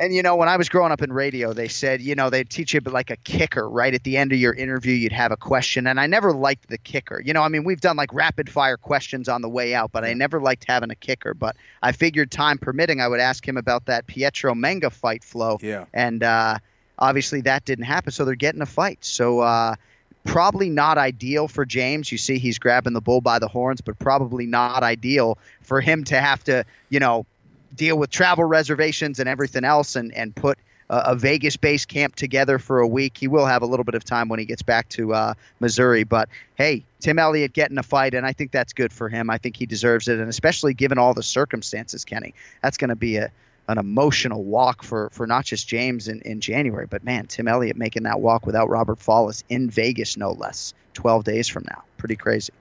And 0.00 0.14
you 0.14 0.22
know, 0.22 0.34
when 0.34 0.48
I 0.48 0.56
was 0.56 0.70
growing 0.70 0.92
up 0.92 1.02
in 1.02 1.12
radio, 1.12 1.52
they 1.52 1.68
said, 1.68 2.00
you 2.00 2.14
know, 2.14 2.30
they'd 2.30 2.48
teach 2.48 2.72
you 2.72 2.80
like 2.80 3.10
a 3.10 3.16
kicker 3.16 3.68
right 3.68 3.92
at 3.92 4.02
the 4.02 4.16
end 4.16 4.32
of 4.32 4.38
your 4.38 4.54
interview. 4.54 4.94
You'd 4.94 5.12
have 5.12 5.30
a 5.30 5.36
question, 5.36 5.86
and 5.86 6.00
I 6.00 6.06
never 6.06 6.32
liked 6.32 6.70
the 6.70 6.78
kicker. 6.78 7.20
You 7.20 7.34
know, 7.34 7.42
I 7.42 7.48
mean, 7.48 7.64
we've 7.64 7.82
done 7.82 7.98
like 7.98 8.14
rapid 8.14 8.48
fire 8.48 8.78
questions 8.78 9.28
on 9.28 9.42
the 9.42 9.48
way 9.48 9.74
out, 9.74 9.92
but 9.92 10.02
I 10.02 10.14
never 10.14 10.40
liked 10.40 10.64
having 10.66 10.90
a 10.90 10.94
kicker. 10.94 11.34
But 11.34 11.54
I 11.82 11.92
figured, 11.92 12.30
time 12.30 12.56
permitting, 12.56 13.02
I 13.02 13.08
would 13.08 13.20
ask 13.20 13.46
him 13.46 13.58
about 13.58 13.84
that 13.86 14.06
Pietro 14.06 14.54
Menga 14.54 14.90
fight 14.90 15.22
flow. 15.22 15.58
Yeah. 15.60 15.84
And 15.92 16.22
uh, 16.22 16.60
obviously, 16.98 17.42
that 17.42 17.66
didn't 17.66 17.84
happen, 17.84 18.10
so 18.10 18.24
they're 18.24 18.34
getting 18.34 18.62
a 18.62 18.66
fight. 18.66 19.04
So. 19.04 19.40
Uh, 19.40 19.76
Probably 20.22 20.68
not 20.68 20.98
ideal 20.98 21.48
for 21.48 21.64
James. 21.64 22.12
You 22.12 22.18
see, 22.18 22.38
he's 22.38 22.58
grabbing 22.58 22.92
the 22.92 23.00
bull 23.00 23.22
by 23.22 23.38
the 23.38 23.48
horns, 23.48 23.80
but 23.80 23.98
probably 23.98 24.44
not 24.44 24.82
ideal 24.82 25.38
for 25.62 25.80
him 25.80 26.04
to 26.04 26.20
have 26.20 26.44
to, 26.44 26.66
you 26.90 27.00
know, 27.00 27.24
deal 27.74 27.98
with 27.98 28.10
travel 28.10 28.44
reservations 28.44 29.20
and 29.20 29.28
everything 29.28 29.64
else 29.64 29.96
and, 29.96 30.12
and 30.14 30.34
put 30.34 30.58
a, 30.90 31.14
Vegas 31.14 31.56
based 31.56 31.88
camp 31.88 32.16
together 32.16 32.58
for 32.58 32.80
a 32.80 32.86
week. 32.86 33.16
He 33.16 33.28
will 33.28 33.46
have 33.46 33.62
a 33.62 33.66
little 33.66 33.84
bit 33.84 33.94
of 33.94 34.04
time 34.04 34.28
when 34.28 34.38
he 34.38 34.44
gets 34.44 34.62
back 34.62 34.88
to 34.90 35.14
uh, 35.14 35.34
Missouri. 35.60 36.04
But 36.04 36.28
hey, 36.56 36.84
Tim 36.98 37.18
Elliott 37.18 37.52
getting 37.52 37.78
a 37.78 37.82
fight, 37.82 38.14
and 38.14 38.26
I 38.26 38.32
think 38.32 38.50
that's 38.50 38.72
good 38.72 38.92
for 38.92 39.08
him. 39.08 39.30
I 39.30 39.38
think 39.38 39.56
he 39.56 39.66
deserves 39.66 40.08
it. 40.08 40.18
And 40.18 40.28
especially 40.28 40.74
given 40.74 40.98
all 40.98 41.14
the 41.14 41.22
circumstances, 41.22 42.04
Kenny, 42.04 42.34
that's 42.62 42.76
going 42.76 42.88
to 42.88 42.96
be 42.96 43.16
a, 43.16 43.30
an 43.68 43.78
emotional 43.78 44.42
walk 44.42 44.82
for, 44.82 45.10
for 45.10 45.26
not 45.26 45.44
just 45.44 45.68
James 45.68 46.08
in, 46.08 46.20
in 46.22 46.40
January, 46.40 46.86
but 46.86 47.04
man, 47.04 47.26
Tim 47.26 47.46
Elliott 47.46 47.76
making 47.76 48.02
that 48.02 48.20
walk 48.20 48.44
without 48.44 48.68
Robert 48.68 48.98
Follis 48.98 49.44
in 49.48 49.70
Vegas, 49.70 50.16
no 50.16 50.32
less, 50.32 50.74
12 50.94 51.24
days 51.24 51.46
from 51.46 51.64
now. 51.70 51.84
Pretty 51.98 52.16
crazy. 52.16 52.52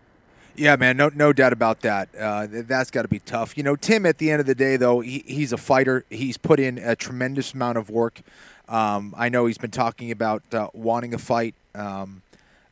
Yeah, 0.59 0.75
man, 0.75 0.97
no, 0.97 1.09
no 1.15 1.31
doubt 1.31 1.53
about 1.53 1.79
that. 1.81 2.09
Uh, 2.13 2.45
that's 2.49 2.91
got 2.91 3.03
to 3.03 3.07
be 3.07 3.19
tough. 3.19 3.55
You 3.55 3.63
know, 3.63 3.77
Tim. 3.77 4.05
At 4.05 4.17
the 4.17 4.29
end 4.29 4.41
of 4.41 4.45
the 4.45 4.53
day, 4.53 4.75
though, 4.75 4.99
he, 4.99 5.23
he's 5.25 5.53
a 5.53 5.57
fighter. 5.57 6.03
He's 6.09 6.35
put 6.35 6.59
in 6.59 6.77
a 6.77 6.97
tremendous 6.97 7.53
amount 7.53 7.77
of 7.77 7.89
work. 7.89 8.19
Um, 8.67 9.15
I 9.17 9.29
know 9.29 9.45
he's 9.45 9.57
been 9.57 9.71
talking 9.71 10.11
about 10.11 10.43
uh, 10.53 10.67
wanting 10.73 11.13
a 11.13 11.17
fight 11.17 11.55
um, 11.75 12.23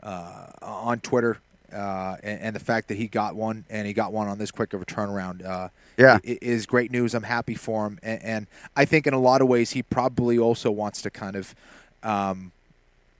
uh, 0.03 0.47
on 0.61 0.99
Twitter, 0.99 1.39
uh, 1.71 2.17
and, 2.23 2.41
and, 2.41 2.55
the 2.55 2.59
fact 2.59 2.89
that 2.89 2.97
he 2.97 3.07
got 3.07 3.35
one 3.35 3.63
and 3.69 3.87
he 3.87 3.93
got 3.93 4.11
one 4.11 4.27
on 4.27 4.37
this 4.37 4.51
quick 4.51 4.73
of 4.73 4.81
a 4.81 4.85
turnaround. 4.85 5.45
Uh, 5.45 5.69
yeah, 5.97 6.19
is 6.23 6.65
great 6.65 6.91
news. 6.91 7.15
I'm 7.15 7.23
happy 7.23 7.55
for 7.55 7.87
him, 7.87 7.99
and, 8.03 8.21
and, 8.21 8.47
I 8.75 8.83
think 8.83 9.07
in 9.07 9.13
a 9.13 9.19
lot 9.19 9.41
of 9.41 9.47
ways 9.47 9.71
he 9.71 9.81
probably 9.81 10.37
also 10.37 10.71
wants 10.71 11.01
to 11.03 11.09
kind 11.09 11.37
of, 11.37 11.55
um, 12.03 12.51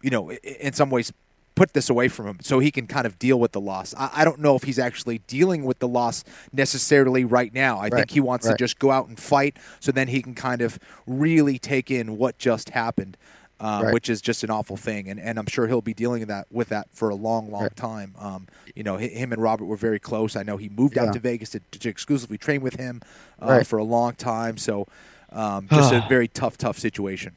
you 0.01 0.09
know, 0.09 0.31
in 0.31 0.73
some 0.73 0.89
ways 0.89 1.13
put 1.57 1.73
this 1.73 1.89
away 1.89 2.07
from 2.07 2.27
him 2.27 2.37
so 2.41 2.59
he 2.59 2.69
can 2.71 2.85
kind 2.87 3.05
of 3.07 3.17
deal 3.17 3.39
with 3.39 3.51
the 3.51 3.59
loss. 3.59 3.93
I, 3.97 4.09
I 4.17 4.23
don't 4.23 4.39
know 4.39 4.55
if 4.55 4.63
he's 4.63 4.77
actually 4.79 5.17
dealing 5.27 5.65
with 5.65 5.79
the 5.79 5.87
loss 5.87 6.23
necessarily 6.53 7.25
right 7.25 7.53
now. 7.53 7.77
I 7.79 7.83
Right, 7.83 7.93
think 7.93 8.11
he 8.11 8.19
wants 8.19 8.45
right. 8.45 8.51
to 8.53 8.57
just 8.63 8.77
go 8.79 8.91
out 8.91 9.07
and 9.07 9.19
fight 9.19 9.57
so 9.79 9.91
then 9.91 10.07
he 10.07 10.21
can 10.21 10.35
kind 10.35 10.61
of 10.61 10.77
really 11.07 11.57
take 11.57 11.89
in 11.91 12.17
what 12.17 12.37
just 12.37 12.69
happened. 12.69 13.17
Uh, 13.59 13.81
Right. 13.85 13.93
Which 13.95 14.07
is 14.07 14.21
just 14.21 14.43
an 14.43 14.51
awful 14.51 14.77
thing, 14.77 15.09
and, 15.09 15.19
and 15.19 15.39
I'm 15.39 15.47
sure 15.47 15.65
he'll 15.65 15.81
be 15.81 15.95
dealing 15.95 16.19
with 16.19 16.29
that 16.29 16.45
with 16.51 16.69
that 16.69 16.89
for 16.93 17.09
a 17.09 17.15
long, 17.15 17.49
long 17.49 17.69
time. 17.75 18.13
Um, 18.19 18.47
you 18.75 18.83
know, 18.83 18.97
hi- 18.99 19.07
him 19.07 19.33
and 19.33 19.41
Robert 19.41 19.65
were 19.65 19.75
very 19.75 19.97
close. 19.97 20.35
I 20.35 20.43
know 20.43 20.57
he 20.57 20.69
moved 20.69 20.95
Yeah. 20.95 21.05
out 21.05 21.13
to 21.13 21.19
Vegas 21.19 21.49
to, 21.49 21.61
to 21.71 21.89
exclusively 21.89 22.37
train 22.37 22.61
with 22.61 22.75
him 22.75 23.01
uh, 23.41 23.47
Right. 23.47 23.65
for 23.65 23.79
a 23.79 23.83
long 23.83 24.13
time. 24.13 24.57
So, 24.57 24.85
um, 25.31 25.67
just 25.71 25.91
a 25.91 26.05
very 26.07 26.27
tough, 26.27 26.55
tough 26.59 26.77
situation. 26.77 27.35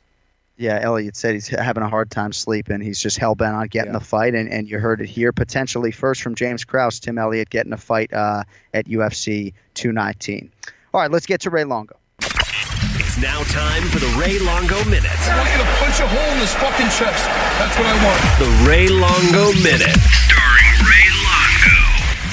Yeah, 0.60 0.78
Elliott 0.82 1.16
said 1.16 1.32
he's 1.32 1.48
having 1.48 1.82
a 1.82 1.88
hard 1.88 2.10
time 2.10 2.32
sleeping. 2.32 2.82
He's 2.82 3.00
just 3.00 3.16
hell 3.16 3.34
bent 3.34 3.54
on 3.56 3.66
getting 3.68 3.92
Yeah. 3.94 3.98
the 3.98 4.04
fight, 4.04 4.34
and, 4.34 4.46
and 4.50 4.68
you 4.68 4.78
heard 4.78 5.00
it 5.00 5.06
here. 5.08 5.32
Potentially 5.32 5.90
first 5.90 6.20
from 6.20 6.34
James 6.34 6.64
Krause, 6.66 7.00
Tim 7.00 7.16
Elliott 7.16 7.48
getting 7.48 7.72
a 7.72 7.78
fight 7.78 8.12
uh, 8.12 8.44
at 8.74 8.84
UFC 8.86 9.54
219. 9.72 10.52
All 10.92 11.00
right, 11.00 11.10
let's 11.10 11.24
get 11.24 11.40
to 11.42 11.50
Ray 11.50 11.64
Longo. 11.64 11.96
It's 12.20 13.16
now 13.22 13.42
time 13.44 13.82
for 13.88 14.00
the 14.00 14.12
Ray 14.20 14.38
Longo 14.38 14.84
Minute. 14.84 15.08
I 15.28 15.38
want 15.38 15.50
you 15.50 15.58
to 15.64 15.70
punch 15.80 15.98
a 16.00 16.06
hole 16.06 16.32
in 16.34 16.38
his 16.38 16.52
fucking 16.54 16.90
chest. 16.92 17.24
That's 17.58 17.78
what 17.78 17.86
I 17.88 17.96
want. 18.04 18.20
The 18.38 18.68
Ray 18.68 18.86
Longo 18.88 19.52
Minute. 19.64 19.96
Starring 20.28 20.76
Ray 20.84 21.08
Longo. 21.24 21.80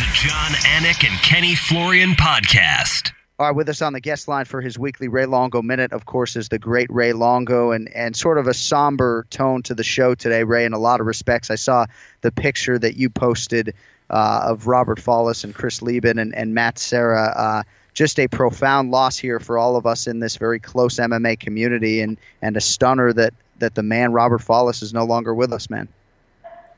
The 0.04 0.10
Jon 0.14 0.52
Anik 0.76 1.08
and 1.10 1.18
Kenny 1.24 1.56
Florian 1.56 2.12
podcast. 2.12 3.14
All 3.40 3.46
right, 3.46 3.56
with 3.56 3.70
us 3.70 3.84
on 3.84 3.94
the 3.94 4.00
guest 4.00 4.28
line 4.28 4.46
for 4.46 4.62
his 4.62 4.80
weekly 4.80 5.08
Ray 5.08 5.28
Longo 5.28 5.62
Minute, 5.62 5.92
of 5.92 6.08
course, 6.08 6.36
is 6.36 6.50
the 6.50 6.58
great 6.58 6.90
Ray 6.90 7.14
Longo, 7.14 7.70
and, 7.70 7.88
and 7.94 8.16
sort 8.16 8.40
of 8.40 8.48
a 8.48 8.54
somber 8.54 9.28
tone 9.30 9.62
to 9.64 9.76
the 9.76 9.84
show 9.84 10.16
today, 10.16 10.44
Ray, 10.44 10.66
in 10.66 10.74
a 10.74 10.80
lot 10.80 11.00
of 11.02 11.06
respects. 11.06 11.52
I 11.52 11.56
saw 11.56 11.86
the 12.22 12.32
picture 12.32 12.80
that 12.80 12.98
you 12.98 13.12
posted 13.12 13.76
uh, 14.10 14.42
of 14.46 14.66
Robert 14.66 15.00
Follis 15.00 15.44
and 15.44 15.54
Chris 15.54 15.84
Leben 15.84 16.18
and, 16.18 16.34
and 16.34 16.56
Matt 16.56 16.80
Serra. 16.80 17.32
Uh, 17.38 17.64
just 17.94 18.20
a 18.20 18.28
profound 18.28 18.90
loss 18.90 19.20
here 19.20 19.40
for 19.40 19.60
all 19.60 19.76
of 19.76 19.86
us 19.86 20.08
in 20.08 20.20
this 20.20 20.38
very 20.38 20.60
close 20.60 20.96
MMA 20.96 21.40
community, 21.40 22.02
and, 22.02 22.18
and 22.42 22.58
a 22.58 22.62
stunner 22.62 23.14
that, 23.14 23.36
that 23.60 23.76
the 23.76 23.84
man 23.84 24.14
Robert 24.14 24.42
Follis 24.42 24.82
is 24.82 24.96
no 24.96 25.04
longer 25.04 25.36
with 25.36 25.54
us, 25.54 25.70
man. 25.70 25.88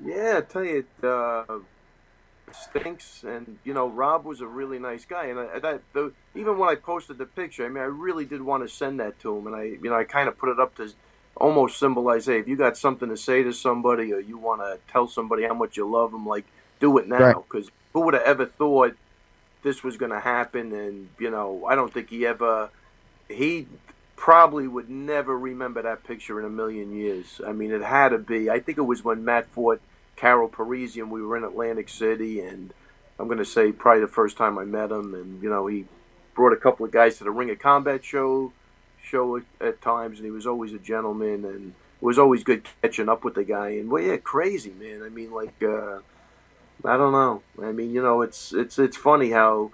Yeah, 0.04 0.40
I 0.40 0.42
tell 0.42 0.66
you, 0.66 0.84
uh, 1.04 1.60
stinks. 2.56 3.24
And 3.24 3.58
you 3.64 3.74
know, 3.74 3.88
Rob 3.88 4.26
was 4.26 4.42
a 4.42 4.48
really 4.48 4.80
nice 4.80 5.06
guy, 5.06 5.26
and 5.26 5.40
I, 5.40 5.60
that 5.60 5.82
the, 5.94 6.14
even 6.36 6.58
when 6.58 6.70
I 6.70 6.76
posted 6.76 7.18
the 7.18 7.26
picture, 7.26 7.66
I 7.66 7.70
mean, 7.70 7.84
I 7.84 7.88
really 7.88 8.26
did 8.26 8.42
want 8.42 8.64
to 8.64 8.70
send 8.70 9.00
that 9.00 9.20
to 9.22 9.38
him, 9.38 9.48
and 9.48 9.56
I, 9.56 9.64
you 9.64 9.90
know, 9.90 9.96
I 9.96 10.04
kind 10.04 10.28
of 10.28 10.38
put 10.38 10.50
it 10.50 10.60
up 10.60 10.76
to 10.76 10.92
almost 11.36 11.80
symbolize, 11.80 12.26
hey, 12.26 12.40
if 12.40 12.48
you 12.48 12.56
got 12.56 12.78
something 12.78 13.10
to 13.10 13.18
say 13.18 13.44
to 13.44 13.54
somebody, 13.54 14.12
or 14.14 14.20
you 14.20 14.38
want 14.38 14.62
to 14.62 14.80
tell 14.92 15.08
somebody 15.08 15.44
how 15.44 15.54
much 15.54 15.78
you 15.78 15.90
love 15.90 16.12
them, 16.12 16.26
like 16.26 16.46
do 16.80 16.98
it 16.98 17.08
now, 17.08 17.46
because 17.50 17.70
who 17.94 18.02
would 18.02 18.14
have 18.14 18.24
ever 18.24 18.46
thought 18.46 18.96
this 19.64 19.84
was 19.84 19.98
going 19.98 20.12
to 20.12 20.20
happen? 20.20 20.74
And 20.74 21.10
you 21.18 21.30
know, 21.30 21.66
I 21.66 21.76
don't 21.76 21.94
think 21.94 22.10
he 22.10 22.26
ever 22.26 22.70
he 23.30 23.68
probably 24.16 24.68
would 24.68 24.90
never 24.90 25.38
remember 25.38 25.82
that 25.84 26.04
picture 26.04 26.40
in 26.40 26.46
a 26.46 26.50
million 26.50 26.94
years. 26.94 27.40
I 27.46 27.54
mean, 27.54 27.72
it 27.72 27.82
had 27.82 28.10
to 28.10 28.18
be. 28.18 28.50
I 28.50 28.60
think 28.60 28.78
it 28.78 28.82
was 28.82 29.04
when 29.04 29.24
Matt 29.24 29.48
fought 29.48 29.82
Karo 30.20 30.48
Parisyan. 30.48 31.10
We 31.10 31.22
were 31.22 31.38
in 31.38 31.44
Atlantic 31.44 31.90
City, 31.90 32.42
and 32.42 32.74
I'm 33.20 33.28
going 33.28 33.40
to 33.40 33.46
say 33.46 33.72
probably 33.72 34.02
the 34.02 34.08
first 34.08 34.38
time 34.38 34.58
I 34.58 34.66
met 34.66 34.92
him. 34.92 35.14
And 35.14 35.42
you 35.42 35.50
know, 35.50 35.68
he 35.68 35.86
brought 36.36 36.54
a 36.54 36.58
couple 36.58 36.86
of 36.86 36.92
guys 36.92 37.18
to 37.18 37.24
the 37.24 37.32
Ring 37.32 37.50
of 37.50 37.60
Combat 37.60 38.04
show 38.04 38.54
show 39.02 39.38
at, 39.38 39.44
at 39.62 39.82
times, 39.82 40.18
and 40.18 40.26
he 40.26 40.32
was 40.32 40.46
always 40.48 40.74
a 40.74 40.80
gentleman, 40.80 41.46
and 41.46 41.74
it 42.02 42.06
was 42.06 42.20
always 42.20 42.44
good 42.44 42.68
catching 42.82 43.10
up 43.10 43.24
with 43.24 43.36
the 43.36 43.44
guy. 43.44 43.70
And 43.70 43.90
well, 43.90 44.04
yeah, 44.04 44.18
crazy 44.18 44.72
man. 44.80 45.04
I 45.04 45.10
mean, 45.10 45.32
like. 45.32 45.62
uh 45.64 46.00
I 46.86 46.96
don't 46.96 47.12
know. 47.12 47.42
I 47.62 47.74
mean, 47.74 47.92
you 47.92 48.02
know, 48.02 48.22
it's 48.22 48.54
it's 48.54 48.80
it's 48.80 48.96
funny 48.96 49.32
how 49.32 49.72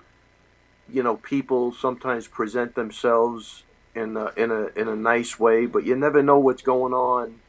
you 0.92 1.04
know 1.04 1.18
people 1.18 1.72
sometimes 1.72 2.28
present 2.28 2.76
themselves 2.76 3.64
in 3.94 4.18
a, 4.18 4.32
in 4.36 4.50
a 4.52 4.68
in 4.76 4.88
a 4.88 4.96
nice 4.96 5.40
way, 5.40 5.68
but 5.68 5.86
you 5.86 5.96
never 5.96 6.24
know 6.24 6.40
what's 6.40 6.64
going 6.64 6.94
on, 6.94 7.42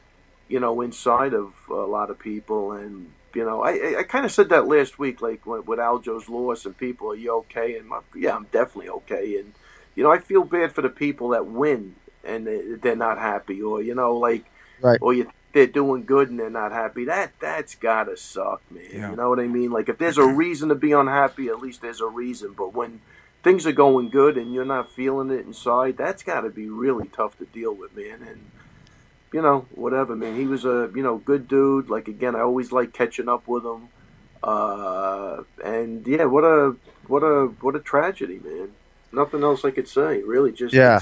you 0.48 0.60
know, 0.60 0.80
inside 0.80 1.34
of 1.34 1.52
a 1.68 1.74
lot 1.74 2.10
of 2.10 2.18
people. 2.18 2.72
And 2.72 3.12
you 3.34 3.44
know, 3.44 3.62
I 3.62 3.70
I, 3.72 3.96
I 4.00 4.02
kind 4.04 4.24
of 4.24 4.32
said 4.32 4.48
that 4.50 4.66
last 4.66 4.98
week, 4.98 5.20
like 5.20 5.46
with, 5.46 5.78
Aljo's 5.78 6.28
loss, 6.28 6.64
and 6.66 6.76
people, 6.76 7.10
are 7.10 7.16
you 7.16 7.32
okay? 7.38 7.76
And 7.78 7.88
my, 7.88 8.00
yeah, 8.14 8.34
I'm 8.36 8.46
definitely 8.52 8.88
okay. 8.90 9.38
And 9.38 9.52
you 9.94 10.02
know, 10.02 10.12
I 10.12 10.18
feel 10.18 10.44
bad 10.44 10.72
for 10.72 10.82
the 10.82 10.88
people 10.88 11.30
that 11.30 11.46
win 11.46 11.96
and 12.24 12.46
they, 12.46 12.60
they're 12.80 12.96
not 12.96 13.18
happy, 13.18 13.62
or 13.62 13.82
you 13.82 13.94
know, 13.94 14.14
like 14.16 14.44
Right. 14.82 14.98
or 15.00 15.14
you 15.14 15.30
they're 15.54 15.66
doing 15.66 16.04
good 16.04 16.28
and 16.28 16.38
they're 16.38 16.50
not 16.50 16.70
happy. 16.70 17.06
That 17.06 17.32
that's 17.40 17.74
gotta 17.76 18.16
suck, 18.18 18.60
man. 18.70 18.84
Yeah. 18.92 19.10
You 19.10 19.16
know 19.16 19.30
what 19.30 19.40
I 19.40 19.46
mean? 19.46 19.70
Like 19.70 19.88
if 19.88 19.96
there's 19.96 20.18
a 20.18 20.26
reason 20.44 20.68
to 20.68 20.74
be 20.74 20.92
unhappy, 20.92 21.48
at 21.48 21.60
least 21.60 21.80
there's 21.80 22.02
a 22.02 22.06
reason. 22.06 22.52
But 22.52 22.74
when 22.74 23.00
things 23.42 23.66
are 23.66 23.72
going 23.72 24.10
good 24.10 24.36
and 24.36 24.52
you're 24.52 24.66
not 24.66 24.92
feeling 24.92 25.30
it 25.30 25.46
inside, 25.46 25.96
that's 25.96 26.22
gotta 26.22 26.50
be 26.50 26.68
really 26.68 27.08
tough 27.08 27.38
to 27.38 27.46
deal 27.46 27.72
with, 27.74 27.96
man. 27.96 28.22
And 28.28 28.50
you 29.36 29.42
know, 29.42 29.66
whatever, 29.74 30.16
man. 30.16 30.34
He 30.34 30.46
was 30.46 30.64
a 30.64 30.90
you 30.94 31.02
know 31.02 31.18
good 31.18 31.46
dude. 31.46 31.90
Like 31.90 32.08
again, 32.08 32.34
I 32.34 32.40
always 32.40 32.72
like 32.72 32.94
catching 32.94 33.28
up 33.28 33.46
with 33.46 33.66
him. 33.66 33.88
Uh, 34.42 35.42
and 35.62 36.06
yeah, 36.06 36.24
what 36.24 36.42
a 36.42 36.74
what 37.06 37.20
a 37.20 37.48
what 37.60 37.76
a 37.76 37.80
tragedy, 37.80 38.40
man. 38.42 38.70
Nothing 39.12 39.42
else 39.42 39.62
I 39.62 39.72
could 39.72 39.88
say. 39.88 40.22
Really, 40.22 40.52
just 40.52 40.72
Yeah. 40.72 41.00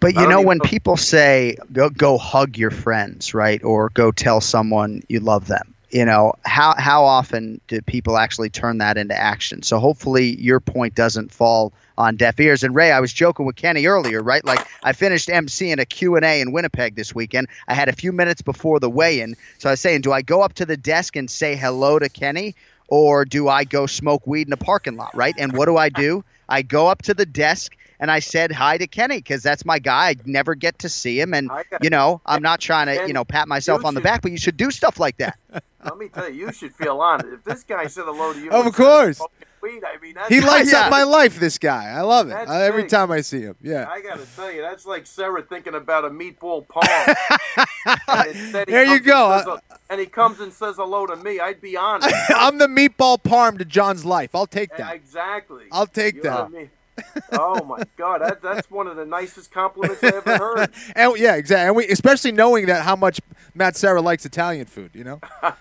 But 0.00 0.14
you 0.14 0.26
know, 0.26 0.40
when 0.40 0.56
know- 0.58 0.64
people 0.64 0.96
say 0.96 1.58
go 1.70 1.90
go 1.90 2.16
hug 2.16 2.56
your 2.56 2.70
friends, 2.70 3.34
right, 3.34 3.62
or 3.62 3.90
go 3.90 4.10
tell 4.10 4.40
someone 4.40 5.02
you 5.06 5.20
love 5.20 5.46
them, 5.46 5.73
you 5.94 6.04
know, 6.04 6.32
how 6.44 6.74
how 6.76 7.04
often 7.04 7.60
do 7.68 7.80
people 7.80 8.18
actually 8.18 8.50
turn 8.50 8.78
that 8.78 8.98
into 8.98 9.16
action? 9.16 9.62
So 9.62 9.78
hopefully 9.78 10.34
your 10.40 10.58
point 10.58 10.96
doesn't 10.96 11.30
fall 11.30 11.72
on 11.96 12.16
deaf 12.16 12.40
ears. 12.40 12.64
And 12.64 12.74
Ray, 12.74 12.90
I 12.90 12.98
was 12.98 13.12
joking 13.12 13.46
with 13.46 13.54
Kenny 13.54 13.86
earlier, 13.86 14.20
right? 14.20 14.44
Like 14.44 14.66
I 14.82 14.92
finished 14.92 15.28
emceeing 15.28 15.78
a 15.78 15.84
Q&A 15.84 16.40
in 16.40 16.50
Winnipeg 16.50 16.96
this 16.96 17.14
weekend. 17.14 17.46
I 17.68 17.74
had 17.74 17.88
a 17.88 17.92
few 17.92 18.10
minutes 18.10 18.42
before 18.42 18.80
the 18.80 18.90
weigh-in. 18.90 19.36
So 19.58 19.68
I 19.68 19.74
was 19.74 19.80
saying, 19.80 20.00
do 20.00 20.10
I 20.10 20.22
go 20.22 20.42
up 20.42 20.54
to 20.54 20.66
the 20.66 20.76
desk 20.76 21.14
and 21.14 21.30
say 21.30 21.54
hello 21.54 22.00
to 22.00 22.08
Kenny 22.08 22.56
or 22.88 23.24
do 23.24 23.46
I 23.48 23.62
go 23.62 23.86
smoke 23.86 24.26
weed 24.26 24.48
in 24.48 24.52
a 24.52 24.56
parking 24.56 24.96
lot, 24.96 25.14
right? 25.14 25.36
And 25.38 25.56
what 25.56 25.66
do 25.66 25.76
I 25.76 25.90
do? 25.90 26.24
I 26.48 26.62
go 26.62 26.88
up 26.88 27.02
to 27.02 27.14
the 27.14 27.24
desk 27.24 27.76
and 28.04 28.10
I 28.10 28.18
said 28.18 28.52
hi 28.52 28.76
to 28.76 28.86
Kenny 28.86 29.16
because 29.16 29.42
that's 29.42 29.64
my 29.64 29.78
guy. 29.78 30.10
I 30.10 30.16
never 30.26 30.54
get 30.54 30.78
to 30.80 30.90
see 30.90 31.18
him, 31.18 31.32
and 31.32 31.50
you 31.80 31.88
know 31.88 32.20
I'm 32.26 32.42
not 32.42 32.60
trying 32.60 32.86
to 32.86 33.06
you 33.06 33.14
know 33.14 33.24
pat 33.24 33.48
myself 33.48 33.82
on 33.84 33.94
the 33.94 34.00
should- 34.00 34.04
back, 34.04 34.20
but 34.22 34.30
you 34.30 34.36
should 34.38 34.58
do 34.58 34.70
stuff 34.70 35.00
like 35.00 35.16
that. 35.16 35.38
Let 35.84 35.96
me 35.98 36.08
tell 36.08 36.28
you, 36.30 36.46
you 36.46 36.52
should 36.52 36.74
feel 36.74 37.00
honored. 37.00 37.32
If 37.32 37.44
this 37.44 37.62
guy 37.64 37.86
said 37.86 38.04
hello 38.04 38.32
to 38.34 38.40
you, 38.40 38.50
Of 38.50 38.72
course. 38.74 39.20
Weed, 39.62 39.82
I 39.82 39.96
mean, 39.98 40.14
that's, 40.14 40.28
He 40.28 40.42
lights 40.42 40.72
Yeah. 40.72 40.80
up 40.82 40.90
my 40.98 41.04
life. 41.04 41.40
This 41.40 41.56
guy, 41.56 41.88
I 41.90 42.02
love 42.02 42.26
it. 42.26 42.30
That's 42.30 42.50
Uh, 42.50 42.54
every 42.54 42.82
big. 42.82 42.90
time 42.90 43.10
I 43.10 43.22
see 43.22 43.40
him, 43.40 43.56
yeah. 43.62 43.86
I 43.88 44.02
gotta 44.02 44.26
tell 44.36 44.52
you, 44.52 44.60
that's 44.60 44.84
like 44.84 45.06
Sarah 45.06 45.40
thinking 45.42 45.74
about 45.74 46.04
a 46.04 46.10
meatball 46.10 46.68
palm. 46.68 46.84
And 47.86 48.54
There 48.66 48.84
you 48.84 49.00
comes 49.00 49.36
and 49.36 49.46
go. 49.46 49.54
a- 49.54 49.60
and 49.90 50.00
he 50.00 50.06
comes 50.06 50.40
and 50.40 50.52
says 50.52 50.76
hello 50.76 51.06
to 51.06 51.16
me. 51.16 51.40
I'd 51.40 51.60
be 51.60 51.76
honored. 51.76 52.12
I'm 52.30 52.58
the 52.58 52.66
meatball 52.66 53.22
parm 53.22 53.58
to 53.58 53.64
Jon's 53.64 54.04
life. 54.04 54.34
I'll 54.34 54.46
take 54.46 54.76
that. 54.76 54.94
exactly. 54.94 55.64
I'll 55.72 55.86
take 55.86 56.16
You 56.16 56.22
know 56.24 56.48
that. 56.52 56.68
What 56.96 57.06
I 57.06 57.36
mean? 57.36 57.40
oh 57.40 57.64
my 57.64 57.82
god, 57.96 58.20
that, 58.22 58.42
that's 58.42 58.70
one 58.70 58.86
of 58.86 58.96
the 58.96 59.04
nicest 59.06 59.50
compliments 59.50 60.02
I 60.02 60.08
ever 60.08 60.36
heard. 60.38 60.70
And 60.96 61.16
yeah, 61.18 61.34
exactly. 61.36 61.66
And 61.66 61.76
we, 61.76 61.86
especially 61.88 62.32
knowing 62.32 62.66
that 62.66 62.84
how 62.84 62.96
much 62.96 63.20
Matt 63.54 63.76
Serra 63.76 64.00
likes 64.00 64.24
Italian 64.24 64.66
food. 64.66 64.90
You 64.94 65.04
know. 65.04 65.20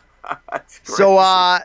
So, 0.84 1.17
uh, 1.17 1.59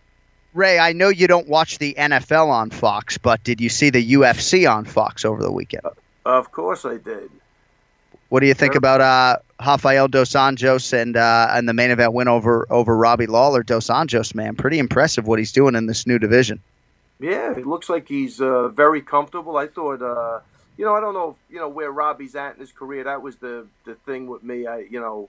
Ray, 0.52 0.78
I 0.80 0.92
know 0.92 1.08
you 1.08 1.28
don't 1.28 1.46
watch 1.46 1.78
the 1.78 1.94
NFL 1.96 2.48
on 2.48 2.70
Fox, 2.70 3.16
but 3.16 3.44
did 3.44 3.60
you 3.60 3.68
see 3.68 3.90
the 3.90 4.14
UFC 4.14 4.68
on 4.68 4.84
Fox 4.84 5.24
over 5.24 5.42
the 5.42 5.52
weekend? 5.52 5.84
of 6.26 6.50
course 6.50 6.84
I 6.84 6.96
did. 6.96 7.30
What 8.28 8.40
do 8.40 8.46
you 8.46 8.54
think 8.54 8.72
Sure. 8.74 8.78
about 8.78 9.00
uh, 9.00 9.36
Rafael 9.64 10.08
dos 10.08 10.30
Anjos 10.30 10.92
and 10.92 11.16
uh, 11.16 11.48
and 11.52 11.68
the 11.68 11.72
main 11.72 11.90
event 11.90 12.12
win 12.12 12.28
over 12.28 12.66
over 12.68 12.96
Robbie 12.96 13.26
Lawler? 13.26 13.62
Dos 13.62 13.86
Anjos, 13.88 14.34
man, 14.34 14.56
pretty 14.56 14.78
impressive 14.78 15.26
what 15.26 15.38
he's 15.38 15.52
doing 15.52 15.74
in 15.74 15.86
this 15.86 16.06
new 16.06 16.18
division. 16.18 16.60
Yeah, 17.20 17.52
it 17.52 17.66
looks 17.66 17.88
like 17.88 18.08
he's 18.08 18.40
uh, 18.40 18.68
very 18.68 19.02
comfortable. 19.02 19.56
I 19.56 19.66
thought, 19.66 20.02
uh, 20.02 20.40
you 20.76 20.84
know, 20.84 20.94
I 20.94 21.00
don't 21.00 21.14
know, 21.14 21.36
you 21.50 21.58
know, 21.58 21.68
where 21.68 21.90
Robbie's 21.90 22.36
at 22.36 22.54
in 22.54 22.60
his 22.60 22.70
career. 22.70 23.04
That 23.04 23.22
was 23.22 23.36
the 23.36 23.66
the 23.84 23.96
thing 24.06 24.28
with 24.28 24.44
me. 24.44 24.66
I, 24.66 24.78
you 24.78 25.00
know, 25.00 25.28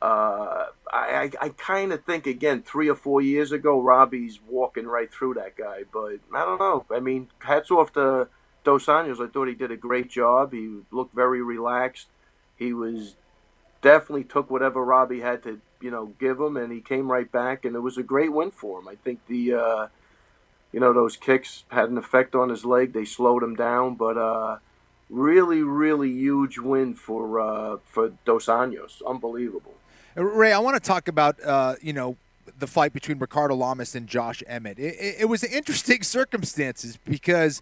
uh, 0.00 0.66
I 0.92 1.30
I, 1.30 1.30
I 1.40 1.48
kind 1.50 1.92
of 1.92 2.04
think 2.04 2.26
again 2.26 2.62
three 2.62 2.88
or 2.88 2.96
four 2.96 3.20
years 3.20 3.52
ago, 3.52 3.80
Robbie's 3.80 4.40
walking 4.48 4.86
right 4.86 5.12
through 5.12 5.34
that 5.34 5.56
guy. 5.56 5.84
But 5.92 6.18
I 6.34 6.44
don't 6.44 6.58
know. 6.58 6.84
I 6.90 6.98
mean, 6.98 7.28
hats 7.38 7.70
off 7.70 7.92
to 7.92 8.26
Dos 8.64 8.86
Anjos. 8.86 9.24
I 9.24 9.30
thought 9.30 9.46
he 9.46 9.54
did 9.54 9.70
a 9.70 9.76
great 9.76 10.10
job. 10.10 10.52
He 10.52 10.80
looked 10.90 11.14
very 11.14 11.40
relaxed. 11.40 12.08
He 12.56 12.72
was 12.72 13.14
definitely 13.80 14.24
took 14.24 14.50
whatever 14.50 14.84
Robbie 14.84 15.20
had 15.20 15.44
to, 15.44 15.60
you 15.80 15.90
know, 15.92 16.14
give 16.18 16.40
him, 16.40 16.56
and 16.56 16.72
he 16.72 16.80
came 16.80 17.10
right 17.10 17.30
back, 17.30 17.64
and 17.64 17.76
it 17.76 17.80
was 17.80 17.96
a 17.96 18.02
great 18.02 18.32
win 18.32 18.50
for 18.50 18.80
him. 18.80 18.88
I 18.88 18.96
think 18.96 19.20
the. 19.28 19.52
You 20.72 20.80
know 20.80 20.92
those 20.92 21.16
kicks 21.16 21.64
had 21.68 21.90
an 21.90 21.98
effect 21.98 22.34
on 22.34 22.48
his 22.48 22.64
leg. 22.64 22.92
They 22.92 23.04
slowed 23.04 23.42
him 23.42 23.54
down, 23.54 23.94
but 23.94 24.16
uh, 24.16 24.58
really, 25.10 25.62
really 25.62 26.10
huge 26.10 26.58
win 26.58 26.94
for 26.94 27.40
uh, 27.40 27.76
for 27.84 28.12
Dos 28.24 28.46
Anjos. 28.46 29.02
Unbelievable. 29.06 29.74
Ray, 30.14 30.52
I 30.52 30.58
want 30.58 30.82
to 30.82 30.86
talk 30.86 31.08
about 31.08 31.42
uh, 31.44 31.76
you 31.80 31.92
know 31.92 32.16
the 32.58 32.66
fight 32.66 32.92
between 32.92 33.18
Ricardo 33.18 33.54
Lamas 33.54 33.94
and 33.94 34.06
Josh 34.06 34.42
Emmett. 34.46 34.78
It, 34.78 34.94
it, 34.98 35.16
it 35.20 35.24
was 35.26 35.44
interesting 35.44 36.02
circumstances 36.02 36.98
because 37.04 37.60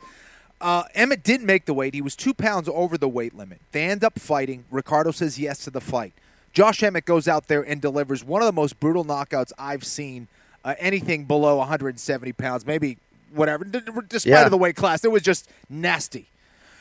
uh, 0.61 0.85
Emmett 0.95 1.23
didn't 1.23 1.47
make 1.47 1.65
the 1.65 1.75
weight. 1.75 1.95
He 1.95 2.03
was 2.03 2.15
two 2.15 2.35
pounds 2.35 2.69
over 2.69 2.99
the 2.99 3.09
weight 3.09 3.35
limit. 3.35 3.61
They 3.73 3.85
end 3.85 4.05
up 4.05 4.19
fighting. 4.19 4.65
Ricardo 4.71 5.11
says 5.11 5.39
yes 5.39 5.65
to 5.65 5.71
the 5.71 5.81
fight. 5.81 6.13
Josh 6.53 6.83
Emmett 6.83 7.05
goes 7.05 7.29
out 7.29 7.49
there 7.49 7.63
and 7.63 7.81
delivers 7.81 8.25
one 8.25 8.43
of 8.43 8.47
the 8.47 8.53
most 8.53 8.81
brutal 8.81 9.05
knockouts 9.05 9.53
I've 9.59 9.85
seen. 9.85 10.29
Uh, 10.65 10.75
anything 10.79 11.25
below 11.25 11.57
170 11.57 12.33
pounds, 12.35 12.67
maybe 12.67 12.99
whatever, 13.33 13.65
d- 13.65 13.81
d- 13.81 13.93
despite 14.09 14.31
Yeah. 14.31 14.45
of 14.45 14.51
the 14.51 14.59
weight 14.59 14.77
class, 14.77 15.05
it 15.05 15.11
was 15.11 15.23
just 15.23 15.49
nasty. 15.71 16.27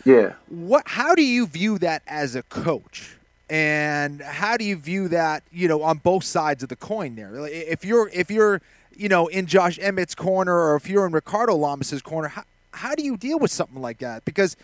Yeah. 0.03 0.33
What? 0.49 0.83
How 0.87 1.15
do 1.15 1.23
you 1.23 1.45
view 1.45 1.77
that 1.79 2.01
as 2.07 2.35
a 2.35 2.43
coach? 2.43 3.15
And 3.49 4.21
how 4.21 4.57
do 4.57 4.63
you 4.65 4.75
view 4.75 5.07
that? 5.09 5.43
You 5.51 5.67
know, 5.67 5.81
on 5.81 5.97
both 5.99 6.23
sides 6.23 6.61
of 6.63 6.69
the 6.69 6.75
coin. 6.75 7.15
There, 7.15 7.35
if 7.47 7.83
you're 7.85 8.09
if 8.09 8.29
you're 8.29 8.61
you 8.95 9.07
know 9.09 9.27
in 9.27 9.45
Josh 9.45 9.79
Emmett's 9.79 10.13
corner 10.15 10.53
or 10.55 10.75
if 10.75 10.89
you're 10.89 11.05
in 11.05 11.13
Ricardo 11.13 11.55
Lamas's 11.55 12.01
corner, 12.01 12.27
how, 12.27 12.43
how 12.73 12.95
do 12.95 13.03
you 13.03 13.17
deal 13.17 13.39
with 13.39 13.51
something 13.51 13.81
like 13.81 13.97
that? 13.99 14.23
Because 14.25 14.55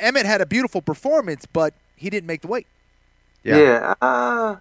Emmett 0.00 0.26
had 0.26 0.40
a 0.40 0.46
beautiful 0.46 0.82
performance, 0.82 1.46
but 1.46 1.74
he 1.96 2.10
didn't 2.10 2.26
make 2.26 2.42
the 2.42 2.48
weight. 2.48 2.66
Yeah. 3.42 3.94
uh, 4.00 4.56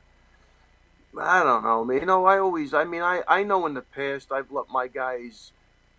I 1.20 1.44
don't 1.44 1.64
know, 1.64 1.86
man. 1.86 2.00
You 2.00 2.06
know, 2.06 2.26
I 2.26 2.40
always, 2.40 2.74
I 2.74 2.84
mean, 2.86 3.02
I, 3.02 3.22
I 3.28 3.44
know 3.44 3.66
in 3.66 3.74
the 3.74 3.82
past 3.82 4.32
I've 4.32 4.52
let 4.52 4.70
my 4.70 4.88
guys 4.88 5.52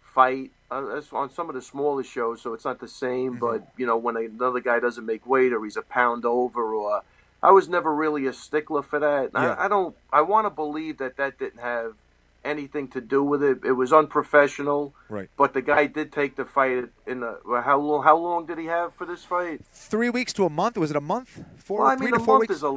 fight 0.03 0.51
uh, 0.71 1.01
on 1.13 1.31
some 1.31 1.49
of 1.49 1.55
the 1.55 1.63
smaller 1.63 2.03
shows, 2.03 2.43
so 2.43 2.53
it's 2.55 2.65
not 2.65 2.81
the 2.81 2.89
same. 2.89 3.39
But 3.39 3.67
you 3.77 3.87
know, 3.87 3.97
when 3.97 4.17
another 4.17 4.61
guy 4.61 4.81
doesn't 4.81 5.07
make 5.07 5.27
weight 5.27 5.53
or 5.53 5.65
he's 5.65 5.77
a 5.77 5.83
pound 5.83 6.25
over, 6.25 6.75
or 6.75 7.03
I 7.43 7.51
was 7.51 7.69
never 7.69 7.95
really 7.95 8.27
a 8.27 8.33
stickler 8.33 8.83
for 8.83 8.99
that. 8.99 9.31
Yeah. 9.35 9.55
I, 9.55 9.67
I 9.67 9.69
don't. 9.69 9.97
I 10.13 10.23
want 10.23 10.47
to 10.47 10.51
believe 10.51 10.99
that 10.99 11.17
that 11.17 11.39
didn't 11.39 11.61
have 11.61 11.95
anything 12.45 12.89
to 12.89 13.01
do 13.01 13.23
with 13.23 13.43
it. 13.43 13.59
It 13.65 13.73
was 13.73 13.93
unprofessional. 13.93 14.95
Right. 15.09 15.29
But 15.37 15.55
the 15.55 15.63
guy 15.63 15.87
did 15.87 16.13
take 16.13 16.37
the 16.37 16.45
fight 16.45 16.85
in 17.07 17.21
the. 17.21 17.39
How 17.65 17.79
long? 17.79 18.03
How 18.05 18.17
long 18.17 18.47
did 18.47 18.59
he 18.59 18.67
have 18.67 18.95
for 18.95 19.07
this 19.07 19.25
fight? 19.25 19.63
Three 19.73 20.11
weeks 20.11 20.33
to 20.35 20.45
a 20.45 20.51
month. 20.51 20.77
Was 20.77 20.91
it 20.91 20.97
a 20.97 21.01
month? 21.01 21.43
Four, 21.59 21.81
Well, 21.81 21.89
I 21.89 21.97
three 21.97 22.07
mean, 22.07 22.15
to 22.15 22.21
a 22.21 22.25
four 22.25 22.35
month 22.39 22.49
weeks. 22.51 22.57
is 22.57 22.63
a, 22.63 22.69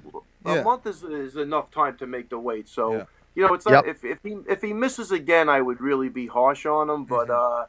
a 0.46 0.56
Yeah. 0.56 0.64
month 0.64 0.88
is, 0.88 1.04
is 1.04 1.36
enough 1.38 1.72
time 1.72 1.98
to 1.98 2.08
make 2.08 2.30
the 2.30 2.40
weight. 2.40 2.68
So 2.70 2.94
Yeah. 2.94 3.04
you 3.36 3.48
know, 3.48 3.54
it's 3.54 3.66
Yep. 3.66 3.74
not, 3.74 3.88
if 3.88 4.04
if 4.04 4.20
he 4.24 4.38
if 4.50 4.62
he 4.62 4.74
misses 4.74 5.12
again, 5.12 5.50
I 5.50 5.62
would 5.62 5.82
really 5.82 6.10
be 6.10 6.28
harsh 6.28 6.66
on 6.66 6.90
him. 6.90 7.04
But 7.06 7.28
Mm-hmm. 7.28 7.62
uh, 7.64 7.66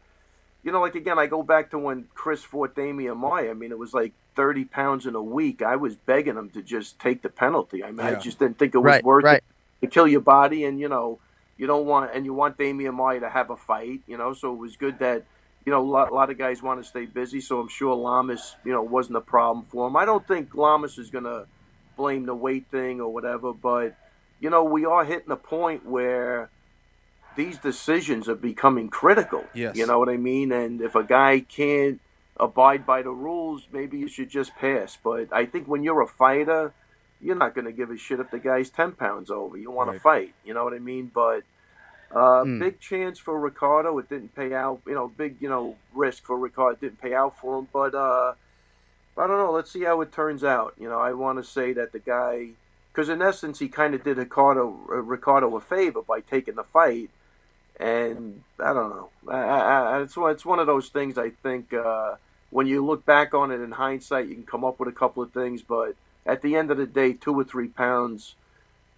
you 0.64 0.72
know, 0.72 0.80
like 0.80 0.94
again, 0.94 1.18
I 1.18 1.26
go 1.26 1.42
back 1.42 1.70
to 1.70 1.78
when 1.78 2.06
Chris 2.14 2.42
fought 2.42 2.74
Demian 2.74 3.16
Maia. 3.16 3.50
I 3.50 3.54
mean, 3.54 3.70
it 3.72 3.78
was 3.78 3.94
like 3.94 4.12
thirty 4.34 4.64
pounds 4.64 5.06
in 5.06 5.14
a 5.14 5.22
week. 5.22 5.62
I 5.62 5.76
was 5.76 5.96
begging 5.96 6.36
him 6.36 6.50
to 6.50 6.62
just 6.62 6.98
take 7.00 7.22
the 7.22 7.28
penalty. 7.28 7.82
I 7.84 7.90
mean, 7.90 8.06
I 8.06 8.14
just 8.16 8.38
didn't 8.38 8.58
think 8.58 8.74
it 8.74 8.78
was 8.78 8.84
Right, 8.84 9.04
worth 9.04 9.24
right. 9.24 9.42
it 9.80 9.86
to 9.86 9.86
kill 9.86 10.06
your 10.08 10.20
body, 10.20 10.64
and 10.64 10.78
you 10.80 10.88
know, 10.88 11.18
you 11.58 11.66
don't 11.66 11.84
want 11.84 12.10
and 12.14 12.24
you 12.24 12.32
want 12.32 12.56
Demian 12.56 12.94
Maia 12.94 13.20
to 13.20 13.28
have 13.28 13.50
a 13.50 13.56
fight. 13.56 14.00
You 14.06 14.16
know, 14.16 14.32
so 14.32 14.54
it 14.54 14.58
was 14.58 14.76
good 14.76 14.98
that. 15.00 15.24
You 15.66 15.72
know, 15.72 15.82
a 15.82 15.90
lot, 15.90 16.10
a 16.10 16.14
lot 16.14 16.30
of 16.30 16.38
guys 16.38 16.62
want 16.62 16.82
to 16.82 16.88
stay 16.88 17.04
busy, 17.04 17.42
so 17.42 17.60
I'm 17.60 17.68
sure 17.68 17.94
Lamas, 17.94 18.56
you 18.64 18.72
know, 18.72 18.80
wasn't 18.80 19.18
a 19.18 19.20
problem 19.20 19.66
for 19.66 19.86
him. 19.86 19.96
I 19.96 20.06
don't 20.06 20.26
think 20.26 20.54
Lamas 20.54 20.96
is 20.96 21.10
going 21.10 21.24
to 21.24 21.46
blame 21.94 22.24
the 22.24 22.34
weight 22.34 22.68
thing 22.70 23.02
or 23.02 23.12
whatever, 23.12 23.52
but 23.52 23.94
you 24.40 24.48
know, 24.48 24.64
we 24.64 24.86
are 24.86 25.04
hitting 25.04 25.30
a 25.30 25.36
point 25.36 25.84
where 25.84 26.48
these 27.36 27.58
decisions 27.58 28.28
are 28.28 28.34
becoming 28.34 28.88
critical. 28.88 29.44
Yes. 29.52 29.76
You 29.76 29.86
know 29.86 29.98
what 29.98 30.08
I 30.08 30.16
mean? 30.16 30.52
And 30.52 30.80
if 30.80 30.94
a 30.94 31.04
guy 31.04 31.40
can't 31.40 32.00
abide 32.38 32.86
by 32.86 33.02
the 33.02 33.10
rules, 33.10 33.66
maybe 33.70 33.98
you 33.98 34.08
should 34.08 34.30
just 34.30 34.54
pass. 34.56 34.96
But 35.02 35.32
I 35.32 35.44
think 35.44 35.68
when 35.68 35.82
you're 35.82 36.00
a 36.00 36.08
fighter, 36.08 36.72
you're 37.20 37.36
not 37.36 37.54
going 37.54 37.64
to 37.64 37.72
give 37.72 37.90
a 37.90 37.96
shit 37.96 38.20
if 38.20 38.30
the 38.30 38.38
guy's 38.38 38.70
10 38.70 38.92
pounds 38.92 39.30
over. 39.30 39.56
You 39.56 39.70
want 39.70 39.88
Right. 39.88 39.94
to 39.96 40.00
fight. 40.00 40.34
You 40.44 40.54
know 40.54 40.64
what 40.64 40.72
I 40.74 40.78
mean? 40.78 41.10
But 41.12 41.42
uh, 42.10 42.44
Hmm. 42.44 42.58
big 42.58 42.80
chance 42.80 43.18
for 43.18 43.38
Ricardo. 43.38 43.98
It 43.98 44.08
didn't 44.08 44.34
pay 44.34 44.54
out. 44.54 44.80
You 44.86 44.94
know, 44.94 45.08
big, 45.08 45.36
you 45.40 45.48
know, 45.48 45.76
risk 45.92 46.24
for 46.24 46.38
Ricardo. 46.38 46.74
It 46.74 46.80
didn't 46.80 47.00
pay 47.02 47.14
out 47.14 47.38
for 47.38 47.58
him. 47.58 47.68
But 47.72 47.94
uh, 47.94 48.32
I 49.16 49.26
don't 49.26 49.38
know. 49.38 49.52
Let's 49.52 49.70
see 49.72 49.82
how 49.84 50.00
it 50.00 50.12
turns 50.12 50.42
out. 50.44 50.74
You 50.78 50.88
know, 50.88 50.98
I 50.98 51.12
want 51.12 51.38
to 51.38 51.44
say 51.44 51.72
that 51.74 51.92
the 51.92 51.98
guy, 51.98 52.50
because 52.92 53.08
in 53.08 53.20
essence, 53.20 53.58
he 53.58 53.68
kind 53.68 53.94
of 53.94 54.02
did 54.04 54.16
Ricardo, 54.16 54.66
Ricardo 54.68 55.54
a 55.56 55.60
favor 55.60 56.00
by 56.02 56.20
taking 56.20 56.54
the 56.54 56.64
fight. 56.64 57.10
And 57.80 58.42
I 58.58 58.72
don't 58.72 58.90
know. 58.90 59.10
I, 59.28 59.38
I, 59.38 60.02
it's 60.02 60.16
one. 60.16 60.30
It's 60.32 60.44
one 60.44 60.58
of 60.58 60.66
those 60.66 60.88
things. 60.88 61.16
I 61.18 61.30
think 61.30 61.72
uh, 61.72 62.14
when 62.50 62.66
you 62.66 62.84
look 62.84 63.04
back 63.04 63.34
on 63.34 63.52
it 63.52 63.60
in 63.60 63.72
hindsight, 63.72 64.28
you 64.28 64.34
can 64.34 64.44
come 64.46 64.64
up 64.64 64.80
with 64.80 64.88
a 64.88 64.92
couple 64.92 65.22
of 65.22 65.32
things. 65.32 65.62
But 65.62 65.94
at 66.26 66.42
the 66.42 66.56
end 66.56 66.70
of 66.70 66.76
the 66.76 66.86
day, 66.86 67.12
two 67.12 67.34
or 67.34 67.44
three 67.44 67.68
pounds, 67.68 68.34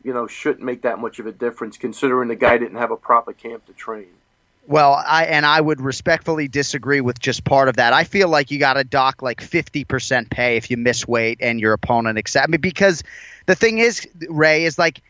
you 0.02 0.12
know, 0.12 0.26
shouldn't 0.26 0.64
make 0.64 0.82
that 0.82 0.98
much 0.98 1.18
of 1.18 1.26
a 1.26 1.32
difference, 1.32 1.76
considering 1.76 2.28
the 2.28 2.36
guy 2.36 2.58
didn't 2.58 2.78
have 2.78 2.90
a 2.90 2.96
proper 2.96 3.32
camp 3.32 3.66
to 3.66 3.72
train. 3.72 4.08
Well, 4.66 4.92
I 4.92 5.24
and 5.24 5.44
I 5.44 5.60
would 5.60 5.80
respectfully 5.80 6.46
disagree 6.46 7.00
with 7.00 7.18
just 7.18 7.44
part 7.44 7.68
of 7.68 7.76
that. 7.76 7.92
I 7.92 8.04
feel 8.04 8.28
like 8.28 8.50
you 8.50 8.58
got 8.58 8.74
to 8.74 8.84
dock 8.84 9.22
like 9.22 9.40
fifty 9.40 9.84
percent 9.84 10.30
pay 10.30 10.56
if 10.56 10.70
you 10.70 10.76
miss 10.76 11.08
weight 11.08 11.38
and 11.40 11.58
your 11.58 11.72
opponent 11.72 12.18
accept. 12.18 12.46
I 12.46 12.50
mean, 12.50 12.60
because 12.60 13.02
the 13.46 13.54
thing 13.54 13.78
is, 13.78 14.06
Ray 14.28 14.64
is 14.64 14.78
like 14.78 15.02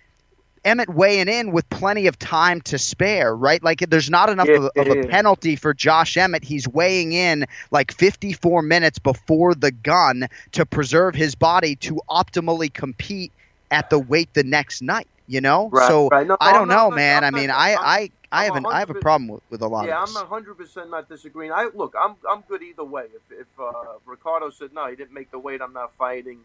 Emmett 0.65 0.91
weighing 0.91 1.29
in 1.29 1.53
with 1.53 1.69
plenty 1.71 2.07
of 2.09 2.19
time 2.19 2.61
to 2.63 2.79
spare, 2.79 3.35
right? 3.35 3.63
Like 3.63 3.81
there's 3.81 4.11
not 4.11 4.31
enough 4.31 4.49
Yeah, 4.49 4.57
of, 4.57 4.71
of 4.77 4.91
a 4.91 4.97
penalty 4.97 5.57
for 5.57 5.75
Josh 5.75 6.17
Emmett. 6.17 6.45
He's 6.45 6.69
weighing 6.69 7.13
in 7.13 7.47
like 7.71 7.93
54 7.93 8.63
minutes 8.63 8.99
before 8.99 9.55
the 9.55 9.73
gun 9.73 10.29
to 10.53 10.67
preserve 10.67 11.15
his 11.15 11.35
body 11.35 11.77
to 11.77 12.01
optimally 12.11 12.73
compete 12.73 13.33
at 13.71 13.91
the 13.91 13.99
weight 14.01 14.31
the 14.35 14.45
next 14.45 14.83
night. 14.83 15.09
You 15.27 15.41
know, 15.41 15.73
Right, 15.73 15.85
so 15.87 16.11
right. 16.11 16.27
No, 16.27 16.39
I 16.41 16.53
don't 16.53 16.69
know, 16.69 16.91
man. 16.91 17.25
I 17.25 17.31
mean, 17.31 17.51
I, 17.51 17.79
I, 17.81 18.11
I 18.33 18.45
have 18.47 18.57
an, 18.57 18.67
I 18.69 18.81
have 18.81 18.91
a 18.91 18.97
problem 18.97 19.29
with, 19.29 19.43
with 19.51 19.63
a 19.63 19.69
lot 19.69 19.89
Yeah, 19.89 19.91
of 19.91 20.01
I'm 20.03 20.15
hundred 20.29 20.57
percent 20.57 20.91
not 20.91 21.09
disagreeing. 21.09 21.53
I 21.53 21.69
look, 21.75 21.95
I'm 22.01 22.17
I'm 22.31 22.43
good 22.49 22.63
either 22.63 22.85
way. 22.85 23.07
If 23.15 23.23
if 23.41 23.49
uh, 23.61 23.99
Ricardo 24.07 24.51
said 24.51 24.73
no, 24.73 24.89
he 24.89 24.97
didn't 24.97 25.15
make 25.15 25.31
the 25.33 25.39
weight, 25.39 25.63
I'm 25.63 25.73
not 25.75 25.97
fighting. 25.99 26.41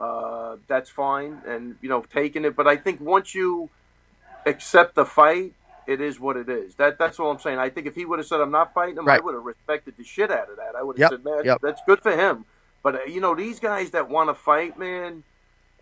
Uh, 0.00 0.56
that's 0.68 0.90
fine, 0.90 1.42
and 1.46 1.76
you 1.82 1.88
know, 1.88 2.02
taking 2.12 2.44
it. 2.46 2.56
But 2.56 2.66
I 2.66 2.76
think 2.76 3.00
once 3.00 3.34
you 3.34 3.70
accept 4.46 4.94
the 4.94 5.04
fight, 5.04 5.54
it 5.86 6.00
is 6.00 6.18
what 6.20 6.36
it 6.36 6.48
is. 6.48 6.76
That 6.76 6.98
that's 6.98 7.20
all 7.20 7.30
I'm 7.30 7.38
saying. 7.38 7.58
I 7.58 7.70
think 7.70 7.86
if 7.86 7.94
he 7.94 8.04
would 8.04 8.18
have 8.18 8.26
said 8.26 8.40
I'm 8.40 8.50
not 8.50 8.72
fighting 8.74 8.96
him, 8.98 9.08
I 9.08 9.18
would 9.18 9.34
have 9.34 9.44
respected 9.44 9.96
the 9.98 10.04
shit 10.04 10.30
out 10.30 10.50
of 10.50 10.56
that. 10.56 10.74
I 10.78 10.82
would 10.82 10.98
Yep, 10.98 11.10
have 11.10 11.18
said, 11.20 11.24
man, 11.24 11.44
yep. 11.44 11.58
that's 11.62 11.82
good 11.86 12.00
for 12.00 12.12
him. 12.16 12.46
But 12.82 12.94
uh, 12.94 12.98
you 13.06 13.20
know, 13.20 13.34
these 13.34 13.60
guys 13.60 13.90
that 13.90 14.08
want 14.08 14.30
to 14.30 14.34
fight, 14.34 14.78
man, 14.78 15.24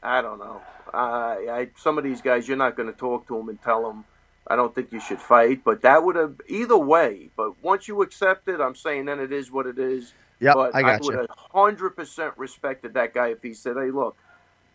I 0.03 0.23
don't 0.23 0.39
know. 0.39 0.63
I, 0.93 1.47
I 1.51 1.69
some 1.77 1.99
of 1.99 2.05
these 2.05 2.21
guys, 2.23 2.49
you're 2.49 2.57
not 2.57 2.77
going 2.77 2.91
to 2.93 2.99
talk 2.99 3.29
to 3.29 3.37
them 3.37 3.49
and 3.49 3.63
tell 3.63 3.87
them. 3.87 4.05
I 4.51 4.57
don't 4.57 4.75
think 4.75 4.93
you 4.93 5.01
should 5.01 5.21
fight, 5.21 5.63
but 5.63 5.83
that 5.83 6.03
would 6.05 6.17
have 6.17 6.41
either 6.49 6.79
way. 6.79 7.31
But 7.37 7.63
once 7.63 7.87
you 7.87 8.01
accept 8.03 8.49
it, 8.49 8.61
I'm 8.61 8.75
saying 8.75 9.05
then 9.05 9.21
it 9.21 9.31
is 9.31 9.51
what 9.53 9.67
it 9.67 9.79
is. 9.79 10.15
Yep, 10.41 10.55
but 10.55 10.75
I 10.75 10.85
got 10.85 10.97
would 10.99 11.15
you. 11.15 11.21
hundred 11.53 11.91
percent 11.93 12.35
respected 12.39 12.95
that 12.95 13.15
guy 13.15 13.29
if 13.29 13.43
he 13.43 13.55
said, 13.55 13.77
"Hey, 13.77 13.91
look, 13.91 14.17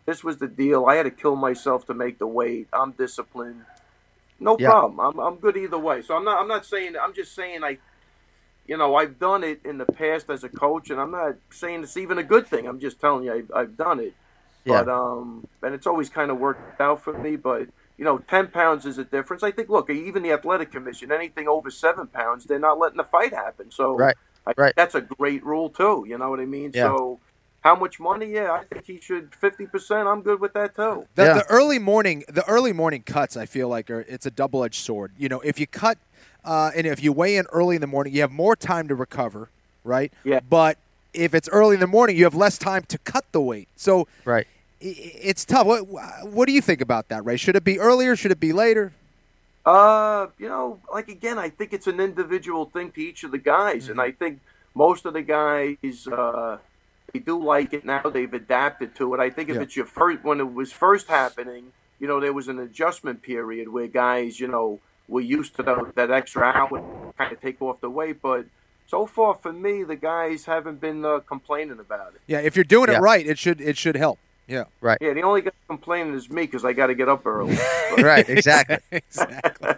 this 0.06 0.24
was 0.24 0.38
the 0.38 0.48
deal. 0.48 0.86
I 0.86 0.96
had 0.96 1.04
to 1.04 1.10
kill 1.10 1.36
myself 1.36 1.86
to 1.86 1.94
make 1.94 2.18
the 2.18 2.26
weight. 2.26 2.68
I'm 2.72 2.92
disciplined. 2.92 3.66
No 4.40 4.58
Yeah. 4.58 4.74
problem. 4.74 5.00
I'm 5.00 5.18
I'm 5.20 5.36
good 5.36 5.56
either 5.56 5.78
way. 5.78 6.02
So 6.02 6.16
I'm 6.16 6.24
not 6.24 6.40
I'm 6.40 6.48
not 6.48 6.66
saying 6.66 6.94
I'm 7.00 7.14
just 7.14 7.34
saying 7.34 7.64
I 7.64 7.78
you 8.66 8.78
know, 8.78 8.96
I've 8.96 9.18
done 9.18 9.44
it 9.44 9.60
in 9.64 9.78
the 9.78 9.86
past 9.86 10.30
as 10.30 10.44
a 10.44 10.48
coach 10.48 10.90
and 10.90 11.00
I'm 11.00 11.10
not 11.12 11.36
saying 11.52 11.82
it's 11.84 11.96
even 11.96 12.18
a 12.18 12.24
good 12.24 12.48
thing. 12.48 12.66
I'm 12.68 12.80
just 12.80 13.00
telling 13.00 13.24
you 13.24 13.34
I've, 13.34 13.50
I've 13.54 13.76
done 13.76 14.00
it. 14.00 14.14
Yeah. 14.64 14.84
But 14.84 14.88
um 14.88 15.46
and 15.62 15.74
it's 15.74 15.86
always 15.86 16.10
kind 16.10 16.30
of 16.30 16.38
worked 16.38 16.80
out 16.80 17.02
for 17.02 17.14
me, 17.14 17.36
but 17.36 17.68
you 17.98 18.04
know, 18.04 18.18
10 18.18 18.48
pounds 18.48 18.86
is 18.86 18.98
a 18.98 19.04
difference. 19.04 19.42
I 19.44 19.52
think, 19.52 19.68
look, 19.70 19.90
even 19.90 20.22
the 20.24 20.32
athletic 20.32 20.72
commission, 20.72 21.12
anything 21.12 21.48
over 21.48 21.70
seven 21.70 22.08
pounds, 22.08 22.46
they're 22.46 22.58
not 22.58 22.78
letting 22.78 22.98
the 22.98 23.04
fight 23.04 23.34
happen. 23.34 23.70
So 23.70 23.96
Right, 23.98 24.16
I 24.46 24.50
think 24.50 24.58
right. 24.58 24.72
that's 24.76 24.94
a 24.94 25.00
great 25.00 25.44
rule, 25.44 25.68
too. 25.70 26.04
You 26.08 26.18
know 26.18 26.30
what 26.30 26.40
I 26.40 26.44
mean? 26.44 26.70
Yeah. 26.74 26.84
So 26.84 27.20
how 27.62 27.74
much 27.74 27.98
money? 27.98 28.26
Yeah, 28.26 28.52
I 28.52 28.64
think 28.64 28.84
he 28.86 29.00
should 29.00 29.30
50%. 29.32 30.06
I'm 30.06 30.20
good 30.22 30.40
with 30.40 30.52
that, 30.52 30.74
too. 30.76 31.06
The, 31.14 31.24
Yeah. 31.24 31.34
the 31.34 31.46
early 31.50 31.78
morning, 31.78 32.24
the 32.28 32.46
early 32.48 32.72
morning 32.72 33.02
cuts, 33.02 33.36
I 33.36 33.46
feel 33.46 33.68
like 33.68 33.90
are 33.90 34.00
it's 34.00 34.26
a 34.26 34.30
double 34.30 34.64
edged 34.64 34.82
sword. 34.84 35.12
You 35.18 35.28
know, 35.28 35.40
if 35.40 35.58
you 35.58 35.66
cut 35.66 35.98
uh, 36.44 36.70
and 36.76 36.86
if 36.86 37.02
you 37.02 37.10
weigh 37.12 37.36
in 37.36 37.46
early 37.52 37.74
in 37.76 37.80
the 37.80 37.86
morning, 37.86 38.12
you 38.14 38.20
have 38.20 38.30
more 38.32 38.54
time 38.54 38.86
to 38.88 38.94
recover, 38.94 39.48
right? 39.82 40.12
Yeah. 40.24 40.40
But 40.48 40.76
if 41.14 41.32
it's 41.34 41.48
early 41.48 41.74
in 41.74 41.80
the 41.80 41.86
morning, 41.86 42.16
you 42.18 42.24
have 42.24 42.34
less 42.34 42.58
time 42.58 42.82
to 42.88 42.98
cut 42.98 43.24
the 43.32 43.40
weight. 43.40 43.68
So 43.76 44.06
Right. 44.26 44.46
i- 44.82 44.86
i- 44.86 45.12
it's 45.22 45.46
tough. 45.46 45.66
What 45.66 45.86
what 46.28 46.46
do 46.46 46.52
you 46.52 46.60
think 46.60 46.82
about 46.82 47.08
that, 47.08 47.24
Ray? 47.24 47.38
Should 47.38 47.56
it 47.56 47.64
be 47.64 47.78
earlier? 47.80 48.14
Should 48.14 48.30
it 48.32 48.40
be 48.40 48.52
later? 48.52 48.92
Uh, 49.64 50.26
you 50.38 50.48
know, 50.48 50.80
like 50.92 51.08
again, 51.08 51.38
I 51.38 51.48
think 51.48 51.72
it's 51.72 51.86
an 51.86 51.98
individual 52.00 52.66
thing 52.66 52.90
to 52.92 53.00
each 53.00 53.24
of 53.24 53.30
the 53.30 53.38
guys, 53.38 53.88
and 53.88 54.00
I 54.00 54.10
think 54.12 54.40
most 54.74 55.06
of 55.06 55.14
the 55.14 55.22
guys 55.22 56.06
uh, 56.06 56.58
they 57.12 57.18
do 57.20 57.42
like 57.42 57.72
it 57.72 57.84
now. 57.84 58.02
They've 58.02 58.32
adapted 58.32 58.94
to 58.96 59.14
it. 59.14 59.20
I 59.20 59.30
think 59.30 59.48
if 59.48 59.56
Yeah. 59.56 59.62
it's 59.62 59.76
your 59.76 59.86
first 59.86 60.22
when 60.22 60.40
it 60.40 60.52
was 60.52 60.70
first 60.72 61.08
happening, 61.08 61.72
you 61.98 62.06
know, 62.06 62.20
there 62.20 62.32
was 62.34 62.48
an 62.48 62.58
adjustment 62.58 63.22
period 63.22 63.68
where 63.68 63.86
guys, 63.86 64.38
you 64.38 64.48
know, 64.48 64.80
were 65.08 65.22
used 65.22 65.56
to 65.56 65.62
the, 65.62 65.92
that 65.94 66.10
extra 66.10 66.42
hour 66.44 67.12
kind 67.16 67.32
of 67.32 67.40
take 67.40 67.60
off 67.62 67.80
the 67.80 67.90
weight, 67.90 68.20
but. 68.22 68.46
So 68.86 69.06
far, 69.06 69.32
for 69.34 69.50
me, 69.50 69.82
the 69.82 69.96
guys 69.96 70.44
haven't 70.44 70.78
been 70.78 71.06
uh, 71.06 71.20
complaining 71.20 71.80
about 71.80 72.12
it. 72.14 72.20
Yeah, 72.26 72.40
if 72.40 72.54
you're 72.54 72.64
doing 72.64 72.90
Yeah. 72.90 72.98
it 72.98 73.00
right, 73.00 73.26
it 73.26 73.38
should 73.38 73.58
it 73.62 73.78
should 73.78 73.96
help. 73.96 74.18
Yeah. 74.46 74.64
Right. 74.80 74.98
Yeah, 75.00 75.14
the 75.14 75.22
only 75.22 75.42
guy 75.42 75.50
complaining 75.68 76.14
is 76.14 76.28
me 76.28 76.42
because 76.42 76.64
I 76.64 76.72
got 76.72 76.88
to 76.88 76.94
get 76.94 77.08
up 77.08 77.26
early. 77.26 77.56
Right, 77.96 78.28
exactly. 78.28 78.78
exactly. 78.90 79.74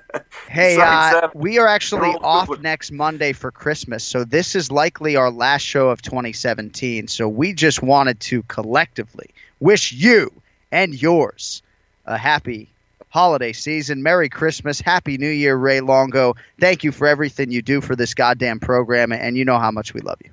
Hey, 0.48 0.80
uh, 0.80 1.28
we 1.34 1.58
are 1.58 1.66
actually 1.66 2.08
off 2.22 2.48
good. 2.48 2.62
next 2.62 2.90
Monday 2.90 3.34
for 3.34 3.50
Christmas, 3.50 4.02
so 4.02 4.24
this 4.24 4.54
is 4.54 4.72
likely 4.72 5.16
our 5.16 5.30
last 5.30 5.62
show 5.62 5.90
of 5.90 6.00
2017. 6.00 7.08
So 7.08 7.28
we 7.28 7.52
just 7.52 7.82
wanted 7.82 8.18
to 8.20 8.42
collectively 8.44 9.28
wish 9.60 9.92
you 9.92 10.32
and 10.72 10.94
yours 11.00 11.62
a 12.06 12.16
happy 12.16 12.70
holiday 13.10 13.52
season, 13.52 14.02
Merry 14.02 14.28
Christmas, 14.28 14.80
Happy 14.80 15.18
New 15.18 15.28
Year, 15.28 15.56
Ray 15.56 15.80
Longo. 15.80 16.34
Thank 16.58 16.84
you 16.84 16.92
for 16.92 17.06
everything 17.06 17.50
you 17.50 17.62
do 17.62 17.80
for 17.80 17.94
this 17.94 18.14
goddamn 18.14 18.60
program, 18.60 19.12
and 19.12 19.36
you 19.36 19.44
know 19.44 19.58
how 19.58 19.70
much 19.70 19.92
we 19.92 20.00
love 20.00 20.18
you. 20.24 20.30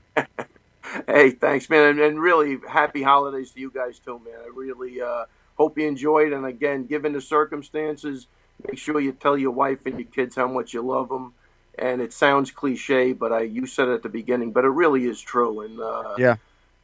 Hey, 1.07 1.31
thanks, 1.31 1.69
man, 1.69 1.89
and, 1.89 1.99
and 1.99 2.21
really 2.21 2.59
happy 2.69 3.03
holidays 3.03 3.51
to 3.51 3.59
you 3.59 3.71
guys 3.71 3.99
too, 3.99 4.19
man. 4.23 4.35
I 4.43 4.49
really 4.53 5.01
uh, 5.01 5.25
hope 5.57 5.77
you 5.77 5.87
enjoyed. 5.87 6.33
And 6.33 6.45
again, 6.45 6.85
given 6.85 7.13
the 7.13 7.21
circumstances, 7.21 8.27
make 8.67 8.77
sure 8.77 8.99
you 8.99 9.11
tell 9.11 9.37
your 9.37 9.51
wife 9.51 9.85
and 9.85 9.99
your 9.99 10.07
kids 10.07 10.35
how 10.35 10.47
much 10.47 10.73
you 10.73 10.81
love 10.81 11.09
them. 11.09 11.33
And 11.77 12.01
it 12.01 12.13
sounds 12.13 12.51
cliche, 12.51 13.13
but 13.13 13.31
I 13.33 13.41
you 13.41 13.65
said 13.65 13.87
it 13.87 13.93
at 13.95 14.03
the 14.03 14.09
beginning, 14.09 14.51
but 14.51 14.65
it 14.65 14.69
really 14.69 15.05
is 15.05 15.19
true. 15.19 15.61
And 15.61 15.79
uh, 15.79 16.15
Yeah. 16.17 16.35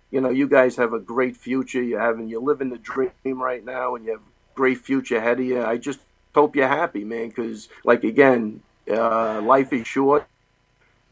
you 0.09 0.19
know, 0.21 0.29
you 0.29 0.47
guys 0.47 0.77
have 0.77 0.93
a 0.93 0.99
great 0.99 1.37
future. 1.37 1.81
You're 1.83 1.99
having 1.99 2.27
you're 2.27 2.41
living 2.41 2.69
the 2.71 2.79
dream 2.79 3.11
right 3.41 3.63
now, 3.63 3.95
and 3.95 4.05
you 4.05 4.11
have 4.13 4.21
a 4.21 4.55
great 4.55 4.79
future 4.79 5.17
ahead 5.17 5.39
of 5.39 5.45
you. 5.45 5.63
I 5.63 5.77
just 5.77 5.99
hope 6.33 6.55
you're 6.55 6.67
happy, 6.67 7.03
man, 7.03 7.29
because 7.29 7.69
like 7.83 8.03
again, 8.03 8.61
uh, 8.91 9.41
life 9.41 9.71
is 9.73 9.85
short. 9.85 10.27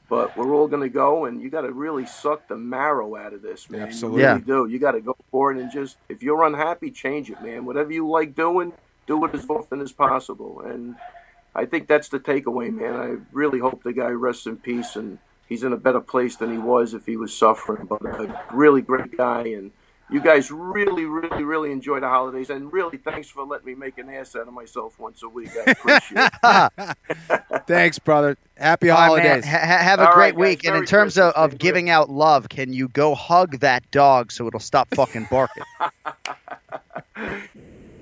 But 0.09 0.37
we're 0.37 0.55
all 0.55 0.67
going 0.69 0.83
to 0.83 0.89
go, 0.89 1.25
and 1.25 1.41
you 1.41 1.49
got 1.49 1.61
to 1.61 1.71
really 1.71 2.05
suck 2.05 2.47
the 2.47 2.55
marrow 2.55 3.17
out 3.17 3.33
of 3.33 3.41
this, 3.41 3.69
man. 3.69 3.81
Absolutely. 3.81 4.21
You 4.21 4.27
really 4.27 4.41
do. 4.41 4.65
You 4.67 4.79
got 4.79 4.93
to 4.93 5.01
go 5.01 5.17
for 5.31 5.51
it 5.51 5.57
and 5.57 5.69
just, 5.69 5.97
if 6.07 6.23
you're 6.23 6.45
unhappy, 6.45 6.91
change 6.91 7.29
it, 7.29 7.41
man. 7.41 7.65
Whatever 7.65 7.91
you 7.91 8.07
like 8.07 8.33
doing, 8.33 8.71
do 9.05 9.25
it 9.25 9.35
as 9.35 9.45
often 9.49 9.81
as 9.81 9.91
possible. 9.91 10.61
And 10.61 10.95
I 11.53 11.65
think 11.65 11.87
that's 11.87 12.07
the 12.07 12.19
takeaway, 12.19 12.71
man. 12.73 12.95
I 12.95 13.17
really 13.33 13.59
hope 13.59 13.83
the 13.83 13.91
guy 13.91 14.09
rests 14.09 14.45
in 14.45 14.57
peace 14.57 14.95
and 14.95 15.19
he's 15.49 15.63
in 15.63 15.73
a 15.73 15.77
better 15.77 16.01
place 16.01 16.37
than 16.37 16.51
he 16.51 16.57
was 16.57 16.93
if 16.93 17.05
he 17.05 17.17
was 17.17 17.35
suffering. 17.35 17.85
But 17.85 18.05
a 18.05 18.43
really 18.53 18.81
great 18.81 19.17
guy, 19.17 19.41
and 19.47 19.71
you 20.09 20.21
guys 20.21 20.49
really, 20.51 21.03
really, 21.05 21.43
really 21.43 21.71
enjoy 21.71 21.99
the 21.99 22.07
holidays. 22.07 22.49
And 22.49 22.71
really, 22.71 22.97
thanks 22.97 23.27
for 23.29 23.43
letting 23.45 23.65
me 23.65 23.75
make 23.75 23.97
an 23.97 24.09
ass 24.09 24.35
out 24.35 24.47
of 24.47 24.53
myself 24.53 24.97
once 24.99 25.21
a 25.23 25.27
week. 25.29 25.49
I 25.55 25.71
appreciate 25.71 26.97
it. 27.21 27.37
Thanks, 27.67 27.99
brother. 27.99 28.37
Happy 28.55 28.89
All 28.89 28.97
right, 28.97 29.23
man. 29.23 29.25
holidays. 29.25 29.45
Ha- 29.45 29.57
ha- 29.59 29.77
have 29.83 29.99
a 29.99 30.07
All 30.07 30.13
great 30.13 30.35
right, 30.35 30.35
guys. 30.35 30.39
week. 30.39 30.65
and 30.65 30.75
in 30.77 30.85
terms 30.85 31.17
of, 31.17 31.33
Christmas. 31.33 31.43
of 31.43 31.49
Thank 31.51 31.61
giving 31.61 31.89
out 31.89 32.09
love, 32.09 32.47
can 32.49 32.71
you 32.71 32.87
go 32.87 33.15
hug 33.15 33.59
that 33.59 33.89
dog 33.91 34.31
so 34.31 34.47
it'll 34.47 34.59
stop 34.61 34.87
fucking 34.95 35.27
barking? 35.29 35.63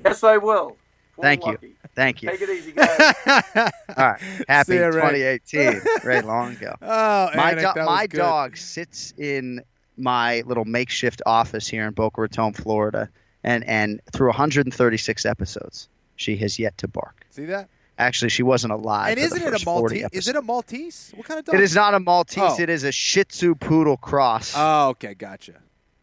yes, 0.06 0.23
I 0.23 0.38
will. 0.38 0.77
Full 1.15 1.23
Thank 1.23 1.45
you. 1.45 1.57
Thank 1.95 2.22
you. 2.22 2.30
Take 2.30 2.41
it 2.41 2.49
easy, 2.49 2.72
guys. 2.73 3.14
All 3.26 3.69
right. 3.98 4.22
Happy 4.49 4.73
See 4.73 4.80
ya, 4.80 4.88
Ray. 4.88 5.40
2018. 5.48 5.82
Ray 6.03 6.22
Longo. 6.22 6.76
Oh, 6.82 7.30
my 7.36 7.53
Anik, 7.53 7.56
do- 7.56 7.61
that 7.80 7.86
my 7.86 8.06
good. 8.07 8.18
dog 8.18 8.57
sits 8.57 9.14
in 9.18 9.61
my 9.98 10.42
little 10.46 10.66
makeshift 10.66 11.22
office 11.26 11.68
here 11.68 11.88
in 11.88 11.94
Boca 11.94 12.22
Raton, 12.22 12.54
Florida, 12.54 13.10
and 13.44 13.64
and 13.64 14.02
through 14.12 14.28
136 14.28 15.26
episodes, 15.26 15.88
she 16.16 16.38
has 16.38 16.60
yet 16.60 16.78
to 16.80 16.88
bark. 16.88 17.26
See 17.30 17.46
that? 17.46 17.70
Actually, 17.98 18.30
she 18.30 18.44
wasn't 18.44 18.74
alive. 18.74 19.12
And 19.12 19.20
isn't 19.20 19.42
it 19.42 19.62
a 19.62 19.66
Maltese? 19.66 20.06
Is 20.12 20.28
it 20.28 20.36
a 20.36 20.42
Maltese? 20.42 21.14
What 21.16 21.26
kind 21.26 21.40
of 21.40 21.46
dog? 21.46 21.56
It 21.56 21.62
is 21.62 21.74
not 21.76 21.94
a 21.94 22.00
Maltese. 22.00 22.44
Oh. 22.44 22.56
It 22.62 22.70
is 22.70 22.84
a 22.84 22.92
Shih 22.92 23.24
Tzu 23.24 23.56
Poodle 23.56 23.96
cross, 23.98 24.54
Oh, 24.56 24.90
okay, 24.90 25.14
gotcha. 25.14 25.54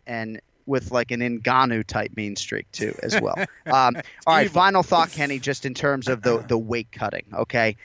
and 0.07 0.41
with 0.65 0.91
like 0.93 1.11
an 1.11 1.21
Ngannou 1.21 1.85
type 1.85 2.13
mean 2.17 2.37
streak 2.37 2.71
too, 2.73 2.95
as 3.03 3.21
well. 3.21 3.37
um, 3.67 3.97
all 4.27 4.35
right, 4.35 4.49
final 4.51 4.83
thought, 4.83 5.11
Kenny. 5.11 5.39
Just 5.39 5.67
in 5.67 5.75
terms 5.75 6.09
of 6.09 6.23
the 6.23 6.39
the 6.39 6.57
weight 6.57 6.91
cutting, 6.93 7.25
okay. 7.35 7.77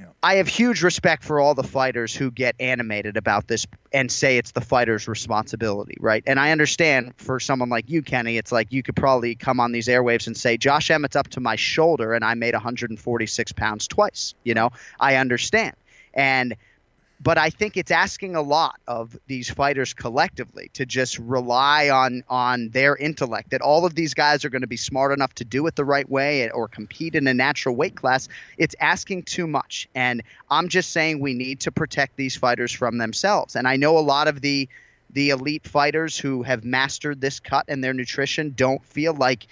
Yeah. 0.00 0.06
I 0.22 0.36
have 0.36 0.48
huge 0.48 0.82
respect 0.82 1.22
for 1.22 1.40
all 1.40 1.54
the 1.54 1.62
fighters 1.62 2.14
who 2.14 2.30
get 2.30 2.54
animated 2.58 3.18
about 3.18 3.48
this 3.48 3.66
and 3.92 4.10
say 4.10 4.38
it's 4.38 4.52
the 4.52 4.62
fighter's 4.62 5.06
responsibility, 5.06 5.96
right? 6.00 6.24
And 6.26 6.40
I 6.40 6.52
understand 6.52 7.12
for 7.18 7.38
someone 7.38 7.68
like 7.68 7.90
you, 7.90 8.00
Kenny, 8.00 8.38
it's 8.38 8.50
like 8.50 8.72
you 8.72 8.82
could 8.82 8.96
probably 8.96 9.34
come 9.34 9.60
on 9.60 9.72
these 9.72 9.88
airwaves 9.88 10.26
and 10.26 10.34
say, 10.34 10.56
Josh 10.56 10.90
Emmett's 10.90 11.16
up 11.16 11.28
to 11.28 11.40
my 11.40 11.56
shoulder 11.56 12.14
and 12.14 12.24
I 12.24 12.32
made 12.32 12.54
146 12.54 13.52
pounds 13.52 13.86
twice. 13.86 14.34
You 14.42 14.54
know, 14.54 14.70
I 14.98 15.16
understand. 15.16 15.76
And 16.14 16.56
but 17.22 17.36
I 17.36 17.50
think 17.50 17.76
it's 17.76 17.90
asking 17.90 18.34
a 18.34 18.40
lot 18.40 18.80
of 18.86 19.18
these 19.26 19.50
fighters 19.50 19.92
collectively 19.92 20.70
to 20.74 20.86
just 20.86 21.18
rely 21.18 21.90
on 21.90 22.24
on 22.28 22.70
their 22.70 22.96
intellect. 22.96 23.50
That 23.50 23.60
all 23.60 23.84
of 23.84 23.94
these 23.94 24.14
guys 24.14 24.44
are 24.44 24.48
going 24.48 24.62
to 24.62 24.68
be 24.68 24.78
smart 24.78 25.12
enough 25.12 25.34
to 25.34 25.44
do 25.44 25.66
it 25.66 25.76
the 25.76 25.84
right 25.84 26.08
way 26.08 26.50
or 26.50 26.66
compete 26.66 27.14
in 27.14 27.26
a 27.26 27.34
natural 27.34 27.76
weight 27.76 27.94
class. 27.94 28.28
It's 28.56 28.74
asking 28.80 29.24
too 29.24 29.46
much, 29.46 29.88
and 29.94 30.22
I'm 30.50 30.68
just 30.68 30.92
saying 30.92 31.20
we 31.20 31.34
need 31.34 31.60
to 31.60 31.72
protect 31.72 32.16
these 32.16 32.36
fighters 32.36 32.72
from 32.72 32.96
themselves. 32.96 33.54
And 33.54 33.68
I 33.68 33.76
know 33.76 33.98
a 33.98 34.00
lot 34.00 34.26
of 34.26 34.40
the 34.40 34.68
the 35.12 35.30
elite 35.30 35.66
fighters 35.66 36.16
who 36.16 36.42
have 36.42 36.64
mastered 36.64 37.20
this 37.20 37.40
cut 37.40 37.66
and 37.68 37.84
their 37.84 37.92
nutrition 37.92 38.54
don't 38.56 38.84
feel 38.86 39.12
like 39.12 39.46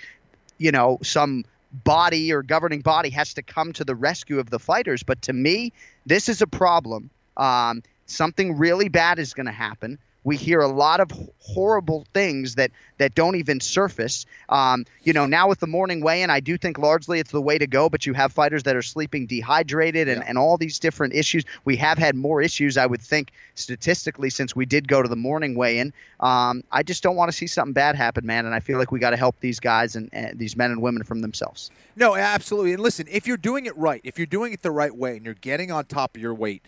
you 0.57 0.73
know 0.73 0.99
some 1.03 1.45
body 1.85 2.33
or 2.33 2.43
governing 2.43 2.81
body 2.81 3.11
has 3.11 3.35
to 3.35 3.43
come 3.43 3.75
to 3.75 3.85
the 3.85 3.95
rescue 3.95 4.39
of 4.39 4.49
the 4.49 4.59
fighters. 4.59 5.03
But 5.03 5.21
to 5.23 5.35
me, 5.35 5.75
this 6.07 6.31
is 6.31 6.41
a 6.41 6.47
problem. 6.47 7.11
Um, 7.39 7.83
something 8.07 8.59
really 8.59 8.89
bad 8.89 9.19
is 9.19 9.33
going 9.33 9.47
to 9.47 9.53
happen. 9.53 9.99
We 10.25 10.37
hear 10.37 10.61
a 10.61 10.69
lot 10.69 11.01
of 11.01 11.11
horrible 11.39 12.05
things 12.13 12.57
that, 12.57 12.71
that 12.99 13.15
don't 13.15 13.37
even 13.37 13.61
surface. 13.61 14.27
Um, 14.51 14.85
you 15.03 15.15
know, 15.15 15.25
now 15.25 15.49
with 15.49 15.61
the 15.61 15.67
morning 15.67 16.03
weigh-in, 16.03 16.29
I 16.29 16.41
do 16.41 16.59
think 16.59 16.77
largely 16.77 17.19
it's 17.19 17.31
the 17.31 17.41
way 17.41 17.57
to 17.57 17.67
go. 17.67 17.89
But 17.89 18.05
you 18.05 18.13
have 18.13 18.33
fighters 18.33 18.65
that 18.65 18.77
are 18.77 18.83
sleeping 18.83 19.27
dehydrated 19.27 20.07
and, 20.07 20.23
and 20.25 20.37
all 20.37 20.59
these 20.59 20.79
different 20.81 21.15
issues. 21.15 21.45
We 21.65 21.77
have 21.77 21.97
had 21.97 22.15
more 22.15 22.43
issues, 22.43 22.77
I 22.77 22.85
would 22.85 23.01
think, 23.01 23.31
statistically 23.55 24.29
since 24.29 24.55
we 24.55 24.67
did 24.67 24.87
go 24.87 25.01
to 25.01 25.09
the 25.09 25.17
morning 25.17 25.55
weigh-in. 25.55 25.95
Um, 26.21 26.63
I 26.71 26.83
just 26.83 27.03
don't 27.03 27.17
want 27.17 27.31
to 27.31 27.37
see 27.37 27.47
something 27.47 27.73
bad 27.73 27.95
happen, 27.95 28.27
man. 28.27 28.45
And 28.45 28.55
I 28.55 28.61
feel 28.61 28.77
like 28.77 28.93
we 28.93 28.99
got 28.99 29.11
to 29.11 29.17
help 29.17 29.37
these 29.41 29.61
guys 29.61 29.97
and, 29.97 30.11
and 30.13 30.39
these 30.39 30.57
men 30.57 30.73
and 30.73 30.83
women 30.83 31.05
from 31.05 31.23
themselves. 31.23 31.71
No, 31.97 32.17
absolutely. 32.17 32.75
And 32.75 32.83
listen, 32.83 33.07
if 33.09 33.27
you're 33.27 33.39
doing 33.39 33.65
it 33.65 33.77
right, 33.79 34.03
if 34.05 34.19
you're 34.19 34.27
doing 34.27 34.53
it 34.53 34.63
the 34.63 34.73
right 34.73 34.95
way, 34.95 35.17
and 35.17 35.25
you're 35.25 35.35
getting 35.35 35.73
on 35.73 35.87
top 35.87 36.17
of 36.17 36.21
your 36.21 36.35
weight, 36.35 36.63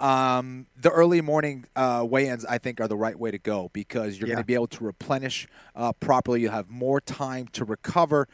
um, 0.00 0.66
the 0.76 0.90
early 0.90 1.20
morning 1.20 1.66
uh, 1.76 2.04
weigh-ins, 2.08 2.44
I 2.44 2.58
think, 2.58 2.80
are 2.80 2.88
the 2.88 2.96
right 2.96 3.18
way 3.18 3.30
to 3.30 3.38
go 3.38 3.70
because 3.72 4.18
you're 4.18 4.28
Yeah. 4.28 4.34
going 4.34 4.42
to 4.42 4.46
be 4.46 4.54
able 4.54 4.66
to 4.68 4.84
replenish 4.84 5.46
uh, 5.74 5.92
properly. 5.92 6.42
You'll 6.42 6.52
have 6.52 6.68
more 6.70 7.00
time 7.00 7.48
to 7.52 7.64
recover. 7.64 8.28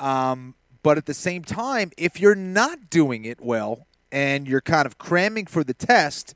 Um, 0.00 0.54
but 0.82 0.98
at 0.98 1.06
the 1.06 1.14
same 1.14 1.44
time, 1.44 1.92
if 1.96 2.20
you're 2.20 2.34
not 2.34 2.90
doing 2.90 3.24
it 3.24 3.40
well 3.40 3.86
and 4.10 4.48
you're 4.48 4.60
kind 4.60 4.86
of 4.86 4.98
cramming 4.98 5.46
for 5.46 5.62
the 5.62 5.74
test, 5.74 6.34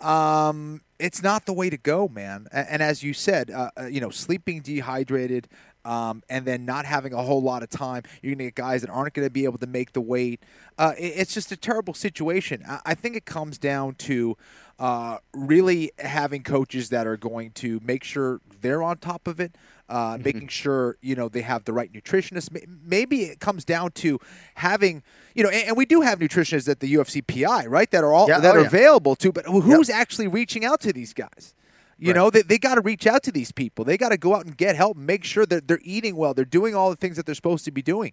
um, 0.00 0.82
it's 0.98 1.22
not 1.22 1.46
the 1.46 1.52
way 1.52 1.68
to 1.70 1.76
go, 1.76 2.06
man. 2.08 2.46
And, 2.52 2.68
and 2.68 2.82
as 2.82 3.02
you 3.02 3.12
said, 3.14 3.50
uh, 3.50 3.70
uh, 3.78 3.86
you 3.86 4.00
know, 4.00 4.10
sleeping 4.10 4.60
dehydrated, 4.60 5.48
um, 5.84 6.22
and 6.28 6.44
then 6.46 6.64
not 6.64 6.84
having 6.84 7.12
a 7.12 7.22
whole 7.22 7.42
lot 7.42 7.62
of 7.62 7.70
time, 7.70 8.02
you're 8.22 8.30
going 8.30 8.38
to 8.38 8.44
get 8.44 8.54
guys 8.54 8.80
that 8.82 8.90
aren't 8.90 9.14
going 9.14 9.26
to 9.26 9.30
be 9.32 9.44
able 9.44 9.58
to 9.58 9.66
make 9.66 9.92
the 9.92 10.00
weight. 10.00 10.42
Uh, 10.78 10.94
it- 10.98 11.14
it's 11.16 11.34
just 11.34 11.50
a 11.52 11.56
terrible 11.56 11.94
situation. 11.94 12.62
I, 12.68 12.80
I 12.86 12.94
think 12.94 13.16
it 13.16 13.24
comes 13.24 13.58
down 13.58 13.94
to 13.96 14.36
uh, 14.78 15.18
really 15.34 15.92
having 15.98 16.42
coaches 16.42 16.88
that 16.90 17.06
are 17.06 17.16
going 17.16 17.50
to 17.52 17.80
make 17.84 18.02
sure 18.04 18.40
they're 18.60 18.82
on 18.82 18.98
top 18.98 19.26
of 19.28 19.38
it. 19.40 19.56
Uh, 19.88 20.16
Making 20.24 20.48
sure 20.48 20.96
you 21.02 21.14
know 21.14 21.28
they 21.28 21.42
have 21.42 21.64
the 21.64 21.72
right 21.74 21.92
nutritionist. 21.92 22.48
Maybe 22.82 23.24
it 23.24 23.40
comes 23.40 23.62
down 23.62 23.90
to 23.92 24.18
having 24.54 25.02
you 25.34 25.42
know, 25.42 25.50
and, 25.50 25.68
and 25.68 25.76
we 25.76 25.84
do 25.84 26.00
have 26.00 26.18
nutritionists 26.18 26.66
at 26.68 26.80
the 26.80 26.94
UFC 26.94 27.20
PI, 27.26 27.66
right? 27.66 27.90
That 27.90 28.02
are 28.02 28.12
all 28.14 28.26
Yeah, 28.26 28.38
that 28.40 28.54
oh, 28.54 28.58
are 28.58 28.60
yeah. 28.62 28.66
available 28.68 29.14
to, 29.16 29.32
but 29.32 29.44
who's 29.44 29.90
actually 29.90 30.28
reaching 30.28 30.64
out 30.64 30.80
to 30.80 30.94
these 30.94 31.12
guys? 31.12 31.54
You 32.08 32.14
know, 32.14 32.30
they, 32.30 32.42
they 32.42 32.58
got 32.58 32.74
to 32.74 32.80
reach 32.80 33.06
out 33.06 33.22
to 33.24 33.32
these 33.32 33.52
people. 33.52 33.84
They 33.84 33.96
got 33.96 34.08
to 34.08 34.16
go 34.16 34.34
out 34.34 34.44
and 34.44 34.56
get 34.56 34.74
help, 34.76 34.96
make 34.96 35.24
sure 35.24 35.46
that 35.46 35.68
they're 35.68 35.80
eating 35.82 36.16
well, 36.16 36.34
they're 36.34 36.44
doing 36.44 36.74
all 36.74 36.90
the 36.90 36.96
things 36.96 37.16
that 37.16 37.26
they're 37.26 37.34
supposed 37.34 37.64
to 37.66 37.70
be 37.70 37.82
doing. 37.82 38.12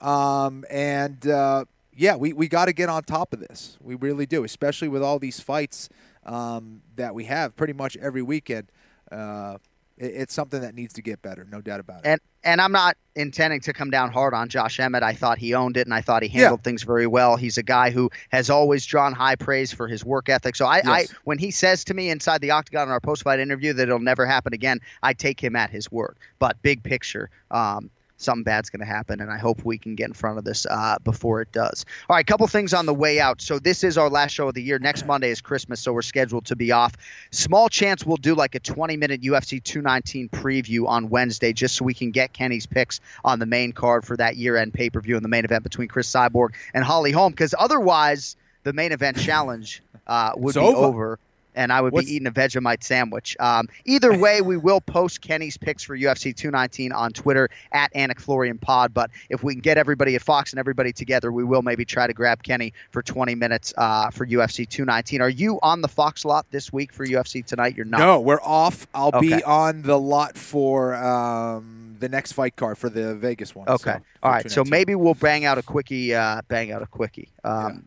Um, 0.00 0.64
and 0.70 1.26
uh, 1.26 1.64
yeah, 1.96 2.16
we, 2.16 2.32
we 2.32 2.48
got 2.48 2.66
to 2.66 2.72
get 2.72 2.88
on 2.88 3.04
top 3.04 3.32
of 3.32 3.40
this. 3.40 3.78
We 3.80 3.94
really 3.94 4.26
do, 4.26 4.44
especially 4.44 4.88
with 4.88 5.02
all 5.02 5.18
these 5.18 5.40
fights 5.40 5.88
um, 6.26 6.82
that 6.96 7.14
we 7.14 7.24
have 7.24 7.56
pretty 7.56 7.72
much 7.72 7.96
every 7.96 8.22
weekend. 8.22 8.70
Uh, 9.10 9.58
it's 9.96 10.34
something 10.34 10.60
that 10.60 10.74
needs 10.74 10.94
to 10.94 11.02
get 11.02 11.22
better, 11.22 11.46
no 11.50 11.60
doubt 11.60 11.80
about 11.80 12.00
it. 12.00 12.08
And 12.08 12.20
and 12.44 12.60
I'm 12.60 12.72
not 12.72 12.96
intending 13.14 13.60
to 13.60 13.72
come 13.72 13.90
down 13.90 14.10
hard 14.10 14.34
on 14.34 14.48
Josh 14.48 14.80
Emmett. 14.80 15.02
I 15.02 15.12
thought 15.12 15.38
he 15.38 15.54
owned 15.54 15.76
it, 15.76 15.86
and 15.86 15.94
I 15.94 16.00
thought 16.00 16.22
he 16.22 16.28
handled 16.28 16.64
things 16.64 16.82
very 16.82 17.06
well. 17.06 17.36
He's 17.36 17.56
a 17.56 17.62
guy 17.62 17.90
who 17.90 18.10
has 18.30 18.50
always 18.50 18.84
drawn 18.84 19.12
high 19.12 19.36
praise 19.36 19.72
for 19.72 19.86
his 19.86 20.04
work 20.04 20.28
ethic. 20.28 20.56
So 20.56 20.66
I, 20.66 20.82
I 20.84 21.06
when 21.24 21.38
he 21.38 21.50
says 21.50 21.84
to 21.84 21.94
me 21.94 22.10
inside 22.10 22.40
the 22.40 22.50
octagon 22.50 22.88
in 22.88 22.92
our 22.92 23.00
post 23.00 23.22
fight 23.22 23.38
interview 23.38 23.72
that 23.74 23.82
it'll 23.82 24.00
never 24.00 24.26
happen 24.26 24.52
again, 24.54 24.80
I 25.02 25.12
take 25.12 25.42
him 25.42 25.54
at 25.54 25.70
his 25.70 25.90
word. 25.92 26.16
But 26.38 26.60
big 26.62 26.82
picture, 26.82 27.30
um, 27.50 27.90
something 28.22 28.44
bad's 28.44 28.70
going 28.70 28.80
to 28.80 28.86
happen, 28.86 29.20
and 29.20 29.30
I 29.30 29.38
hope 29.38 29.64
we 29.64 29.78
can 29.78 29.94
get 29.94 30.08
in 30.08 30.14
front 30.14 30.38
of 30.38 30.44
this 30.44 30.66
uh, 30.66 30.98
before 31.04 31.40
it 31.40 31.52
does. 31.52 31.84
All 32.08 32.16
right, 32.16 32.20
a 32.20 32.24
couple 32.24 32.46
things 32.46 32.72
on 32.74 32.86
the 32.86 32.94
way 32.94 33.20
out. 33.20 33.40
So 33.40 33.58
this 33.58 33.84
is 33.84 33.98
our 33.98 34.08
last 34.08 34.32
show 34.32 34.48
of 34.48 34.54
the 34.54 34.62
year. 34.62 34.78
Next 34.78 35.06
Monday 35.06 35.30
is 35.30 35.40
Christmas, 35.40 35.80
so 35.80 35.92
we're 35.92 36.02
scheduled 36.02 36.46
to 36.46 36.56
be 36.56 36.72
off. 36.72 36.94
Small 37.30 37.68
chance 37.68 38.04
we'll 38.04 38.16
do 38.16 38.34
like 38.34 38.54
a 38.54 38.60
20-minute 38.60 39.22
UFC 39.22 39.62
219 39.62 40.28
preview 40.30 40.86
on 40.86 41.08
Wednesday, 41.08 41.52
just 41.52 41.76
so 41.76 41.84
we 41.84 41.94
can 41.94 42.10
get 42.10 42.32
Kenny's 42.32 42.66
picks 42.66 43.00
on 43.24 43.38
the 43.38 43.46
main 43.46 43.72
card 43.72 44.04
for 44.04 44.16
that 44.16 44.36
year-end 44.36 44.74
pay-per-view 44.74 45.16
and 45.16 45.24
the 45.24 45.28
main 45.28 45.44
event 45.44 45.62
between 45.62 45.88
Cris 45.88 46.10
Cyborg 46.10 46.50
and 46.74 46.84
Holly 46.84 47.12
Holm, 47.12 47.32
because 47.32 47.54
otherwise 47.58 48.36
the 48.64 48.72
main 48.72 48.92
event 48.92 49.18
challenge 49.18 49.82
uh, 50.06 50.32
would 50.36 50.56
It's 50.56 50.64
be 50.64 50.74
over. 50.74 50.86
over 50.86 51.18
and 51.54 51.72
I 51.72 51.80
would 51.80 51.92
What's- 51.92 52.06
be 52.06 52.14
eating 52.14 52.26
a 52.26 52.32
Vegemite 52.32 52.82
sandwich. 52.82 53.36
Um, 53.40 53.68
either 53.84 54.16
way, 54.16 54.40
we 54.40 54.56
will 54.56 54.80
post 54.80 55.20
Kenny's 55.20 55.56
picks 55.56 55.82
for 55.82 55.96
UFC 55.96 56.32
219 56.34 56.92
on 56.92 57.12
Twitter 57.12 57.48
at 57.72 57.92
Anik 57.94 58.20
Florian 58.20 58.58
Pod. 58.58 58.94
But 58.94 59.10
if 59.28 59.42
we 59.42 59.54
can 59.54 59.60
get 59.60 59.78
everybody 59.78 60.14
at 60.16 60.22
Fox 60.22 60.52
and 60.52 60.58
everybody 60.60 60.92
together, 60.92 61.30
we 61.32 61.44
will 61.44 61.62
maybe 61.62 61.84
try 61.84 62.06
to 62.06 62.12
grab 62.14 62.42
Kenny 62.42 62.72
for 62.90 63.02
20 63.02 63.34
minutes 63.34 63.72
uh, 63.76 64.10
for 64.10 64.26
UFC 64.26 64.68
219. 64.68 65.20
Are 65.20 65.28
you 65.28 65.58
on 65.62 65.80
the 65.82 65.88
Fox 65.88 66.24
lot 66.24 66.46
this 66.50 66.72
week 66.72 66.92
for 66.92 67.06
UFC 67.06 67.44
tonight? 67.44 67.76
You're 67.76 67.86
not. 67.86 67.98
No, 68.00 68.20
we're 68.20 68.40
off. 68.42 68.86
I'll 68.94 69.08
Okay. 69.14 69.20
be 69.36 69.44
on 69.44 69.82
the 69.82 69.98
lot 69.98 70.36
for 70.36 70.94
um, 70.94 71.96
the 72.00 72.08
next 72.08 72.32
fight 72.32 72.56
card 72.56 72.78
for 72.78 72.88
the 72.88 73.14
Vegas 73.14 73.54
one. 73.54 73.68
Okay. 73.68 73.92
so, 73.94 74.00
All 74.22 74.30
right. 74.32 74.50
So 74.50 74.64
maybe 74.64 74.94
we'll 74.94 75.14
bang 75.14 75.44
out 75.44 75.58
a 75.58 75.62
quickie. 75.62 76.14
Uh, 76.14 76.42
bang 76.48 76.72
out 76.72 76.82
a 76.82 76.86
quickie. 76.86 77.28
Um, 77.44 77.84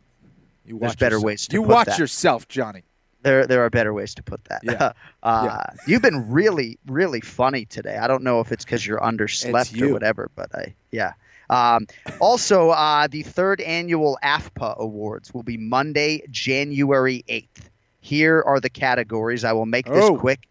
you 0.66 0.80
there's 0.80 0.92
watch 0.92 1.00
better 1.00 1.16
yourself. 1.16 1.26
ways 1.26 1.48
to 1.48 1.54
You 1.56 1.62
watch 1.62 1.88
that. 1.88 2.00
yourself, 2.00 2.48
Johnny. 2.48 2.84
There, 3.26 3.47
there 3.47 3.65
are 3.65 3.72
better 3.72 3.91
ways 3.91 4.14
to 4.15 4.23
put 4.23 4.45
that. 4.45 4.61
Yeah. 4.64 4.91
uh, 5.23 5.64
You've 5.88 6.03
been 6.03 6.31
really, 6.31 6.77
really 6.85 7.22
funny 7.22 7.65
today. 7.65 7.97
I 7.97 8.07
don't 8.07 8.22
know 8.22 8.39
if 8.39 8.52
it's 8.52 8.64
because 8.64 8.85
you're 8.85 8.99
underslept 8.99 9.81
or 9.81 9.91
whatever, 9.91 10.30
but 10.35 10.53
I, 10.53 10.76
yeah. 10.91 11.14
Um, 11.49 11.88
also, 12.19 12.69
uh, 12.69 13.07
the 13.07 13.23
third 13.23 13.61
annual 13.61 14.19
AFPA 14.23 14.77
Awards 14.77 15.34
will 15.34 15.41
be 15.41 15.57
Monday, 15.57 16.22
January 16.30 17.26
8th. 17.27 17.69
Here 17.99 18.43
are 18.43 18.60
the 18.60 18.69
categories. 18.69 19.43
I 19.43 19.53
will 19.53 19.65
make 19.65 19.88
this 19.88 20.03
Oh. 20.03 20.18
quick. 20.18 20.47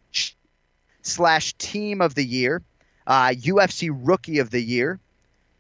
Slash 1.03 1.53
Team 1.55 2.01
of 2.01 2.15
the 2.17 2.25
Year, 2.25 2.63
uh, 3.07 3.29
UFC 3.37 3.91
Rookie 3.93 4.39
of 4.41 4.51
the 4.51 4.61
Year. 4.61 4.99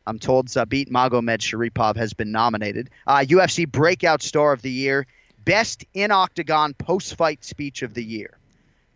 I'm 0.07 0.19
told 0.19 0.49
Zabit 0.49 0.89
Magomedsharipov 0.91 1.97
has 1.97 2.13
been 2.13 2.33
nominated. 2.33 2.91
Uh, 3.07 3.19
UFC 3.19 3.71
Breakout 3.71 4.21
Star 4.23 4.53
of 4.53 4.63
the 4.63 4.71
Year, 4.71 5.07
Best 5.45 5.85
in 5.95 6.11
Octagon 6.11 6.75
Post 6.75 7.17
Fight 7.17 7.45
Speech 7.45 7.83
of 7.83 7.95
the 7.95 8.05
Year, 8.05 8.37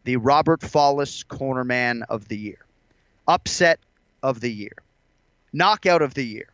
the 0.04 0.16
Robert 0.16 0.60
Follis 0.60 1.24
Cornerman 1.26 2.02
of 2.08 2.28
the 2.28 2.36
Year, 2.38 2.64
Upset 3.26 3.78
of 4.22 4.40
the 4.40 4.50
Year, 4.50 4.72
Knockout 5.52 6.02
of 6.02 6.14
the 6.14 6.24
Year. 6.24 6.48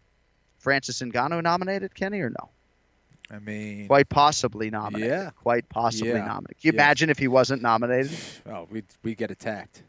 Francis 0.59 1.01
Ngannou 1.03 1.43
nominated, 1.43 1.95
Kenny, 1.95 2.21
or 2.21 2.31
no? 2.31 2.49
I 3.31 3.39
mean, 3.39 3.87
Quite 3.87 4.09
possibly 4.09 4.71
nominated. 4.71 5.11
Yeah. 5.11 5.31
Quite 5.43 5.69
possibly 5.69 6.09
Yeah. 6.13 6.25
nominated. 6.27 6.61
Can 6.61 6.69
you 6.69 6.73
Yeah. 6.73 6.83
imagine 6.83 7.11
if 7.11 7.19
he 7.19 7.29
wasn't 7.29 7.61
nominated? 7.63 8.17
oh, 8.47 8.67
we 8.71 8.83
we 9.03 9.15
get 9.15 9.31
attacked. 9.31 9.83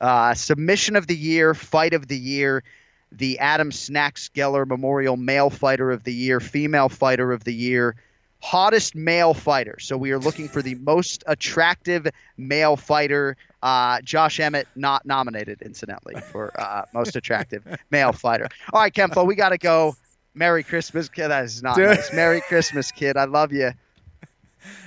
uh, 0.00 0.34
submission 0.34 0.96
of 0.96 1.06
the 1.06 1.16
year, 1.16 1.54
fight 1.54 1.94
of 1.94 2.08
the 2.08 2.18
year, 2.18 2.64
the 3.12 3.38
Adam 3.38 3.70
Snacks 3.70 4.28
Geller 4.34 4.66
Memorial 4.66 5.16
Male 5.16 5.48
Fighter 5.50 5.92
of 5.92 6.02
the 6.02 6.12
Year, 6.12 6.40
Female 6.40 6.88
Fighter 6.88 7.30
of 7.32 7.44
the 7.44 7.54
Year, 7.54 7.94
hottest 8.42 8.96
male 8.96 9.34
fighter. 9.34 9.78
So 9.78 9.96
we 9.96 10.10
are 10.10 10.18
looking 10.18 10.48
for 10.48 10.62
the 10.62 10.74
most 10.74 11.22
attractive 11.26 12.08
male 12.36 12.76
fighter. 12.76 13.36
Uh, 13.62 14.00
Josh 14.02 14.40
Emmett 14.40 14.66
not 14.74 15.06
nominated, 15.06 15.62
incidentally, 15.62 16.20
for 16.20 16.52
uh, 16.60 16.84
most 16.92 17.14
attractive 17.14 17.64
male 17.90 18.12
fighter. 18.12 18.48
All 18.72 18.80
right, 18.80 18.92
Kempo, 18.92 19.24
we 19.24 19.36
got 19.36 19.50
to 19.50 19.58
go. 19.58 19.96
Merry 20.34 20.64
Christmas, 20.64 21.08
kid. 21.08 21.28
That 21.28 21.44
is 21.44 21.62
not 21.62 21.76
Dude. 21.76 21.88
nice. 21.88 22.12
Merry 22.12 22.40
Christmas, 22.40 22.90
kid. 22.90 23.16
I 23.16 23.24
love 23.24 23.52
you. 23.52 23.70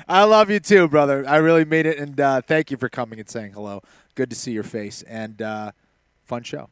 I 0.07 0.23
love 0.23 0.49
you 0.49 0.60
too, 0.60 0.88
brother. 0.88 1.23
I 1.27 1.38
really 1.38 1.65
mean 1.65 1.86
it, 1.86 1.98
and 1.98 2.19
uh, 2.19 2.41
thank 2.41 2.72
you 2.72 2.77
for 2.77 2.90
coming 2.90 3.19
and 3.19 3.30
saying 3.30 3.53
hello. 3.53 3.82
Good 4.15 4.30
to 4.32 4.36
see 4.36 4.52
your 4.52 4.64
face, 4.64 5.02
and 5.03 5.41
uh, 5.41 5.72
fun 6.23 6.44
show. 6.44 6.69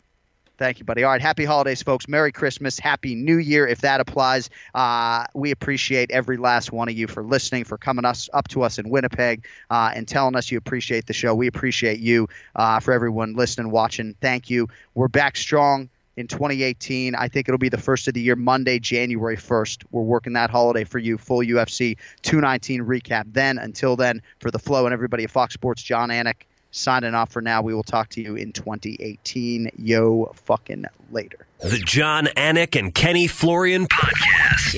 Thank 0.59 0.77
you, 0.77 0.85
buddy. 0.85 1.03
All 1.03 1.11
right, 1.11 1.21
happy 1.21 1.45
holidays, 1.45 1.81
folks. 1.81 2.07
Merry 2.07 2.31
Christmas, 2.31 2.77
Happy 2.77 3.15
New 3.15 3.37
Year, 3.37 3.65
if 3.65 3.81
that 3.81 3.99
applies. 3.99 4.51
Uh, 4.75 5.25
we 5.33 5.49
appreciate 5.49 6.11
every 6.11 6.37
last 6.37 6.71
one 6.71 6.87
of 6.87 6.95
you 6.95 7.07
for 7.07 7.23
listening, 7.23 7.63
for 7.63 7.75
coming 7.75 8.05
us 8.05 8.29
up 8.33 8.47
to 8.49 8.61
us 8.61 8.77
in 8.77 8.89
Winnipeg, 8.89 9.45
uh, 9.71 9.91
and 9.95 10.07
telling 10.07 10.35
us 10.35 10.51
you 10.51 10.59
appreciate 10.59 11.07
the 11.07 11.13
show. 11.13 11.33
We 11.33 11.47
appreciate 11.47 11.99
you 11.99 12.29
uh, 12.55 12.79
for 12.79 12.93
everyone 12.93 13.33
listening, 13.33 13.71
watching. 13.71 14.15
Thank 14.21 14.51
you. 14.51 14.67
We're 14.93 15.07
back 15.07 15.37
strong 15.37 15.89
in 16.17 16.27
2018. 16.27 17.15
I 17.15 17.27
think 17.29 17.49
it'll 17.49 17.57
be 17.57 17.69
the 17.69 17.79
first 17.79 18.07
of 18.07 18.13
the 18.13 18.21
year, 18.21 18.35
Monday, 18.35 18.77
January 18.77 19.37
1st. 19.37 19.85
We're 19.89 20.03
working 20.03 20.33
that 20.33 20.51
holiday 20.51 20.83
for 20.83 20.99
you. 20.99 21.17
Full 21.17 21.39
UFC 21.39 21.97
219 22.21 22.81
recap. 22.81 23.23
Then, 23.33 23.57
until 23.57 23.95
then, 23.95 24.21
for 24.39 24.51
the 24.51 24.59
flow 24.59 24.85
and 24.85 24.93
everybody 24.93 25.23
at 25.23 25.31
Fox 25.31 25.55
Sports, 25.55 25.81
Jon 25.81 26.09
Anik 26.09 26.45
signing 26.73 27.15
off 27.15 27.31
for 27.31 27.41
now. 27.41 27.61
We 27.61 27.73
will 27.73 27.83
talk 27.83 28.09
to 28.09 28.21
you 28.21 28.35
in 28.35 28.51
2018. 28.51 29.71
Yo, 29.77 30.33
fucking 30.45 30.85
later. 31.11 31.47
The 31.61 31.77
Jon 31.77 32.25
Anik 32.35 32.77
and 32.77 32.93
Kenny 32.93 33.27
Florian 33.27 33.87
podcast. 33.87 34.77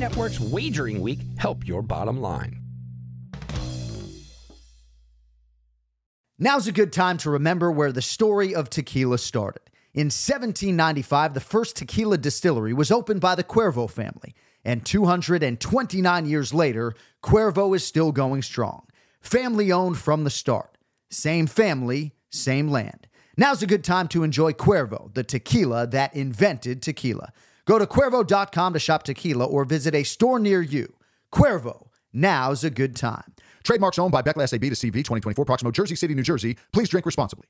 Network's 0.01 0.39
Wagering 0.39 0.99
Week 0.99 1.19
help 1.37 1.67
your 1.67 1.83
bottom 1.83 2.21
line. 2.21 2.57
Now's 6.39 6.65
a 6.65 6.71
good 6.71 6.91
time 6.91 7.19
to 7.19 7.29
remember 7.29 7.71
where 7.71 7.91
the 7.91 8.01
story 8.01 8.55
of 8.55 8.67
tequila 8.67 9.19
started. 9.19 9.61
In 9.93 10.07
1795, 10.07 11.35
the 11.35 11.39
first 11.39 11.75
tequila 11.75 12.17
distillery 12.17 12.73
was 12.73 12.89
opened 12.89 13.21
by 13.21 13.35
the 13.35 13.43
Cuervo 13.43 13.87
family, 13.87 14.33
and 14.65 14.83
229 14.83 16.25
years 16.25 16.51
later, 16.51 16.95
Cuervo 17.21 17.75
is 17.75 17.85
still 17.85 18.11
going 18.11 18.41
strong. 18.41 18.87
Family 19.19 19.71
owned 19.71 19.99
from 19.99 20.23
the 20.23 20.31
start. 20.31 20.79
Same 21.11 21.45
family, 21.45 22.15
same 22.31 22.69
land. 22.69 23.07
Now's 23.37 23.61
a 23.61 23.67
good 23.67 23.83
time 23.83 24.07
to 24.07 24.23
enjoy 24.23 24.53
Cuervo, 24.53 25.13
the 25.13 25.23
tequila 25.23 25.85
that 25.85 26.15
invented 26.15 26.81
tequila. 26.81 27.31
Go 27.65 27.79
to 27.79 27.85
Cuervo.com 27.85 28.73
to 28.73 28.79
shop 28.79 29.03
tequila 29.03 29.45
or 29.45 29.65
visit 29.65 29.95
a 29.95 30.03
store 30.03 30.39
near 30.39 30.61
you. 30.61 30.95
Cuervo, 31.33 31.87
now's 32.11 32.63
a 32.63 32.69
good 32.69 32.95
time. 32.95 33.33
Trademarks 33.63 33.99
owned 33.99 34.11
by 34.11 34.21
Becle 34.21 34.47
SAB 34.47 34.61
de 34.61 34.71
CV 34.71 34.93
2024, 35.03 35.45
Proximo, 35.45 35.71
Jersey 35.71 35.95
City, 35.95 36.15
New 36.15 36.23
Jersey. 36.23 36.57
Please 36.73 36.89
drink 36.89 37.05
responsibly. 37.05 37.47